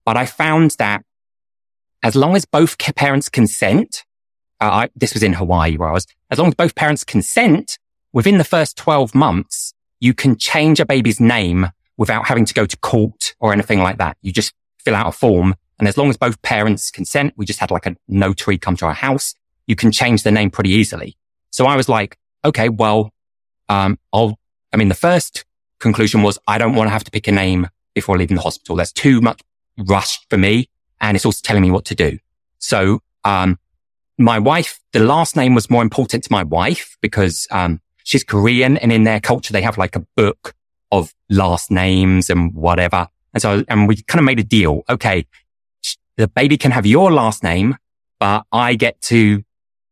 but 0.06 0.18
I 0.18 0.26
found 0.26 0.72
that 0.80 1.04
as 2.04 2.16
long 2.16 2.36
as 2.36 2.46
both 2.46 2.78
parents 2.96 3.30
consent, 3.30 4.04
uh, 4.62 4.66
I, 4.66 4.90
this 4.96 5.14
was 5.14 5.24
in 5.24 5.34
Hawaii 5.34 5.78
where 5.78 5.90
I 5.90 5.94
was, 5.94 6.08
as 6.32 6.40
long 6.40 6.48
as 6.48 6.56
both 6.56 6.76
parents 6.76 7.04
consent 7.04 7.78
within 8.12 8.38
the 8.38 8.44
first 8.44 8.78
12 8.78 9.14
months, 9.14 9.74
you 10.00 10.14
can 10.14 10.36
change 10.36 10.80
a 10.80 10.86
baby's 10.86 11.20
name 11.20 11.70
without 11.98 12.28
having 12.28 12.46
to 12.46 12.54
go 12.54 12.66
to 12.66 12.78
court 12.78 13.36
or 13.40 13.54
anything 13.54 13.80
like 13.80 13.98
that. 13.98 14.18
You 14.22 14.32
just 14.32 14.54
fill 14.80 14.96
out 14.96 15.08
a 15.08 15.12
form. 15.12 15.56
And 15.80 15.88
as 15.88 15.98
long 15.98 16.10
as 16.10 16.18
both 16.18 16.42
parents 16.42 16.92
consent, 16.92 17.34
we 17.38 17.46
just 17.46 17.60
had 17.60 17.72
like 17.72 17.86
a 17.86 17.96
notary 18.08 18.58
come 18.58 18.76
to 18.78 18.86
our 18.86 18.94
house. 18.94 19.36
You 19.68 19.76
can 19.76 19.92
change 19.92 20.24
the 20.24 20.32
name 20.32 20.52
pretty 20.52 20.72
easily. 20.72 21.18
So 21.56 21.68
I 21.68 21.78
was 21.78 21.88
like, 21.88 22.18
okay, 22.44 22.68
well, 22.68 23.14
um, 23.70 23.98
I'll, 24.12 24.38
I 24.74 24.76
mean, 24.76 24.90
the 24.90 24.94
first 24.94 25.46
conclusion 25.80 26.22
was 26.22 26.38
I 26.50 26.58
don't 26.58 26.76
want 26.76 26.90
to 26.90 26.92
have 26.92 27.06
to 27.06 27.12
pick 27.12 27.30
a 27.30 27.32
name 27.32 27.70
before 27.94 28.18
leaving 28.18 28.36
the 28.36 28.42
hospital. 28.42 28.76
That's 28.76 28.92
too 28.92 29.22
much 29.22 29.42
rushed 29.78 30.30
for 30.30 30.38
me. 30.38 30.68
And 31.00 31.16
it's 31.16 31.26
also 31.26 31.40
telling 31.42 31.62
me 31.62 31.72
what 31.72 31.86
to 31.86 31.96
do. 31.96 32.20
So, 32.58 33.00
um, 33.24 33.58
my 34.18 34.38
wife, 34.38 34.82
the 34.92 35.00
last 35.00 35.38
name 35.38 35.56
was 35.56 35.70
more 35.70 35.82
important 35.82 36.26
to 36.26 36.30
my 36.30 36.44
wife 36.44 36.98
because, 37.00 37.48
um, 37.52 37.80
she's 38.04 38.26
Korean 38.26 38.76
and 38.76 38.92
in 38.92 39.06
their 39.06 39.22
culture, 39.22 39.54
they 39.54 39.62
have 39.62 39.78
like 39.78 39.96
a 39.96 40.06
book 40.18 40.56
of 40.92 41.14
last 41.30 41.72
names 41.72 42.30
and 42.30 42.54
whatever. 42.54 43.08
And 43.34 43.42
so, 43.42 43.64
and 43.70 43.88
we 43.88 43.96
kind 44.04 44.20
of 44.20 44.26
made 44.26 44.42
a 44.42 44.44
deal. 44.44 44.84
Okay. 44.90 45.26
The 46.18 46.28
baby 46.28 46.58
can 46.58 46.72
have 46.72 46.86
your 46.86 47.14
last 47.14 47.44
name, 47.44 47.78
but 48.20 48.44
I 48.52 48.76
get 48.76 49.00
to 49.04 49.46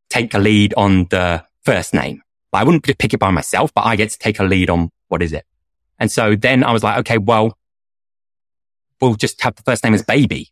take 0.09 0.33
a 0.33 0.39
lead 0.39 0.73
on 0.75 1.05
the 1.05 1.45
first 1.65 1.93
name. 1.93 2.21
I 2.53 2.63
wouldn't 2.63 2.85
just 2.85 2.99
pick 2.99 3.13
it 3.13 3.19
by 3.19 3.31
myself, 3.31 3.73
but 3.73 3.85
I 3.85 3.95
get 3.95 4.09
to 4.11 4.19
take 4.19 4.39
a 4.39 4.43
lead 4.43 4.69
on 4.69 4.89
what 5.07 5.23
is 5.23 5.33
it. 5.33 5.45
And 5.99 6.11
so 6.11 6.35
then 6.35 6.63
I 6.63 6.71
was 6.71 6.83
like, 6.83 6.99
okay, 6.99 7.17
well, 7.17 7.57
we'll 9.01 9.15
just 9.15 9.41
have 9.41 9.55
the 9.55 9.63
first 9.63 9.83
name 9.83 9.93
as 9.93 10.03
baby. 10.03 10.49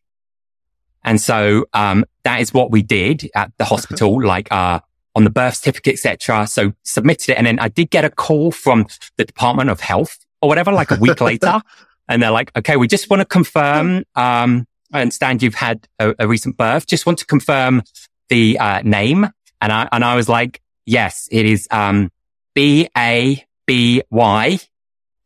And 1.03 1.19
so, 1.19 1.65
um, 1.73 2.05
that 2.23 2.41
is 2.41 2.53
what 2.53 2.71
we 2.71 2.83
did 2.83 3.29
at 3.35 3.51
the 3.57 3.65
hospital, 3.65 4.23
like, 4.23 4.51
uh, 4.51 4.79
on 5.15 5.23
the 5.23 5.29
birth 5.29 5.55
certificate, 5.55 5.93
etc. 5.93 6.47
So 6.47 6.73
submitted 6.83 7.31
it. 7.31 7.38
And 7.38 7.47
then 7.47 7.59
I 7.59 7.69
did 7.69 7.89
get 7.89 8.05
a 8.05 8.09
call 8.09 8.51
from 8.51 8.85
the 9.17 9.25
Department 9.25 9.69
of 9.69 9.79
Health 9.79 10.25
or 10.41 10.47
whatever, 10.47 10.71
like 10.71 10.91
a 10.91 10.95
week 10.95 11.19
later. 11.21 11.61
And 12.07 12.21
they're 12.21 12.31
like, 12.31 12.51
okay, 12.55 12.77
we 12.77 12.88
just 12.88 13.09
want 13.09 13.21
to 13.21 13.25
confirm, 13.25 14.03
um, 14.15 14.67
I 14.93 15.01
understand 15.01 15.41
you've 15.41 15.55
had 15.55 15.88
a, 15.99 16.13
a 16.19 16.27
recent 16.27 16.57
birth. 16.57 16.85
Just 16.85 17.05
want 17.05 17.17
to 17.19 17.25
confirm 17.25 17.81
the, 18.29 18.59
uh, 18.59 18.81
name. 18.83 19.27
And 19.59 19.71
I, 19.71 19.89
and 19.91 20.03
I 20.03 20.15
was 20.15 20.29
like, 20.29 20.61
yes, 20.86 21.28
it 21.32 21.45
is, 21.45 21.68
um, 21.72 22.12
B 22.53 22.88
A 22.98 23.45
B 23.66 24.02
Y. 24.10 24.60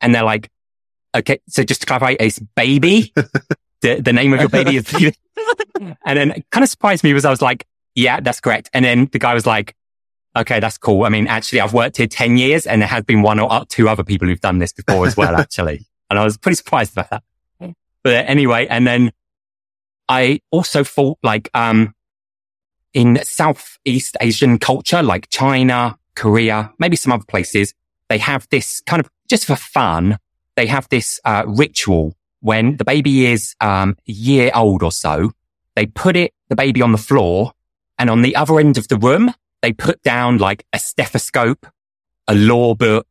And 0.01 0.13
they're 0.13 0.23
like, 0.23 0.49
okay, 1.15 1.39
so 1.47 1.63
just 1.63 1.81
to 1.81 1.87
clarify, 1.87 2.15
it's 2.19 2.39
baby. 2.39 3.13
the, 3.81 4.01
the 4.01 4.13
name 4.13 4.33
of 4.33 4.39
your 4.39 4.49
baby 4.49 4.77
is, 4.77 4.93
and 6.05 6.17
then 6.17 6.31
it 6.31 6.45
kind 6.51 6.63
of 6.63 6.69
surprised 6.69 7.03
me 7.03 7.13
was 7.13 7.25
I 7.25 7.29
was 7.29 7.41
like, 7.41 7.65
yeah, 7.95 8.19
that's 8.19 8.41
correct. 8.41 8.69
And 8.73 8.83
then 8.85 9.09
the 9.11 9.19
guy 9.19 9.33
was 9.33 9.45
like, 9.45 9.75
okay, 10.35 10.59
that's 10.59 10.77
cool. 10.77 11.05
I 11.05 11.09
mean, 11.09 11.27
actually, 11.27 11.61
I've 11.61 11.73
worked 11.73 11.97
here 11.97 12.07
10 12.07 12.37
years 12.37 12.67
and 12.67 12.81
there 12.81 12.89
has 12.89 13.03
been 13.03 13.21
one 13.21 13.39
or 13.39 13.65
two 13.67 13.87
other 13.87 14.03
people 14.03 14.27
who've 14.27 14.41
done 14.41 14.59
this 14.59 14.73
before 14.73 15.07
as 15.07 15.15
well, 15.15 15.35
actually. 15.35 15.85
and 16.09 16.19
I 16.19 16.23
was 16.23 16.37
pretty 16.37 16.57
surprised 16.57 16.93
about 16.93 17.09
that. 17.09 17.23
But 18.03 18.29
anyway, 18.29 18.67
and 18.67 18.85
then 18.85 19.11
I 20.07 20.39
also 20.51 20.83
thought 20.83 21.17
like, 21.23 21.49
um, 21.55 21.94
in 22.95 23.19
Southeast 23.23 24.15
Asian 24.21 24.57
culture, 24.57 25.03
like 25.03 25.29
China, 25.29 25.99
Korea, 26.15 26.71
maybe 26.79 26.95
some 26.95 27.11
other 27.11 27.25
places, 27.27 27.73
they 28.07 28.17
have 28.17 28.47
this 28.49 28.79
kind 28.87 29.01
of 29.01 29.09
just 29.29 29.45
for 29.45 29.57
fun. 29.57 30.17
They 30.55 30.65
have 30.67 30.87
this, 30.89 31.19
uh, 31.25 31.43
ritual 31.45 32.15
when 32.39 32.77
the 32.77 32.85
baby 32.85 33.25
is, 33.27 33.53
um, 33.59 33.97
a 34.07 34.11
year 34.11 34.49
old 34.55 34.81
or 34.81 34.93
so. 34.93 35.31
They 35.75 35.87
put 35.87 36.15
it, 36.15 36.33
the 36.47 36.55
baby 36.55 36.81
on 36.81 36.93
the 36.93 36.97
floor 36.97 37.51
and 37.99 38.09
on 38.09 38.21
the 38.21 38.35
other 38.35 38.59
end 38.59 38.77
of 38.77 38.87
the 38.87 38.97
room, 38.97 39.33
they 39.61 39.73
put 39.73 40.01
down 40.01 40.37
like 40.37 40.65
a 40.71 40.79
stethoscope, 40.79 41.67
a 42.29 42.33
law 42.33 42.75
book, 42.75 43.07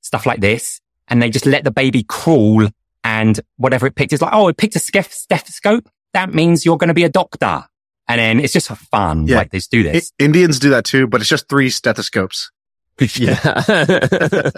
stuff 0.00 0.24
like 0.24 0.40
this. 0.40 0.80
And 1.08 1.20
they 1.20 1.28
just 1.28 1.46
let 1.46 1.62
the 1.62 1.70
baby 1.70 2.04
crawl 2.04 2.68
and 3.04 3.38
whatever 3.58 3.86
it 3.86 3.96
picked 3.96 4.14
is 4.14 4.22
like, 4.22 4.32
oh, 4.32 4.48
it 4.48 4.56
picked 4.56 4.76
a 4.76 4.78
stethoscope. 4.78 5.90
That 6.14 6.32
means 6.32 6.64
you're 6.64 6.78
going 6.78 6.88
to 6.88 6.94
be 6.94 7.04
a 7.04 7.10
doctor. 7.10 7.64
And 8.08 8.20
then 8.20 8.40
it's 8.40 8.52
just 8.52 8.68
for 8.68 8.76
fun. 8.76 9.26
Yeah. 9.26 9.36
Like 9.38 9.50
they 9.50 9.58
just 9.58 9.70
do 9.70 9.82
this. 9.82 10.12
I- 10.20 10.24
Indians 10.24 10.58
do 10.58 10.70
that 10.70 10.84
too, 10.84 11.06
but 11.06 11.20
it's 11.20 11.30
just 11.30 11.48
three 11.48 11.70
stethoscopes. 11.70 12.50
Yeah. 13.16 13.38
or 13.68 14.52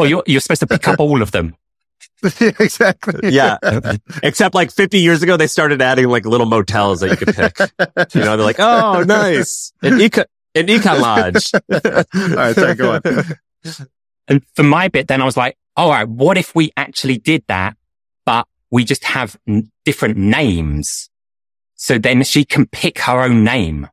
oh, 0.00 0.04
you're, 0.04 0.24
you're 0.26 0.40
supposed 0.40 0.60
to 0.62 0.66
pick 0.66 0.88
up 0.88 0.98
all 0.98 1.22
of 1.22 1.30
them. 1.30 1.54
exactly. 2.40 3.30
Yeah. 3.30 3.56
Except 4.22 4.52
like 4.54 4.72
50 4.72 4.98
years 4.98 5.22
ago, 5.22 5.36
they 5.36 5.46
started 5.46 5.80
adding 5.80 6.08
like 6.08 6.26
little 6.26 6.46
motels 6.46 7.00
that 7.00 7.10
you 7.10 7.16
could 7.16 7.36
pick. 7.36 7.56
You 8.16 8.22
know, 8.22 8.36
they're 8.36 8.44
like, 8.44 8.58
oh, 8.58 9.04
nice. 9.04 9.72
An, 9.82 10.00
eco- 10.00 10.24
an 10.56 10.66
econ 10.66 11.00
lodge. 11.00 11.52
all 11.54 12.36
right, 12.36 12.54
sorry, 12.56 12.74
go 12.74 12.94
on. 12.94 13.02
And 14.26 14.42
for 14.54 14.64
my 14.64 14.88
bit, 14.88 15.06
then 15.06 15.22
I 15.22 15.24
was 15.24 15.36
like, 15.36 15.56
all 15.76 15.90
right, 15.90 16.08
what 16.08 16.36
if 16.36 16.54
we 16.56 16.72
actually 16.76 17.18
did 17.18 17.44
that, 17.46 17.76
but 18.24 18.48
we 18.72 18.84
just 18.84 19.04
have 19.04 19.36
n- 19.46 19.70
different 19.84 20.16
names? 20.16 21.10
So 21.78 21.96
then 21.96 22.24
she 22.24 22.44
can 22.44 22.66
pick 22.66 22.98
her 23.00 23.22
own 23.22 23.44
name. 23.44 23.88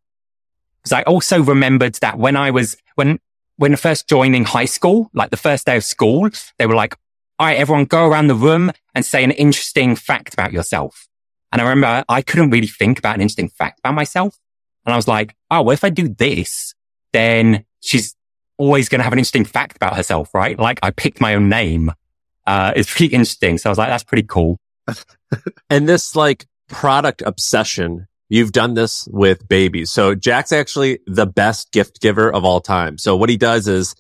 Because 0.81 0.91
I 0.91 1.03
also 1.03 1.41
remembered 1.41 1.93
that 1.95 2.17
when 2.17 2.35
I 2.35 2.51
was, 2.51 2.75
when, 2.95 3.19
when 3.57 3.75
first 3.75 4.09
joining 4.09 4.43
high 4.43 4.65
school, 4.65 5.09
like 5.13 5.29
the 5.29 5.37
first 5.37 5.67
day 5.67 5.77
of 5.77 5.83
school, 5.83 6.27
they 6.57 6.65
were 6.65 6.75
like, 6.75 6.95
all 7.37 7.47
right, 7.47 7.57
everyone 7.57 7.85
go 7.85 8.07
around 8.07 8.27
the 8.27 8.35
room 8.35 8.71
and 8.95 9.05
say 9.05 9.23
an 9.23 9.31
interesting 9.31 9.95
fact 9.95 10.33
about 10.33 10.51
yourself. 10.51 11.07
And 11.51 11.61
I 11.61 11.69
remember 11.69 12.03
I 12.09 12.21
couldn't 12.21 12.49
really 12.49 12.67
think 12.67 12.97
about 12.97 13.15
an 13.15 13.21
interesting 13.21 13.49
fact 13.49 13.79
about 13.79 13.93
myself. 13.93 14.37
And 14.85 14.93
I 14.93 14.95
was 14.95 15.07
like, 15.07 15.35
oh, 15.51 15.61
well, 15.61 15.73
if 15.73 15.83
I 15.83 15.89
do 15.89 16.09
this, 16.09 16.73
then 17.13 17.65
she's 17.81 18.15
always 18.57 18.89
going 18.89 18.99
to 18.99 19.03
have 19.03 19.13
an 19.13 19.19
interesting 19.19 19.45
fact 19.45 19.75
about 19.75 19.95
herself, 19.95 20.33
right? 20.33 20.57
Like 20.57 20.79
I 20.81 20.89
picked 20.89 21.21
my 21.21 21.35
own 21.35 21.49
name. 21.49 21.91
Uh, 22.47 22.73
it's 22.75 22.91
pretty 22.91 23.13
interesting. 23.13 23.57
So 23.57 23.69
I 23.69 23.71
was 23.71 23.77
like, 23.77 23.89
that's 23.89 24.03
pretty 24.03 24.27
cool. 24.27 24.57
and 25.69 25.87
this 25.87 26.15
like 26.15 26.45
product 26.67 27.21
obsession, 27.25 28.07
you've 28.29 28.51
done 28.51 28.73
this 28.73 29.07
with 29.11 29.47
babies. 29.47 29.91
So 29.91 30.15
Jack's 30.15 30.51
actually 30.51 30.99
the 31.07 31.25
best 31.25 31.71
gift 31.71 32.01
giver 32.01 32.31
of 32.31 32.43
all 32.45 32.61
time. 32.61 32.97
So 32.97 33.15
what 33.15 33.29
he 33.29 33.37
does 33.37 33.67
is, 33.67 33.95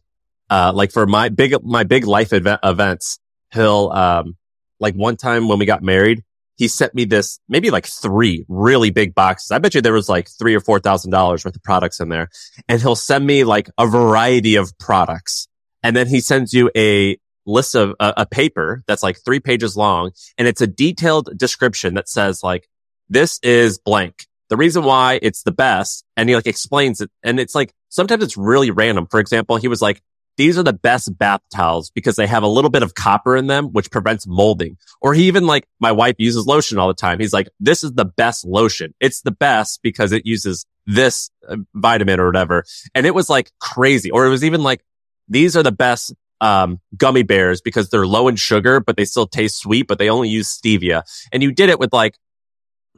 uh, 0.49 0.71
like 0.73 0.91
for 0.91 1.05
my 1.05 1.29
big, 1.29 1.55
my 1.63 1.83
big 1.83 2.05
life 2.05 2.33
event, 2.33 2.59
events, 2.63 3.19
he'll, 3.53 3.89
um, 3.89 4.37
like 4.79 4.95
one 4.95 5.15
time 5.15 5.47
when 5.47 5.59
we 5.59 5.65
got 5.65 5.81
married, 5.81 6.23
he 6.57 6.67
sent 6.67 6.95
me 6.95 7.05
this, 7.05 7.39
maybe 7.49 7.69
like 7.69 7.85
three 7.85 8.45
really 8.47 8.89
big 8.89 9.13
boxes. 9.13 9.51
I 9.51 9.59
bet 9.59 9.75
you 9.75 9.81
there 9.81 9.93
was 9.93 10.07
like 10.07 10.29
three 10.29 10.55
or 10.55 10.61
four 10.61 10.79
thousand 10.79 11.11
dollars 11.11 11.43
worth 11.43 11.55
of 11.55 11.63
products 11.63 11.99
in 11.99 12.09
there. 12.09 12.29
And 12.67 12.81
he'll 12.81 12.95
send 12.95 13.25
me 13.25 13.43
like 13.43 13.69
a 13.77 13.87
variety 13.87 14.55
of 14.55 14.77
products. 14.77 15.47
And 15.83 15.95
then 15.95 16.07
he 16.07 16.21
sends 16.21 16.53
you 16.53 16.71
a 16.75 17.17
list 17.45 17.75
of 17.75 17.93
uh, 17.99 18.13
a 18.17 18.25
paper 18.25 18.83
that's 18.87 19.03
like 19.03 19.17
three 19.23 19.39
pages 19.39 19.77
long. 19.77 20.11
And 20.37 20.47
it's 20.47 20.61
a 20.61 20.67
detailed 20.67 21.37
description 21.37 21.93
that 21.95 22.09
says 22.09 22.43
like, 22.43 22.67
this 23.09 23.39
is 23.43 23.77
blank. 23.77 24.27
The 24.49 24.57
reason 24.57 24.83
why 24.83 25.19
it's 25.21 25.43
the 25.43 25.51
best. 25.51 26.05
And 26.17 26.29
he 26.29 26.35
like 26.35 26.47
explains 26.47 27.01
it. 27.01 27.09
And 27.23 27.39
it's 27.39 27.55
like, 27.55 27.73
sometimes 27.89 28.23
it's 28.23 28.37
really 28.37 28.71
random. 28.71 29.07
For 29.09 29.19
example, 29.19 29.57
he 29.57 29.67
was 29.67 29.81
like, 29.81 30.01
these 30.37 30.57
are 30.57 30.63
the 30.63 30.73
best 30.73 31.17
bath 31.17 31.41
towels 31.53 31.91
because 31.91 32.17
they 32.17 32.27
have 32.27 32.43
a 32.43 32.47
little 32.47 32.69
bit 32.69 32.83
of 32.83 32.93
copper 32.93 33.37
in 33.37 33.47
them, 33.47 33.67
which 33.71 33.89
prevents 33.89 34.27
molding. 34.27 34.77
Or 34.99 35.13
he 35.13 35.27
even 35.27 35.47
like, 35.47 35.65
my 35.79 35.93
wife 35.93 36.15
uses 36.17 36.45
lotion 36.45 36.77
all 36.77 36.89
the 36.89 36.93
time. 36.93 37.19
He's 37.19 37.31
like, 37.31 37.47
this 37.59 37.83
is 37.83 37.93
the 37.93 38.05
best 38.05 38.43
lotion. 38.43 38.93
It's 38.99 39.21
the 39.21 39.31
best 39.31 39.79
because 39.81 40.11
it 40.11 40.25
uses 40.25 40.65
this 40.85 41.29
uh, 41.47 41.57
vitamin 41.73 42.19
or 42.19 42.25
whatever. 42.25 42.65
And 42.93 43.05
it 43.05 43.15
was 43.15 43.29
like 43.29 43.51
crazy. 43.59 44.11
Or 44.11 44.25
it 44.25 44.29
was 44.29 44.43
even 44.43 44.61
like, 44.61 44.83
these 45.29 45.55
are 45.55 45.63
the 45.63 45.71
best 45.71 46.13
um, 46.41 46.79
gummy 46.97 47.23
bears 47.23 47.61
because 47.61 47.89
they're 47.89 48.07
low 48.07 48.27
in 48.27 48.35
sugar, 48.35 48.79
but 48.79 48.97
they 48.97 49.05
still 49.05 49.27
taste 49.27 49.57
sweet, 49.57 49.87
but 49.87 49.97
they 49.97 50.09
only 50.09 50.29
use 50.29 50.49
stevia. 50.49 51.03
And 51.31 51.41
you 51.41 51.51
did 51.51 51.69
it 51.69 51.79
with 51.79 51.93
like 51.93 52.17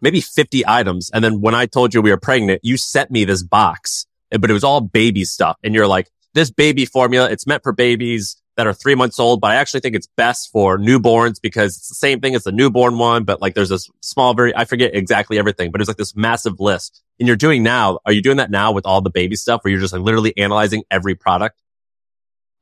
maybe 0.02 0.22
50 0.22 0.66
items. 0.68 1.10
And 1.12 1.24
then 1.24 1.42
when 1.42 1.56
I 1.56 1.66
told 1.66 1.94
you 1.94 2.02
we 2.02 2.12
were 2.12 2.18
pregnant, 2.18 2.62
you 2.64 2.78
sent 2.78 3.12
me 3.12 3.26
this 3.26 3.44
box, 3.44 4.06
but 4.32 4.50
it 4.50 4.54
was 4.54 4.64
all 4.64 4.82
baby 4.82 5.26
stuff. 5.26 5.58
And 5.64 5.74
you're 5.74 5.88
like, 5.88 6.10
this 6.34 6.52
baby 6.52 6.86
formula, 6.86 7.30
it's 7.30 7.48
meant 7.48 7.64
for 7.64 7.72
babies 7.72 8.38
that 8.58 8.68
are 8.68 8.74
three 8.74 8.96
months 8.96 9.20
old, 9.20 9.40
but 9.40 9.52
I 9.52 9.56
actually 9.56 9.82
think 9.82 9.96
it's 9.96 10.08
best 10.18 10.52
for 10.52 10.78
newborns 10.78 11.40
because 11.42 11.78
it's 11.78 11.90
the 11.90 11.96
same 11.96 12.20
thing 12.20 12.34
as 12.36 12.44
the 12.44 12.52
newborn 12.52 12.98
one, 12.98 13.24
but 13.24 13.40
like 13.40 13.54
there's 13.54 13.70
this 13.70 13.88
small, 14.02 14.34
very, 14.34 14.56
I 14.56 14.66
forget 14.66 14.96
exactly 14.96 15.38
everything, 15.38 15.72
but 15.72 15.80
it's 15.80 15.88
like 15.88 15.98
this 15.98 16.16
massive 16.16 16.60
list. 16.60 17.04
And 17.20 17.28
you're 17.28 17.38
doing 17.38 17.62
now, 17.62 18.00
are 18.06 18.12
you 18.12 18.22
doing 18.22 18.38
that 18.38 18.52
now 18.52 18.72
with 18.72 18.86
all 18.86 19.02
the 19.02 19.12
baby 19.12 19.36
stuff 19.36 19.64
where 19.64 19.72
you're 19.72 19.80
just 19.80 19.94
like 19.94 20.02
literally 20.02 20.36
analyzing 20.38 20.84
every 20.90 21.14
product? 21.14 21.60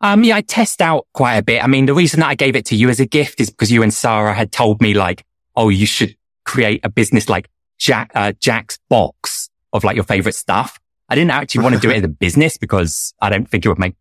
Um, 0.01 0.23
yeah, 0.23 0.35
I 0.35 0.41
test 0.41 0.81
out 0.81 1.07
quite 1.13 1.35
a 1.35 1.43
bit. 1.43 1.63
I 1.63 1.67
mean, 1.67 1.85
the 1.85 1.93
reason 1.93 2.19
that 2.19 2.27
I 2.27 2.35
gave 2.35 2.55
it 2.55 2.65
to 2.65 2.75
you 2.75 2.89
as 2.89 2.99
a 2.99 3.05
gift 3.05 3.39
is 3.39 3.49
because 3.49 3.71
you 3.71 3.81
and 3.81 3.93
Sarah 3.93 4.33
had 4.33 4.51
told 4.51 4.81
me 4.81 4.93
like, 4.93 5.25
oh, 5.55 5.69
you 5.69 5.85
should 5.85 6.15
create 6.43 6.81
a 6.83 6.89
business 6.89 7.29
like 7.29 7.49
Jack, 7.77 8.11
uh, 8.13 8.33
Jack's 8.39 8.77
box 8.89 9.49
of 9.73 9.83
like 9.83 9.95
your 9.95 10.03
favorite 10.03 10.35
stuff. 10.35 10.79
I 11.09 11.15
didn't 11.15 11.31
actually 11.31 11.63
want 11.63 11.75
to 11.75 11.81
do 11.81 11.89
it 11.89 11.97
as 11.97 12.03
a 12.03 12.09
business 12.09 12.57
because 12.57 13.13
I 13.21 13.29
don't 13.29 13.49
think 13.49 13.65
it 13.65 13.69
would 13.69 13.79
make 13.79 13.95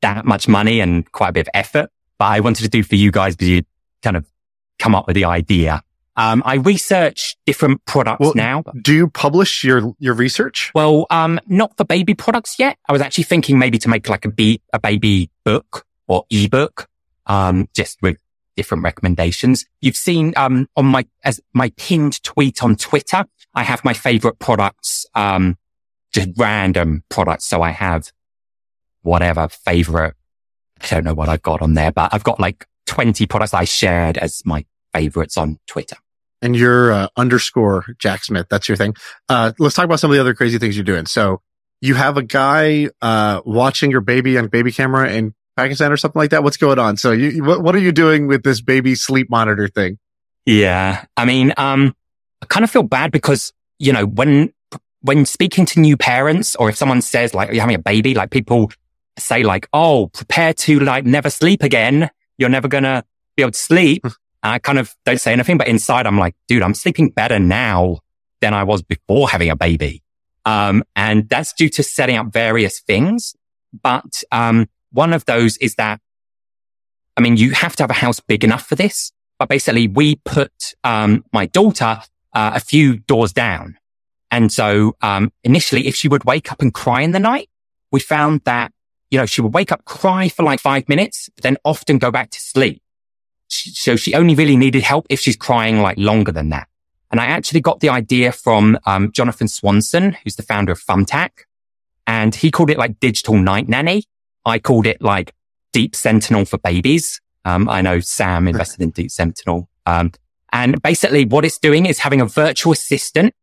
that 0.00 0.24
much 0.24 0.48
money 0.48 0.80
and 0.80 1.10
quite 1.12 1.30
a 1.30 1.32
bit 1.32 1.48
of 1.48 1.50
effort. 1.54 1.90
But 2.18 2.26
I 2.26 2.40
wanted 2.40 2.62
to 2.62 2.68
do 2.68 2.82
for 2.82 2.96
you 2.96 3.10
guys 3.10 3.34
because 3.34 3.48
you 3.48 3.62
kind 4.02 4.16
of 4.16 4.26
come 4.78 4.94
up 4.94 5.06
with 5.06 5.14
the 5.14 5.24
idea. 5.24 5.82
Um, 6.16 6.42
I 6.44 6.56
research 6.56 7.36
different 7.46 7.84
products 7.86 8.20
Well, 8.20 8.32
now. 8.34 8.64
Do 8.82 8.92
you 8.92 9.08
publish 9.08 9.64
your 9.64 9.94
your 9.98 10.14
research? 10.14 10.70
Well, 10.74 11.06
um, 11.10 11.40
not 11.46 11.76
for 11.76 11.84
baby 11.84 12.14
products 12.14 12.58
yet. 12.58 12.76
I 12.88 12.92
was 12.92 13.00
actually 13.00 13.24
thinking 13.24 13.58
maybe 13.58 13.78
to 13.78 13.88
make 13.88 14.08
like 14.08 14.24
a 14.24 14.30
be 14.30 14.60
a 14.72 14.78
baby 14.78 15.30
book 15.44 15.86
or 16.06 16.24
ebook, 16.30 16.86
um, 17.26 17.68
just 17.74 18.00
with 18.02 18.18
different 18.56 18.84
recommendations. 18.84 19.64
You've 19.80 19.96
seen, 19.96 20.34
um, 20.36 20.68
on 20.76 20.86
my, 20.86 21.06
as 21.24 21.40
my 21.54 21.72
pinned 21.76 22.22
tweet 22.22 22.62
on 22.62 22.76
Twitter, 22.76 23.24
I 23.54 23.62
have 23.62 23.84
my 23.84 23.94
favorite 23.94 24.38
products, 24.38 25.06
um, 25.14 25.56
just 26.12 26.28
random 26.36 27.02
products. 27.08 27.46
So 27.46 27.62
I 27.62 27.70
have 27.70 28.12
whatever 29.02 29.48
favorite. 29.48 30.14
I 30.80 30.86
don't 30.86 31.04
know 31.04 31.14
what 31.14 31.28
I've 31.28 31.42
got 31.42 31.62
on 31.62 31.74
there, 31.74 31.92
but 31.92 32.12
I've 32.12 32.24
got 32.24 32.40
like 32.40 32.66
20 32.86 33.26
products 33.26 33.54
I 33.54 33.64
shared 33.64 34.18
as 34.18 34.42
my 34.44 34.64
favorites 34.92 35.36
on 35.36 35.58
Twitter. 35.66 35.96
And 36.40 36.56
you're 36.56 36.92
uh, 36.92 37.08
underscore 37.16 37.84
Jack 37.98 38.24
Smith. 38.24 38.46
That's 38.50 38.68
your 38.68 38.76
thing. 38.76 38.94
Uh, 39.28 39.52
let's 39.58 39.76
talk 39.76 39.84
about 39.84 40.00
some 40.00 40.10
of 40.10 40.16
the 40.16 40.20
other 40.20 40.34
crazy 40.34 40.58
things 40.58 40.76
you're 40.76 40.84
doing. 40.84 41.06
So 41.06 41.40
you 41.80 41.94
have 41.94 42.16
a 42.16 42.22
guy 42.22 42.88
uh, 43.00 43.42
watching 43.44 43.90
your 43.90 44.00
baby 44.00 44.38
on 44.38 44.48
baby 44.48 44.72
camera 44.72 45.10
in 45.10 45.34
Pakistan 45.56 45.92
or 45.92 45.96
something 45.96 46.18
like 46.18 46.30
that. 46.30 46.42
What's 46.42 46.56
going 46.56 46.78
on? 46.78 46.96
So 46.96 47.12
you, 47.12 47.44
what, 47.44 47.62
what 47.62 47.74
are 47.74 47.80
you 47.80 47.92
doing 47.92 48.26
with 48.26 48.42
this 48.42 48.60
baby 48.60 48.94
sleep 48.94 49.30
monitor 49.30 49.68
thing? 49.68 49.98
Yeah. 50.46 51.04
I 51.16 51.24
mean, 51.24 51.52
um, 51.56 51.94
I 52.42 52.46
kind 52.46 52.64
of 52.64 52.70
feel 52.70 52.82
bad 52.82 53.12
because, 53.12 53.52
you 53.78 53.92
know, 53.92 54.06
when, 54.06 54.52
when 55.00 55.26
speaking 55.26 55.66
to 55.66 55.80
new 55.80 55.96
parents 55.96 56.56
or 56.56 56.68
if 56.68 56.76
someone 56.76 57.02
says 57.02 57.34
like, 57.34 57.50
you're 57.50 57.60
having 57.60 57.76
a 57.76 57.80
baby, 57.80 58.14
like 58.14 58.30
people 58.30 58.72
say 59.18 59.42
like, 59.42 59.68
Oh, 59.72 60.08
prepare 60.08 60.54
to 60.54 60.80
like 60.80 61.04
never 61.04 61.30
sleep 61.30 61.62
again. 61.62 62.10
You're 62.38 62.48
never 62.48 62.68
going 62.68 62.84
to 62.84 63.04
be 63.36 63.42
able 63.42 63.52
to 63.52 63.58
sleep. 63.58 64.06
I 64.42 64.58
kind 64.58 64.78
of 64.78 64.94
don't 65.04 65.20
say 65.20 65.32
anything, 65.32 65.58
but 65.58 65.68
inside 65.68 66.06
I'm 66.06 66.18
like, 66.18 66.34
dude, 66.48 66.62
I'm 66.62 66.74
sleeping 66.74 67.10
better 67.10 67.38
now 67.38 68.00
than 68.40 68.54
I 68.54 68.64
was 68.64 68.82
before 68.82 69.28
having 69.28 69.50
a 69.50 69.56
baby. 69.56 70.02
Um, 70.44 70.82
and 70.96 71.28
that's 71.28 71.52
due 71.52 71.68
to 71.70 71.82
setting 71.82 72.16
up 72.16 72.32
various 72.32 72.80
things. 72.80 73.34
But, 73.82 74.24
um, 74.32 74.68
one 74.90 75.12
of 75.12 75.24
those 75.24 75.56
is 75.58 75.76
that, 75.76 76.00
I 77.16 77.20
mean, 77.20 77.36
you 77.36 77.52
have 77.52 77.76
to 77.76 77.84
have 77.84 77.90
a 77.90 77.94
house 77.94 78.20
big 78.20 78.42
enough 78.42 78.66
for 78.66 78.74
this, 78.74 79.12
but 79.38 79.48
basically 79.48 79.86
we 79.86 80.16
put, 80.16 80.74
um, 80.82 81.24
my 81.32 81.46
daughter, 81.46 82.00
uh, 82.34 82.52
a 82.54 82.60
few 82.60 82.98
doors 82.98 83.32
down. 83.32 83.78
And 84.30 84.52
so, 84.52 84.96
um, 85.02 85.30
initially, 85.44 85.86
if 85.86 85.94
she 85.94 86.08
would 86.08 86.24
wake 86.24 86.50
up 86.50 86.60
and 86.60 86.74
cry 86.74 87.02
in 87.02 87.12
the 87.12 87.20
night, 87.20 87.48
we 87.92 88.00
found 88.00 88.40
that, 88.44 88.72
you 89.10 89.18
know, 89.18 89.26
she 89.26 89.40
would 89.40 89.54
wake 89.54 89.70
up, 89.70 89.84
cry 89.84 90.28
for 90.28 90.42
like 90.42 90.58
five 90.58 90.88
minutes, 90.88 91.28
then 91.42 91.56
often 91.64 91.98
go 91.98 92.10
back 92.10 92.30
to 92.30 92.40
sleep. 92.40 92.82
So 93.52 93.96
she 93.96 94.14
only 94.14 94.34
really 94.34 94.56
needed 94.56 94.82
help 94.82 95.06
if 95.10 95.20
she's 95.20 95.36
crying 95.36 95.80
like 95.80 95.98
longer 95.98 96.32
than 96.32 96.48
that. 96.48 96.68
And 97.10 97.20
I 97.20 97.26
actually 97.26 97.60
got 97.60 97.80
the 97.80 97.90
idea 97.90 98.32
from 98.32 98.78
um, 98.86 99.12
Jonathan 99.12 99.46
Swanson, 99.46 100.16
who's 100.24 100.36
the 100.36 100.42
founder 100.42 100.72
of 100.72 100.80
Thumbtack. 100.80 101.30
And 102.06 102.34
he 102.34 102.50
called 102.50 102.70
it 102.70 102.78
like 102.78 102.98
digital 103.00 103.36
night 103.36 103.68
nanny. 103.68 104.04
I 104.46 104.58
called 104.58 104.86
it 104.86 105.02
like 105.02 105.34
deep 105.72 105.94
sentinel 105.94 106.46
for 106.46 106.58
babies. 106.58 107.20
Um, 107.44 107.68
I 107.68 107.82
know 107.82 108.00
Sam 108.00 108.48
invested 108.48 108.80
in 108.80 108.90
deep 108.90 109.10
sentinel. 109.10 109.68
Um, 109.84 110.12
and 110.52 110.80
basically 110.82 111.24
what 111.24 111.44
it's 111.44 111.58
doing 111.58 111.86
is 111.86 111.98
having 111.98 112.20
a 112.20 112.26
virtual 112.26 112.72
assistant. 112.72 113.34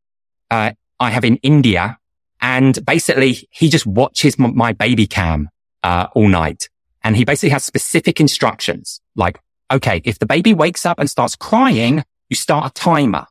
Uh, 0.50 0.72
I 1.00 1.12
have 1.12 1.24
in 1.24 1.38
India 1.38 2.00
and 2.42 2.84
basically 2.86 3.48
he 3.52 3.70
just 3.70 3.86
watches 3.86 4.36
m- 4.40 4.56
my 4.56 4.74
baby 4.74 5.06
cam, 5.06 5.50
uh, 5.84 6.08
all 6.14 6.28
night. 6.28 6.70
And 7.04 7.16
he 7.16 7.24
basically 7.24 7.50
has 7.50 7.64
specific 7.64 8.20
instructions 8.20 9.00
like, 9.16 9.40
okay, 9.72 10.02
if 10.04 10.20
the 10.20 10.26
baby 10.26 10.54
wakes 10.54 10.86
up 10.86 11.00
and 11.00 11.10
starts 11.10 11.36
crying, 11.36 12.04
you 12.30 12.36
start 12.36 12.72
a 12.72 12.74
timer. 12.74 13.26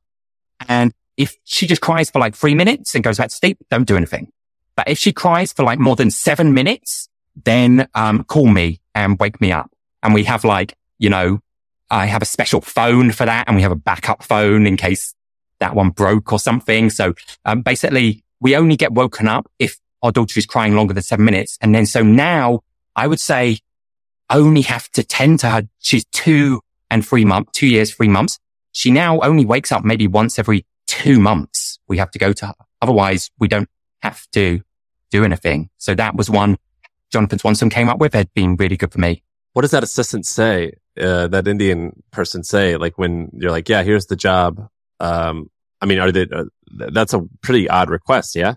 And 0.68 0.92
if 1.16 1.36
she 1.44 1.66
just 1.66 1.80
cries 1.80 2.10
for 2.10 2.18
like 2.18 2.34
three 2.34 2.54
minutes 2.54 2.94
and 2.94 3.04
goes 3.04 3.18
back 3.18 3.28
to 3.28 3.34
sleep, 3.34 3.58
don't 3.70 3.86
do 3.86 3.96
anything. 3.96 4.30
But 4.76 4.88
if 4.88 4.98
she 4.98 5.12
cries 5.12 5.52
for 5.52 5.64
like 5.64 5.78
more 5.78 5.96
than 5.96 6.10
seven 6.10 6.54
minutes, 6.54 7.08
then, 7.44 7.88
um, 7.94 8.24
call 8.24 8.46
me 8.46 8.80
and 8.94 9.18
wake 9.18 9.40
me 9.40 9.52
up. 9.52 9.70
And 10.02 10.14
we 10.14 10.24
have 10.24 10.44
like, 10.44 10.74
you 10.98 11.10
know, 11.10 11.40
I 11.90 12.06
have 12.06 12.22
a 12.22 12.26
special 12.26 12.60
phone 12.60 13.10
for 13.12 13.24
that 13.24 13.48
and 13.48 13.56
we 13.56 13.62
have 13.62 13.72
a 13.72 13.76
backup 13.76 14.22
phone 14.22 14.66
in 14.66 14.76
case 14.76 15.14
that 15.58 15.74
one 15.74 15.90
broke 15.90 16.32
or 16.32 16.38
something. 16.38 16.90
So, 16.90 17.14
um, 17.44 17.62
basically 17.62 18.24
we 18.40 18.54
only 18.56 18.76
get 18.76 18.92
woken 18.92 19.26
up 19.26 19.50
if 19.58 19.78
our 20.02 20.12
daughter 20.12 20.38
is 20.38 20.46
crying 20.46 20.74
longer 20.74 20.94
than 20.94 21.02
seven 21.02 21.24
minutes. 21.24 21.58
And 21.60 21.74
then 21.74 21.86
so 21.86 22.02
now 22.02 22.60
I 22.94 23.06
would 23.06 23.20
say 23.20 23.58
only 24.30 24.62
have 24.62 24.88
to 24.90 25.02
tend 25.02 25.40
to 25.40 25.50
her. 25.50 25.68
She's 25.78 26.04
two 26.06 26.60
and 26.90 27.06
three 27.06 27.24
months, 27.24 27.52
two 27.52 27.66
years, 27.66 27.94
three 27.94 28.08
months. 28.08 28.38
She 28.72 28.90
now 28.90 29.20
only 29.20 29.44
wakes 29.44 29.72
up 29.72 29.84
maybe 29.84 30.06
once 30.06 30.38
every 30.38 30.66
two 30.86 31.20
months. 31.20 31.78
We 31.88 31.98
have 31.98 32.10
to 32.12 32.18
go 32.18 32.32
to 32.32 32.46
her. 32.46 32.54
Otherwise 32.80 33.30
we 33.38 33.48
don't 33.48 33.68
have 34.02 34.26
to 34.32 34.60
do 35.10 35.24
anything. 35.24 35.70
So 35.78 35.94
that 35.94 36.14
was 36.14 36.30
one 36.30 36.58
Jonathan 37.10 37.38
Swanson 37.38 37.70
came 37.70 37.88
up 37.88 37.98
with. 37.98 38.14
It 38.14 38.18
had 38.18 38.34
been 38.34 38.56
really 38.56 38.76
good 38.76 38.92
for 38.92 39.00
me. 39.00 39.22
What 39.54 39.62
does 39.62 39.70
that 39.72 39.82
assistant 39.82 40.26
say? 40.26 40.72
Uh, 41.00 41.28
that 41.28 41.48
Indian 41.48 42.02
person 42.10 42.44
say? 42.44 42.76
Like 42.76 42.98
when 42.98 43.30
you're 43.32 43.50
like, 43.50 43.68
yeah, 43.68 43.82
here's 43.82 44.06
the 44.06 44.16
job. 44.16 44.68
Um, 45.00 45.50
I 45.80 45.86
mean, 45.86 45.98
are 45.98 46.12
they, 46.12 46.26
uh, 46.30 46.44
that's 46.66 47.14
a 47.14 47.24
pretty 47.40 47.68
odd 47.68 47.88
request. 47.88 48.36
Yeah. 48.36 48.54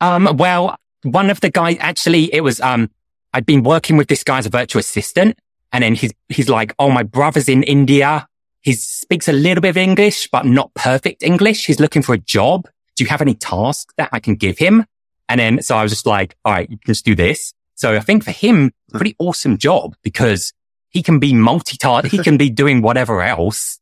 Um, 0.00 0.36
well, 0.36 0.76
one 1.02 1.30
of 1.30 1.40
the 1.40 1.50
guys, 1.50 1.76
actually, 1.80 2.32
it 2.32 2.42
was, 2.42 2.60
um, 2.60 2.90
I'd 3.32 3.46
been 3.46 3.62
working 3.62 3.96
with 3.96 4.08
this 4.08 4.24
guy 4.24 4.38
as 4.38 4.46
a 4.46 4.50
virtual 4.50 4.80
assistant 4.80 5.38
and 5.72 5.84
then 5.84 5.94
he's, 5.94 6.12
he's 6.28 6.48
like, 6.48 6.74
Oh, 6.78 6.90
my 6.90 7.02
brother's 7.02 7.48
in 7.48 7.62
India. 7.62 8.26
He 8.62 8.72
speaks 8.74 9.28
a 9.28 9.32
little 9.32 9.62
bit 9.62 9.70
of 9.70 9.76
English, 9.76 10.28
but 10.30 10.44
not 10.44 10.74
perfect 10.74 11.22
English. 11.22 11.66
He's 11.66 11.80
looking 11.80 12.02
for 12.02 12.14
a 12.14 12.18
job. 12.18 12.68
Do 12.96 13.04
you 13.04 13.08
have 13.08 13.22
any 13.22 13.34
tasks 13.34 13.94
that 13.96 14.10
I 14.12 14.20
can 14.20 14.34
give 14.34 14.58
him? 14.58 14.84
And 15.28 15.40
then, 15.40 15.62
so 15.62 15.76
I 15.76 15.82
was 15.82 15.92
just 15.92 16.06
like, 16.06 16.36
all 16.44 16.52
right, 16.52 16.68
you 16.68 16.76
can 16.76 16.86
just 16.86 17.04
do 17.04 17.14
this. 17.14 17.54
So 17.76 17.94
I 17.96 18.00
think 18.00 18.24
for 18.24 18.32
him, 18.32 18.72
pretty 18.92 19.16
awesome 19.18 19.56
job 19.56 19.94
because 20.02 20.52
he 20.90 21.02
can 21.02 21.18
be 21.18 21.32
multitask. 21.32 22.08
He 22.08 22.18
can 22.18 22.36
be 22.36 22.50
doing 22.62 22.82
whatever 22.82 23.22
else. 23.22 23.78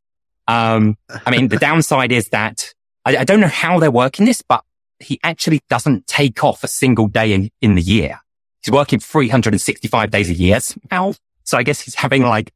Um, 0.47 0.97
I 1.27 1.31
mean, 1.31 1.49
the 1.49 1.57
downside 1.57 2.13
is 2.13 2.29
that 2.29 2.73
I, 3.05 3.19
I, 3.19 3.25
don't 3.25 3.41
know 3.41 3.49
how 3.49 3.81
they're 3.81 3.91
working 3.91 4.25
this, 4.25 4.41
but 4.41 4.63
he 4.99 5.19
actually 5.23 5.61
doesn't 5.69 6.07
take 6.07 6.43
off 6.45 6.65
a 6.65 6.69
single 6.69 7.09
day 7.09 7.33
in, 7.33 7.51
in 7.61 7.75
the 7.75 7.83
year. 7.83 8.21
He's 8.69 8.73
working 8.75 8.99
365 9.01 10.11
days 10.11 10.29
a 10.29 10.35
year 10.35 10.59
now. 10.91 11.15
So 11.45 11.57
I 11.57 11.63
guess 11.63 11.81
he's 11.81 11.95
having 11.95 12.23
like 12.23 12.53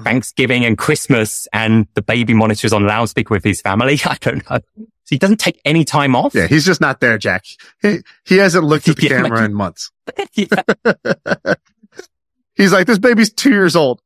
Thanksgiving 0.00 0.64
and 0.64 0.78
Christmas 0.78 1.48
and 1.52 1.88
the 1.94 2.02
baby 2.02 2.34
monitors 2.34 2.72
on 2.72 2.86
loudspeaker 2.86 3.34
with 3.34 3.42
his 3.42 3.60
family. 3.60 3.98
I 4.04 4.16
don't 4.20 4.48
know. 4.48 4.60
So 4.78 4.84
he 5.08 5.18
doesn't 5.18 5.40
take 5.40 5.60
any 5.64 5.84
time 5.84 6.14
off. 6.14 6.36
Yeah, 6.36 6.46
he's 6.46 6.64
just 6.64 6.80
not 6.80 7.00
there, 7.00 7.18
Jack. 7.18 7.46
He, 7.82 7.98
he 8.24 8.36
hasn't 8.36 8.62
looked 8.62 8.86
at 8.86 8.94
the 8.94 9.02
yeah, 9.08 9.22
camera 9.22 9.44
in 9.44 9.52
months. 9.52 9.90
he's 12.54 12.72
like, 12.72 12.86
this 12.86 13.00
baby's 13.00 13.32
two 13.32 13.50
years 13.50 13.74
old. 13.74 14.00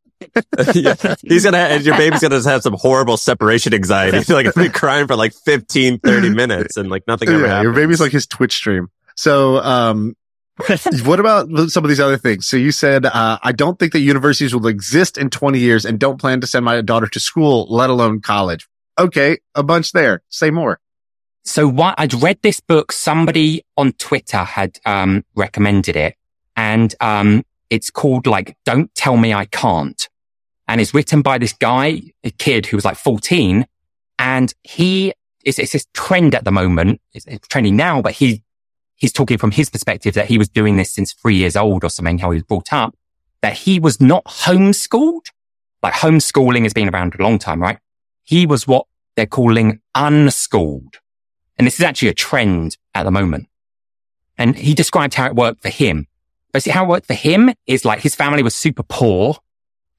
yeah. 0.73 0.95
He's 1.21 1.45
gonna, 1.45 1.59
and 1.59 1.85
your 1.85 1.99
baby's 1.99 2.21
gonna 2.21 2.43
have 2.43 2.63
some 2.63 2.73
horrible 2.73 3.19
separation 3.19 3.75
anxiety. 3.75 4.33
like, 4.33 4.47
it's 4.47 4.57
been 4.57 4.73
crying 4.73 5.07
for 5.07 5.17
like 5.17 5.35
15, 5.35 5.99
30 5.99 6.31
minutes 6.31 6.79
and 6.79 6.89
like 6.89 7.07
nothing 7.07 7.29
ever 7.29 7.47
yeah, 7.47 7.61
Your 7.61 7.75
baby's 7.75 8.01
like 8.01 8.13
his 8.13 8.27
Twitch 8.27 8.55
stream. 8.55 8.89
So, 9.15 9.59
um, 9.59 10.17
what 11.05 11.19
about 11.19 11.49
some 11.69 11.85
of 11.85 11.89
these 11.89 12.01
other 12.01 12.17
things? 12.17 12.47
So 12.47 12.57
you 12.57 12.71
said, 12.71 13.07
uh, 13.07 13.39
I 13.43 13.51
don't 13.53 13.79
think 13.79 13.93
that 13.93 14.01
universities 14.01 14.55
will 14.55 14.69
exist 14.69 15.19
in 15.19 15.29
20 15.29 15.59
years 15.59 15.85
and 15.85 15.99
don't 15.99 16.21
plan 16.21 16.41
to 16.43 16.47
send 16.47 16.65
my 16.65 16.81
daughter 16.81 17.09
to 17.09 17.21
school, 17.21 17.67
let 17.69 17.91
alone 17.91 18.21
college. 18.21 18.69
Okay. 18.99 19.39
A 19.57 19.65
bunch 19.65 19.93
there. 19.93 20.23
Say 20.29 20.51
more. 20.51 20.79
So 21.43 21.67
what 21.67 21.97
I'd 21.99 22.15
read 22.15 22.39
this 22.43 22.61
book. 22.61 22.93
Somebody 22.93 23.65
on 23.77 23.93
Twitter 23.93 24.45
had, 24.45 24.79
um, 24.87 25.25
recommended 25.35 25.97
it 25.97 26.15
and, 26.57 26.95
um, 27.01 27.45
it's 27.69 27.91
called 27.91 28.27
like, 28.27 28.57
don't 28.65 28.95
tell 28.95 29.17
me 29.17 29.35
I 29.35 29.47
can't. 29.47 30.09
And 30.69 30.81
it's 30.81 30.95
written 30.95 31.23
by 31.23 31.39
this 31.39 31.53
guy, 31.53 32.01
a 32.23 32.31
kid 32.31 32.67
who 32.67 32.77
was 32.77 32.85
like 32.85 32.97
14 32.97 33.67
and 34.21 34.55
he 34.63 35.13
it's, 35.45 35.59
it's 35.59 35.73
this 35.73 35.87
trend 35.93 36.35
at 36.35 36.45
the 36.45 36.53
moment. 36.53 37.01
It's, 37.13 37.27
it's 37.27 37.49
trending 37.49 37.77
now, 37.77 38.01
but 38.01 38.13
he 38.13 38.44
he's 39.05 39.13
talking 39.13 39.37
from 39.37 39.51
his 39.51 39.69
perspective 39.69 40.15
that 40.15 40.29
he 40.29 40.39
was 40.39 40.49
doing 40.49 40.79
this 40.79 40.91
since 40.91 41.13
three 41.13 41.37
years 41.37 41.57
old 41.57 41.85
or 41.85 41.91
something, 41.91 42.17
how 42.17 42.31
he 42.31 42.37
was 42.37 42.45
brought 42.45 42.73
up, 42.73 42.97
that 43.43 43.53
he 43.53 43.79
was 43.79 44.01
not 44.01 44.25
homeschooled. 44.25 45.27
Like 45.83 45.93
homeschooling 45.93 46.63
has 46.63 46.73
been 46.73 46.89
around 46.89 47.15
a 47.15 47.23
long 47.23 47.39
time, 47.39 47.61
right? 47.61 47.79
He 48.23 48.47
was 48.47 48.67
what 48.67 48.87
they're 49.15 49.27
calling 49.27 49.83
unschooled. 49.95 51.01
And 51.59 51.67
this 51.67 51.75
is 51.75 51.83
actually 51.83 52.09
a 52.09 52.15
trend 52.15 52.79
at 52.95 53.03
the 53.03 53.11
moment. 53.11 53.49
And 54.39 54.57
he 54.57 54.73
described 54.73 55.13
how 55.13 55.27
it 55.27 55.35
worked 55.35 55.61
for 55.61 55.69
him. 55.69 56.07
Basically, 56.55 56.73
how 56.73 56.87
it 56.87 56.89
worked 56.89 57.07
for 57.07 57.13
him 57.13 57.53
is 57.67 57.85
like 57.85 58.01
his 58.01 58.15
family 58.15 58.43
was 58.43 58.55
super 58.55 58.85
poor. 58.85 59.37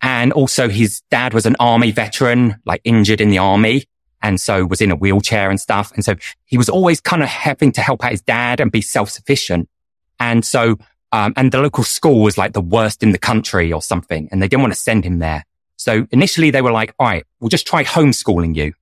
And 0.02 0.34
also 0.34 0.68
his 0.68 1.02
dad 1.12 1.36
was 1.36 1.46
an 1.46 1.56
army 1.60 1.92
veteran, 1.92 2.60
like 2.66 2.82
injured 2.84 3.22
in 3.22 3.30
the 3.30 3.38
army 3.38 3.84
and 4.26 4.42
so 4.42 4.66
was 4.66 4.82
in 4.82 4.90
a 4.90 4.96
wheelchair 4.96 5.52
and 5.52 5.62
stuff. 5.62 5.92
And 5.94 6.04
so 6.04 6.16
he 6.46 6.58
was 6.58 6.68
always 6.68 7.00
kind 7.00 7.22
of 7.22 7.30
having 7.30 7.72
to 7.74 7.82
help 7.82 8.04
out 8.04 8.10
his 8.10 8.24
dad 8.24 8.60
and 8.60 8.72
be 8.72 8.82
self-sufficient. 8.82 9.70
And 10.20 10.44
so, 10.44 10.80
um, 11.12 11.34
and 11.38 11.52
the 11.52 11.60
local 11.60 11.84
school 11.84 12.24
was 12.24 12.36
like 12.36 12.54
the 12.54 12.60
worst 12.60 13.04
in 13.04 13.12
the 13.12 13.20
country 13.20 13.72
or 13.72 13.84
something, 13.84 14.28
and 14.32 14.42
they 14.42 14.48
didn't 14.48 14.64
want 14.64 14.74
to 14.74 14.80
send 14.80 15.06
him 15.06 15.20
there. 15.20 15.46
So 15.78 16.08
initially 16.10 16.50
they 16.50 16.64
were 16.64 16.72
like, 16.72 16.96
all 16.98 17.06
right, 17.06 17.24
we'll 17.40 17.50
just 17.50 17.68
try 17.68 17.84
homeschooling 17.84 18.56
you. 18.56 18.74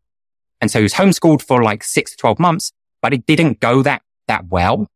And 0.61 0.71
so 0.71 0.79
he 0.79 0.83
was 0.83 0.93
homeschooled 0.93 1.41
for 1.41 1.61
like 1.61 1.83
six 1.83 2.11
to 2.11 2.17
12 2.17 2.39
months, 2.39 2.71
but 3.01 3.13
it 3.13 3.25
didn't 3.25 3.59
go 3.59 3.83
that, 3.83 4.01
that 4.29 4.47
well. 4.47 4.87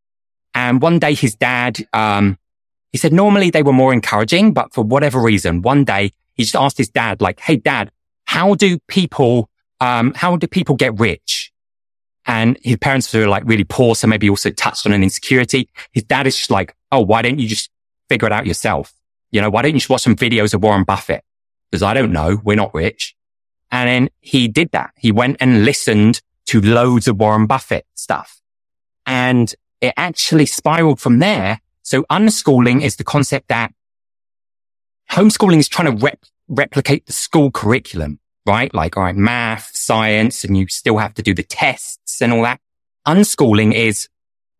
And 0.55 0.81
one 0.81 0.97
day 0.97 1.13
his 1.13 1.35
dad, 1.35 1.85
um, 1.91 2.37
he 2.93 2.97
said 2.97 3.11
normally 3.11 3.49
they 3.49 3.63
were 3.63 3.73
more 3.73 3.91
encouraging, 3.91 4.53
but 4.53 4.73
for 4.73 4.85
whatever 4.85 5.19
reason, 5.19 5.61
one 5.61 5.83
day 5.83 6.13
he 6.35 6.43
just 6.43 6.55
asked 6.55 6.77
his 6.77 6.87
dad, 6.87 7.19
like, 7.19 7.41
Hey 7.41 7.57
dad, 7.57 7.91
how 8.23 8.55
do 8.55 8.79
people 8.87 9.49
um, 9.79 10.13
how 10.15 10.35
do 10.37 10.47
people 10.47 10.75
get 10.75 10.99
rich? 10.99 11.51
And 12.25 12.57
his 12.61 12.77
parents 12.77 13.13
were 13.13 13.27
like 13.27 13.43
really 13.45 13.63
poor. 13.63 13.95
So 13.95 14.07
maybe 14.07 14.29
also 14.29 14.49
touched 14.49 14.85
on 14.85 14.91
an 14.91 15.03
insecurity. 15.03 15.69
His 15.91 16.03
dad 16.03 16.27
is 16.27 16.35
just 16.35 16.51
like, 16.51 16.75
Oh, 16.91 17.01
why 17.01 17.21
don't 17.21 17.39
you 17.39 17.47
just 17.47 17.69
figure 18.09 18.27
it 18.27 18.33
out 18.33 18.45
yourself? 18.45 18.93
You 19.31 19.41
know, 19.41 19.49
why 19.49 19.61
don't 19.61 19.73
you 19.73 19.79
just 19.79 19.89
watch 19.89 20.01
some 20.01 20.15
videos 20.15 20.53
of 20.53 20.61
Warren 20.61 20.83
Buffett? 20.83 21.23
Because 21.69 21.83
I 21.83 21.93
don't 21.93 22.11
know. 22.11 22.41
We're 22.43 22.55
not 22.55 22.73
rich. 22.73 23.15
And 23.71 23.89
then 23.89 24.09
he 24.19 24.47
did 24.47 24.71
that. 24.71 24.91
He 24.97 25.11
went 25.11 25.37
and 25.39 25.65
listened 25.65 26.21
to 26.47 26.61
loads 26.61 27.07
of 27.07 27.19
Warren 27.19 27.45
Buffett 27.45 27.85
stuff 27.95 28.41
and 29.07 29.55
it 29.81 29.93
actually 29.97 30.45
spiraled 30.45 30.99
from 30.99 31.19
there. 31.19 31.61
So 31.81 32.03
unschooling 32.03 32.83
is 32.83 32.97
the 32.97 33.03
concept 33.03 33.47
that 33.47 33.71
homeschooling 35.11 35.57
is 35.57 35.69
trying 35.69 35.97
to 35.97 36.05
rep- 36.05 36.25
replicate 36.47 37.05
the 37.05 37.13
school 37.13 37.49
curriculum 37.49 38.19
right? 38.47 38.73
Like, 38.73 38.97
all 38.97 39.03
right, 39.03 39.15
math, 39.15 39.75
science, 39.75 40.43
and 40.43 40.57
you 40.57 40.67
still 40.67 40.97
have 40.97 41.13
to 41.15 41.21
do 41.21 41.33
the 41.33 41.43
tests 41.43 42.21
and 42.21 42.33
all 42.33 42.43
that. 42.43 42.59
Unschooling 43.05 43.73
is 43.73 44.07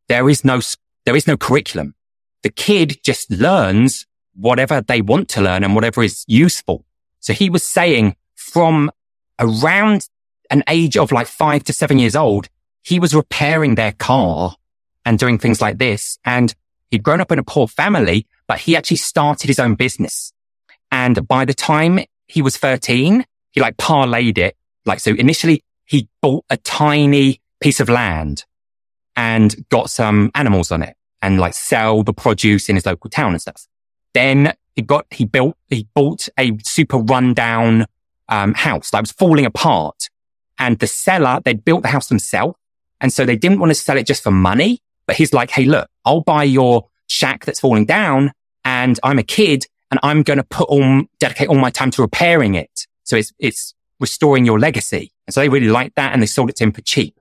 there 0.10 0.30
is 0.30 0.46
no, 0.46 0.62
there 1.06 1.16
is 1.16 1.28
no 1.28 1.38
curriculum. 1.38 1.96
the 2.44 2.50
kid 2.52 3.00
just 3.04 3.32
learns 3.32 4.06
whatever 4.36 4.82
they 4.82 5.02
want 5.02 5.28
to 5.30 5.42
learn 5.42 5.64
and 5.64 5.74
whatever 5.74 6.04
is 6.04 6.24
useful. 6.28 6.86
So 7.20 7.34
he 7.34 7.50
was 7.50 7.64
saying 7.64 8.16
from 8.36 8.92
around 9.40 10.08
an 10.50 10.64
age 10.70 10.96
of 10.98 11.12
like 11.12 11.28
five 11.28 11.64
to 11.66 11.74
seven 11.74 12.00
years 12.00 12.16
old, 12.16 12.48
he 12.84 13.00
was 13.00 13.16
repairing 13.16 13.76
their 13.76 13.92
car 13.92 14.56
and 15.06 15.20
doing 15.20 15.40
things 15.40 15.62
like 15.62 15.78
this. 15.78 16.20
And 16.24 16.54
he'd 16.90 17.04
grown 17.04 17.20
up 17.20 17.32
in 17.32 17.40
a 17.40 17.44
poor 17.44 17.68
family, 17.68 18.28
but 18.48 18.60
he 18.60 18.76
actually 18.76 18.98
started 18.98 19.48
his 19.48 19.60
own 19.60 19.76
business. 19.76 20.32
And 20.92 21.28
by 21.28 21.44
the 21.44 21.54
time 21.54 22.00
he 22.28 22.42
was 22.42 22.58
13, 22.58 23.26
he 23.58 23.62
like 23.62 23.78
parlayed 23.78 24.38
it. 24.38 24.56
Like, 24.86 25.00
so 25.00 25.16
initially 25.16 25.64
he 25.84 26.08
bought 26.22 26.46
a 26.52 26.58
tiny 26.58 27.42
piece 27.60 27.80
of 27.80 27.90
land 27.90 28.46
and 29.16 29.68
got 29.70 29.90
some 29.90 30.30
animals 30.36 30.72
on 30.72 30.84
it 30.84 30.96
and 31.24 31.40
like 31.40 31.56
sell 31.56 32.04
the 32.04 32.14
produce 32.14 32.70
in 32.70 32.76
his 32.76 32.86
local 32.86 33.10
town 33.10 33.32
and 33.32 33.42
stuff. 33.42 33.66
Then 34.14 34.54
he 34.76 34.84
got, 34.84 35.08
he 35.10 35.26
built, 35.26 35.58
he 35.70 35.88
bought 35.96 36.30
a 36.38 36.56
super 36.64 37.00
rundown, 37.00 37.88
um, 38.30 38.54
house 38.54 38.92
that 38.92 39.02
was 39.02 39.12
falling 39.12 39.48
apart 39.48 40.08
and 40.60 40.78
the 40.78 40.86
seller, 40.86 41.40
they'd 41.44 41.66
built 41.66 41.82
the 41.82 41.88
house 41.88 42.10
themselves. 42.10 42.56
And 43.02 43.12
so 43.12 43.26
they 43.26 43.38
didn't 43.38 43.58
want 43.58 43.72
to 43.72 43.76
sell 43.76 43.98
it 43.98 44.06
just 44.06 44.22
for 44.22 44.30
money, 44.30 44.82
but 45.08 45.16
he's 45.16 45.34
like, 45.34 45.50
Hey, 45.50 45.66
look, 45.66 45.90
I'll 46.06 46.22
buy 46.22 46.44
your 46.44 46.90
shack 47.08 47.44
that's 47.44 47.60
falling 47.60 47.88
down 47.88 48.34
and 48.64 49.00
I'm 49.02 49.18
a 49.18 49.24
kid 49.24 49.66
and 49.90 50.00
I'm 50.04 50.22
going 50.22 50.38
to 50.38 50.44
put 50.44 50.70
all, 50.70 51.06
dedicate 51.18 51.48
all 51.48 51.58
my 51.58 51.72
time 51.72 51.90
to 51.90 52.04
repairing 52.04 52.54
it. 52.54 52.86
So 53.08 53.16
it's, 53.16 53.32
it's 53.40 53.74
restoring 54.02 54.46
your 54.46 54.60
legacy. 54.60 55.14
And 55.26 55.34
so 55.34 55.40
they 55.40 55.50
really 55.50 55.70
liked 55.70 55.96
that 55.96 56.12
and 56.12 56.22
they 56.22 56.26
sold 56.28 56.50
it 56.50 56.58
to 56.58 56.66
him 56.66 56.74
for 56.74 56.82
cheap. 56.82 57.18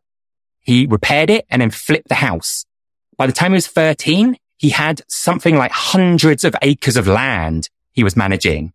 He 0.59 0.85
repaired 0.87 1.31
it 1.31 1.47
and 1.49 1.63
then 1.63 1.71
flipped 1.71 2.09
the 2.09 2.17
house. 2.17 2.67
By 3.17 3.27
the 3.27 3.33
time 3.33 3.53
he 3.53 3.57
was 3.57 3.69
13, 3.69 4.37
he 4.59 4.71
had 4.71 5.03
something 5.07 5.57
like 5.57 5.71
hundreds 5.71 6.45
of 6.45 6.57
acres 6.61 6.97
of 6.97 7.07
land 7.07 7.71
he 7.93 8.03
was 8.03 8.17
managing. 8.17 8.73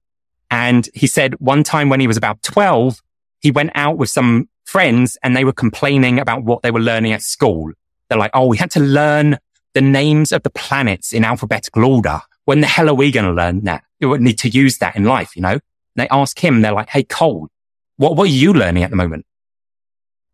And 0.50 0.88
he 0.94 1.06
said 1.06 1.36
one 1.40 1.64
time 1.64 1.90
when 1.90 2.00
he 2.00 2.08
was 2.08 2.18
about 2.18 2.42
12, 2.44 3.02
he 3.42 3.52
went 3.52 3.72
out 3.76 3.98
with 3.98 4.10
some 4.10 4.48
friends 4.64 5.18
and 5.22 5.36
they 5.36 5.44
were 5.44 5.54
complaining 5.54 6.18
about 6.18 6.44
what 6.44 6.62
they 6.62 6.72
were 6.72 6.80
learning 6.80 7.12
at 7.12 7.22
school. 7.22 7.74
They're 8.08 8.18
like, 8.18 8.32
Oh, 8.34 8.48
we 8.48 8.58
had 8.58 8.72
to 8.72 8.80
learn 8.80 9.38
the 9.74 9.82
names 9.82 10.32
of 10.32 10.44
the 10.44 10.50
planets 10.50 11.12
in 11.12 11.26
alphabetical 11.26 11.84
order. 11.84 12.22
When 12.46 12.62
the 12.62 12.68
hell 12.68 12.90
are 12.90 12.94
we 12.94 13.12
going 13.12 13.26
to 13.26 13.34
learn 13.34 13.66
that? 13.66 13.84
We 14.00 14.08
would 14.08 14.22
need 14.22 14.40
to 14.40 14.50
use 14.50 14.78
that 14.78 14.96
in 14.96 15.04
life, 15.04 15.36
you 15.36 15.42
know? 15.42 15.60
They 15.96 16.08
ask 16.10 16.38
him, 16.40 16.62
they're 16.62 16.74
like, 16.74 16.90
Hey, 16.90 17.04
Cole, 17.04 17.48
what, 17.98 18.16
what 18.16 18.24
are 18.26 18.32
you 18.32 18.54
learning 18.54 18.84
at 18.84 18.90
the 18.90 18.96
moment? 18.96 19.26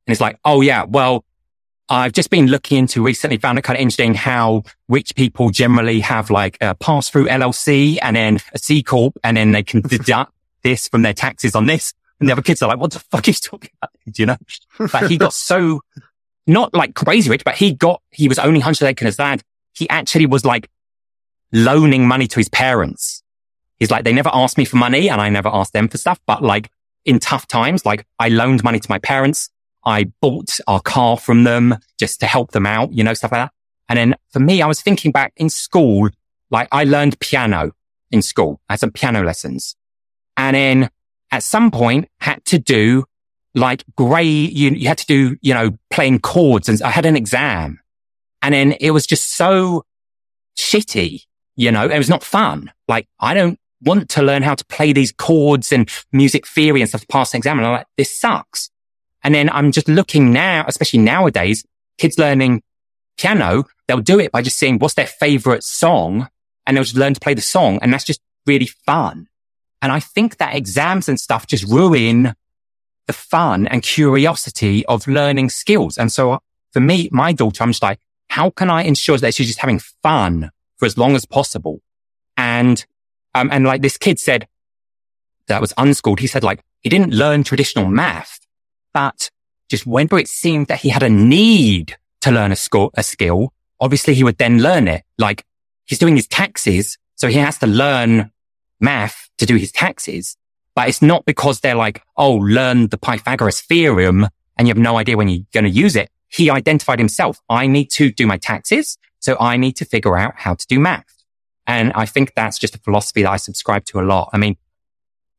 And 0.06 0.12
he's 0.14 0.22
like, 0.22 0.40
Oh 0.46 0.62
yeah, 0.62 0.84
well, 0.84 1.26
I've 1.90 2.12
just 2.12 2.30
been 2.30 2.48
looking 2.48 2.80
into 2.80 3.02
recently, 3.02 3.38
found 3.38 3.58
it 3.58 3.62
kind 3.62 3.78
of 3.78 3.82
interesting 3.82 4.14
how 4.14 4.64
rich 4.90 5.16
people 5.16 5.50
generally 5.50 6.02
have 6.02 6.30
like 6.30 6.58
a 6.60 6.76
pass 6.76 7.10
through 7.10 7.28
LLC 7.28 7.98
and 8.02 8.16
then 8.16 8.40
a 8.54 8.60
C 8.60 8.84
corp 8.84 9.18
and 9.24 9.38
then 9.38 9.52
they 9.52 9.64
can 9.64 9.82
deduct 9.82 10.34
this 10.64 10.88
from 10.90 11.02
their 11.02 11.14
taxes 11.14 11.56
on 11.56 11.66
this. 11.66 11.94
And 12.20 12.28
the 12.28 12.34
other 12.34 12.42
kids 12.42 12.62
are 12.62 12.68
like, 12.68 12.80
what 12.80 12.92
the 12.92 13.00
fuck 13.00 13.28
is 13.30 13.40
talking 13.40 13.70
about? 13.82 13.92
Do 14.10 14.22
you 14.22 14.26
know? 14.26 14.38
But 14.78 15.10
he 15.10 15.18
got 15.18 15.34
so 15.34 15.82
not 16.46 16.74
like 16.74 16.96
crazy 16.96 17.30
rich, 17.30 17.44
but 17.46 17.56
he 17.56 17.74
got, 17.74 18.02
he 18.12 18.28
was 18.28 18.38
hundred 18.38 18.84
acres 18.84 19.16
of 19.16 19.20
land. 19.20 19.44
He 19.74 19.88
actually 19.90 20.26
was 20.26 20.44
like 20.44 20.70
loaning 21.54 22.08
money 22.08 22.28
to 22.28 22.40
his 22.40 22.50
parents. 22.50 23.24
He's 23.80 23.92
like, 23.92 24.04
they 24.04 24.14
never 24.14 24.32
asked 24.34 24.58
me 24.58 24.66
for 24.66 24.78
money 24.78 25.10
and 25.10 25.22
I 25.22 25.30
never 25.30 25.50
asked 25.50 25.74
them 25.74 25.88
for 25.88 25.98
stuff, 25.98 26.20
but 26.26 26.44
like 26.44 26.70
in 27.06 27.20
tough 27.20 27.48
times, 27.48 27.86
like 27.86 28.06
I 28.20 28.30
loaned 28.30 28.64
money 28.64 28.80
to 28.80 28.90
my 28.90 29.00
parents. 29.00 29.50
I 29.86 30.12
bought 30.22 30.60
our 30.68 30.82
car 30.82 31.18
from 31.18 31.44
them 31.44 31.76
just 32.00 32.20
to 32.20 32.26
help 32.26 32.52
them 32.52 32.66
out, 32.66 32.92
you 32.92 33.04
know, 33.04 33.14
stuff 33.14 33.32
like 33.32 33.42
that. 33.42 33.52
And 33.88 33.98
then 33.98 34.16
for 34.32 34.40
me, 34.40 34.62
I 34.62 34.68
was 34.68 34.82
thinking 34.82 35.12
back 35.12 35.34
in 35.38 35.50
school, 35.50 36.10
like 36.52 36.68
I 36.72 36.84
learned 36.84 37.20
piano 37.20 37.72
in 38.12 38.22
school. 38.22 38.60
I 38.68 38.74
had 38.74 38.80
some 38.80 38.92
piano 38.92 39.24
lessons 39.24 39.76
and 40.36 40.56
then 40.56 40.90
at 41.32 41.44
some 41.44 41.72
point 41.72 42.10
had 42.20 42.44
to 42.46 42.60
do 42.60 43.06
like 43.56 43.84
gray, 43.96 44.24
you, 44.24 44.72
you 44.72 44.88
had 44.88 45.00
to 45.00 45.06
do, 45.06 45.38
you 45.42 45.54
know, 45.54 45.72
playing 45.90 46.20
chords 46.20 46.70
and 46.70 46.82
I 46.82 46.92
had 46.92 47.06
an 47.06 47.16
exam 47.16 47.80
and 48.42 48.54
then 48.54 48.74
it 48.74 48.92
was 48.92 49.08
just 49.08 49.36
so 49.36 49.84
shitty, 50.58 51.24
you 51.56 51.72
know, 51.72 51.88
it 51.88 51.98
was 51.98 52.10
not 52.10 52.24
fun. 52.24 52.72
Like 52.88 53.08
I 53.20 53.34
don't 53.34 53.60
want 53.82 54.10
to 54.10 54.22
learn 54.22 54.44
how 54.44 54.56
to 54.56 54.66
play 54.66 54.94
these 54.94 55.12
chords 55.12 55.72
and 55.72 55.90
music 56.12 56.48
theory 56.48 56.82
and 56.82 56.90
stuff 56.90 57.02
to 57.02 57.08
pass 57.08 57.34
an 57.34 57.38
exam. 57.38 57.60
And 57.60 57.68
I'm 57.68 57.74
like, 57.74 57.88
this 57.98 58.20
sucks. 58.20 58.70
And 59.24 59.36
then 59.36 59.50
I'm 59.50 59.72
just 59.72 59.88
looking 59.88 60.32
now, 60.32 60.66
especially 60.68 61.00
nowadays, 61.00 61.66
kids 61.98 62.18
learning 62.18 62.64
piano, 63.18 63.66
they'll 63.88 64.00
do 64.00 64.20
it 64.20 64.32
by 64.32 64.42
just 64.42 64.58
seeing 64.58 64.80
what's 64.80 64.94
their 64.94 65.08
favorite 65.08 65.64
song 65.64 66.30
and 66.66 66.76
they'll 66.76 66.84
just 66.84 66.96
learn 66.96 67.14
to 67.14 67.20
play 67.20 67.34
the 67.34 67.42
song. 67.42 67.80
And 67.82 67.92
that's 67.92 68.04
just 68.04 68.22
really 68.46 68.68
fun. 68.68 69.28
And 69.82 69.92
I 69.92 70.00
think 70.00 70.38
that 70.38 70.56
exams 70.56 71.08
and 71.08 71.20
stuff 71.20 71.48
just 71.48 71.66
ruin 71.66 72.34
the 73.06 73.14
fun 73.14 73.68
and 73.68 73.82
curiosity 73.82 74.86
of 74.86 75.08
learning 75.08 75.50
skills. 75.50 75.98
And 75.98 76.12
so 76.12 76.34
uh, 76.34 76.40
for 76.72 76.80
me, 76.80 77.10
my 77.12 77.32
daughter, 77.32 77.64
I'm 77.64 77.72
just 77.72 77.84
like, 77.84 78.00
how 78.30 78.50
can 78.50 78.70
I 78.70 78.84
ensure 78.84 79.18
that 79.18 79.34
she's 79.34 79.48
just 79.48 79.60
having 79.60 79.80
fun 79.80 80.52
for 80.78 80.86
as 80.86 80.98
long 80.98 81.16
as 81.16 81.26
possible? 81.26 81.82
And, 82.36 82.86
um, 83.42 83.50
and 83.52 83.66
like 83.66 83.82
this 83.82 83.98
kid 83.98 84.20
said 84.20 84.48
that 85.48 85.62
was 85.62 85.74
unschooled. 85.78 86.20
He 86.20 86.28
said 86.28 86.44
like, 86.44 86.62
he 86.82 86.90
didn't 86.90 87.14
learn 87.14 87.44
traditional 87.44 87.88
math 87.88 88.40
but 88.98 89.30
just 89.70 89.86
whenever 89.86 90.18
it 90.18 90.28
seemed 90.28 90.66
that 90.68 90.80
he 90.80 90.90
had 90.90 91.04
a 91.04 91.10
need 91.10 91.98
to 92.22 92.32
learn 92.32 92.52
a, 92.52 92.58
a 92.96 93.04
skill, 93.04 93.54
obviously 93.80 94.16
he 94.16 94.24
would 94.24 94.40
then 94.40 94.60
learn 94.60 94.88
it. 94.88 95.04
Like 95.20 95.46
he's 95.86 96.00
doing 96.00 96.16
his 96.16 96.28
taxes. 96.28 96.98
So 97.14 97.28
he 97.28 97.36
has 97.36 97.60
to 97.60 97.68
learn 97.68 98.32
math 98.80 99.30
to 99.38 99.46
do 99.46 99.56
his 99.56 99.72
taxes, 99.72 100.36
but 100.74 100.90
it's 100.90 101.04
not 101.04 101.26
because 101.26 101.60
they're 101.60 101.76
like, 101.76 102.02
Oh, 102.18 102.38
learn 102.38 102.88
the 102.88 102.98
Pythagoras 102.98 103.62
theorem 103.62 104.28
and 104.58 104.68
you 104.68 104.72
have 104.72 104.82
no 104.82 104.98
idea 104.98 105.16
when 105.16 105.30
you're 105.30 105.46
going 105.54 105.66
to 105.66 105.70
use 105.70 105.96
it. 105.96 106.10
He 106.28 106.50
identified 106.50 106.98
himself. 106.98 107.40
I 107.48 107.68
need 107.68 107.92
to 107.92 108.12
do 108.12 108.26
my 108.26 108.38
taxes. 108.38 108.98
So 109.20 109.38
I 109.40 109.58
need 109.58 109.76
to 109.76 109.86
figure 109.86 110.18
out 110.18 110.34
how 110.38 110.56
to 110.56 110.66
do 110.68 110.80
math. 110.80 111.17
And 111.68 111.92
I 111.94 112.06
think 112.06 112.34
that's 112.34 112.58
just 112.58 112.76
a 112.76 112.80
philosophy 112.80 113.24
that 113.24 113.32
I 113.32 113.38
subscribe 113.38 113.84
to 113.86 114.00
a 114.00 114.02
lot. 114.02 114.30
I 114.32 114.38
mean, 114.38 114.56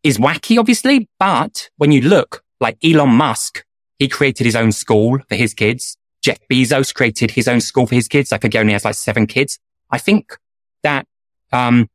is 0.02 0.18
wacky, 0.18 0.58
obviously, 0.58 1.08
but 1.18 1.70
when 1.78 1.90
you 1.90 2.02
look 2.02 2.44
like 2.60 2.76
Elon 2.84 3.10
Musk, 3.10 3.64
he 3.98 4.08
created 4.08 4.44
his 4.44 4.54
own 4.54 4.70
school 4.70 5.18
for 5.28 5.34
his 5.34 5.54
kids. 5.54 5.96
Jeff 6.22 6.38
Bezos 6.50 6.94
created 6.94 7.30
his 7.30 7.48
own 7.48 7.60
school 7.60 7.86
for 7.86 7.94
his 7.94 8.08
kids. 8.08 8.32
I 8.32 8.38
think 8.38 8.52
he 8.52 8.60
only 8.60 8.74
has 8.74 8.84
like 8.84 8.94
seven 8.94 9.26
kids. 9.26 9.58
I 9.90 9.98
think 9.98 10.36
that, 10.82 11.06
um, 11.50 11.88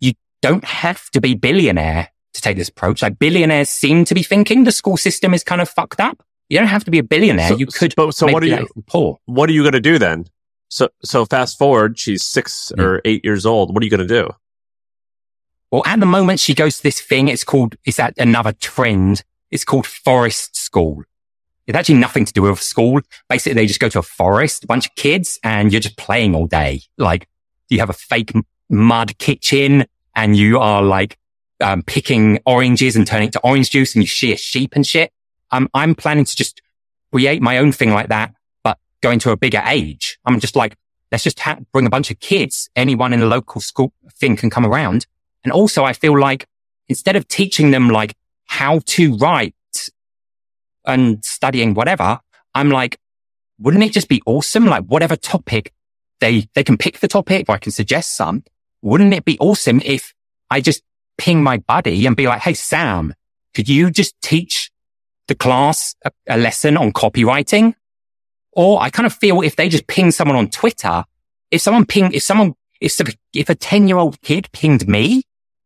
you 0.00 0.12
don't 0.40 0.64
have 0.64 1.10
to 1.10 1.20
be 1.20 1.34
billionaire 1.34 2.08
to 2.34 2.40
take 2.40 2.56
this 2.56 2.68
approach. 2.68 3.02
Like 3.02 3.18
billionaires 3.18 3.70
seem 3.70 4.04
to 4.04 4.14
be 4.14 4.22
thinking 4.22 4.64
the 4.64 4.72
school 4.72 4.96
system 4.96 5.34
is 5.34 5.42
kind 5.42 5.60
of 5.60 5.68
fucked 5.68 6.00
up. 6.00 6.22
You 6.48 6.58
don't 6.58 6.68
have 6.68 6.84
to 6.84 6.90
be 6.90 6.98
a 6.98 7.02
billionaire. 7.02 7.48
So, 7.48 7.56
you 7.56 7.66
could. 7.66 7.94
So, 7.96 8.10
so 8.10 8.26
what 8.26 8.42
are 8.42 8.46
you 8.46 8.68
poor? 8.86 9.18
What 9.24 9.48
are 9.48 9.52
you 9.52 9.62
going 9.62 9.72
to 9.72 9.80
do 9.80 9.98
then? 9.98 10.26
So, 10.74 10.88
so 11.04 11.24
fast 11.24 11.56
forward, 11.56 11.98
she's 11.98 12.24
six 12.24 12.72
mm. 12.76 12.82
or 12.82 13.00
eight 13.04 13.24
years 13.24 13.46
old. 13.46 13.72
What 13.72 13.82
are 13.82 13.86
you 13.86 13.90
going 13.90 14.06
to 14.06 14.22
do? 14.22 14.28
Well, 15.70 15.82
at 15.86 16.00
the 16.00 16.06
moment, 16.06 16.40
she 16.40 16.54
goes 16.54 16.78
to 16.78 16.82
this 16.82 17.00
thing. 17.00 17.28
It's 17.28 17.44
called, 17.44 17.76
it's 17.84 17.98
at 17.98 18.14
another 18.18 18.52
trend 18.52 19.22
it's 19.54 19.64
called 19.64 19.86
Forest 19.86 20.56
School. 20.56 21.04
It's 21.68 21.78
actually 21.78 21.94
nothing 21.94 22.24
to 22.24 22.32
do 22.32 22.42
with 22.42 22.60
school. 22.60 23.00
Basically, 23.28 23.54
they 23.54 23.66
just 23.66 23.78
go 23.78 23.88
to 23.88 24.00
a 24.00 24.02
forest, 24.02 24.64
a 24.64 24.66
bunch 24.66 24.88
of 24.88 24.94
kids, 24.96 25.38
and 25.44 25.72
you're 25.72 25.80
just 25.80 25.96
playing 25.96 26.34
all 26.34 26.48
day. 26.48 26.82
Like 26.98 27.28
you 27.68 27.78
have 27.78 27.88
a 27.88 27.94
fake 27.94 28.32
mud 28.68 29.16
kitchen 29.18 29.84
and 30.16 30.36
you 30.36 30.58
are 30.58 30.82
like, 30.82 31.16
um, 31.60 31.82
picking 31.82 32.40
oranges 32.44 32.96
and 32.96 33.06
turning 33.06 33.28
it 33.28 33.32
to 33.34 33.40
orange 33.44 33.70
juice 33.70 33.94
and 33.94 34.02
you 34.02 34.08
shear 34.08 34.36
sheep 34.36 34.72
and 34.74 34.84
shit. 34.84 35.12
Um, 35.52 35.68
I'm 35.72 35.94
planning 35.94 36.24
to 36.24 36.34
just 36.34 36.60
create 37.12 37.40
my 37.40 37.58
own 37.58 37.70
thing 37.70 37.92
like 37.92 38.08
that, 38.08 38.34
but 38.64 38.76
going 39.02 39.20
to 39.20 39.30
a 39.30 39.36
bigger 39.36 39.62
age. 39.64 40.13
I'm 40.24 40.40
just 40.40 40.56
like, 40.56 40.76
let's 41.12 41.24
just 41.24 41.40
ha- 41.40 41.58
bring 41.72 41.86
a 41.86 41.90
bunch 41.90 42.10
of 42.10 42.20
kids. 42.20 42.68
Anyone 42.74 43.12
in 43.12 43.20
the 43.20 43.26
local 43.26 43.60
school 43.60 43.92
thing 44.16 44.36
can 44.36 44.50
come 44.50 44.66
around. 44.66 45.06
And 45.44 45.52
also 45.52 45.84
I 45.84 45.92
feel 45.92 46.18
like 46.18 46.46
instead 46.88 47.16
of 47.16 47.28
teaching 47.28 47.70
them 47.70 47.88
like 47.88 48.14
how 48.46 48.80
to 48.86 49.16
write 49.16 49.54
and 50.84 51.24
studying 51.24 51.74
whatever, 51.74 52.20
I'm 52.54 52.70
like, 52.70 52.98
wouldn't 53.58 53.84
it 53.84 53.92
just 53.92 54.08
be 54.08 54.22
awesome? 54.26 54.66
Like 54.66 54.84
whatever 54.84 55.16
topic 55.16 55.72
they, 56.20 56.48
they 56.54 56.64
can 56.64 56.76
pick 56.76 57.00
the 57.00 57.08
topic 57.08 57.46
or 57.48 57.54
I 57.54 57.58
can 57.58 57.72
suggest 57.72 58.16
some. 58.16 58.44
Wouldn't 58.82 59.14
it 59.14 59.24
be 59.24 59.38
awesome 59.38 59.80
if 59.84 60.14
I 60.50 60.60
just 60.60 60.82
ping 61.18 61.42
my 61.42 61.58
buddy 61.58 62.06
and 62.06 62.16
be 62.16 62.26
like, 62.26 62.42
Hey, 62.42 62.54
Sam, 62.54 63.14
could 63.54 63.68
you 63.68 63.90
just 63.90 64.20
teach 64.20 64.70
the 65.28 65.34
class 65.34 65.94
a, 66.04 66.10
a 66.28 66.36
lesson 66.36 66.76
on 66.76 66.92
copywriting? 66.92 67.74
Or 68.56 68.82
I 68.82 68.90
kind 68.90 69.06
of 69.06 69.12
feel 69.12 69.42
if 69.42 69.56
they 69.56 69.68
just 69.68 69.86
ping 69.86 70.10
someone 70.10 70.36
on 70.36 70.48
Twitter, 70.48 71.04
if 71.50 71.60
someone 71.60 71.86
ping, 71.86 72.12
if 72.12 72.22
someone, 72.22 72.54
if, 72.80 72.98
if 73.32 73.48
a 73.48 73.54
10 73.54 73.88
year 73.88 73.98
old 73.98 74.20
kid 74.22 74.48
pinged 74.52 74.88
me, 74.88 75.22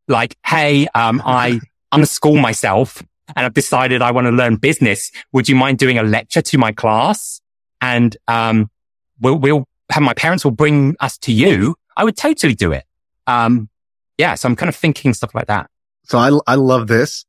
like, 0.06 0.36
Hey, 0.44 0.86
um, 0.94 1.22
I, 1.24 1.60
unschool 1.92 2.40
myself 2.40 3.02
and 3.34 3.46
I've 3.46 3.54
decided 3.54 4.02
I 4.02 4.10
want 4.10 4.26
to 4.26 4.30
learn 4.30 4.56
business. 4.56 5.10
Would 5.32 5.48
you 5.48 5.56
mind 5.56 5.78
doing 5.78 5.98
a 5.98 6.02
lecture 6.02 6.42
to 6.42 6.58
my 6.58 6.72
class? 6.72 7.40
And, 7.80 8.16
um, 8.26 8.70
we'll, 9.20 9.38
we'll 9.38 9.64
have 9.90 10.02
my 10.02 10.14
parents 10.14 10.44
will 10.44 10.52
bring 10.52 10.96
us 11.00 11.16
to 11.18 11.32
you. 11.32 11.76
I 11.96 12.04
would 12.04 12.16
totally 12.16 12.54
do 12.54 12.72
it. 12.72 12.84
Um, 13.26 13.68
yeah. 14.18 14.34
So 14.34 14.48
I'm 14.48 14.56
kind 14.56 14.68
of 14.68 14.76
thinking 14.76 15.14
stuff 15.14 15.34
like 15.34 15.46
that. 15.46 15.70
So 16.04 16.18
I, 16.18 16.38
I 16.46 16.54
love 16.56 16.88
this. 16.88 17.24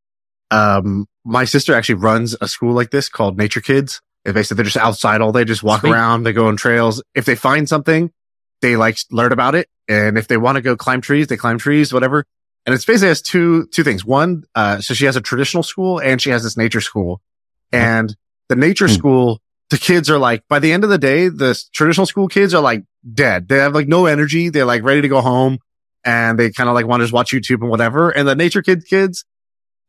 Um, 0.51 1.07
my 1.25 1.45
sister 1.45 1.73
actually 1.73 1.95
runs 1.95 2.35
a 2.41 2.47
school 2.47 2.73
like 2.73 2.91
this 2.91 3.09
called 3.09 3.37
Nature 3.37 3.61
Kids. 3.61 4.01
Basically 4.33 4.55
they're 4.55 4.65
just 4.65 4.77
outside 4.77 5.21
all 5.21 5.31
day, 5.31 5.43
just 5.45 5.63
walk 5.63 5.81
Sweet. 5.81 5.91
around. 5.91 6.23
They 6.23 6.33
go 6.33 6.47
on 6.47 6.57
trails. 6.57 7.01
If 7.15 7.25
they 7.25 7.35
find 7.35 7.67
something, 7.67 8.11
they 8.61 8.75
like 8.75 8.97
learn 9.11 9.31
about 9.31 9.55
it. 9.55 9.67
And 9.87 10.17
if 10.17 10.27
they 10.27 10.37
want 10.37 10.55
to 10.57 10.61
go 10.61 10.75
climb 10.75 11.01
trees, 11.01 11.27
they 11.27 11.37
climb 11.37 11.57
trees, 11.57 11.93
whatever. 11.93 12.25
And 12.65 12.75
it's 12.75 12.85
basically 12.85 13.07
has 13.07 13.21
two, 13.21 13.67
two 13.67 13.83
things. 13.83 14.05
One, 14.05 14.43
uh, 14.53 14.81
so 14.81 14.93
she 14.93 15.05
has 15.05 15.15
a 15.15 15.21
traditional 15.21 15.63
school 15.63 15.99
and 15.99 16.21
she 16.21 16.29
has 16.29 16.43
this 16.43 16.57
nature 16.57 16.81
school 16.81 17.21
and 17.71 18.15
the 18.49 18.55
nature 18.55 18.87
Hmm. 18.87 18.93
school, 18.93 19.41
the 19.69 19.77
kids 19.77 20.09
are 20.09 20.17
like, 20.17 20.43
by 20.49 20.59
the 20.59 20.71
end 20.73 20.83
of 20.83 20.89
the 20.89 20.97
day, 20.97 21.29
the 21.29 21.59
traditional 21.73 22.05
school 22.05 22.27
kids 22.27 22.53
are 22.53 22.61
like 22.61 22.83
dead. 23.13 23.47
They 23.47 23.57
have 23.57 23.73
like 23.73 23.87
no 23.87 24.05
energy. 24.07 24.49
They're 24.49 24.65
like 24.65 24.83
ready 24.83 25.01
to 25.01 25.07
go 25.07 25.21
home 25.21 25.59
and 26.03 26.37
they 26.39 26.51
kind 26.51 26.69
of 26.69 26.75
like 26.75 26.85
want 26.87 27.01
to 27.01 27.05
just 27.05 27.13
watch 27.13 27.31
YouTube 27.31 27.61
and 27.61 27.69
whatever. 27.69 28.09
And 28.09 28.27
the 28.27 28.35
nature 28.35 28.61
kid 28.61 28.85
kids, 28.87 29.25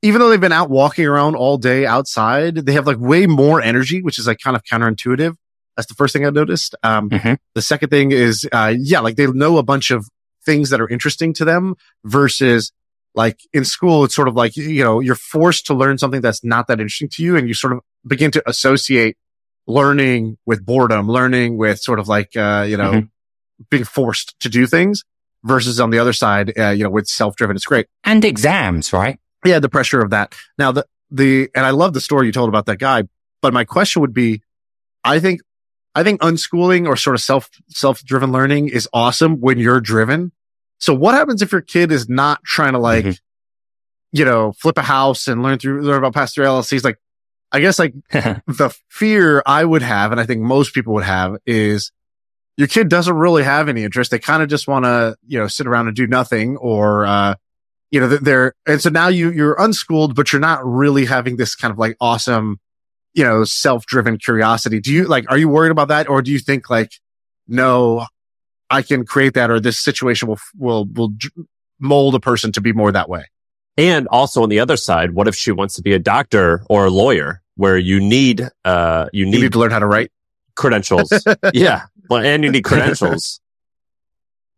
even 0.02 0.20
though 0.20 0.30
they've 0.30 0.40
been 0.40 0.52
out 0.52 0.70
walking 0.70 1.06
around 1.06 1.34
all 1.36 1.58
day 1.58 1.84
outside, 1.86 2.54
they 2.54 2.72
have 2.72 2.86
like 2.86 2.98
way 2.98 3.26
more 3.26 3.60
energy, 3.60 4.02
which 4.02 4.18
is 4.18 4.26
like 4.26 4.38
kind 4.42 4.56
of 4.56 4.62
counterintuitive. 4.64 5.34
That's 5.76 5.88
the 5.88 5.94
first 5.94 6.12
thing 6.12 6.26
I 6.26 6.30
noticed. 6.30 6.74
Um, 6.82 7.10
Mhm. 7.10 7.36
the 7.54 7.62
second 7.62 7.90
thing 7.90 8.10
is, 8.12 8.46
uh, 8.52 8.74
yeah, 8.78 9.00
like 9.00 9.16
they 9.16 9.26
know 9.26 9.58
a 9.58 9.62
bunch 9.62 9.90
of 9.90 10.08
things 10.44 10.70
that 10.70 10.80
are 10.80 10.88
interesting 10.88 11.32
to 11.34 11.44
them 11.44 11.74
versus 12.04 12.72
like 13.14 13.38
in 13.52 13.64
school, 13.64 14.04
it's 14.04 14.14
sort 14.14 14.28
of 14.28 14.34
like, 14.34 14.56
you 14.56 14.82
know, 14.84 15.00
you're 15.00 15.14
forced 15.16 15.66
to 15.66 15.74
learn 15.74 15.98
something 15.98 16.20
that's 16.20 16.44
not 16.44 16.66
that 16.68 16.80
interesting 16.80 17.08
to 17.10 17.22
you. 17.22 17.36
And 17.36 17.48
you 17.48 17.54
sort 17.54 17.72
of 17.72 17.80
begin 18.06 18.30
to 18.30 18.42
associate 18.48 19.16
learning 19.66 20.38
with 20.46 20.64
boredom, 20.64 21.08
learning 21.08 21.56
with 21.58 21.80
sort 21.80 21.98
of 21.98 22.08
like, 22.08 22.36
uh, 22.36 22.64
you 22.68 22.76
know, 22.76 22.92
Mhm. 22.92 23.08
being 23.70 23.84
forced 23.84 24.38
to 24.40 24.48
do 24.48 24.66
things 24.66 25.02
versus 25.44 25.80
on 25.80 25.90
the 25.90 25.98
other 25.98 26.12
side, 26.12 26.52
uh, 26.58 26.70
you 26.70 26.84
know, 26.84 26.90
with 26.90 27.06
self-driven. 27.06 27.56
It's 27.56 27.66
great. 27.66 27.86
And 28.04 28.24
exams, 28.24 28.92
right? 28.92 29.18
Yeah. 29.44 29.58
The 29.58 29.68
pressure 29.68 30.00
of 30.00 30.10
that. 30.10 30.34
Now 30.58 30.72
the, 30.72 30.86
the, 31.10 31.48
and 31.54 31.64
I 31.66 31.70
love 31.70 31.92
the 31.92 32.00
story 32.00 32.26
you 32.26 32.32
told 32.32 32.48
about 32.48 32.66
that 32.66 32.78
guy, 32.78 33.04
but 33.42 33.52
my 33.52 33.64
question 33.64 34.00
would 34.02 34.14
be, 34.14 34.42
I 35.04 35.18
think, 35.18 35.40
I 35.94 36.04
think 36.04 36.20
unschooling 36.20 36.86
or 36.86 36.96
sort 36.96 37.14
of 37.16 37.20
self, 37.22 37.50
self-driven 37.68 38.30
learning 38.30 38.68
is 38.68 38.88
awesome 38.92 39.40
when 39.40 39.58
you're 39.58 39.80
driven. 39.80 40.30
So 40.78 40.94
what 40.94 41.14
happens 41.14 41.42
if 41.42 41.50
your 41.52 41.60
kid 41.62 41.90
is 41.90 42.08
not 42.08 42.42
trying 42.44 42.74
to 42.74 42.78
like, 42.78 43.04
Mhm. 43.04 43.18
you 44.12 44.24
know, 44.24 44.52
flip 44.52 44.78
a 44.78 44.82
house 44.82 45.26
and 45.26 45.42
learn 45.42 45.58
through, 45.58 45.82
learn 45.82 45.98
about 45.98 46.14
pass 46.14 46.32
through 46.32 46.44
LLCs? 46.46 46.84
Like, 46.84 46.98
I 47.50 47.58
guess 47.60 47.78
like 47.80 47.94
the 48.12 48.74
fear 48.88 49.42
I 49.44 49.64
would 49.64 49.82
have, 49.82 50.12
and 50.12 50.20
I 50.20 50.26
think 50.26 50.42
most 50.42 50.72
people 50.74 50.94
would 50.94 51.04
have 51.04 51.36
is 51.44 51.90
your 52.56 52.68
kid 52.68 52.88
doesn't 52.88 53.14
really 53.16 53.42
have 53.42 53.68
any 53.68 53.82
interest. 53.82 54.10
They 54.12 54.18
kind 54.20 54.42
of 54.42 54.48
just 54.48 54.68
want 54.68 54.84
to, 54.84 55.16
you 55.26 55.38
know, 55.40 55.48
sit 55.48 55.66
around 55.66 55.88
and 55.88 55.96
do 55.96 56.06
nothing 56.06 56.56
or, 56.56 57.04
uh, 57.06 57.34
you 57.90 58.00
know, 58.00 58.08
they're- 58.08 58.54
and 58.66 58.80
so 58.80 58.88
now 58.90 59.08
you, 59.08 59.30
you're 59.30 59.56
unschooled, 59.58 60.14
but 60.14 60.32
you're 60.32 60.40
not 60.40 60.64
really 60.64 61.04
having 61.06 61.36
this 61.36 61.54
kind 61.54 61.72
of 61.72 61.78
like 61.78 61.96
awesome, 62.00 62.58
you 63.14 63.24
know, 63.24 63.44
self-driven 63.44 64.18
curiosity. 64.18 64.80
Do 64.80 64.92
you 64.92 65.04
like, 65.06 65.24
are 65.30 65.38
you 65.38 65.48
worried 65.48 65.70
about 65.72 65.88
that? 65.88 66.08
Or 66.08 66.22
do 66.22 66.30
you 66.30 66.38
think 66.38 66.70
like, 66.70 66.92
no, 67.48 68.06
I 68.70 68.82
can 68.82 69.04
create 69.04 69.34
that 69.34 69.50
or 69.50 69.58
this 69.58 69.78
situation 69.78 70.28
will, 70.28 70.38
will, 70.56 70.84
will 70.86 71.12
mold 71.80 72.14
a 72.14 72.20
person 72.20 72.52
to 72.52 72.60
be 72.60 72.72
more 72.72 72.92
that 72.92 73.08
way? 73.08 73.24
And 73.76 74.06
also 74.08 74.42
on 74.42 74.48
the 74.50 74.60
other 74.60 74.76
side, 74.76 75.12
what 75.12 75.26
if 75.26 75.34
she 75.34 75.50
wants 75.52 75.74
to 75.76 75.82
be 75.82 75.92
a 75.92 75.98
doctor 75.98 76.64
or 76.68 76.86
a 76.86 76.90
lawyer 76.90 77.40
where 77.56 77.78
you 77.78 77.98
need, 77.98 78.48
uh, 78.64 79.06
you 79.12 79.24
You 79.24 79.30
need, 79.32 79.40
need 79.42 79.52
to 79.52 79.58
learn 79.58 79.70
how 79.70 79.78
to 79.80 79.86
write. 79.86 80.12
credentials? 80.54 81.10
yeah. 81.54 81.84
Well, 82.08 82.22
and 82.24 82.44
you 82.44 82.50
need 82.52 82.62
credentials. 82.64 83.40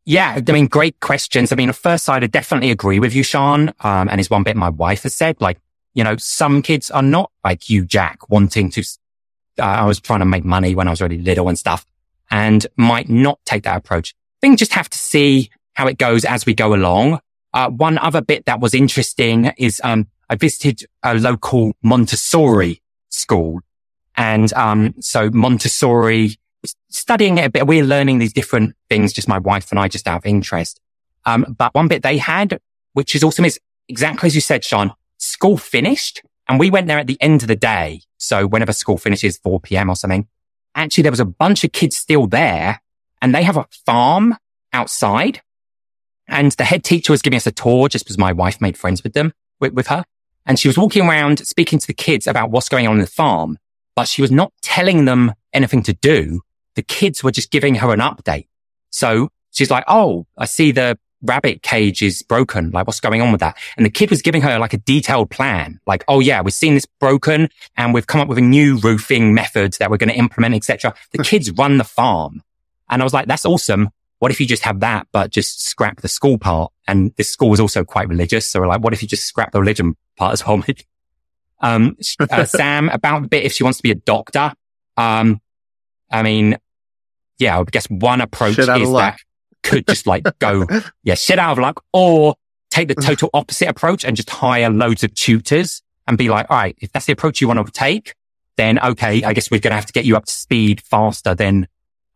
Yeah, 0.05 0.41
I 0.47 0.53
mean, 0.53 0.67
great 0.67 0.99
questions. 1.01 1.53
I 1.53 1.57
mean, 1.57 1.69
at 1.69 1.77
first 1.77 2.05
side, 2.05 2.25
I 2.25 2.27
definitely 2.27 2.71
agree 2.71 2.99
with 2.99 3.15
you, 3.15 3.23
Shaan. 3.23 3.73
Um, 3.85 4.09
and 4.09 4.21
it's 4.21 4.31
one 4.31 4.43
bit 4.43 4.57
my 4.57 4.69
wife 4.69 5.05
has 5.05 5.15
said, 5.15 5.41
like, 5.41 5.59
you 5.95 6.03
know, 6.03 6.17
some 6.17 6.61
kids 6.63 6.91
are 6.91 7.03
not 7.03 7.31
like 7.45 7.71
you, 7.71 7.85
Jack, 7.85 8.29
wanting 8.29 8.71
to, 8.71 8.83
uh, 9.61 9.63
I 9.63 9.85
was 9.85 10.01
trying 10.01 10.21
to 10.21 10.25
make 10.27 10.45
money 10.45 10.75
when 10.75 10.89
I 10.89 10.91
was 10.91 11.01
really 11.01 11.19
little 11.19 11.49
and 11.49 11.59
stuff 11.59 11.87
and 12.31 12.67
might 12.77 13.09
not 13.09 13.39
take 13.45 13.63
that 13.63 13.77
approach. 13.77 14.15
I 14.39 14.47
think 14.47 14.59
just 14.59 14.73
have 14.73 14.89
to 14.91 14.99
see 14.99 15.51
how 15.75 15.87
it 15.87 15.99
goes 15.99 16.25
as 16.25 16.47
we 16.47 16.55
go 16.55 16.75
along. 16.75 17.21
Uh, 17.55 17.69
one 17.71 17.99
other 17.99 18.23
bit 18.23 18.47
that 18.47 18.61
was 18.61 18.75
interesting 18.75 19.53
is, 19.57 19.81
um, 19.85 20.09
I 20.29 20.35
visited 20.35 20.87
a 21.03 21.15
local 21.15 21.75
Montessori 21.83 22.83
school 23.11 23.61
and, 24.17 24.53
um, 24.55 24.95
so 25.01 25.31
Montessori 25.31 26.37
studying 26.91 27.39
it 27.39 27.47
a 27.47 27.51
bit. 27.51 27.67
We're 27.67 27.85
learning 27.85 28.19
these 28.19 28.33
different 28.33 28.77
things, 28.89 29.13
just 29.13 29.29
my 29.29 29.39
wife 29.39 29.71
and 29.71 29.79
I, 29.79 29.89
just 29.89 30.07
out 30.07 30.19
of 30.19 30.27
interest. 30.27 30.81
Um, 31.25 31.55
but 31.57 31.75
one 31.75 31.89
bit 31.89 32.03
they 32.03 32.19
had, 32.19 32.61
which 32.93 33.15
is 33.15 33.23
awesome, 33.23 33.45
is 33.45 33.59
exactly 33.89 34.27
as 34.27 34.35
you 34.35 34.41
said, 34.41 34.63
Shaan. 34.63 34.95
School 35.19 35.57
finished, 35.57 36.23
and 36.49 36.59
we 36.59 36.71
went 36.71 36.89
there 36.89 36.99
at 36.99 37.07
the 37.07 37.21
end 37.21 37.43
of 37.43 37.49
the 37.49 37.57
day. 37.57 38.03
So 38.19 38.47
whenever 38.47 38.73
school 38.73 38.99
finishes, 38.99 39.39
4 39.39 39.61
p.m. 39.61 39.89
or 39.89 39.97
something. 39.97 40.27
Actually, 40.75 41.03
there 41.03 41.13
was 41.13 41.21
a 41.21 41.25
bunch 41.25 41.65
of 41.65 41.73
kids 41.73 41.97
still 41.97 42.27
there, 42.27 42.81
and 43.21 43.35
they 43.35 43.43
have 43.43 43.57
a 43.57 43.67
farm 43.87 44.37
outside. 44.73 45.43
And 46.29 46.53
the 46.53 46.65
head 46.65 46.83
teacher 46.83 47.13
was 47.13 47.23
giving 47.23 47.37
us 47.37 47.47
a 47.47 47.53
tour 47.53 47.89
just 47.89 48.05
because 48.05 48.19
my 48.19 48.33
wife 48.33 48.61
made 48.61 48.79
friends 48.79 49.03
with 49.03 49.13
them, 49.13 49.33
with, 49.61 49.75
with 49.75 49.89
her. 49.89 50.05
And 50.47 50.59
she 50.59 50.69
was 50.69 50.79
walking 50.79 51.07
around 51.07 51.47
speaking 51.47 51.79
to 51.79 51.87
the 51.87 51.95
kids 51.95 52.27
about 52.27 52.51
what's 52.51 52.69
going 52.69 52.87
on 52.87 52.95
in 52.95 53.01
the 53.01 53.07
farm, 53.07 53.59
but 53.95 54.09
she 54.09 54.23
was 54.23 54.31
not 54.31 54.53
telling 54.63 55.05
them 55.05 55.35
anything 55.53 55.83
to 55.85 55.93
do 55.93 56.41
the 56.75 56.83
kids 56.83 57.23
were 57.23 57.31
just 57.31 57.51
giving 57.51 57.77
her 57.77 57.93
an 57.93 58.01
update. 58.01 58.47
So 58.91 59.31
she's 59.51 59.71
like, 59.71 59.85
Oh, 59.89 60.27
I 60.37 60.47
see 60.47 60.73
the 60.73 60.99
rabbit 61.23 61.63
cage 61.63 62.03
is 62.03 62.23
broken. 62.23 62.71
Like 62.71 62.87
what's 62.87 63.01
going 63.01 63.23
on 63.23 63.31
with 63.31 63.41
that? 63.41 63.57
And 63.77 63.87
the 63.87 63.91
kid 63.91 64.11
was 64.11 64.23
giving 64.23 64.43
her 64.43 64.59
like 64.59 64.73
a 64.73 64.79
detailed 64.79 65.31
plan. 65.31 65.81
Like, 65.87 66.05
Oh 66.09 66.21
yeah, 66.21 66.43
we've 66.43 66.55
seen 66.55 66.75
this 66.75 66.87
broken 66.87 67.49
and 67.77 67.95
we've 67.95 68.07
come 68.07 68.21
up 68.21 68.29
with 68.29 68.39
a 68.39 68.43
new 68.43 68.79
roofing 68.79 69.35
method 69.35 69.75
that 69.75 69.91
we're 69.91 69.99
going 69.99 70.11
to 70.11 70.19
implement, 70.19 70.55
etc. 70.55 70.95
The 71.13 71.23
kids 71.23 71.51
run 71.53 71.79
the 71.79 71.85
farm. 71.85 72.43
And 72.89 73.01
I 73.01 73.05
was 73.05 73.15
like, 73.15 73.27
that's 73.27 73.47
awesome. 73.47 73.89
What 74.19 74.31
if 74.31 74.39
you 74.39 74.47
just 74.47 74.63
have 74.63 74.81
that, 74.81 75.09
but 75.11 75.31
just 75.31 75.65
scrap 75.65 76.01
the 76.01 76.09
school 76.09 76.39
part? 76.39 76.71
And 76.87 77.13
this 77.17 77.31
school 77.31 77.49
was 77.49 77.59
also 77.59 77.85
quite 77.85 78.09
religious. 78.09 78.49
So 78.49 78.61
we're 78.61 78.69
like, 78.69 78.81
what 78.81 78.93
if 78.93 79.03
you 79.03 79.09
just 79.09 79.25
scrap 79.25 79.51
the 79.51 79.59
religion 79.59 79.97
part 80.17 80.35
as 80.35 80.47
well? 80.47 80.63
um, 81.61 81.97
uh, 82.21 82.45
Sam, 82.45 82.89
about 82.91 83.23
the 83.23 83.29
bit 83.29 83.45
if 83.45 83.53
she 83.53 83.65
wants 83.65 83.79
to 83.79 83.83
be 83.83 83.91
a 83.91 83.97
doctor. 83.97 84.53
Um, 84.97 85.41
I 86.13 86.23
mean, 86.23 86.59
yeah, 87.39 87.59
I 87.59 87.65
guess 87.65 87.87
one 87.87 88.21
approach 88.21 88.59
is 88.59 88.67
that 88.67 89.19
could 89.63 89.87
just 89.87 90.07
like 90.07 90.25
go, 90.39 90.67
yeah, 91.05 91.15
shit 91.15 91.39
out 91.39 91.53
of 91.53 91.59
luck 91.59 91.85
or 91.93 92.35
take 92.71 92.89
the 92.89 92.95
total 92.95 93.31
opposite 93.35 93.69
approach 93.69 94.05
and 94.05 94.17
just 94.17 94.31
hire 94.31 94.71
loads 94.71 95.05
of 95.05 95.15
tutors 95.15 95.83
and 96.07 96.19
be 96.19 96.29
like, 96.29 96.47
all 96.51 96.57
right, 96.57 96.77
if 96.81 96.93
that's 96.93 97.07
the 97.07 97.13
approach 97.13 97.41
you 97.41 97.49
want 97.49 97.65
to 97.65 97.73
take, 97.73 98.15
then 98.57 98.79
okay, 98.79 99.23
I 99.23 99.33
guess 99.33 99.51
we're 99.51 99.61
going 99.61 99.71
to 99.71 99.77
have 99.77 99.87
to 99.87 99.93
get 99.93 100.05
you 100.05 100.17
up 100.17 100.27
to 100.27 100.33
speed 100.33 100.83
faster 100.83 101.35
than 101.35 101.69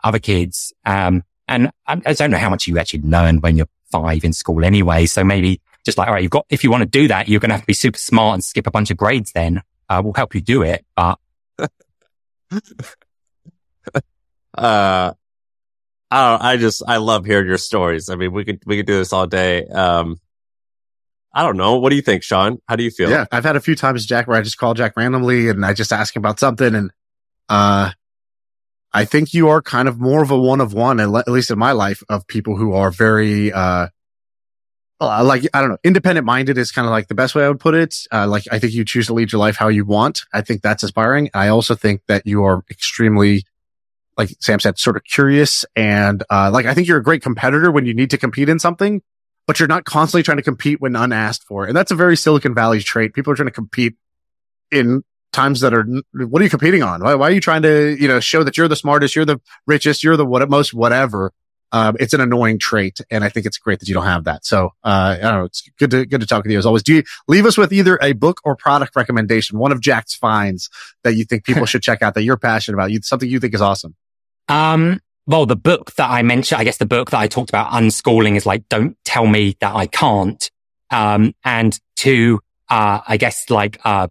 other 0.05 0.19
kids. 0.19 0.73
Um, 0.85 1.23
and 1.49 1.71
I, 1.87 2.01
I 2.05 2.13
don't 2.13 2.31
know 2.31 2.39
how 2.39 2.51
much 2.51 2.67
you 2.67 2.79
actually 2.79 3.03
learn 3.03 3.41
when 3.41 3.57
you're 3.57 3.69
five 3.91 4.25
in 4.25 4.33
school 4.33 4.65
anyway. 4.65 5.07
So 5.07 5.25
maybe 5.25 5.61
just 5.85 5.99
like, 5.99 6.09
all 6.09 6.15
right, 6.15 6.23
you've 6.23 6.31
got, 6.31 6.47
if 6.51 6.65
you 6.65 6.71
want 6.71 6.83
to 6.83 6.89
do 6.89 7.09
that, 7.09 7.29
you're 7.29 7.41
going 7.41 7.51
to 7.51 7.55
have 7.55 7.63
to 7.63 7.67
be 7.67 7.73
super 7.73 7.99
smart 7.99 8.35
and 8.35 8.45
skip 8.45 8.67
a 8.67 8.71
bunch 8.71 8.91
of 8.91 8.97
grades 8.97 9.33
then. 9.33 9.63
Uh, 9.89 10.03
we'll 10.05 10.15
help 10.15 10.35
you 10.35 10.41
do 10.41 10.63
it. 10.63 10.85
But 10.97 11.19
Uh, 14.57 15.13
I 16.11 16.31
don't, 16.31 16.43
I 16.43 16.57
just, 16.57 16.83
I 16.87 16.99
love 16.99 17.25
hearing 17.25 17.47
your 17.47 17.59
stories. 17.59 18.09
I 18.09 18.15
mean, 18.15 18.33
we 18.33 18.45
could, 18.45 18.63
we 18.65 18.77
could 18.77 18.87
do 18.87 18.97
this 18.99 19.13
all 19.13 19.27
day. 19.27 19.67
Um, 19.67 20.21
I 21.33 21.43
don't 21.43 21.57
know. 21.57 21.77
What 21.79 21.91
do 21.91 21.97
you 21.97 22.03
think, 22.03 22.23
Shaan? 22.23 22.59
How 22.69 22.77
do 22.77 22.85
you 22.85 22.91
feel? 22.91 23.11
Yeah, 23.11 23.27
I've 23.31 23.45
had 23.45 23.57
a 23.57 23.61
few 23.61 23.75
times, 23.75 24.07
Jack, 24.07 24.27
where 24.27 24.39
I 24.39 24.43
just 24.43 24.57
call 24.57 24.75
Jack 24.75 24.97
randomly 24.97 25.49
and 25.51 25.67
I 25.67 25.75
just 25.75 25.93
ask 25.93 26.15
him 26.15 26.21
about 26.21 26.41
something. 26.41 26.75
And, 26.75 26.91
uh, 27.49 27.91
I 28.93 29.05
think 29.05 29.35
you 29.35 29.49
are 29.49 29.61
kind 29.61 29.89
of 29.89 30.01
more 30.01 30.23
of 30.23 30.31
a 30.31 30.39
one 30.39 30.63
of 30.63 30.73
one, 30.73 31.01
at 31.01 31.29
least 31.29 31.51
in 31.51 31.59
my 31.59 31.73
life, 31.73 32.03
of 32.09 32.27
people 32.27 32.57
who 32.57 32.73
are 32.73 32.91
very, 32.91 33.53
uh, 33.53 33.89
like, 34.99 35.47
I 35.53 35.61
don't 35.61 35.69
know, 35.69 35.79
independent 35.85 36.25
minded 36.25 36.57
is 36.57 36.73
kind 36.73 36.87
of 36.87 36.93
like 36.93 37.09
the 37.09 37.15
best 37.15 37.35
way 37.35 37.45
I 37.45 37.49
would 37.49 37.61
put 37.61 37.75
it. 37.75 37.95
Uh, 38.11 38.27
like, 38.27 38.45
I 38.51 38.59
think 38.59 38.73
you 38.73 38.87
choose 38.87 39.09
to 39.09 39.13
lead 39.13 39.33
your 39.33 39.41
life 39.41 39.57
how 39.57 39.69
you 39.69 39.85
want. 39.85 40.25
I 40.33 40.41
think 40.41 40.63
that's 40.63 40.83
inspiring. 40.83 41.29
I 41.35 41.49
also 41.49 41.75
think 41.75 42.01
that 42.09 42.27
you 42.27 42.45
are 42.45 42.63
extremely, 42.71 43.45
like 44.17 44.31
Sam 44.41 44.61
said, 44.61 44.79
sort 44.79 44.97
of 44.97 45.05
curious. 45.05 45.65
And, 45.75 46.23
uh, 46.31 46.51
like, 46.53 46.67
I 46.67 46.75
think 46.75 46.89
you're 46.89 46.99
a 46.99 47.03
great 47.03 47.23
competitor 47.23 47.71
when 47.71 47.87
you 47.87 47.95
need 47.95 48.11
to 48.11 48.19
compete 48.19 48.49
in 48.49 48.59
something 48.59 49.03
but 49.47 49.61
you're 49.61 49.69
not 49.69 49.85
constantly 49.85 50.23
trying 50.23 50.39
to 50.39 50.43
compete 50.43 50.81
when 50.81 50.97
unasked 50.97 51.45
for. 51.45 51.65
And 51.67 51.77
that's 51.77 51.91
a 51.91 51.95
very 51.95 52.17
Silicon 52.17 52.55
Valley 52.55 52.81
trait. 52.81 53.15
People 53.15 53.33
are 53.33 53.37
trying 53.37 53.47
to 53.47 53.53
compete 53.53 53.95
in 54.71 55.05
times 55.33 55.61
that 55.61 55.73
are, 55.73 55.85
what 56.13 56.41
are 56.41 56.45
you 56.45 56.51
competing 56.51 56.83
on? 56.83 57.03
Why, 57.03 57.15
why 57.15 57.29
are 57.29 57.33
you 57.33 57.41
trying 57.41 57.63
to, 57.63 57.97
you 57.99 58.09
know, 58.09 58.21
show 58.21 58.43
that 58.43 58.57
you're 58.57 58.69
the 58.69 58.77
smartest, 58.77 59.15
you're 59.15 59.25
the 59.25 59.41
richest, 59.67 60.03
you're 60.03 60.17
the 60.17 60.27
what, 60.27 60.49
most 60.51 60.75
whatever. 60.75 61.33
Um, 61.73 61.97
it's 62.01 62.15
an 62.15 62.21
annoying 62.21 62.59
trait. 62.59 63.01
And 63.11 63.23
I 63.23 63.29
think 63.29 63.45
it's 63.45 63.59
great 63.59 63.81
that 63.81 63.89
you 63.89 63.95
don't 63.95 64.05
have 64.05 64.25
that. 64.25 64.45
So, 64.45 64.71
uh, 64.83 65.17
I 65.19 65.21
don't 65.21 65.39
know. 65.39 65.45
It's 65.45 65.69
good 65.79 65.91
to, 65.91 66.07
good 66.07 66.21
to 66.21 66.27
talk 66.27 66.43
with 66.43 66.53
you 66.53 66.59
as 66.59 66.67
always. 66.67 66.83
Do 66.83 66.95
you 66.95 67.03
leave 67.29 67.45
us 67.45 67.59
with 67.59 67.73
either 67.73 67.99
a 68.03 68.13
book 68.13 68.41
or 68.45 68.57
product 68.57 68.97
recommendation, 68.97 69.59
one 69.59 69.73
of 69.73 69.81
Jack's 69.81 70.15
finds 70.15 70.71
that 71.05 71.15
you 71.15 71.25
think 71.25 71.45
people 71.45 71.67
should 71.67 71.83
check 71.83 72.03
out 72.03 72.15
that 72.15 72.23
you're 72.23 72.37
passionate 72.37 72.77
about, 72.77 72.91
you, 72.91 73.01
something 73.03 73.29
you 73.29 73.41
think 73.41 73.55
is 73.55 73.61
awesome? 73.61 73.95
Um, 74.49 75.01
well, 75.27 75.47
the 75.47 75.57
book 75.57 75.95
that 75.95 76.11
I 76.11 76.23
mentioned, 76.23 76.61
I 76.61 76.65
guess 76.65 76.77
the 76.77 76.87
book 76.87 77.11
that 77.11 77.19
I 77.19 77.27
talked 77.27 77.51
about 77.51 77.73
unschooling 77.73 78.37
is 78.37 78.47
like, 78.47 78.69
don't 78.69 78.97
tell 79.05 79.27
me 79.27 79.57
that 79.61 79.75
I 79.75 79.87
can't. 79.87 80.51
Um, 80.91 81.35
and 81.45 81.79
to, 81.97 82.41
uh, 82.69 83.01
I 83.07 83.17
guess 83.17 83.51
like, 83.51 83.81
uh, 83.85 84.09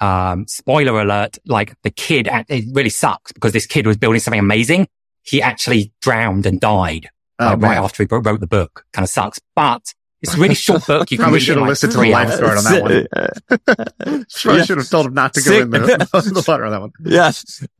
um, 0.00 0.46
spoiler 0.46 1.00
alert, 1.00 1.38
like 1.44 1.74
the 1.82 1.90
kid, 1.90 2.28
it 2.30 2.64
really 2.72 2.90
sucks 2.90 3.32
because 3.32 3.52
this 3.52 3.66
kid 3.66 3.86
was 3.86 3.96
building 3.96 4.20
something 4.20 4.38
amazing. 4.38 4.86
He 5.22 5.42
actually 5.42 5.92
drowned 6.00 6.46
and 6.46 6.60
died 6.60 7.10
Oh, 7.40 7.46
like, 7.46 7.60
right 7.60 7.76
after 7.78 8.02
he 8.02 8.08
wrote 8.10 8.40
the 8.40 8.46
book. 8.46 8.84
Kind 8.92 9.04
of 9.04 9.10
sucks, 9.10 9.40
but 9.54 9.94
it's 10.22 10.34
a 10.34 10.38
really 10.38 10.54
short 10.66 10.86
book. 10.86 11.10
You 11.10 11.18
Probably 11.18 11.40
should 11.40 11.56
have 11.56 11.62
like 11.62 11.68
listened 11.70 11.92
to 11.92 11.98
the 11.98 12.02
three 12.02 12.12
life 12.12 12.28
hours. 12.28 12.36
story 12.36 12.56
on 12.56 12.64
that 12.64 12.82
one. 12.82 14.24
Probably 14.42 14.58
Yeah. 14.60 14.64
should 14.64 14.78
have 14.78 14.88
told 14.90 15.06
him 15.06 15.14
not 15.14 15.34
to 15.34 15.40
go 15.40 15.50
Sick. 15.50 15.62
in 15.62 15.70
the, 15.70 15.78
the 15.78 16.44
water 16.46 16.64
on 16.64 16.70
that 16.72 16.80
one. 16.80 16.92
Yeah, 17.04 17.30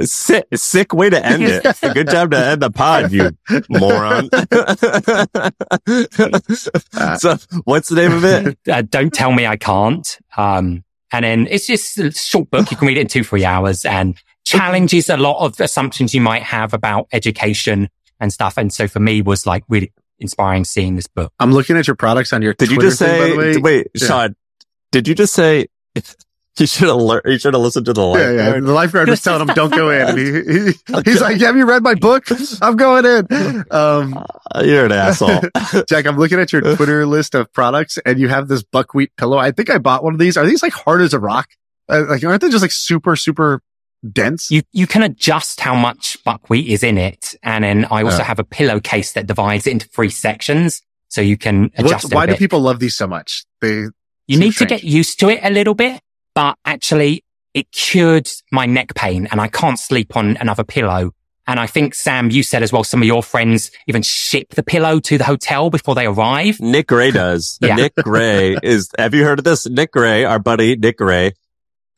sick, 0.03 0.47
sick 0.55 0.93
way 0.95 1.11
to 1.11 1.25
end 1.25 1.43
it. 1.45 1.65
A 1.83 1.93
good 1.95 2.09
job 2.09 2.31
to 2.33 2.39
end 2.39 2.63
the 2.63 2.71
pod, 2.71 3.11
you 3.13 3.31
moron. 3.69 4.29
so, 7.19 7.37
what's 7.65 7.89
the 7.89 7.97
name 7.97 8.13
of 8.13 8.25
it? 8.25 8.59
uh, 8.71 8.83
don't 8.83 9.13
tell 9.13 9.33
me 9.33 9.47
I 9.47 9.57
can't. 9.57 10.19
Um, 10.37 10.85
and 11.13 11.25
then 11.25 11.47
it's 11.51 11.67
just 11.67 11.99
a 11.99 12.13
short 12.13 12.51
book. 12.51 12.71
You 12.71 12.77
can 12.77 12.87
read 12.89 12.99
it 12.99 13.03
in 13.03 13.09
two, 13.09 13.25
three 13.25 13.45
hours 13.45 13.85
and 13.85 14.17
challenges 14.45 15.09
a 15.09 15.17
lot 15.17 15.45
of 15.45 15.59
assumptions 15.61 16.15
you 16.15 16.21
might 16.21 16.43
have 16.43 16.75
about 16.75 17.09
education 17.13 17.89
and 18.21 18.33
stuff. 18.33 18.57
And 18.59 18.73
so 18.73 18.89
for 18.89 19.01
me 19.01 19.23
was 19.23 19.47
like 19.47 19.65
really 19.69 19.93
inspiring 20.21 20.65
seeing 20.65 20.97
this 20.97 21.07
book. 21.07 21.33
I'm 21.39 21.53
looking 21.53 21.77
at 21.77 21.87
your 21.87 21.97
products 21.97 22.33
on 22.33 22.43
your 22.43 22.55
Did 22.55 22.71
you 22.71 22.79
just 22.81 22.99
thing, 22.99 23.09
by 23.21 23.27
say? 23.27 23.31
the 23.33 23.37
way. 23.39 23.57
Wait, 23.59 23.87
Yeah. 23.95 24.09
Shaan. 24.09 24.35
Did 24.93 25.09
you 25.09 25.15
just 25.15 25.35
say? 25.35 25.67
You 26.59 26.67
should 26.67 26.89
have 26.89 26.97
learned. 26.97 27.23
You 27.27 27.39
should 27.39 27.55
have 27.55 27.63
listened 27.63 27.87
to 27.87 27.93
the 27.93 28.05
Yeah, 28.15 28.33
yeah. 28.33 28.53
The 28.59 28.73
lifeguard 28.73 29.09
was 29.09 29.23
telling 29.23 29.47
him, 29.49 29.55
"Don't 29.55 29.71
go 29.73 29.91
in." 29.91 30.09
And 30.09 30.19
he, 30.19 30.25
he 30.33 30.73
he's 31.05 31.21
like, 31.21 31.41
"Have 31.41 31.57
you 31.57 31.65
read 31.67 31.85
my 31.85 31.95
book? 31.95 32.25
I'm 32.61 32.75
going 32.77 33.07
in." 33.07 33.65
Um, 33.71 34.25
Uh, 34.53 34.63
You're 34.65 34.87
an 34.87 34.91
asshole. 34.91 35.41
Jack, 35.89 36.07
I'm 36.07 36.17
looking 36.19 36.41
at 36.41 36.53
your 36.53 36.63
Twitter 36.75 37.07
list 37.07 37.37
of 37.37 37.53
products, 37.53 37.97
and 38.05 38.19
you 38.19 38.27
have 38.29 38.49
this 38.49 38.65
buckwheat 38.65 39.15
pillow. 39.17 39.39
I 39.39 39.53
think 39.53 39.71
I 39.71 39.79
bought 39.79 40.03
one 40.03 40.15
of 40.15 40.19
these. 40.19 40.37
Are 40.37 40.45
these 40.45 40.63
like 40.65 40.73
hard 40.73 41.01
as 41.03 41.15
a 41.15 41.21
rock? 41.21 41.49
Uh, 41.89 42.07
like, 42.09 42.25
aren't 42.25 42.41
they 42.41 42.49
just 42.51 42.63
like 42.63 42.73
super, 42.73 43.15
super 43.15 43.63
dense? 44.13 44.51
You, 44.51 44.63
you 44.73 44.87
can 44.87 45.03
adjust 45.03 45.61
how 45.61 45.75
much 45.75 46.17
buckwheat 46.25 46.67
is 46.69 46.83
in 46.83 46.99
it. 46.99 47.35
And 47.43 47.65
then 47.65 47.85
I 47.87 48.03
also 48.03 48.19
Yeah. 48.19 48.25
have 48.25 48.39
a 48.39 48.45
pillowcase 48.45 49.13
that 49.13 49.27
divides 49.27 49.67
it 49.67 49.71
into 49.73 49.89
three 49.89 50.11
sections. 50.11 50.83
So 51.09 51.21
you 51.21 51.37
can 51.37 51.71
What- 51.77 51.87
adjust 51.87 52.05
it 52.07 52.13
a 52.13 52.15
why 52.15 52.27
do 52.27 52.33
bit. 52.33 52.39
people 52.39 52.61
love 52.61 52.81
these 52.81 52.97
so 52.97 53.07
much? 53.07 53.45
They 53.61 53.87
You 54.27 54.37
Seems 54.37 54.41
need 54.41 54.57
to 54.57 54.67
get 54.67 54.85
used 54.85 55.19
to 55.21 55.31
it 55.31 55.41
a 55.43 55.51
little 55.51 55.75
bit, 55.75 56.01
but 56.35 56.57
actually 56.67 57.25
it 57.55 57.73
cured 57.73 58.29
my 58.53 58.67
neck 58.67 58.95
pain 58.95 59.27
and 59.31 59.41
I 59.41 59.49
can't 59.49 59.79
sleep 59.79 60.17
on 60.17 60.37
another 60.37 60.65
pillow. 60.65 61.13
And 61.47 61.59
I 61.59 61.67
think 61.67 61.95
Sam, 61.95 62.31
you 62.31 62.43
said 62.43 62.63
as 62.63 62.71
well, 62.75 62.85
some 62.85 63.01
of 63.01 63.07
your 63.09 63.23
friends 63.23 63.71
even 63.87 64.03
ship 64.03 64.51
the 64.55 64.63
pillow 64.63 65.01
to 65.01 65.17
the 65.17 65.25
hotel 65.25 65.71
before 65.71 65.95
they 65.95 66.05
arrive. 66.05 66.61
Nick 66.61 66.89
Gray 66.89 67.11
does. 67.11 67.57
Yeah. 67.63 67.75
Nick 67.77 67.95
Gray 67.97 68.55
is, 68.63 68.91
have 68.99 69.15
you 69.15 69.25
heard 69.25 69.39
of 69.39 69.47
this? 69.47 69.67
Nick 69.67 69.93
Gray, 69.93 70.25
our 70.27 70.39
buddy 70.39 70.77
Nick 70.77 70.99
Gray, 70.99 71.33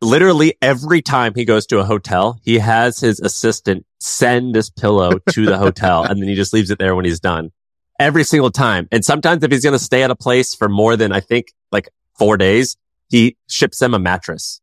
literally 0.00 0.54
every 0.62 1.02
time 1.02 1.34
he 1.34 1.44
goes 1.44 1.66
to 1.66 1.78
a 1.78 1.84
hotel, 1.84 2.40
he 2.44 2.58
has 2.58 3.00
his 3.00 3.20
assistant 3.20 3.86
send 3.98 4.54
this 4.54 4.70
pillow 4.70 5.18
to 5.30 5.46
the 5.46 5.58
hotel 5.58 6.04
and 6.04 6.20
then 6.20 6.28
he 6.28 6.34
just 6.34 6.52
leaves 6.52 6.70
it 6.70 6.78
there 6.78 6.94
when 6.94 7.04
he's 7.04 7.20
done. 7.20 7.50
Every 7.98 8.24
single 8.24 8.50
time. 8.50 8.88
And 8.90 9.04
sometimes 9.04 9.42
if 9.42 9.50
he's 9.50 9.62
going 9.62 9.78
to 9.78 9.84
stay 9.84 10.02
at 10.02 10.10
a 10.10 10.16
place 10.16 10.54
for 10.54 10.68
more 10.68 10.96
than, 10.96 11.12
I 11.12 11.20
think, 11.20 11.52
like 11.70 11.90
four 12.18 12.38
days, 12.38 12.76
he 13.10 13.36
ships 13.46 13.78
them 13.78 13.92
a 13.92 13.98
mattress. 13.98 14.62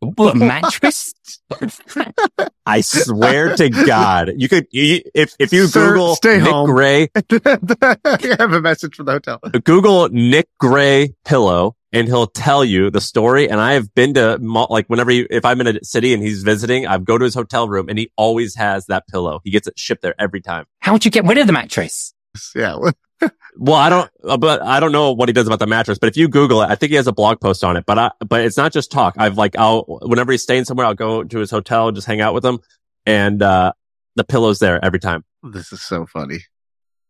What, 0.00 0.36
a 0.36 0.38
mattress? 0.38 1.12
I 2.66 2.80
swear 2.82 3.56
to 3.56 3.68
God, 3.68 4.32
you 4.36 4.48
could, 4.48 4.68
you, 4.70 5.02
if, 5.14 5.34
if 5.38 5.52
you 5.52 5.66
Sir, 5.66 5.90
Google 5.90 6.14
stay 6.14 6.38
Nick 6.38 6.46
home. 6.46 6.70
Gray, 6.70 7.10
I 7.16 8.36
have 8.38 8.52
a 8.52 8.60
message 8.60 8.94
from 8.94 9.06
the 9.06 9.12
hotel. 9.12 9.40
Google 9.64 10.08
Nick 10.10 10.48
Gray 10.58 11.14
pillow 11.24 11.76
and 11.92 12.06
he'll 12.06 12.26
tell 12.26 12.64
you 12.64 12.90
the 12.90 13.00
story. 13.00 13.48
And 13.48 13.60
I 13.60 13.74
have 13.74 13.94
been 13.94 14.14
to 14.14 14.38
like 14.70 14.86
whenever 14.88 15.10
you, 15.10 15.26
if 15.30 15.44
I'm 15.44 15.60
in 15.60 15.66
a 15.76 15.84
city 15.84 16.12
and 16.12 16.22
he's 16.22 16.42
visiting, 16.42 16.86
I 16.86 16.98
go 16.98 17.18
to 17.18 17.24
his 17.24 17.34
hotel 17.34 17.68
room 17.68 17.88
and 17.88 17.98
he 17.98 18.10
always 18.16 18.54
has 18.56 18.86
that 18.86 19.06
pillow. 19.08 19.40
He 19.44 19.50
gets 19.50 19.66
it 19.66 19.78
shipped 19.78 20.02
there 20.02 20.14
every 20.18 20.40
time. 20.40 20.66
How'd 20.80 21.04
you 21.04 21.10
get 21.10 21.24
rid 21.24 21.38
of 21.38 21.46
the 21.46 21.52
mattress? 21.52 22.14
Yeah. 22.54 22.76
Well, 23.60 23.74
I 23.74 23.88
don't, 23.88 24.08
uh, 24.22 24.36
but 24.36 24.62
I 24.62 24.78
don't 24.78 24.92
know 24.92 25.10
what 25.10 25.28
he 25.28 25.32
does 25.32 25.48
about 25.48 25.58
the 25.58 25.66
mattress. 25.66 25.98
But 25.98 26.06
if 26.08 26.16
you 26.16 26.28
Google 26.28 26.62
it, 26.62 26.66
I 26.66 26.76
think 26.76 26.90
he 26.90 26.96
has 26.96 27.08
a 27.08 27.12
blog 27.12 27.40
post 27.40 27.64
on 27.64 27.76
it. 27.76 27.84
But 27.84 27.98
I, 27.98 28.10
but 28.20 28.42
it's 28.42 28.56
not 28.56 28.72
just 28.72 28.92
talk. 28.92 29.16
I've 29.18 29.36
like, 29.36 29.58
I'll 29.58 29.82
whenever 30.02 30.30
he's 30.30 30.44
staying 30.44 30.64
somewhere, 30.64 30.86
I'll 30.86 30.94
go 30.94 31.24
to 31.24 31.38
his 31.40 31.50
hotel, 31.50 31.88
and 31.88 31.96
just 31.96 32.06
hang 32.06 32.20
out 32.20 32.34
with 32.34 32.44
him, 32.44 32.60
and 33.04 33.42
uh 33.42 33.72
the 34.14 34.22
pillow's 34.22 34.60
there 34.60 34.84
every 34.84 35.00
time. 35.00 35.24
This 35.42 35.72
is 35.72 35.82
so 35.82 36.06
funny. 36.06 36.38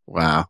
Wow. 0.07 0.47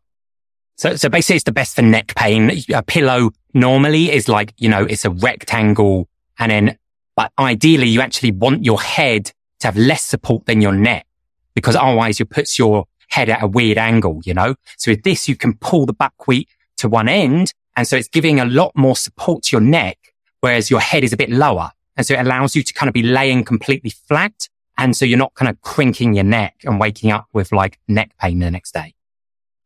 So, 0.79 0.95
so 0.95 1.09
basically 1.09 1.35
it's 1.35 1.43
the 1.43 1.51
best 1.51 1.75
for 1.75 1.81
neck 1.81 2.15
pain. 2.15 2.63
A 2.73 2.81
pillow 2.81 3.31
normally 3.53 4.09
is 4.13 4.29
like, 4.29 4.53
you 4.57 4.69
know, 4.69 4.85
it's 4.85 5.03
a 5.03 5.09
rectangle 5.09 6.07
and 6.39 6.49
then, 6.53 6.77
but 7.17 7.33
ideally 7.37 7.89
you 7.89 7.99
actually 7.99 8.31
want 8.31 8.63
your 8.63 8.79
head 8.79 9.33
to 9.59 9.67
have 9.67 9.75
less 9.75 10.03
support 10.03 10.45
than 10.45 10.61
your 10.61 10.71
neck 10.71 11.05
because 11.53 11.75
otherwise 11.75 12.21
it 12.21 12.29
puts 12.29 12.57
your 12.57 12.85
head 13.09 13.27
at 13.27 13.43
a 13.43 13.47
weird 13.47 13.77
angle, 13.77 14.21
you 14.23 14.33
know? 14.33 14.55
So 14.77 14.91
with 14.91 15.03
this, 15.03 15.27
you 15.27 15.35
can 15.35 15.57
pull 15.57 15.85
the 15.85 15.91
buckwheat 15.91 16.47
to 16.77 16.87
one 16.87 17.09
end. 17.09 17.53
And 17.75 17.85
so 17.85 17.97
it's 17.97 18.07
giving 18.07 18.39
a 18.39 18.45
lot 18.45 18.71
more 18.73 18.95
support 18.95 19.43
to 19.43 19.57
your 19.57 19.61
neck, 19.61 19.97
whereas 20.39 20.69
your 20.69 20.79
head 20.79 21.03
is 21.03 21.11
a 21.11 21.17
bit 21.17 21.29
lower. 21.29 21.71
And 21.97 22.05
so 22.05 22.13
it 22.13 22.21
allows 22.21 22.55
you 22.55 22.63
to 22.63 22.73
kind 22.73 22.87
of 22.87 22.93
be 22.93 23.03
laying 23.03 23.43
completely 23.43 23.89
flat. 23.89 24.47
And 24.77 24.95
so 24.95 25.03
you're 25.03 25.19
not 25.19 25.33
kind 25.33 25.49
of 25.49 25.59
crinking 25.59 26.13
your 26.13 26.23
neck 26.23 26.55
and 26.63 26.79
waking 26.79 27.11
up 27.11 27.27
with 27.33 27.51
like 27.51 27.79
neck 27.89 28.11
pain 28.17 28.39
the 28.39 28.49
next 28.49 28.73
day. 28.73 28.93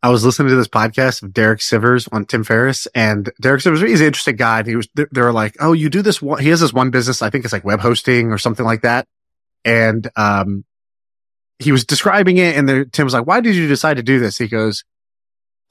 I 0.04 0.10
was 0.10 0.26
listening 0.26 0.50
to 0.50 0.56
this 0.58 0.68
podcast 0.68 1.24
of 1.24 1.32
Derek 1.32 1.62
Sivers 1.62 2.10
on 2.12 2.26
Tim 2.26 2.44
Ferriss 2.44 2.90
and 2.94 3.32
Derek 3.40 3.62
Sivers, 3.62 3.88
he's 3.88 4.02
an 4.02 4.08
interesting 4.08 4.36
guy. 4.36 4.60
And 4.60 4.68
he 4.68 4.76
was, 4.76 4.90
they 4.96 5.22
were 5.22 5.32
like, 5.32 5.56
Oh, 5.62 5.72
you 5.72 5.90
do 5.90 6.02
this 6.02 6.22
one. 6.22 6.42
He 6.42 6.50
has 6.50 6.60
this 6.60 6.74
one 6.74 6.92
business. 6.92 7.22
I 7.22 7.30
think 7.30 7.46
it's 7.46 7.54
like 7.54 7.64
web 7.64 7.80
hosting 7.80 8.34
or 8.34 8.38
something 8.38 8.66
like 8.66 8.82
that. 8.82 9.08
And, 9.64 10.10
um, 10.18 10.66
he 11.58 11.72
was 11.72 11.86
describing 11.86 12.38
it 12.38 12.58
and 12.58 12.68
the, 12.68 12.86
Tim 12.86 13.06
was 13.06 13.14
like, 13.14 13.26
why 13.26 13.40
did 13.40 13.56
you 13.56 13.68
decide 13.68 13.96
to 13.96 14.04
do 14.04 14.20
this? 14.20 14.38
He 14.38 14.50
goes, 14.50 14.84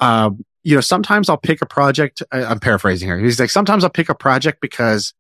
um, 0.01 0.43
you 0.63 0.75
know, 0.75 0.81
sometimes 0.81 1.29
I'll 1.29 1.37
pick 1.37 1.61
a 1.61 1.67
project. 1.67 2.23
I, 2.33 2.45
I'm 2.45 2.61
paraphrasing 2.61 3.09
here. 3.09 3.19
He's 3.19 3.39
like, 3.39 3.51
sometimes 3.51 3.85
I'll 3.85 3.91
pick 3.91 4.09
a 4.09 4.15
project 4.15 4.63
because 4.63 5.13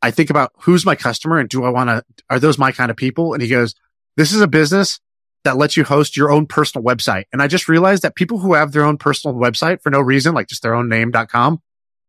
I 0.00 0.10
think 0.10 0.30
about 0.30 0.50
who's 0.62 0.84
my 0.84 0.96
customer 0.96 1.38
and 1.38 1.48
do 1.48 1.62
I 1.62 1.68
want 1.68 1.90
to, 1.90 2.04
are 2.28 2.40
those 2.40 2.58
my 2.58 2.72
kind 2.72 2.90
of 2.90 2.96
people? 2.96 3.34
And 3.34 3.42
he 3.42 3.48
goes, 3.48 3.76
this 4.16 4.32
is 4.32 4.40
a 4.40 4.48
business 4.48 4.98
that 5.44 5.56
lets 5.56 5.76
you 5.76 5.84
host 5.84 6.16
your 6.16 6.30
own 6.30 6.46
personal 6.46 6.84
website. 6.84 7.24
And 7.32 7.42
I 7.42 7.48
just 7.48 7.68
realized 7.68 8.02
that 8.02 8.14
people 8.14 8.38
who 8.38 8.54
have 8.54 8.72
their 8.72 8.84
own 8.84 8.96
personal 8.96 9.36
website 9.36 9.82
for 9.82 9.90
no 9.90 10.00
reason, 10.00 10.34
like 10.34 10.48
just 10.48 10.62
their 10.62 10.74
own 10.74 10.88
name.com, 10.88 11.60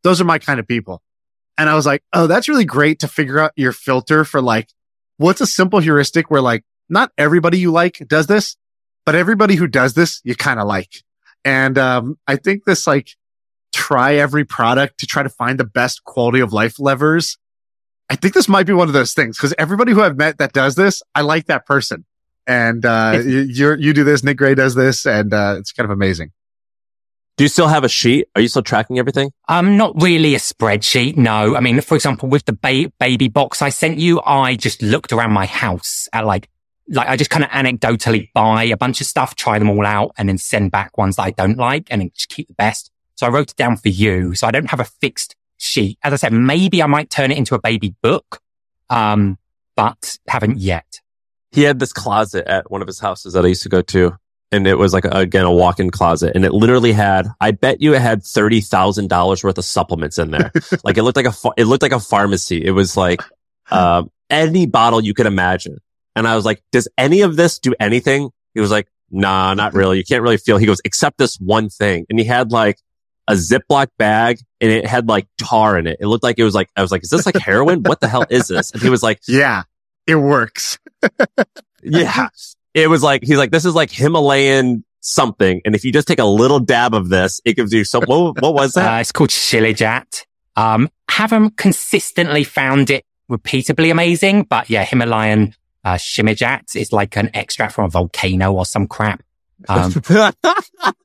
those 0.03 0.21
are 0.21 0.25
my 0.25 0.39
kind 0.39 0.59
of 0.59 0.67
people. 0.67 1.01
And 1.57 1.69
I 1.69 1.75
was 1.75 1.85
like, 1.85 2.03
oh, 2.13 2.27
that's 2.27 2.47
really 2.47 2.65
great 2.65 2.99
to 2.99 3.07
figure 3.07 3.39
out 3.39 3.51
your 3.55 3.71
filter 3.71 4.23
for 4.25 4.41
like, 4.41 4.69
what's 5.17 5.41
a 5.41 5.47
simple 5.47 5.79
heuristic 5.79 6.29
where 6.29 6.41
like, 6.41 6.63
not 6.89 7.11
everybody 7.17 7.57
you 7.57 7.71
like 7.71 8.03
does 8.07 8.27
this, 8.27 8.55
but 9.05 9.15
everybody 9.15 9.55
who 9.55 9.67
does 9.67 9.93
this, 9.93 10.21
you 10.23 10.35
kind 10.35 10.59
of 10.59 10.67
like. 10.67 11.03
And, 11.45 11.77
um, 11.77 12.17
I 12.27 12.35
think 12.35 12.65
this 12.65 12.87
like 12.87 13.09
try 13.73 14.15
every 14.15 14.45
product 14.45 14.99
to 14.99 15.07
try 15.07 15.23
to 15.23 15.29
find 15.29 15.59
the 15.59 15.65
best 15.65 16.03
quality 16.03 16.39
of 16.39 16.53
life 16.53 16.79
levers. 16.79 17.37
I 18.09 18.15
think 18.15 18.33
this 18.33 18.47
might 18.47 18.67
be 18.67 18.73
one 18.73 18.87
of 18.87 18.93
those 18.93 19.13
things 19.13 19.37
because 19.37 19.53
everybody 19.57 19.91
who 19.91 20.01
I've 20.01 20.17
met 20.17 20.37
that 20.37 20.53
does 20.53 20.75
this, 20.75 21.01
I 21.15 21.21
like 21.21 21.47
that 21.47 21.65
person. 21.65 22.05
And, 22.45 22.85
uh, 22.85 23.21
you, 23.23 23.39
you're, 23.41 23.77
you 23.77 23.93
do 23.93 24.03
this, 24.03 24.23
Nick 24.23 24.37
Gray 24.37 24.55
does 24.55 24.75
this, 24.75 25.05
and, 25.05 25.33
uh, 25.33 25.55
it's 25.59 25.71
kind 25.71 25.85
of 25.85 25.91
amazing. 25.91 26.31
Do 27.35 27.43
you 27.43 27.47
still 27.47 27.67
have 27.67 27.83
a 27.83 27.89
sheet? 27.89 28.27
Are 28.35 28.41
you 28.41 28.47
still 28.47 28.61
tracking 28.61 28.99
everything? 28.99 29.31
Um, 29.47 29.75
not 29.75 29.99
really 29.99 30.35
a 30.35 30.37
spreadsheet. 30.37 31.17
No. 31.17 31.55
I 31.55 31.61
mean, 31.61 31.81
for 31.81 31.95
example, 31.95 32.29
with 32.29 32.45
the 32.45 32.53
ba- 32.53 32.91
baby 32.99 33.27
box 33.27 33.61
I 33.61 33.69
sent 33.69 33.97
you, 33.97 34.21
I 34.21 34.55
just 34.55 34.83
looked 34.83 35.11
around 35.11 35.31
my 35.33 35.47
house 35.47 36.07
at 36.13 36.27
like, 36.27 36.47
like 36.89 37.07
I 37.07 37.17
just 37.17 37.31
kind 37.31 37.43
of 37.43 37.49
anecdotally 37.49 38.29
buy 38.35 38.65
a 38.65 38.77
bunch 38.77 39.01
of 39.01 39.07
stuff, 39.07 39.33
try 39.33 39.57
them 39.57 39.69
all 39.69 39.85
out 39.85 40.11
and 40.15 40.29
then 40.29 40.37
send 40.37 40.69
back 40.69 40.95
ones 40.95 41.15
that 41.15 41.23
I 41.23 41.31
don't 41.31 41.57
like 41.57 41.87
and 41.89 42.01
then 42.01 42.11
just 42.13 42.29
keep 42.29 42.49
the 42.49 42.53
best. 42.53 42.91
So 43.15 43.25
I 43.25 43.29
wrote 43.29 43.49
it 43.49 43.55
down 43.55 43.77
for 43.77 43.89
you. 43.89 44.35
So 44.35 44.45
I 44.45 44.51
don't 44.51 44.69
have 44.69 44.79
a 44.79 44.85
fixed 44.85 45.35
sheet. 45.57 45.97
As 46.03 46.13
I 46.13 46.17
said, 46.17 46.33
maybe 46.33 46.83
I 46.83 46.87
might 46.87 47.09
turn 47.09 47.31
it 47.31 47.37
into 47.39 47.55
a 47.55 47.59
baby 47.59 47.95
book. 48.03 48.41
Um, 48.91 49.39
but 49.75 50.19
haven't 50.27 50.59
yet. 50.59 50.99
He 51.53 51.63
had 51.63 51.79
this 51.79 51.93
closet 51.93 52.47
at 52.47 52.69
one 52.71 52.81
of 52.81 52.87
his 52.87 52.99
houses 52.99 53.33
that 53.33 53.45
I 53.45 53.47
used 53.47 53.63
to 53.63 53.69
go 53.69 53.81
to. 53.81 54.17
And 54.51 54.67
it 54.67 54.77
was 54.77 54.93
like, 54.93 55.05
again, 55.05 55.45
a 55.45 55.51
walk-in 55.51 55.89
closet. 55.89 56.33
And 56.35 56.45
it 56.45 56.53
literally 56.53 56.91
had, 56.91 57.27
I 57.41 57.51
bet 57.51 57.81
you 57.81 57.95
it 57.95 58.01
had 58.01 58.21
$30,000 58.21 59.43
worth 59.43 59.57
of 59.57 59.65
supplements 59.65 60.19
in 60.19 60.31
there. 60.31 60.51
like 60.83 60.97
it 60.97 61.03
looked 61.03 61.17
like 61.17 61.25
a, 61.25 61.33
it 61.57 61.65
looked 61.65 61.81
like 61.81 61.91
a 61.91 61.99
pharmacy. 61.99 62.63
It 62.63 62.71
was 62.71 62.95
like, 62.95 63.21
um, 63.71 64.11
any 64.29 64.65
bottle 64.65 65.01
you 65.01 65.13
could 65.13 65.25
imagine. 65.25 65.77
And 66.15 66.27
I 66.27 66.35
was 66.35 66.45
like, 66.45 66.61
does 66.71 66.87
any 66.97 67.21
of 67.21 67.35
this 67.35 67.59
do 67.59 67.73
anything? 67.79 68.29
He 68.53 68.59
was 68.59 68.69
like, 68.71 68.87
nah, 69.09 69.53
not 69.53 69.73
really. 69.75 69.97
You 69.97 70.03
can't 70.03 70.21
really 70.21 70.37
feel. 70.37 70.57
He 70.57 70.65
goes, 70.65 70.81
except 70.85 71.17
this 71.17 71.37
one 71.37 71.69
thing. 71.69 72.05
And 72.09 72.19
he 72.19 72.25
had 72.25 72.51
like 72.51 72.77
a 73.27 73.33
Ziploc 73.33 73.87
bag 73.97 74.39
and 74.59 74.71
it 74.71 74.85
had 74.85 75.07
like 75.07 75.27
tar 75.37 75.77
in 75.77 75.87
it. 75.87 75.97
It 75.99 76.07
looked 76.07 76.23
like 76.23 76.37
it 76.37 76.43
was 76.43 76.55
like, 76.55 76.69
I 76.75 76.81
was 76.81 76.91
like, 76.91 77.03
is 77.03 77.09
this 77.09 77.25
like 77.25 77.37
heroin? 77.37 77.83
What 77.83 78.01
the 78.01 78.07
hell 78.07 78.25
is 78.29 78.47
this? 78.47 78.71
And 78.71 78.81
he 78.81 78.89
was 78.89 79.01
like, 79.01 79.19
Yeah, 79.27 79.63
it 80.07 80.15
works. 80.15 80.79
yeah. 81.83 82.27
it 82.73 82.89
was 82.89 83.03
like, 83.03 83.23
he's 83.23 83.37
like, 83.37 83.51
this 83.51 83.65
is 83.65 83.75
like 83.75 83.91
Himalayan 83.91 84.83
something. 85.01 85.61
And 85.65 85.75
if 85.75 85.83
you 85.85 85.91
just 85.91 86.07
take 86.07 86.19
a 86.19 86.25
little 86.25 86.59
dab 86.59 86.93
of 86.93 87.09
this, 87.09 87.41
it 87.45 87.55
gives 87.55 87.73
you 87.73 87.83
some, 87.83 88.03
what, 88.03 88.41
what 88.41 88.53
was 88.53 88.73
that? 88.73 88.93
Uh, 88.97 88.99
it's 88.99 89.11
called 89.11 89.29
Shilajit. 89.29 90.25
Um, 90.55 90.89
haven't 91.09 91.57
consistently 91.57 92.43
found 92.43 92.89
it 92.89 93.05
repeatably 93.29 93.91
amazing, 93.91 94.43
but 94.43 94.69
yeah, 94.69 94.83
Himalayan 94.83 95.55
uh, 95.83 95.95
Shilajit 95.95 96.75
is 96.75 96.93
like 96.93 97.17
an 97.17 97.29
extract 97.33 97.73
from 97.73 97.85
a 97.85 97.89
volcano 97.89 98.53
or 98.53 98.65
some 98.65 98.87
crap. 98.87 99.23
Um, 99.67 99.91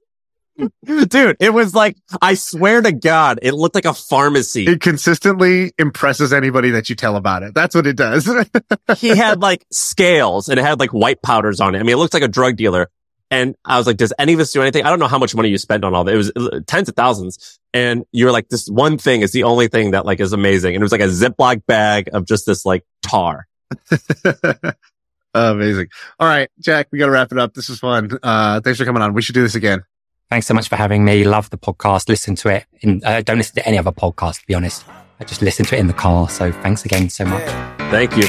Dude, 0.84 1.36
it 1.40 1.52
was 1.52 1.74
like, 1.74 1.96
I 2.20 2.34
swear 2.34 2.82
to 2.82 2.92
God, 2.92 3.38
it 3.42 3.52
looked 3.52 3.74
like 3.74 3.84
a 3.84 3.94
pharmacy. 3.94 4.66
It 4.66 4.80
consistently 4.80 5.72
impresses 5.78 6.32
anybody 6.32 6.70
that 6.70 6.88
you 6.88 6.96
tell 6.96 7.16
about 7.16 7.42
it. 7.42 7.54
That's 7.54 7.74
what 7.74 7.86
it 7.86 7.96
does. 7.96 8.28
he 8.98 9.08
had 9.08 9.40
like 9.40 9.64
scales 9.70 10.48
and 10.48 10.58
it 10.58 10.62
had 10.62 10.80
like 10.80 10.90
white 10.90 11.22
powders 11.22 11.60
on 11.60 11.74
it. 11.74 11.78
I 11.78 11.82
mean, 11.82 11.92
it 11.92 11.98
looked 11.98 12.14
like 12.14 12.22
a 12.22 12.28
drug 12.28 12.56
dealer. 12.56 12.90
And 13.30 13.56
I 13.64 13.76
was 13.76 13.86
like, 13.86 13.98
does 13.98 14.12
any 14.18 14.32
of 14.32 14.38
this 14.38 14.52
do 14.52 14.62
anything? 14.62 14.84
I 14.84 14.90
don't 14.90 14.98
know 14.98 15.06
how 15.06 15.18
much 15.18 15.34
money 15.34 15.50
you 15.50 15.58
spent 15.58 15.84
on 15.84 15.94
all 15.94 16.04
that. 16.04 16.14
It 16.14 16.16
was 16.16 16.32
uh, 16.34 16.60
tens 16.66 16.88
of 16.88 16.96
thousands. 16.96 17.60
And 17.74 18.04
you're 18.10 18.32
like, 18.32 18.48
this 18.48 18.68
one 18.68 18.96
thing 18.96 19.20
is 19.20 19.32
the 19.32 19.42
only 19.42 19.68
thing 19.68 19.90
that 19.90 20.06
like 20.06 20.18
is 20.20 20.32
amazing. 20.32 20.74
And 20.74 20.82
it 20.82 20.84
was 20.84 20.92
like 20.92 21.02
a 21.02 21.08
Ziploc 21.08 21.66
bag 21.66 22.08
of 22.14 22.24
just 22.26 22.46
this 22.46 22.64
like 22.64 22.84
tar. 23.02 23.46
Amazing. 25.34 25.88
All 26.18 26.26
right, 26.26 26.50
Jack, 26.58 26.88
we 26.90 26.98
got 26.98 27.06
to 27.06 27.12
wrap 27.12 27.32
it 27.32 27.38
up. 27.38 27.54
This 27.54 27.68
was 27.68 27.78
fun. 27.78 28.10
Uh, 28.22 28.60
thanks 28.60 28.78
for 28.78 28.84
coming 28.84 29.02
on. 29.02 29.12
We 29.12 29.22
should 29.22 29.34
do 29.34 29.42
this 29.42 29.54
again. 29.54 29.84
Thanks 30.30 30.46
so 30.46 30.52
much 30.54 30.68
for 30.68 30.76
having 30.76 31.04
me. 31.04 31.24
Love 31.24 31.48
the 31.50 31.56
podcast. 31.56 32.08
Listen 32.08 32.34
to 32.36 32.48
it. 32.50 32.66
In, 32.80 33.02
uh, 33.04 33.22
don't 33.22 33.38
listen 33.38 33.54
to 33.56 33.66
any 33.66 33.78
other 33.78 33.92
podcast, 33.92 34.40
to 34.40 34.46
be 34.46 34.54
honest. 34.54 34.84
I 35.20 35.24
just 35.24 35.40
listen 35.40 35.64
to 35.66 35.76
it 35.76 35.80
in 35.80 35.86
the 35.86 35.94
car. 35.94 36.28
So 36.28 36.52
thanks 36.52 36.84
again 36.84 37.08
so 37.08 37.24
much. 37.24 37.44
Thank 37.90 38.16
you. 38.16 38.28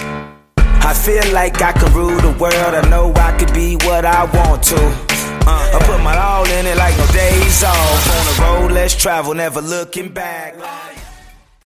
I 0.57 0.93
feel 0.93 1.33
like 1.33 1.61
I 1.61 1.73
could 1.73 1.91
rule 1.91 2.15
the 2.21 2.35
world. 2.39 2.55
I 2.55 2.87
know 2.89 3.13
I 3.15 3.37
could 3.37 3.53
be 3.53 3.75
what 3.85 4.05
I 4.05 4.23
want 4.23 4.63
to. 4.63 4.77
Uh, 4.77 5.71
I 5.75 5.83
put 5.85 6.01
my 6.01 6.17
all 6.17 6.45
in 6.45 6.65
it 6.65 6.77
like 6.77 6.97
no 6.97 7.05
days 7.07 7.63
off. 7.63 8.09
On 8.09 8.25
the 8.25 8.41
road, 8.41 8.71
let's 8.71 8.95
travel, 8.95 9.33
never 9.33 9.61
looking 9.61 10.09
back. 10.09 10.55